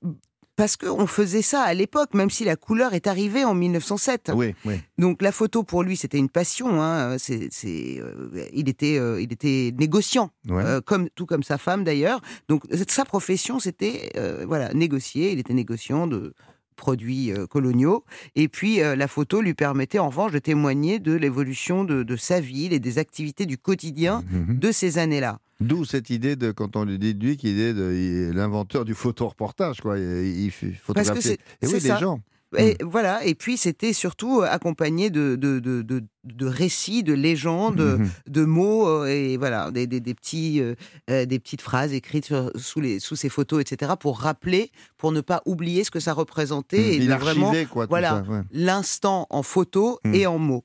parce 0.57 0.77
qu'on 0.77 1.05
faisait 1.05 1.41
ça 1.41 1.63
à 1.63 1.73
l'époque, 1.73 2.13
même 2.13 2.29
si 2.29 2.45
la 2.45 2.55
couleur 2.55 2.93
est 2.93 3.07
arrivée 3.07 3.43
en 3.43 3.53
1907. 3.53 4.31
Oui, 4.33 4.55
oui. 4.63 4.75
Donc 4.97 5.21
la 5.21 5.33
photo 5.33 5.63
pour 5.63 5.83
lui 5.83 5.97
c'était 5.97 6.17
une 6.17 6.29
passion. 6.29 6.81
Hein. 6.81 7.17
C'est, 7.17 7.49
c'est, 7.51 7.99
euh, 7.99 8.29
il 8.53 8.69
était, 8.69 8.97
euh, 8.97 9.19
il 9.21 9.33
était 9.33 9.73
négociant, 9.77 10.31
Ouais. 10.47 10.63
euh, 10.63 10.79
comme 10.79 11.09
tout 11.09 11.25
comme 11.25 11.43
sa 11.43 11.57
femme 11.57 11.83
d'ailleurs. 11.83 12.21
Donc 12.47 12.63
sa 12.87 13.03
profession 13.03 13.59
c'était 13.59 14.13
voilà 14.47 14.73
négocier. 14.73 15.33
Il 15.33 15.39
était 15.39 15.53
négociant 15.53 16.07
de 16.07 16.33
produits 16.75 17.31
euh, 17.31 17.47
coloniaux. 17.47 18.03
Et 18.35 18.47
puis 18.47 18.81
euh, 18.81 18.95
la 18.95 19.07
photo 19.07 19.41
lui 19.41 19.53
permettait 19.53 19.99
en 19.99 20.09
revanche 20.09 20.31
de 20.31 20.39
témoigner 20.39 20.99
de 20.99 21.13
l'évolution 21.13 21.83
de, 21.83 22.03
de 22.03 22.15
sa 22.15 22.39
ville 22.39 22.73
et 22.73 22.79
des 22.79 22.97
activités 22.97 23.45
du 23.45 23.57
quotidien 23.57 24.23
Mhm. 24.31 24.59
de 24.59 24.71
ces 24.71 24.97
années-là. 24.97 25.39
D'où 25.61 25.85
cette 25.85 26.09
idée 26.09 26.35
de, 26.35 26.51
quand 26.51 26.75
on 26.75 26.83
lui 26.83 26.99
dit 26.99 27.15
de 27.15 27.25
lui, 27.25 27.37
qu'il 27.37 27.59
est 27.59 27.71
il 27.71 28.31
l'inventeur 28.33 28.83
du 28.83 28.93
photoreportage, 28.93 29.79
quoi. 29.81 29.97
Il, 29.97 30.45
il 30.45 30.51
Parce 30.93 31.11
que 31.11 31.21
c'est, 31.21 31.39
Et 31.61 31.67
oui, 31.67 31.79
les 31.79 31.97
gens. 31.97 32.19
Et 32.57 32.77
voilà, 32.83 33.23
et 33.25 33.35
puis 33.35 33.57
c'était 33.57 33.93
surtout 33.93 34.41
accompagné 34.41 35.09
de, 35.09 35.35
de, 35.35 35.59
de, 35.59 35.81
de, 35.81 36.03
de 36.23 36.45
récits, 36.45 37.03
de 37.03 37.13
légendes, 37.13 37.79
Mhm. 37.99 38.09
de 38.27 38.45
mots, 38.45 38.87
euh, 38.87 39.05
et 39.07 39.37
voilà, 39.37 39.71
des, 39.71 39.87
des, 39.87 39.99
des 39.99 40.13
petits, 40.13 40.59
euh, 40.61 40.75
euh, 41.09 41.25
des 41.25 41.39
petites 41.39 41.61
phrases 41.61 41.93
écrites 41.93 42.25
sur- 42.25 42.51
sous, 42.55 42.79
les, 42.81 42.99
sous 42.99 43.15
ces 43.15 43.29
photos, 43.29 43.61
etc., 43.61 43.93
pour 43.99 44.19
rappeler, 44.19 44.71
pour 44.97 45.11
ne 45.11 45.21
pas 45.21 45.41
oublier 45.45 45.83
ce 45.83 45.91
que 45.91 45.99
ça 45.99 46.13
représentait, 46.13 46.95
et 46.95 46.99
de 47.05 47.11
archivait, 47.11 47.33
vraiment, 47.41 47.65
quoi, 47.71 47.85
voilà, 47.87 48.23
ouais. 48.29 48.41
l'instant 48.51 49.27
en 49.29 49.43
photo 49.43 49.99
Mhm. 50.05 50.13
et 50.15 50.27
en 50.27 50.37
mots. 50.39 50.63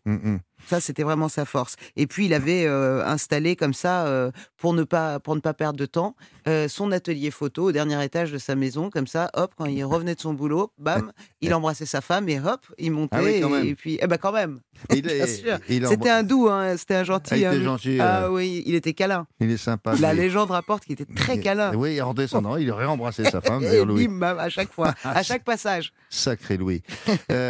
Ça, 0.67 0.81
c'était 0.81 1.03
vraiment 1.03 1.29
sa 1.29 1.45
force. 1.45 1.77
Et 1.97 2.07
puis, 2.07 2.27
il 2.27 2.35
avait 2.35 2.65
euh, 2.67 3.05
installé 3.05 3.57
comme 3.57 3.75
ça, 3.75 4.07
euh, 4.07 4.31
pour, 4.57 4.73
ne 4.73 4.85
pas, 4.85 5.19
pour 5.19 5.35
ne 5.35 5.41
pas 5.41 5.53
perdre 5.55 5.79
de 5.79 5.87
temps, 5.87 6.15
euh, 6.47 6.69
son 6.69 6.93
atelier 6.93 7.31
photo 7.31 7.65
au 7.65 7.73
dernier 7.73 8.03
étage 8.05 8.31
de 8.31 8.39
sa 8.39 8.55
maison. 8.55 8.89
Comme 8.91 9.07
ça, 9.07 9.31
hop, 9.35 9.53
quand 9.57 9.65
il 9.67 9.83
revenait 9.85 10.15
de 10.15 10.21
son 10.21 10.33
boulot, 10.35 10.73
bam, 10.79 11.13
il 11.41 11.53
embrassait 11.55 11.87
sa 11.87 12.01
femme 12.01 12.29
et 12.29 12.39
hop, 12.39 12.61
il 12.79 12.93
montait. 12.93 13.17
Ah 13.19 13.23
oui, 13.25 13.41
quand 13.41 13.63
et, 13.63 13.69
et 13.69 13.75
puis, 13.75 13.99
eh 14.01 14.07
ben 14.07 14.17
quand 14.19 14.33
même. 14.33 14.61
Il 14.95 15.03
Bien 15.03 15.13
est- 15.15 15.27
sûr. 15.27 15.59
il 15.69 15.87
C'était 15.87 16.11
un 16.11 16.23
doux, 16.23 16.49
hein, 16.49 16.77
c'était 16.77 16.95
un 16.95 17.05
gentil. 17.05 17.35
Il 17.37 17.45
était 17.45 17.63
gentil, 17.63 17.99
Ah 18.01 18.31
oui, 18.31 18.63
il 18.67 18.75
était 18.75 18.93
câlin. 18.95 19.27
Il 19.41 19.51
est 19.51 19.57
sympa. 19.57 19.95
La 20.01 20.13
lui. 20.15 20.21
légende 20.23 20.51
rapporte 20.51 20.85
qu'il 20.85 20.93
était 20.93 21.13
très 21.15 21.39
câlin. 21.41 21.75
Oui, 21.75 22.01
en 22.01 22.15
descendant, 22.15 22.57
il 22.57 22.71
aurait 22.71 22.85
embrassé 22.87 23.25
sa 23.25 23.41
femme, 23.41 23.65
Et 23.65 23.85
Louis. 23.85 24.07
bim, 24.09 24.23
à 24.39 24.49
chaque 24.49 24.73
fois, 24.73 24.95
à 25.05 25.23
chaque 25.23 25.45
passage. 25.45 25.93
Sacré 26.11 26.57
Louis. 26.57 26.83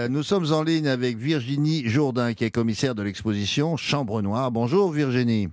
Nous 0.09 0.23
sommes 0.23 0.53
en 0.53 0.63
ligne 0.63 0.89
avec 0.89 1.17
Virginie 1.19 1.89
Jourdain, 1.89 2.35
qui 2.35 2.45
est 2.45 2.51
commissaire 2.51 2.95
de 2.95 3.00
l'exposition 3.05 3.77
Chambre 3.77 4.23
Noire. 4.23 4.51
Bonjour 4.51 4.91
Virginie. 4.93 5.49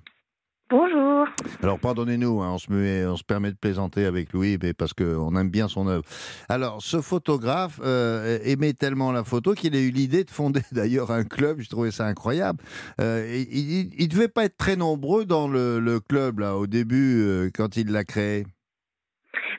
Bonjour. 0.70 1.26
Alors 1.64 1.80
pardonnez-nous, 1.80 2.41
hein, 2.41 2.52
on, 2.54 2.58
se 2.58 2.72
met- 2.72 3.06
on 3.06 3.16
se 3.16 3.24
permet 3.24 3.52
de 3.52 3.56
plaisanter 3.58 4.06
avec 4.06 4.34
Louis, 4.34 4.58
mais 4.62 4.74
parce 4.74 4.91
qu'on 4.93 5.34
aime 5.38 5.50
bien 5.50 5.68
son 5.70 5.88
œuvre. 5.88 6.04
Alors 6.50 6.82
ce 6.82 7.00
photographe 7.00 7.80
euh, 7.84 8.38
aimait 8.43 8.74
tellement 8.74 9.12
la 9.14 9.24
photo 9.24 9.54
qu'il 9.54 9.76
a 9.76 9.80
eu 9.80 9.91
l'idée 9.91 10.24
de 10.26 10.30
fonder 10.32 10.60
d'ailleurs 10.74 11.12
un 11.12 11.24
club, 11.24 11.60
je 11.62 11.70
trouvais 11.70 11.91
ça 11.91 12.06
incroyable. 12.06 12.60
Euh, 13.00 13.26
il 13.50 13.91
ne 13.98 14.08
devait 14.08 14.28
pas 14.28 14.43
être 14.45 14.58
très 14.58 14.76
nombreux 14.76 15.24
dans 15.26 15.48
le, 15.48 15.80
le 15.80 16.00
club 16.02 16.39
là, 16.39 16.58
au 16.58 16.68
début, 16.68 17.22
euh, 17.22 17.50
quand 17.56 17.78
il 17.78 17.91
l'a 17.91 18.04
créé. 18.04 18.45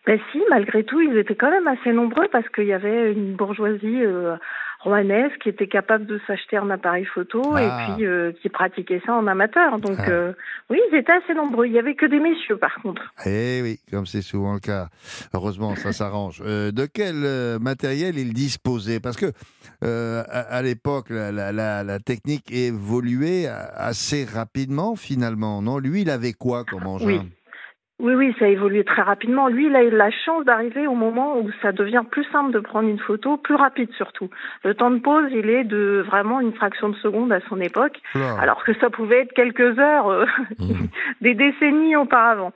Ben 0.07 0.19
si, 0.33 0.41
malgré 0.51 0.85
tout, 0.85 1.01
ils 1.01 1.17
étaient 1.19 1.37
quand 1.37 1.51
même 1.51 1.69
assez 1.69 1.93
nombreux 1.93 2.29
parce 2.33 2.49
qu'il 2.51 2.65
y 2.67 2.73
avait 2.73 3.13
une 3.13 3.35
bourgeoisie 3.37 4.03
euh, 4.05 4.37
rouennaise 4.81 5.33
qui 5.43 5.49
était 5.49 5.67
capable 5.67 6.07
de 6.07 6.21
s'acheter 6.27 6.57
un 6.57 6.71
appareil 6.71 7.05
photo 7.05 7.43
Ah. 7.55 7.63
et 7.63 7.95
puis 7.95 8.07
euh, 8.07 8.33
qui 8.41 8.49
pratiquait 8.49 9.03
ça 9.05 9.13
en 9.15 9.27
amateur. 9.27 9.79
Donc 9.79 9.97
Ah. 9.99 10.09
euh, 10.11 10.33
oui, 10.71 10.79
ils 10.93 10.97
étaient 10.97 11.13
assez 11.13 11.35
nombreux. 11.35 11.67
Il 11.67 11.73
y 11.73 11.79
avait 11.79 11.95
que 11.95 12.07
des 12.07 12.21
messieurs 12.21 12.57
par 12.59 12.75
contre. 12.83 13.03
Eh 13.27 13.61
oui, 13.63 13.81
comme 13.91 14.07
c'est 14.07 14.23
souvent 14.23 14.55
le 14.55 14.61
cas. 14.61 14.89
Heureusement, 15.35 15.75
ça 15.77 15.93
s'arrange. 15.93 16.43
Euh, 16.47 16.71
de 16.71 16.87
quel 16.87 17.25
euh, 17.25 17.59
matériel 17.59 18.19
il 18.19 18.33
disposait? 18.33 19.01
Parce 19.01 19.17
que 19.17 19.27
euh, 19.85 20.23
à, 20.29 20.41
à 20.57 20.63
l'époque, 20.63 21.11
la, 21.11 21.33
la- 21.33 21.53
la- 21.53 21.83
la 21.85 21.99
technique 21.99 22.51
évoluait 22.53 23.47
assez 23.75 24.25
rapidement 24.25 24.97
finalement. 24.97 25.61
Non, 25.63 25.79
lui, 25.79 26.03
il 26.03 26.11
avait 26.11 26.33
quoi 26.33 26.65
comme 26.65 26.87
engin? 26.87 27.07
Oui. 27.07 27.21
Oui, 28.01 28.15
oui, 28.15 28.33
ça 28.39 28.45
a 28.45 28.49
évolué 28.49 28.85
très 28.85 29.03
rapidement. 29.03 29.49
Lui, 29.49 29.67
il 29.67 29.75
a 29.75 29.83
eu 29.83 29.91
la 29.91 30.11
chance 30.13 30.45
d'arriver 30.45 30.87
au 30.87 30.95
moment 30.95 31.37
où 31.39 31.51
ça 31.63 31.73
devient 31.73 32.05
plus 32.09 32.25
simple 32.31 32.53
de 32.53 32.61
prendre 32.61 32.89
une 32.89 33.01
photo, 33.01 33.37
plus 33.37 33.57
rapide 33.57 33.91
surtout. 33.97 34.31
Le 34.63 34.75
temps 34.75 34.91
de 34.93 35.01
pause, 35.01 35.29
il 35.33 35.51
est 35.51 35.65
de 35.65 36.05
vraiment 36.07 36.41
une 36.41 36.53
fraction 36.53 36.91
de 36.91 36.97
seconde 36.97 37.33
à 37.33 37.41
son 37.49 37.61
époque, 37.61 38.01
alors 38.41 38.63
que 38.63 38.73
ça 38.75 38.89
pouvait 38.89 39.23
être 39.23 39.33
quelques 39.33 39.79
heures, 39.81 40.09
euh, 40.11 40.27
des 41.23 41.35
décennies 41.35 41.97
auparavant. 41.97 42.53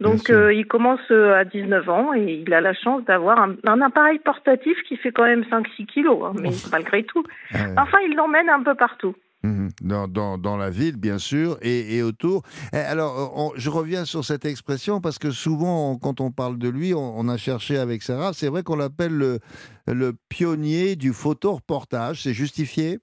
Donc, 0.00 0.30
euh, 0.30 0.52
il 0.54 0.66
commence 0.66 1.00
euh, 1.10 1.34
à 1.34 1.44
19 1.44 1.88
ans 1.88 2.14
et 2.14 2.44
il 2.46 2.54
a 2.54 2.60
la 2.60 2.74
chance 2.74 3.04
d'avoir 3.04 3.40
un, 3.40 3.56
un 3.66 3.80
appareil 3.80 4.20
portatif 4.20 4.76
qui 4.86 4.96
fait 4.96 5.10
quand 5.10 5.24
même 5.24 5.42
5-6 5.50 5.86
kilos, 5.86 6.20
hein, 6.24 6.32
mais 6.40 6.50
malgré 6.70 7.02
tout. 7.02 7.24
Euh, 7.54 7.58
Enfin, 7.76 7.98
il 8.06 8.14
l'emmène 8.14 8.48
un 8.48 8.62
peu 8.62 8.74
partout. 8.76 9.16
Mhm. 9.44 9.68
dans, 9.82 10.08
dans, 10.08 10.38
dans 10.38 10.56
la 10.56 10.70
ville, 10.70 10.96
bien 10.96 11.18
sûr, 11.18 11.56
et, 11.62 11.96
et 11.96 12.02
autour. 12.02 12.42
Eh, 12.72 12.76
Alors, 12.76 13.52
euh, 13.52 13.54
je 13.56 13.70
reviens 13.70 14.04
sur 14.04 14.24
cette 14.24 14.44
expression 14.44 15.00
parce 15.00 15.18
que 15.18 15.30
souvent, 15.30 15.96
quand 15.96 16.20
on 16.20 16.30
parle 16.32 16.58
de 16.58 16.68
lui, 16.68 16.94
on, 16.94 17.18
on 17.18 17.28
a 17.28 17.36
cherché 17.36 17.78
avec 17.78 18.02
Sarah. 18.02 18.32
C'est 18.32 18.48
vrai 18.48 18.62
qu'on 18.62 18.76
l'appelle 18.76 19.16
le, 19.16 19.38
le 19.86 20.12
pionnier 20.28 20.96
du 20.96 21.12
photoreportage. 21.12 22.22
C'est 22.22 22.34
justifié? 22.34 22.98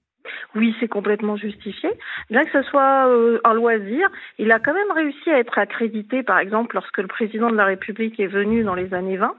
Oui, 0.54 0.74
c'est 0.80 0.88
complètement 0.88 1.36
justifié. 1.36 1.90
Bien 2.30 2.44
que 2.44 2.52
ce 2.52 2.62
soit 2.68 3.08
euh, 3.08 3.40
un 3.44 3.54
loisir, 3.54 4.08
il 4.38 4.52
a 4.52 4.58
quand 4.58 4.74
même 4.74 4.92
réussi 4.94 5.30
à 5.30 5.38
être 5.38 5.58
accrédité, 5.58 6.22
par 6.22 6.38
exemple, 6.38 6.74
lorsque 6.74 6.98
le 6.98 7.06
président 7.06 7.50
de 7.50 7.56
la 7.56 7.64
République 7.64 8.20
est 8.20 8.26
venu 8.26 8.62
dans 8.62 8.74
les 8.74 8.92
années 8.92 9.16
20. 9.16 9.34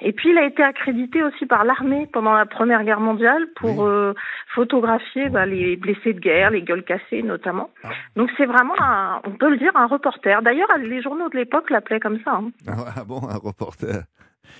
Et 0.00 0.12
puis, 0.12 0.30
il 0.30 0.38
a 0.38 0.46
été 0.46 0.62
accrédité 0.62 1.22
aussi 1.22 1.44
par 1.46 1.64
l'armée 1.64 2.08
pendant 2.12 2.32
la 2.32 2.46
Première 2.46 2.84
Guerre 2.84 3.00
mondiale 3.00 3.46
pour 3.56 3.84
euh, 3.84 4.14
photographier 4.54 5.28
bah, 5.28 5.44
les 5.46 5.76
blessés 5.76 6.12
de 6.14 6.20
guerre, 6.20 6.50
les 6.50 6.62
gueules 6.62 6.84
cassées 6.84 7.22
notamment. 7.22 7.70
Donc, 8.16 8.30
c'est 8.36 8.46
vraiment, 8.46 8.74
un, 8.80 9.20
on 9.24 9.32
peut 9.32 9.50
le 9.50 9.56
dire, 9.58 9.72
un 9.74 9.86
reporter. 9.86 10.40
D'ailleurs, 10.42 10.68
les 10.80 11.02
journaux 11.02 11.28
de 11.28 11.36
l'époque 11.36 11.70
l'appelaient 11.70 12.00
comme 12.00 12.18
ça. 12.24 12.34
hein. 12.42 12.50
Ah 12.96 13.04
bon, 13.04 13.20
un 13.28 13.36
reporter. 13.38 14.04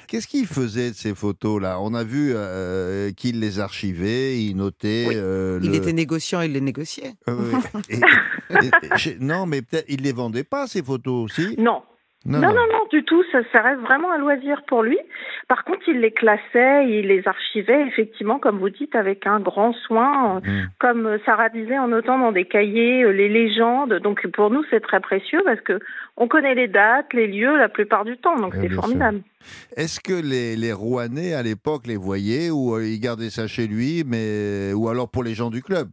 Qu'est-ce 0.07 0.27
qu'il 0.29 0.47
faisait 0.47 0.91
de 0.91 0.95
ces 0.95 1.15
photos-là? 1.15 1.79
On 1.81 1.95
a 1.95 2.05
vu 2.05 2.33
euh, 2.35 3.11
qu'il 3.13 3.41
les 3.41 3.59
archivait, 3.59 4.39
il 4.39 4.55
notait. 4.57 5.07
euh, 5.15 5.61
Il 5.63 5.71
le- 5.71 5.77
était 5.77 5.93
négociant, 5.95 6.43
il 6.43 6.53
les 6.53 6.61
négociait. 6.61 7.13
Euh, 7.29 7.37
oui. 7.75 7.83
Et- 7.91 7.97
et- 8.67 8.71
et- 8.95 8.99
chez- 8.99 9.17
non, 9.21 9.47
mais 9.47 9.63
peut-être 9.63 9.85
il 9.89 10.03
les 10.03 10.13
vendait 10.13 10.45
pas 10.45 10.67
ces 10.67 10.83
photos 10.83 11.25
aussi? 11.25 11.55
Non. 11.59 11.83
Non, 12.29 12.41
non, 12.41 12.53
non, 12.73 12.85
du 12.91 13.05
tout. 13.05 13.23
Ça, 13.33 13.39
ça 13.53 13.63
reste 13.63 13.81
vraiment 13.81 14.13
un 14.13 14.19
loisir 14.19 14.63
pour 14.67 14.83
lui. 14.83 14.99
Par 15.49 15.65
contre, 15.65 15.89
il 15.89 16.01
les 16.01 16.11
classait, 16.11 16.87
il 16.89 17.07
les 17.09 17.27
archivait, 17.27 17.87
effectivement, 17.89 18.39
comme 18.39 18.59
vous 18.59 18.69
dites, 18.71 18.95
avec 18.95 19.27
un 19.27 19.41
grand 19.41 19.73
soin, 19.73 20.37
euh, 20.37 20.41
Mm. 20.49 20.69
comme 20.79 21.07
euh, 21.07 21.19
Sarah 21.25 21.49
disait, 21.49 21.79
en 21.79 21.89
notant 21.89 22.19
dans 22.19 22.33
des 22.33 22.45
cahiers 22.45 23.03
euh, 23.05 23.11
les 23.13 23.29
légendes. 23.29 23.95
Donc, 24.03 24.27
pour 24.29 24.51
nous, 24.51 24.63
c'est 24.71 24.81
très 24.81 25.01
précieux 25.01 25.41
parce 25.45 25.61
que 25.63 25.81
on 26.17 26.29
connaît 26.29 26.55
les 26.55 26.69
dates, 26.69 27.13
les 27.15 27.27
lieux 27.27 27.57
la 27.57 27.69
plupart 27.69 28.05
du 28.05 28.17
temps. 28.19 28.37
Donc, 28.37 28.55
Eh 28.57 28.61
c'est 28.63 28.75
formidable. 28.75 29.21
Est-ce 29.77 30.01
que 30.01 30.13
les, 30.13 30.57
les 30.57 30.73
Rouennais 30.73 31.33
à 31.33 31.43
l'époque 31.43 31.87
les 31.87 31.97
voyaient 31.97 32.51
ou 32.51 32.75
euh, 32.77 32.85
ils 32.85 33.01
gardaient 33.01 33.31
ça 33.31 33.47
chez 33.47 33.67
lui, 33.67 34.05
mais 34.07 34.73
ou 34.75 34.89
alors 34.89 35.09
pour 35.11 35.23
les 35.25 35.35
gens 35.35 35.51
du 35.51 35.63
club? 35.63 35.89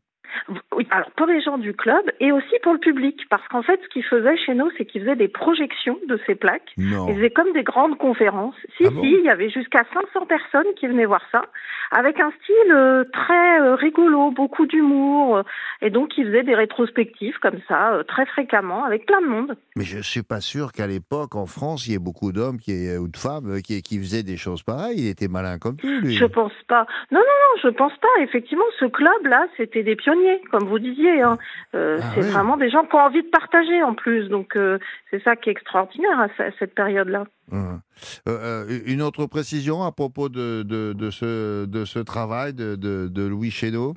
Oui, 0.76 0.88
alors 0.92 1.10
pour 1.12 1.26
les 1.28 1.42
gens 1.42 1.58
du 1.58 1.74
club 1.74 2.04
et 2.20 2.32
aussi 2.32 2.56
pour 2.62 2.74
le 2.74 2.80
public, 2.80 3.22
parce 3.30 3.48
qu'en 3.48 3.64
fait, 3.64 3.80
ce 3.84 3.88
qu'il 3.90 4.04
faisait 4.04 4.38
chez 4.38 4.54
nous, 4.54 4.70
c'est 4.78 4.86
qu'il 4.86 5.02
faisait 5.02 5.16
des 5.16 5.28
projections 5.28 5.98
de 6.08 6.20
ces 6.26 6.36
plaques. 6.36 6.74
Non. 6.78 7.08
Il 7.10 7.16
faisait 7.16 7.30
comme 7.30 7.54
des 7.54 7.64
grandes 7.64 7.98
conférences. 7.98 8.56
Si, 8.78 8.84
Ah 8.86 8.90
bon? 8.90 9.02
si, 9.02 9.10
il 9.10 9.24
y 9.24 9.30
avait 9.30 9.50
jusqu'à 9.50 9.86
500 9.94 10.26
personnes 10.26 10.68
qui 10.78 10.88
venaient 10.88 11.06
voir 11.06 11.22
ça, 11.32 11.44
avec 11.92 12.20
un 12.20 12.32
style 12.32 12.72
euh, 12.72 13.04
très 13.14 13.62
euh, 13.62 13.76
rigolo, 13.76 14.32
beaucoup 14.32 14.66
d'humour, 14.66 15.38
euh, 15.38 15.44
et 15.82 15.90
donc 15.90 16.18
il 16.18 16.26
faisait 16.26 16.44
des 16.44 16.56
rétrospectives 16.56 17.38
comme 17.42 17.60
ça, 17.68 18.02
très 18.08 18.26
fréquemment, 18.26 18.84
avec 18.84 19.06
plein 19.06 19.22
de 19.22 19.28
monde. 19.28 19.56
Mais 19.76 19.84
je 19.84 20.00
suis 20.00 20.24
pas 20.24 20.42
sûr 20.42 20.72
qu'à 20.72 20.88
l'époque 20.88 21.36
en 21.36 21.46
France 21.46 21.88
il 21.88 21.94
y 21.94 21.96
ait 21.96 22.00
beaucoup 22.00 22.32
d'hommes 22.32 22.60
qui 22.60 22.74
ou 22.98 23.08
de 23.08 23.18
femmes 23.18 23.62
qui, 23.62 23.82
qui 23.82 24.00
faisaient 24.00 24.24
des 24.24 24.38
choses 24.38 24.64
pareilles. 24.64 24.98
Il 24.98 25.08
était 25.10 25.28
malin 25.28 25.58
comme 25.60 25.78
tout 25.78 25.88
lui. 25.88 26.16
Je 26.16 26.26
pense 26.26 26.54
pas. 26.68 26.86
Non, 27.12 27.20
non, 27.20 27.26
non, 27.26 27.62
je 27.64 27.70
pense 27.70 27.94
pas. 27.98 28.08
Effectivement, 28.22 28.66
ce 28.80 28.86
club-là, 28.86 29.48
c'était 29.58 29.84
des 29.84 29.96
pionniers, 29.96 30.42
comme 30.52 30.65
vous 30.66 30.80
disiez. 30.80 31.22
hein. 31.22 31.38
Euh, 31.76 31.98
Ah 32.02 32.06
c'est 32.16 32.22
oui. 32.24 32.30
vraiment 32.32 32.58
des 32.58 32.70
gens 32.70 32.84
qui 32.86 32.96
ont 32.96 33.00
envie 33.00 33.24
de 33.24 33.30
partager 33.30 33.82
en 33.84 33.94
plus. 33.94 34.28
Donc, 34.30 34.56
euh, 34.56 34.78
c'est 35.12 35.22
ça 35.24 35.36
qui 35.36 35.50
est 35.50 35.54
extraordinaire 35.54 36.20
à 36.20 36.28
ce- 36.38 36.56
cette 36.60 36.76
période-là. 36.76 37.26
Hum. 37.52 37.80
Euh, 38.28 38.66
une 38.86 39.02
autre 39.02 39.26
précision 39.26 39.84
à 39.84 39.92
propos 39.92 40.30
de, 40.30 40.64
de, 40.64 40.94
de 40.94 41.10
ce, 41.12 41.66
de 41.66 41.86
ce 41.86 42.00
travail 42.00 42.54
de, 42.54 43.28
Louis 43.28 43.52
Chéneau 43.52 43.94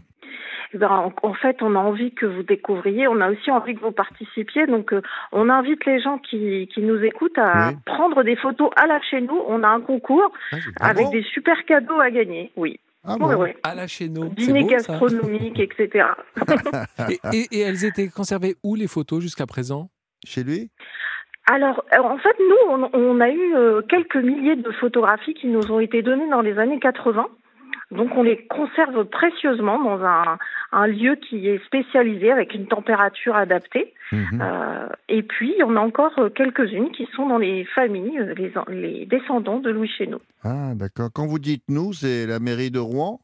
Eh 0.74 0.78
ben, 0.78 0.88
en, 0.90 1.12
en 1.22 1.34
fait, 1.34 1.56
on 1.62 1.74
a 1.74 1.78
envie 1.78 2.12
que 2.12 2.26
vous 2.26 2.42
découvriez, 2.42 3.08
on 3.08 3.20
a 3.22 3.30
aussi 3.30 3.50
envie 3.50 3.74
que 3.74 3.80
vous 3.80 3.90
participiez. 3.92 4.66
Donc, 4.66 4.92
euh, 4.92 5.00
on 5.32 5.48
invite 5.48 5.84
les 5.86 5.98
gens 6.00 6.18
qui, 6.18 6.68
qui 6.72 6.82
nous 6.82 7.02
écoutent 7.02 7.38
à 7.38 7.70
Oui. 7.70 7.76
prendre 7.86 8.22
des 8.22 8.36
photos 8.36 8.70
à 8.76 8.86
la 8.86 9.00
chez 9.00 9.20
nous. 9.22 9.40
On 9.48 9.62
a 9.62 9.68
un 9.68 9.80
concours 9.80 10.30
Ah 10.52 10.88
avec 10.90 11.06
bon 11.06 11.10
des 11.10 11.22
super 11.22 11.64
cadeaux 11.64 11.98
à 12.00 12.10
gagner. 12.10 12.52
Oui. 12.56 12.78
Ah. 13.08 13.16
À 13.62 13.74
la 13.74 13.86
Chéneau. 13.86 14.26
Dîner 14.36 14.62
beau, 14.62 14.68
gastronomique, 14.68 15.58
etc. 15.58 16.06
et, 17.10 17.18
et- 17.32 17.46
et 17.52 17.60
elles 17.60 17.84
étaient 17.84 18.08
conservées 18.08 18.56
où 18.62 18.74
les 18.74 18.86
photos 18.88 19.20
jusqu'à 19.22 19.46
présent? 19.46 19.90
Chez 20.26 20.42
lui? 20.44 20.70
Alors, 21.50 21.82
euh, 21.94 22.02
en 22.02 22.18
fait, 22.18 22.36
nous, 22.40 22.56
on, 22.74 22.90
on 22.92 23.20
a 23.20 23.30
eu 23.30 23.54
euh, 23.56 23.80
quelques 23.88 24.16
milliers 24.16 24.56
de 24.56 24.70
photographies 24.72 25.32
qui 25.34 25.46
nous 25.46 25.70
ont 25.72 25.80
été 25.80 26.02
données 26.02 26.28
dans 26.28 26.42
les 26.42 26.58
années 26.58 26.78
80. 26.78 27.26
Donc, 27.90 28.14
on 28.16 28.22
les 28.22 28.36
conserve 28.46 29.04
précieusement 29.06 29.78
dans 29.82 30.04
un, 30.04 30.36
un 30.72 30.86
lieu 30.86 31.14
qui 31.16 31.48
est 31.48 31.64
spécialisé 31.64 32.30
avec 32.30 32.52
une 32.54 32.66
température 32.66 33.34
adaptée. 33.34 33.94
Mhm. 34.12 34.40
Euh, 34.42 34.88
et 35.08 35.22
puis, 35.22 35.62
en 35.62 35.74
a 35.74 35.80
encore 35.80 36.12
euh, 36.18 36.28
quelques-unes 36.28 36.90
qui 36.90 37.06
sont 37.14 37.26
dans 37.28 37.38
les 37.38 37.64
familles, 37.64 38.18
euh, 38.18 38.34
les, 38.36 38.52
en- 38.58 38.64
les 38.68 39.06
descendants 39.06 39.58
de 39.60 39.70
Louis 39.70 39.88
Chéneau. 39.88 40.18
Ah, 40.44 40.74
d'accord. 40.74 41.08
Quand 41.14 41.26
vous 41.26 41.38
dites 41.38 41.64
nous, 41.68 41.92
c'est 41.94 42.26
la 42.26 42.38
mairie 42.40 42.70
de 42.70 42.78
Rouen? 42.78 43.20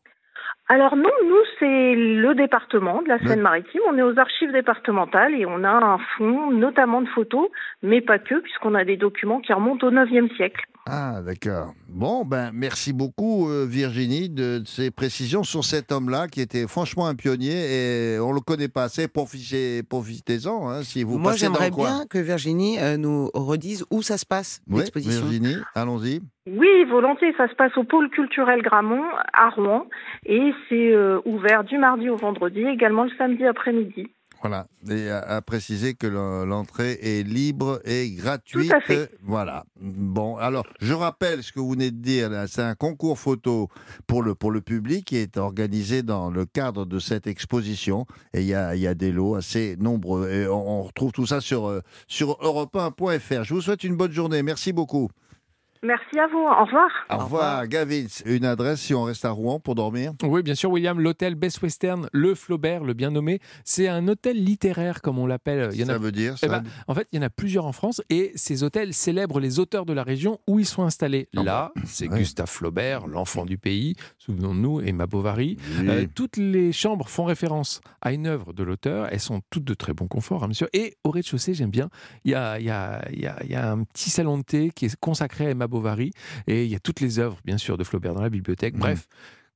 Alors 0.69 0.97
non, 0.97 1.11
nous 1.29 1.37
c'est 1.59 1.95
le 1.95 2.35
département 2.35 3.03
de 3.03 3.09
la 3.09 3.19
Seine-Maritime. 3.19 3.83
On 3.87 3.99
est 3.99 4.03
aux 4.03 4.19
archives 4.19 4.51
départementales 4.53 5.35
et 5.35 5.45
on 5.45 5.62
a 5.62 5.69
un 5.71 5.99
fonds 6.17 6.51
notamment 6.53 7.03
de 7.03 7.09
photos, 7.09 7.49
mais 7.83 8.01
pas 8.01 8.19
que, 8.19 8.37
puisqu'on 8.41 8.75
a 8.75 8.83
des 8.85 8.97
documents 8.97 9.41
qui 9.41 9.53
remontent 9.53 9.87
au 9.87 9.91
9e 9.91 10.35
siècle. 10.37 10.65
Ah, 10.87 11.22
d'accord. 11.24 11.72
Bon, 11.89 12.26
ben, 12.26 12.51
merci 12.53 12.93
beaucoup, 12.93 13.49
euh, 13.49 13.64
Virginie, 13.66 14.28
de, 14.28 14.59
de 14.59 14.66
ces 14.66 14.91
précisions 14.91 15.43
sur 15.43 15.64
cet 15.64 15.91
homme-là 15.93 16.28
qui 16.28 16.43
était 16.43 16.66
franchement 16.66 17.07
un 17.07 17.14
pionnier 17.14 17.55
et 17.55 18.18
on 18.20 18.32
le 18.32 18.41
connaît 18.41 18.68
pas 18.68 18.82
assez. 18.85 19.09
Profitez, 19.09 19.82
profitez-en, 19.82 20.68
hein, 20.68 20.82
si 20.82 21.03
vous 21.03 21.16
Moi, 21.18 21.32
passez 21.32 21.47
dans 21.47 21.53
j'aimerais 21.55 21.70
le 21.70 21.74
coin. 21.74 21.85
bien 21.89 22.07
que 22.11 22.18
Virginie 22.18 22.78
euh, 22.80 22.99
nous 22.99 23.30
redise 23.32 23.87
où 23.91 24.03
ça 24.03 24.18
se 24.18 24.26
passe, 24.26 24.61
Oui, 24.68 24.80
l'exposition. 24.80 25.22
Virginie, 25.26 25.57
allons-y. 25.74 26.20
Oui, 26.47 26.68
volontiers, 26.91 27.32
ça 27.39 27.49
se 27.49 27.55
passe 27.55 27.74
au 27.78 27.85
pôle 27.85 28.11
culturel 28.11 28.61
Gramont 28.61 29.05
à 29.32 29.49
Rouen 29.49 29.87
et 30.26 30.53
c'est 30.68 30.93
euh, 30.93 31.18
ouvert 31.24 31.64
du 31.64 31.78
mardi 31.78 32.11
au 32.11 32.16
vendredi, 32.16 32.61
également 32.61 33.05
le 33.05 33.11
samedi 33.16 33.47
après-midi. 33.47 34.09
Voilà. 34.47 34.66
Et 34.90 35.09
à, 35.09 35.20
à 35.20 35.40
préciser 35.40 35.95
que 35.95 36.07
le- 36.07 36.45
l'entrée 36.45 36.99
est 37.01 37.26
libre 37.26 37.80
et 37.86 38.11
gratuite. 38.11 38.68
Tout 38.68 38.76
à 38.76 38.80
fait. 38.80 39.11
Voilà. 39.22 39.64
Bon, 39.80 40.36
alors, 40.36 40.66
je 40.82 40.92
rappelle 40.92 41.42
ce 41.42 41.51
que 41.51 41.61
vous 41.61 41.70
venez 41.70 41.90
de 41.90 41.97
dire. 41.97 42.30
C'est 42.47 42.61
un 42.61 42.74
concours 42.74 43.18
photo 43.18 43.68
pour 44.07 44.22
le, 44.22 44.34
pour 44.34 44.51
le 44.51 44.61
public 44.61 45.07
qui 45.07 45.16
est 45.16 45.38
organisé 45.38 46.03
dans 46.03 46.28
le 46.30 46.45
cadre 46.45 46.84
de 46.84 46.99
cette 46.99 47.26
exposition. 47.26 48.05
Et 48.34 48.42
il 48.42 48.47
y 48.47 48.55
a, 48.55 48.76
y 48.76 48.86
a 48.86 48.95
des 48.95 49.12
lots 49.12 49.34
assez 49.34 49.76
nombreux. 49.80 50.28
Et 50.30 50.47
on, 50.47 50.80
on 50.80 50.82
retrouve 50.82 51.12
tout 51.12 51.26
ça 51.26 51.40
sur, 51.40 51.66
euh, 51.66 51.80
sur 52.07 52.32
europe1.fr. 52.42 53.45
Je 53.45 53.55
vous 53.55 53.62
souhaite 53.62 53.82
une 53.82 53.97
bonne 53.97 54.12
journée. 54.12 54.42
Merci 54.42 54.74
beaucoup. 54.74 55.09
Merci 55.85 56.18
à 56.18 56.26
vous, 56.28 56.39
au 56.39 56.64
revoir. 56.64 56.89
Au 57.11 57.18
revoir, 57.24 57.68
Gavin. 57.68 58.07
Une 58.24 58.47
adresse 58.47 58.80
si 58.80 58.95
on 58.95 59.03
reste 59.03 59.26
à 59.26 59.30
Rouen 59.30 59.61
pour 59.61 59.74
dormir? 59.74 60.12
Oui, 60.22 60.43
bien 60.43 60.55
sûr, 60.55 60.70
William. 60.70 60.99
L'hôtel 60.99 61.35
Best 61.35 61.61
Western, 61.62 62.09
le 62.11 62.35
Flaubert, 62.35 62.82
le 62.85 62.95
bien 62.95 63.11
nommé, 63.11 63.39
c'est 63.64 63.87
un 63.89 64.09
hôtel 64.09 64.43
littéraire, 64.43 65.03
comme 65.03 65.18
on 65.18 65.26
l'appelle. 65.26 65.68
Il 65.74 65.80
y 65.80 65.82
en 65.85 65.87
Ça 65.89 65.95
a... 65.95 65.99
veut 65.99 66.11
dire 66.11 66.37
Eh 66.43 66.47
ça 66.47 66.61
ben, 66.61 66.70
En 66.89 66.95
fait, 66.95 67.07
il 67.12 67.16
y 67.16 67.18
en 67.18 67.26
a 67.26 67.28
plusieurs 67.28 67.66
en 67.66 67.72
France 67.72 68.01
et 68.09 68.32
ces 68.35 68.62
hôtels 68.62 68.95
célèbrent 68.95 69.41
les 69.41 69.59
auteurs 69.59 69.85
de 69.85 69.93
la 69.93 70.03
région 70.05 70.41
où 70.47 70.59
ils 70.59 70.64
sont 70.64 70.85
installés. 70.85 71.28
Là, 71.35 71.70
c'est 71.85 72.09
ouais. 72.09 72.18
Gustave 72.18 72.49
Flaubert, 72.49 73.07
l'enfant 73.07 73.45
du 73.45 73.59
pays, 73.59 73.95
souvenons-nous, 74.16 74.80
Emma 74.80 75.07
Bovary. 75.07 75.59
Oui. 75.80 75.89
Euh, 75.89 76.07
toutes 76.14 76.39
les 76.39 76.72
chambres 76.72 77.11
font 77.11 77.24
référence 77.24 77.82
à 78.01 78.12
une 78.12 78.26
œuvre 78.26 78.55
de 78.55 78.62
l'auteur. 78.62 79.09
Elles 79.12 79.20
sont 79.20 79.43
toutes 79.51 79.64
de 79.64 79.74
très 79.74 79.93
bon 79.93 80.09
confort, 80.09 80.45
hein, 80.45 80.49
monsieur. 80.49 80.68
Et 80.72 80.97
au 81.05 81.11
rez-de-chaussée, 81.11 81.53
j'aime 81.53 81.70
bien, 81.70 81.91
il 82.24 82.30
y 82.30 82.35
a, 82.35 82.59
il 82.59 82.64
y, 82.64 82.70
a, 82.70 83.05
il 83.12 83.20
y, 83.20 83.26
a, 83.26 83.37
il 83.45 83.51
y 83.51 83.55
a 83.55 83.70
un 83.70 83.85
petit 83.85 84.09
salon 84.09 84.39
de 84.39 84.43
thé 84.45 84.70
qui 84.74 84.87
est 84.87 84.97
consacré 84.97 85.47
à 85.47 85.51
Emma 85.51 85.66
Bovary. 85.66 85.74
Et 86.47 86.64
il 86.64 86.70
y 86.70 86.75
a 86.75 86.81
toutes 86.81 87.01
les 87.01 87.18
œuvres, 87.18 87.39
bien 87.45 87.59
sûr, 87.59 87.77
de 87.77 87.85
Flaubert 87.85 88.14
dans 88.14 88.22
la 88.22 88.31
bibliothèque. 88.31 88.75
Mhm. 88.75 88.81
Bref, 88.81 89.07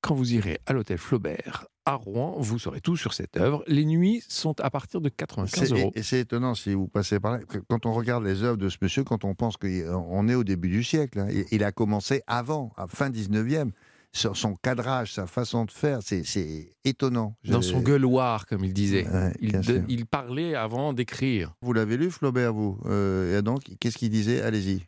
quand 0.00 0.14
vous 0.14 0.32
irez 0.34 0.58
à 0.66 0.72
l'hôtel 0.72 0.98
Flaubert 0.98 1.66
à 1.84 1.94
Rouen, 1.94 2.36
vous 2.38 2.58
saurez 2.58 2.80
tout 2.82 2.96
sur 2.96 3.14
cette 3.14 3.36
œuvre. 3.38 3.64
Les 3.66 3.84
nuits 3.86 4.22
sont 4.28 4.60
à 4.60 4.68
partir 4.70 5.00
de 5.00 5.08
95 5.08 5.68
C'est- 5.68 5.74
euros. 5.80 5.90
Et, 5.94 6.00
et 6.00 6.02
c'est 6.02 6.20
étonnant 6.20 6.54
si 6.54 6.74
vous 6.74 6.86
passez 6.86 7.18
par 7.18 7.32
là. 7.32 7.40
Quand 7.68 7.86
on 7.86 7.92
regarde 7.94 8.24
les 8.24 8.42
œuvres 8.42 8.58
de 8.58 8.68
ce 8.68 8.76
monsieur, 8.82 9.04
quand 9.04 9.24
on 9.24 9.34
pense 9.34 9.56
qu'on 9.56 10.28
est 10.28 10.34
au 10.34 10.44
début 10.44 10.68
du 10.68 10.84
siècle, 10.84 11.18
hein, 11.20 11.28
il, 11.50 11.64
a 11.64 11.72
commencé 11.72 12.22
avant, 12.26 12.72
à 12.76 12.86
fin 12.86 13.08
19e. 13.10 13.70
Son, 14.12 14.32
son 14.32 14.54
cadrage, 14.56 15.12
sa 15.12 15.26
façon 15.26 15.64
de 15.66 15.70
faire, 15.70 15.98
c'est- 16.02 16.70
étonnant. 16.84 17.36
Dans 17.44 17.60
son 17.62 17.80
gueuloir, 17.80 18.46
comme 18.46 18.64
il 18.64 18.72
disait. 18.72 19.06
Ouais, 19.06 19.32
il, 19.40 19.50
bien 19.50 19.60
de- 19.60 19.64
sûr. 19.64 19.82
il 19.88 20.06
parlait 20.06 20.54
avant 20.54 20.92
d'écrire. 20.94 21.54
Vous 21.62 21.72
l'avez 21.74 21.96
lu, 21.98 22.10
Flaubert, 22.10 22.52
vous? 22.54 22.78
Euh, 22.86 23.38
Et 23.38 23.42
donc, 23.42 23.62
qu'est-ce 23.80 23.98
qu'il 23.98 24.08
disait? 24.10 24.40
Allez-y. 24.42 24.82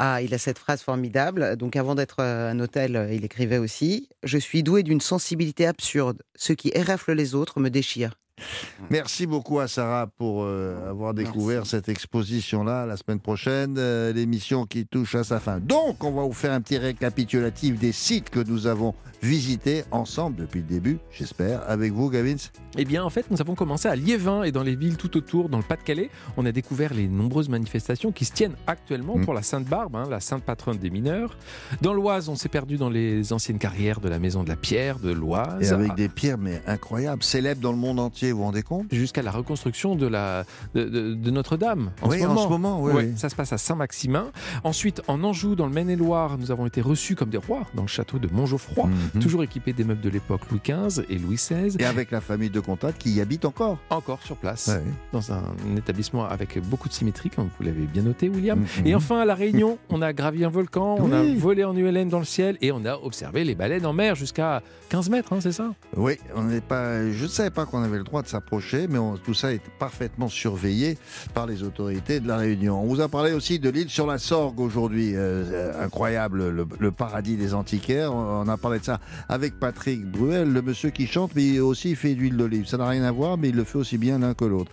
Ah, 0.00 0.22
il 0.22 0.32
a 0.32 0.38
cette 0.38 0.58
phrase 0.58 0.80
formidable. 0.82 1.56
Donc, 1.56 1.74
avant 1.74 1.94
d'être 1.96 2.20
euh, 2.20 2.50
un 2.50 2.60
hôtel, 2.60 2.94
euh, 2.96 3.12
il 3.12 3.24
écrivait 3.24 3.58
aussi 3.58 4.08
Je 4.22 4.38
suis 4.38 4.62
doué 4.62 4.84
d'une 4.84 5.00
sensibilité 5.00 5.66
absurde. 5.66 6.22
Ce 6.36 6.52
qui 6.52 6.70
érafle 6.72 7.12
les 7.12 7.34
autres 7.34 7.58
me 7.58 7.68
déchire. 7.68 8.14
Merci 8.90 9.26
beaucoup 9.26 9.58
à 9.60 9.68
Sarah 9.68 10.06
pour 10.06 10.42
euh, 10.42 10.90
avoir 10.90 11.14
découvert 11.14 11.66
cette 11.66 11.88
exposition-là 11.88 12.86
la 12.86 12.96
semaine 12.96 13.20
prochaine, 13.20 13.76
euh, 13.78 14.12
l'émission 14.12 14.66
qui 14.66 14.86
touche 14.86 15.14
à 15.14 15.24
sa 15.24 15.40
fin. 15.40 15.58
Donc, 15.58 16.04
on 16.04 16.12
va 16.12 16.22
vous 16.22 16.32
faire 16.32 16.52
un 16.52 16.60
petit 16.60 16.78
récapitulatif 16.78 17.78
des 17.78 17.92
sites 17.92 18.30
que 18.30 18.40
nous 18.40 18.66
avons 18.66 18.94
visités 19.20 19.82
ensemble 19.90 20.36
depuis 20.36 20.60
le 20.60 20.66
début, 20.66 20.98
j'espère, 21.10 21.68
avec 21.68 21.92
vous, 21.92 22.08
Gavins. 22.08 22.36
Eh 22.76 22.84
bien, 22.84 23.02
en 23.02 23.10
fait, 23.10 23.26
nous 23.30 23.40
avons 23.40 23.56
commencé 23.56 23.88
à 23.88 23.96
Liévin 23.96 24.44
et 24.44 24.52
dans 24.52 24.62
les 24.62 24.76
villes 24.76 24.96
tout 24.96 25.16
autour, 25.16 25.48
dans 25.48 25.58
le 25.58 25.64
Pas-de-Calais. 25.64 26.10
On 26.36 26.46
a 26.46 26.52
découvert 26.52 26.94
les 26.94 27.08
nombreuses 27.08 27.48
manifestations 27.48 28.12
qui 28.12 28.24
se 28.24 28.32
tiennent 28.32 28.54
actuellement 28.66 29.16
Mm. 29.16 29.24
pour 29.24 29.34
la 29.34 29.42
Sainte-Barbe, 29.42 29.96
hein, 29.96 30.06
la 30.08 30.20
sainte 30.20 30.42
patronne 30.42 30.78
des 30.78 30.90
mineurs. 30.90 31.36
Dans 31.82 31.92
l'Oise, 31.92 32.28
on 32.28 32.36
s'est 32.36 32.48
perdu 32.48 32.76
dans 32.76 32.90
les 32.90 33.32
anciennes 33.32 33.58
carrières 33.58 34.00
de 34.00 34.08
la 34.08 34.18
Maison 34.18 34.44
de 34.44 34.48
la 34.48 34.56
Pierre 34.56 34.98
de 34.98 35.10
l'Oise. 35.10 35.70
Et 35.70 35.74
avec 35.74 35.94
des 35.94 36.08
pierres, 36.08 36.38
mais 36.38 36.62
incroyables, 36.66 37.22
célèbres 37.22 37.60
dans 37.60 37.72
le 37.72 37.78
monde 37.78 38.00
entier, 38.00 38.27
vous 38.32 38.38
vous 38.38 38.44
rendez 38.44 38.62
compte? 38.62 38.86
Jusqu'à 38.92 39.22
la 39.22 39.30
reconstruction 39.30 39.96
de, 39.96 40.06
la, 40.06 40.44
de, 40.74 40.84
de- 40.84 41.14
de 41.14 41.30
Notre-Dame. 41.30 41.90
En 42.02 42.08
Oui, 42.10 42.20
ce 42.20 42.26
en 42.26 42.36
ce 42.36 42.48
moment, 42.48 42.80
oui, 42.82 42.92
Ouais, 42.92 43.04
oui. 43.06 43.12
Ça 43.16 43.28
se 43.28 43.34
passe 43.34 43.52
à 43.52 43.58
Saint-Maximin. 43.58 44.30
Ensuite, 44.64 45.02
en 45.08 45.22
Anjou, 45.24 45.54
dans 45.54 45.66
le 45.66 45.72
Maine-et-Loire, 45.72 46.38
nous 46.38 46.50
avons 46.50 46.66
été 46.66 46.80
reçus 46.80 47.14
comme 47.16 47.30
des 47.30 47.38
rois 47.38 47.62
dans 47.74 47.82
le 47.82 47.88
château 47.88 48.18
de 48.18 48.28
Montgeoffroy, 48.32 48.86
Mhm. 49.14 49.20
toujours 49.20 49.42
équipé 49.42 49.72
des 49.72 49.84
meubles 49.84 50.00
de 50.00 50.10
l'époque 50.10 50.40
Louis 50.50 50.60
XV 50.64 51.04
et 51.08 51.18
Louis 51.18 51.36
XVI. 51.36 51.76
Et 51.78 51.84
avec 51.84 52.10
la 52.10 52.20
famille 52.20 52.50
de 52.50 52.60
Contat 52.60 52.92
qui 52.92 53.10
y 53.12 53.20
habite 53.20 53.44
encore. 53.44 53.78
Encore 53.90 54.20
sur 54.22 54.36
place, 54.36 54.68
Ouais. 54.68 54.82
dans 55.12 55.32
un 55.32 55.42
établissement 55.76 56.24
avec 56.26 56.58
beaucoup 56.68 56.88
de 56.88 56.94
symétrie, 56.94 57.30
comme 57.30 57.48
vous 57.58 57.64
l'avez 57.64 57.86
bien 57.86 58.02
noté, 58.02 58.28
William. 58.28 58.58
Mhm. 58.60 58.86
Et 58.86 58.94
enfin, 58.94 59.20
à 59.20 59.24
La 59.24 59.34
Réunion, 59.34 59.78
on 59.90 60.02
a 60.02 60.12
gravi 60.12 60.44
un 60.44 60.48
volcan, 60.50 60.96
on 60.98 61.12
a 61.12 61.22
volé 61.36 61.64
en 61.64 61.76
ULM 61.76 62.08
dans 62.08 62.18
le 62.18 62.24
ciel 62.24 62.56
et 62.60 62.72
on 62.72 62.84
a 62.84 62.96
observé 62.96 63.44
les 63.44 63.54
baleines 63.54 63.86
en 63.86 63.92
mer 63.92 64.14
jusqu'à 64.14 64.62
15 64.88 65.10
mètres, 65.10 65.32
hein, 65.32 65.38
c'est 65.40 65.52
ça? 65.52 65.70
Oui, 65.96 66.14
on 66.34 66.44
n'est 66.44 66.60
pas. 66.60 67.10
Je 67.10 67.24
ne 67.24 67.28
savais 67.28 67.50
pas 67.50 67.66
qu'on 67.66 67.82
avait 67.82 67.98
le 67.98 68.04
droit 68.04 68.17
de 68.22 68.28
s'approcher, 68.28 68.86
mais 68.88 68.98
tout 69.24 69.34
ça 69.34 69.52
est 69.52 69.62
parfaitement 69.78 70.28
surveillé 70.28 70.98
par 71.34 71.46
les 71.46 71.62
autorités 71.62 72.20
de 72.20 72.28
la 72.28 72.36
Réunion. 72.36 72.80
On 72.80 72.86
vous 72.86 73.00
a 73.00 73.08
parlé 73.08 73.32
aussi 73.32 73.58
de 73.58 73.70
l'île 73.70 73.90
sur 73.90 74.06
la 74.06 74.18
Sorgue 74.18 74.60
aujourd'hui, 74.60 75.14
euh, 75.14 75.44
euh, 75.52 75.84
incroyable, 75.84 76.48
le, 76.50 76.90
paradis 76.90 77.36
des 77.36 77.54
antiquaires. 77.54 78.14
On 78.14 78.48
a 78.48 78.56
parlé 78.56 78.78
de 78.78 78.84
ça 78.84 79.00
avec 79.28 79.58
Patrick 79.58 80.04
Bruel, 80.04 80.52
le 80.52 80.62
monsieur 80.62 80.90
qui 80.90 81.06
chante, 81.06 81.32
mais 81.34 81.44
il 81.44 81.60
aussi 81.60 81.94
fait 81.94 82.14
d'huile 82.14 82.36
d'olive. 82.36 82.66
Ça 82.66 82.76
n'a 82.76 82.88
rien 82.88 83.04
à 83.04 83.12
voir, 83.12 83.38
mais 83.38 83.50
il 83.50 83.56
le 83.56 83.64
fait 83.64 83.78
aussi 83.78 83.98
bien 83.98 84.18
l'un 84.18 84.34
que 84.34 84.44
l'autre. 84.44 84.70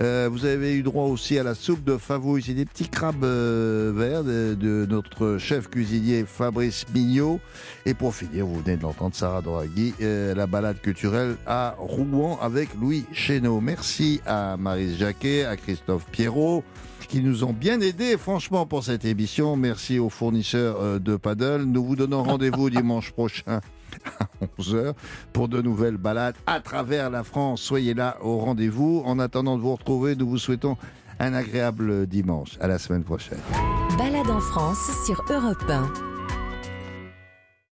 Euh, 0.00 0.28
vous 0.30 0.44
avez 0.44 0.74
eu 0.74 0.82
droit 0.82 1.04
aussi 1.04 1.38
à 1.38 1.42
la 1.42 1.54
soupe 1.54 1.82
de 1.84 1.96
favouille, 1.96 2.42
c'est 2.42 2.54
des 2.54 2.66
petits 2.66 2.88
crabes 2.88 3.24
verts 3.24 4.24
de, 4.24 4.86
notre 4.88 5.38
chef 5.38 5.68
cuisinier 5.68 6.24
Fabrice 6.26 6.84
Mignot. 6.94 7.40
Et 7.84 7.94
pour 7.94 8.14
finir, 8.14 8.46
vous 8.46 8.60
venez 8.60 8.76
de 8.76 8.82
l'entendre, 8.82 9.14
Sarah 9.14 9.42
Doraghi, 9.42 9.94
euh, 10.02 10.34
la 10.34 10.46
balade 10.46 10.80
culturelle 10.80 11.36
à 11.46 11.74
Rouen 11.78 12.38
avec 12.40 12.68
Louis 12.80 12.85
Chéneau. 13.12 13.60
Merci 13.60 14.20
à 14.26 14.56
Marise 14.56 14.98
Jacquet, 14.98 15.44
à 15.44 15.56
Christophe 15.56 16.04
Pierrot 16.10 16.62
qui 17.08 17.20
nous 17.20 17.44
ont 17.44 17.52
bien 17.52 17.80
aidés, 17.80 18.16
franchement, 18.16 18.66
pour 18.66 18.82
cette 18.82 19.04
émission. 19.04 19.56
Merci 19.56 19.98
aux 19.98 20.10
fournisseurs 20.10 20.80
euh, 20.80 20.98
de 20.98 21.16
paddle. 21.16 21.62
Nous 21.62 21.84
vous 21.84 21.96
donnons 21.96 22.22
rendez-vous 22.22 22.68
dimanche 22.70 23.12
prochain 23.12 23.60
à 24.18 24.26
11h 24.58 24.94
pour 25.32 25.48
de 25.48 25.62
nouvelles 25.62 25.96
balades 25.96 26.34
à 26.46 26.60
travers 26.60 27.10
la 27.10 27.24
France. 27.24 27.62
Soyez 27.62 27.94
là 27.94 28.18
au 28.22 28.38
rendez-vous. 28.38 29.02
En 29.04 29.18
attendant 29.18 29.56
de 29.56 29.62
vous 29.62 29.74
retrouver, 29.74 30.16
nous 30.16 30.28
vous 30.28 30.38
souhaitons 30.38 30.76
un 31.18 31.32
agréable 31.32 32.06
dimanche. 32.06 32.58
À 32.60 32.66
la 32.66 32.78
semaine 32.78 33.04
prochaine. 33.04 33.38
Balade 33.96 34.30
en 34.30 34.40
France 34.40 34.90
sur 35.06 35.22
Europe 35.30 35.64
1. 35.68 36.15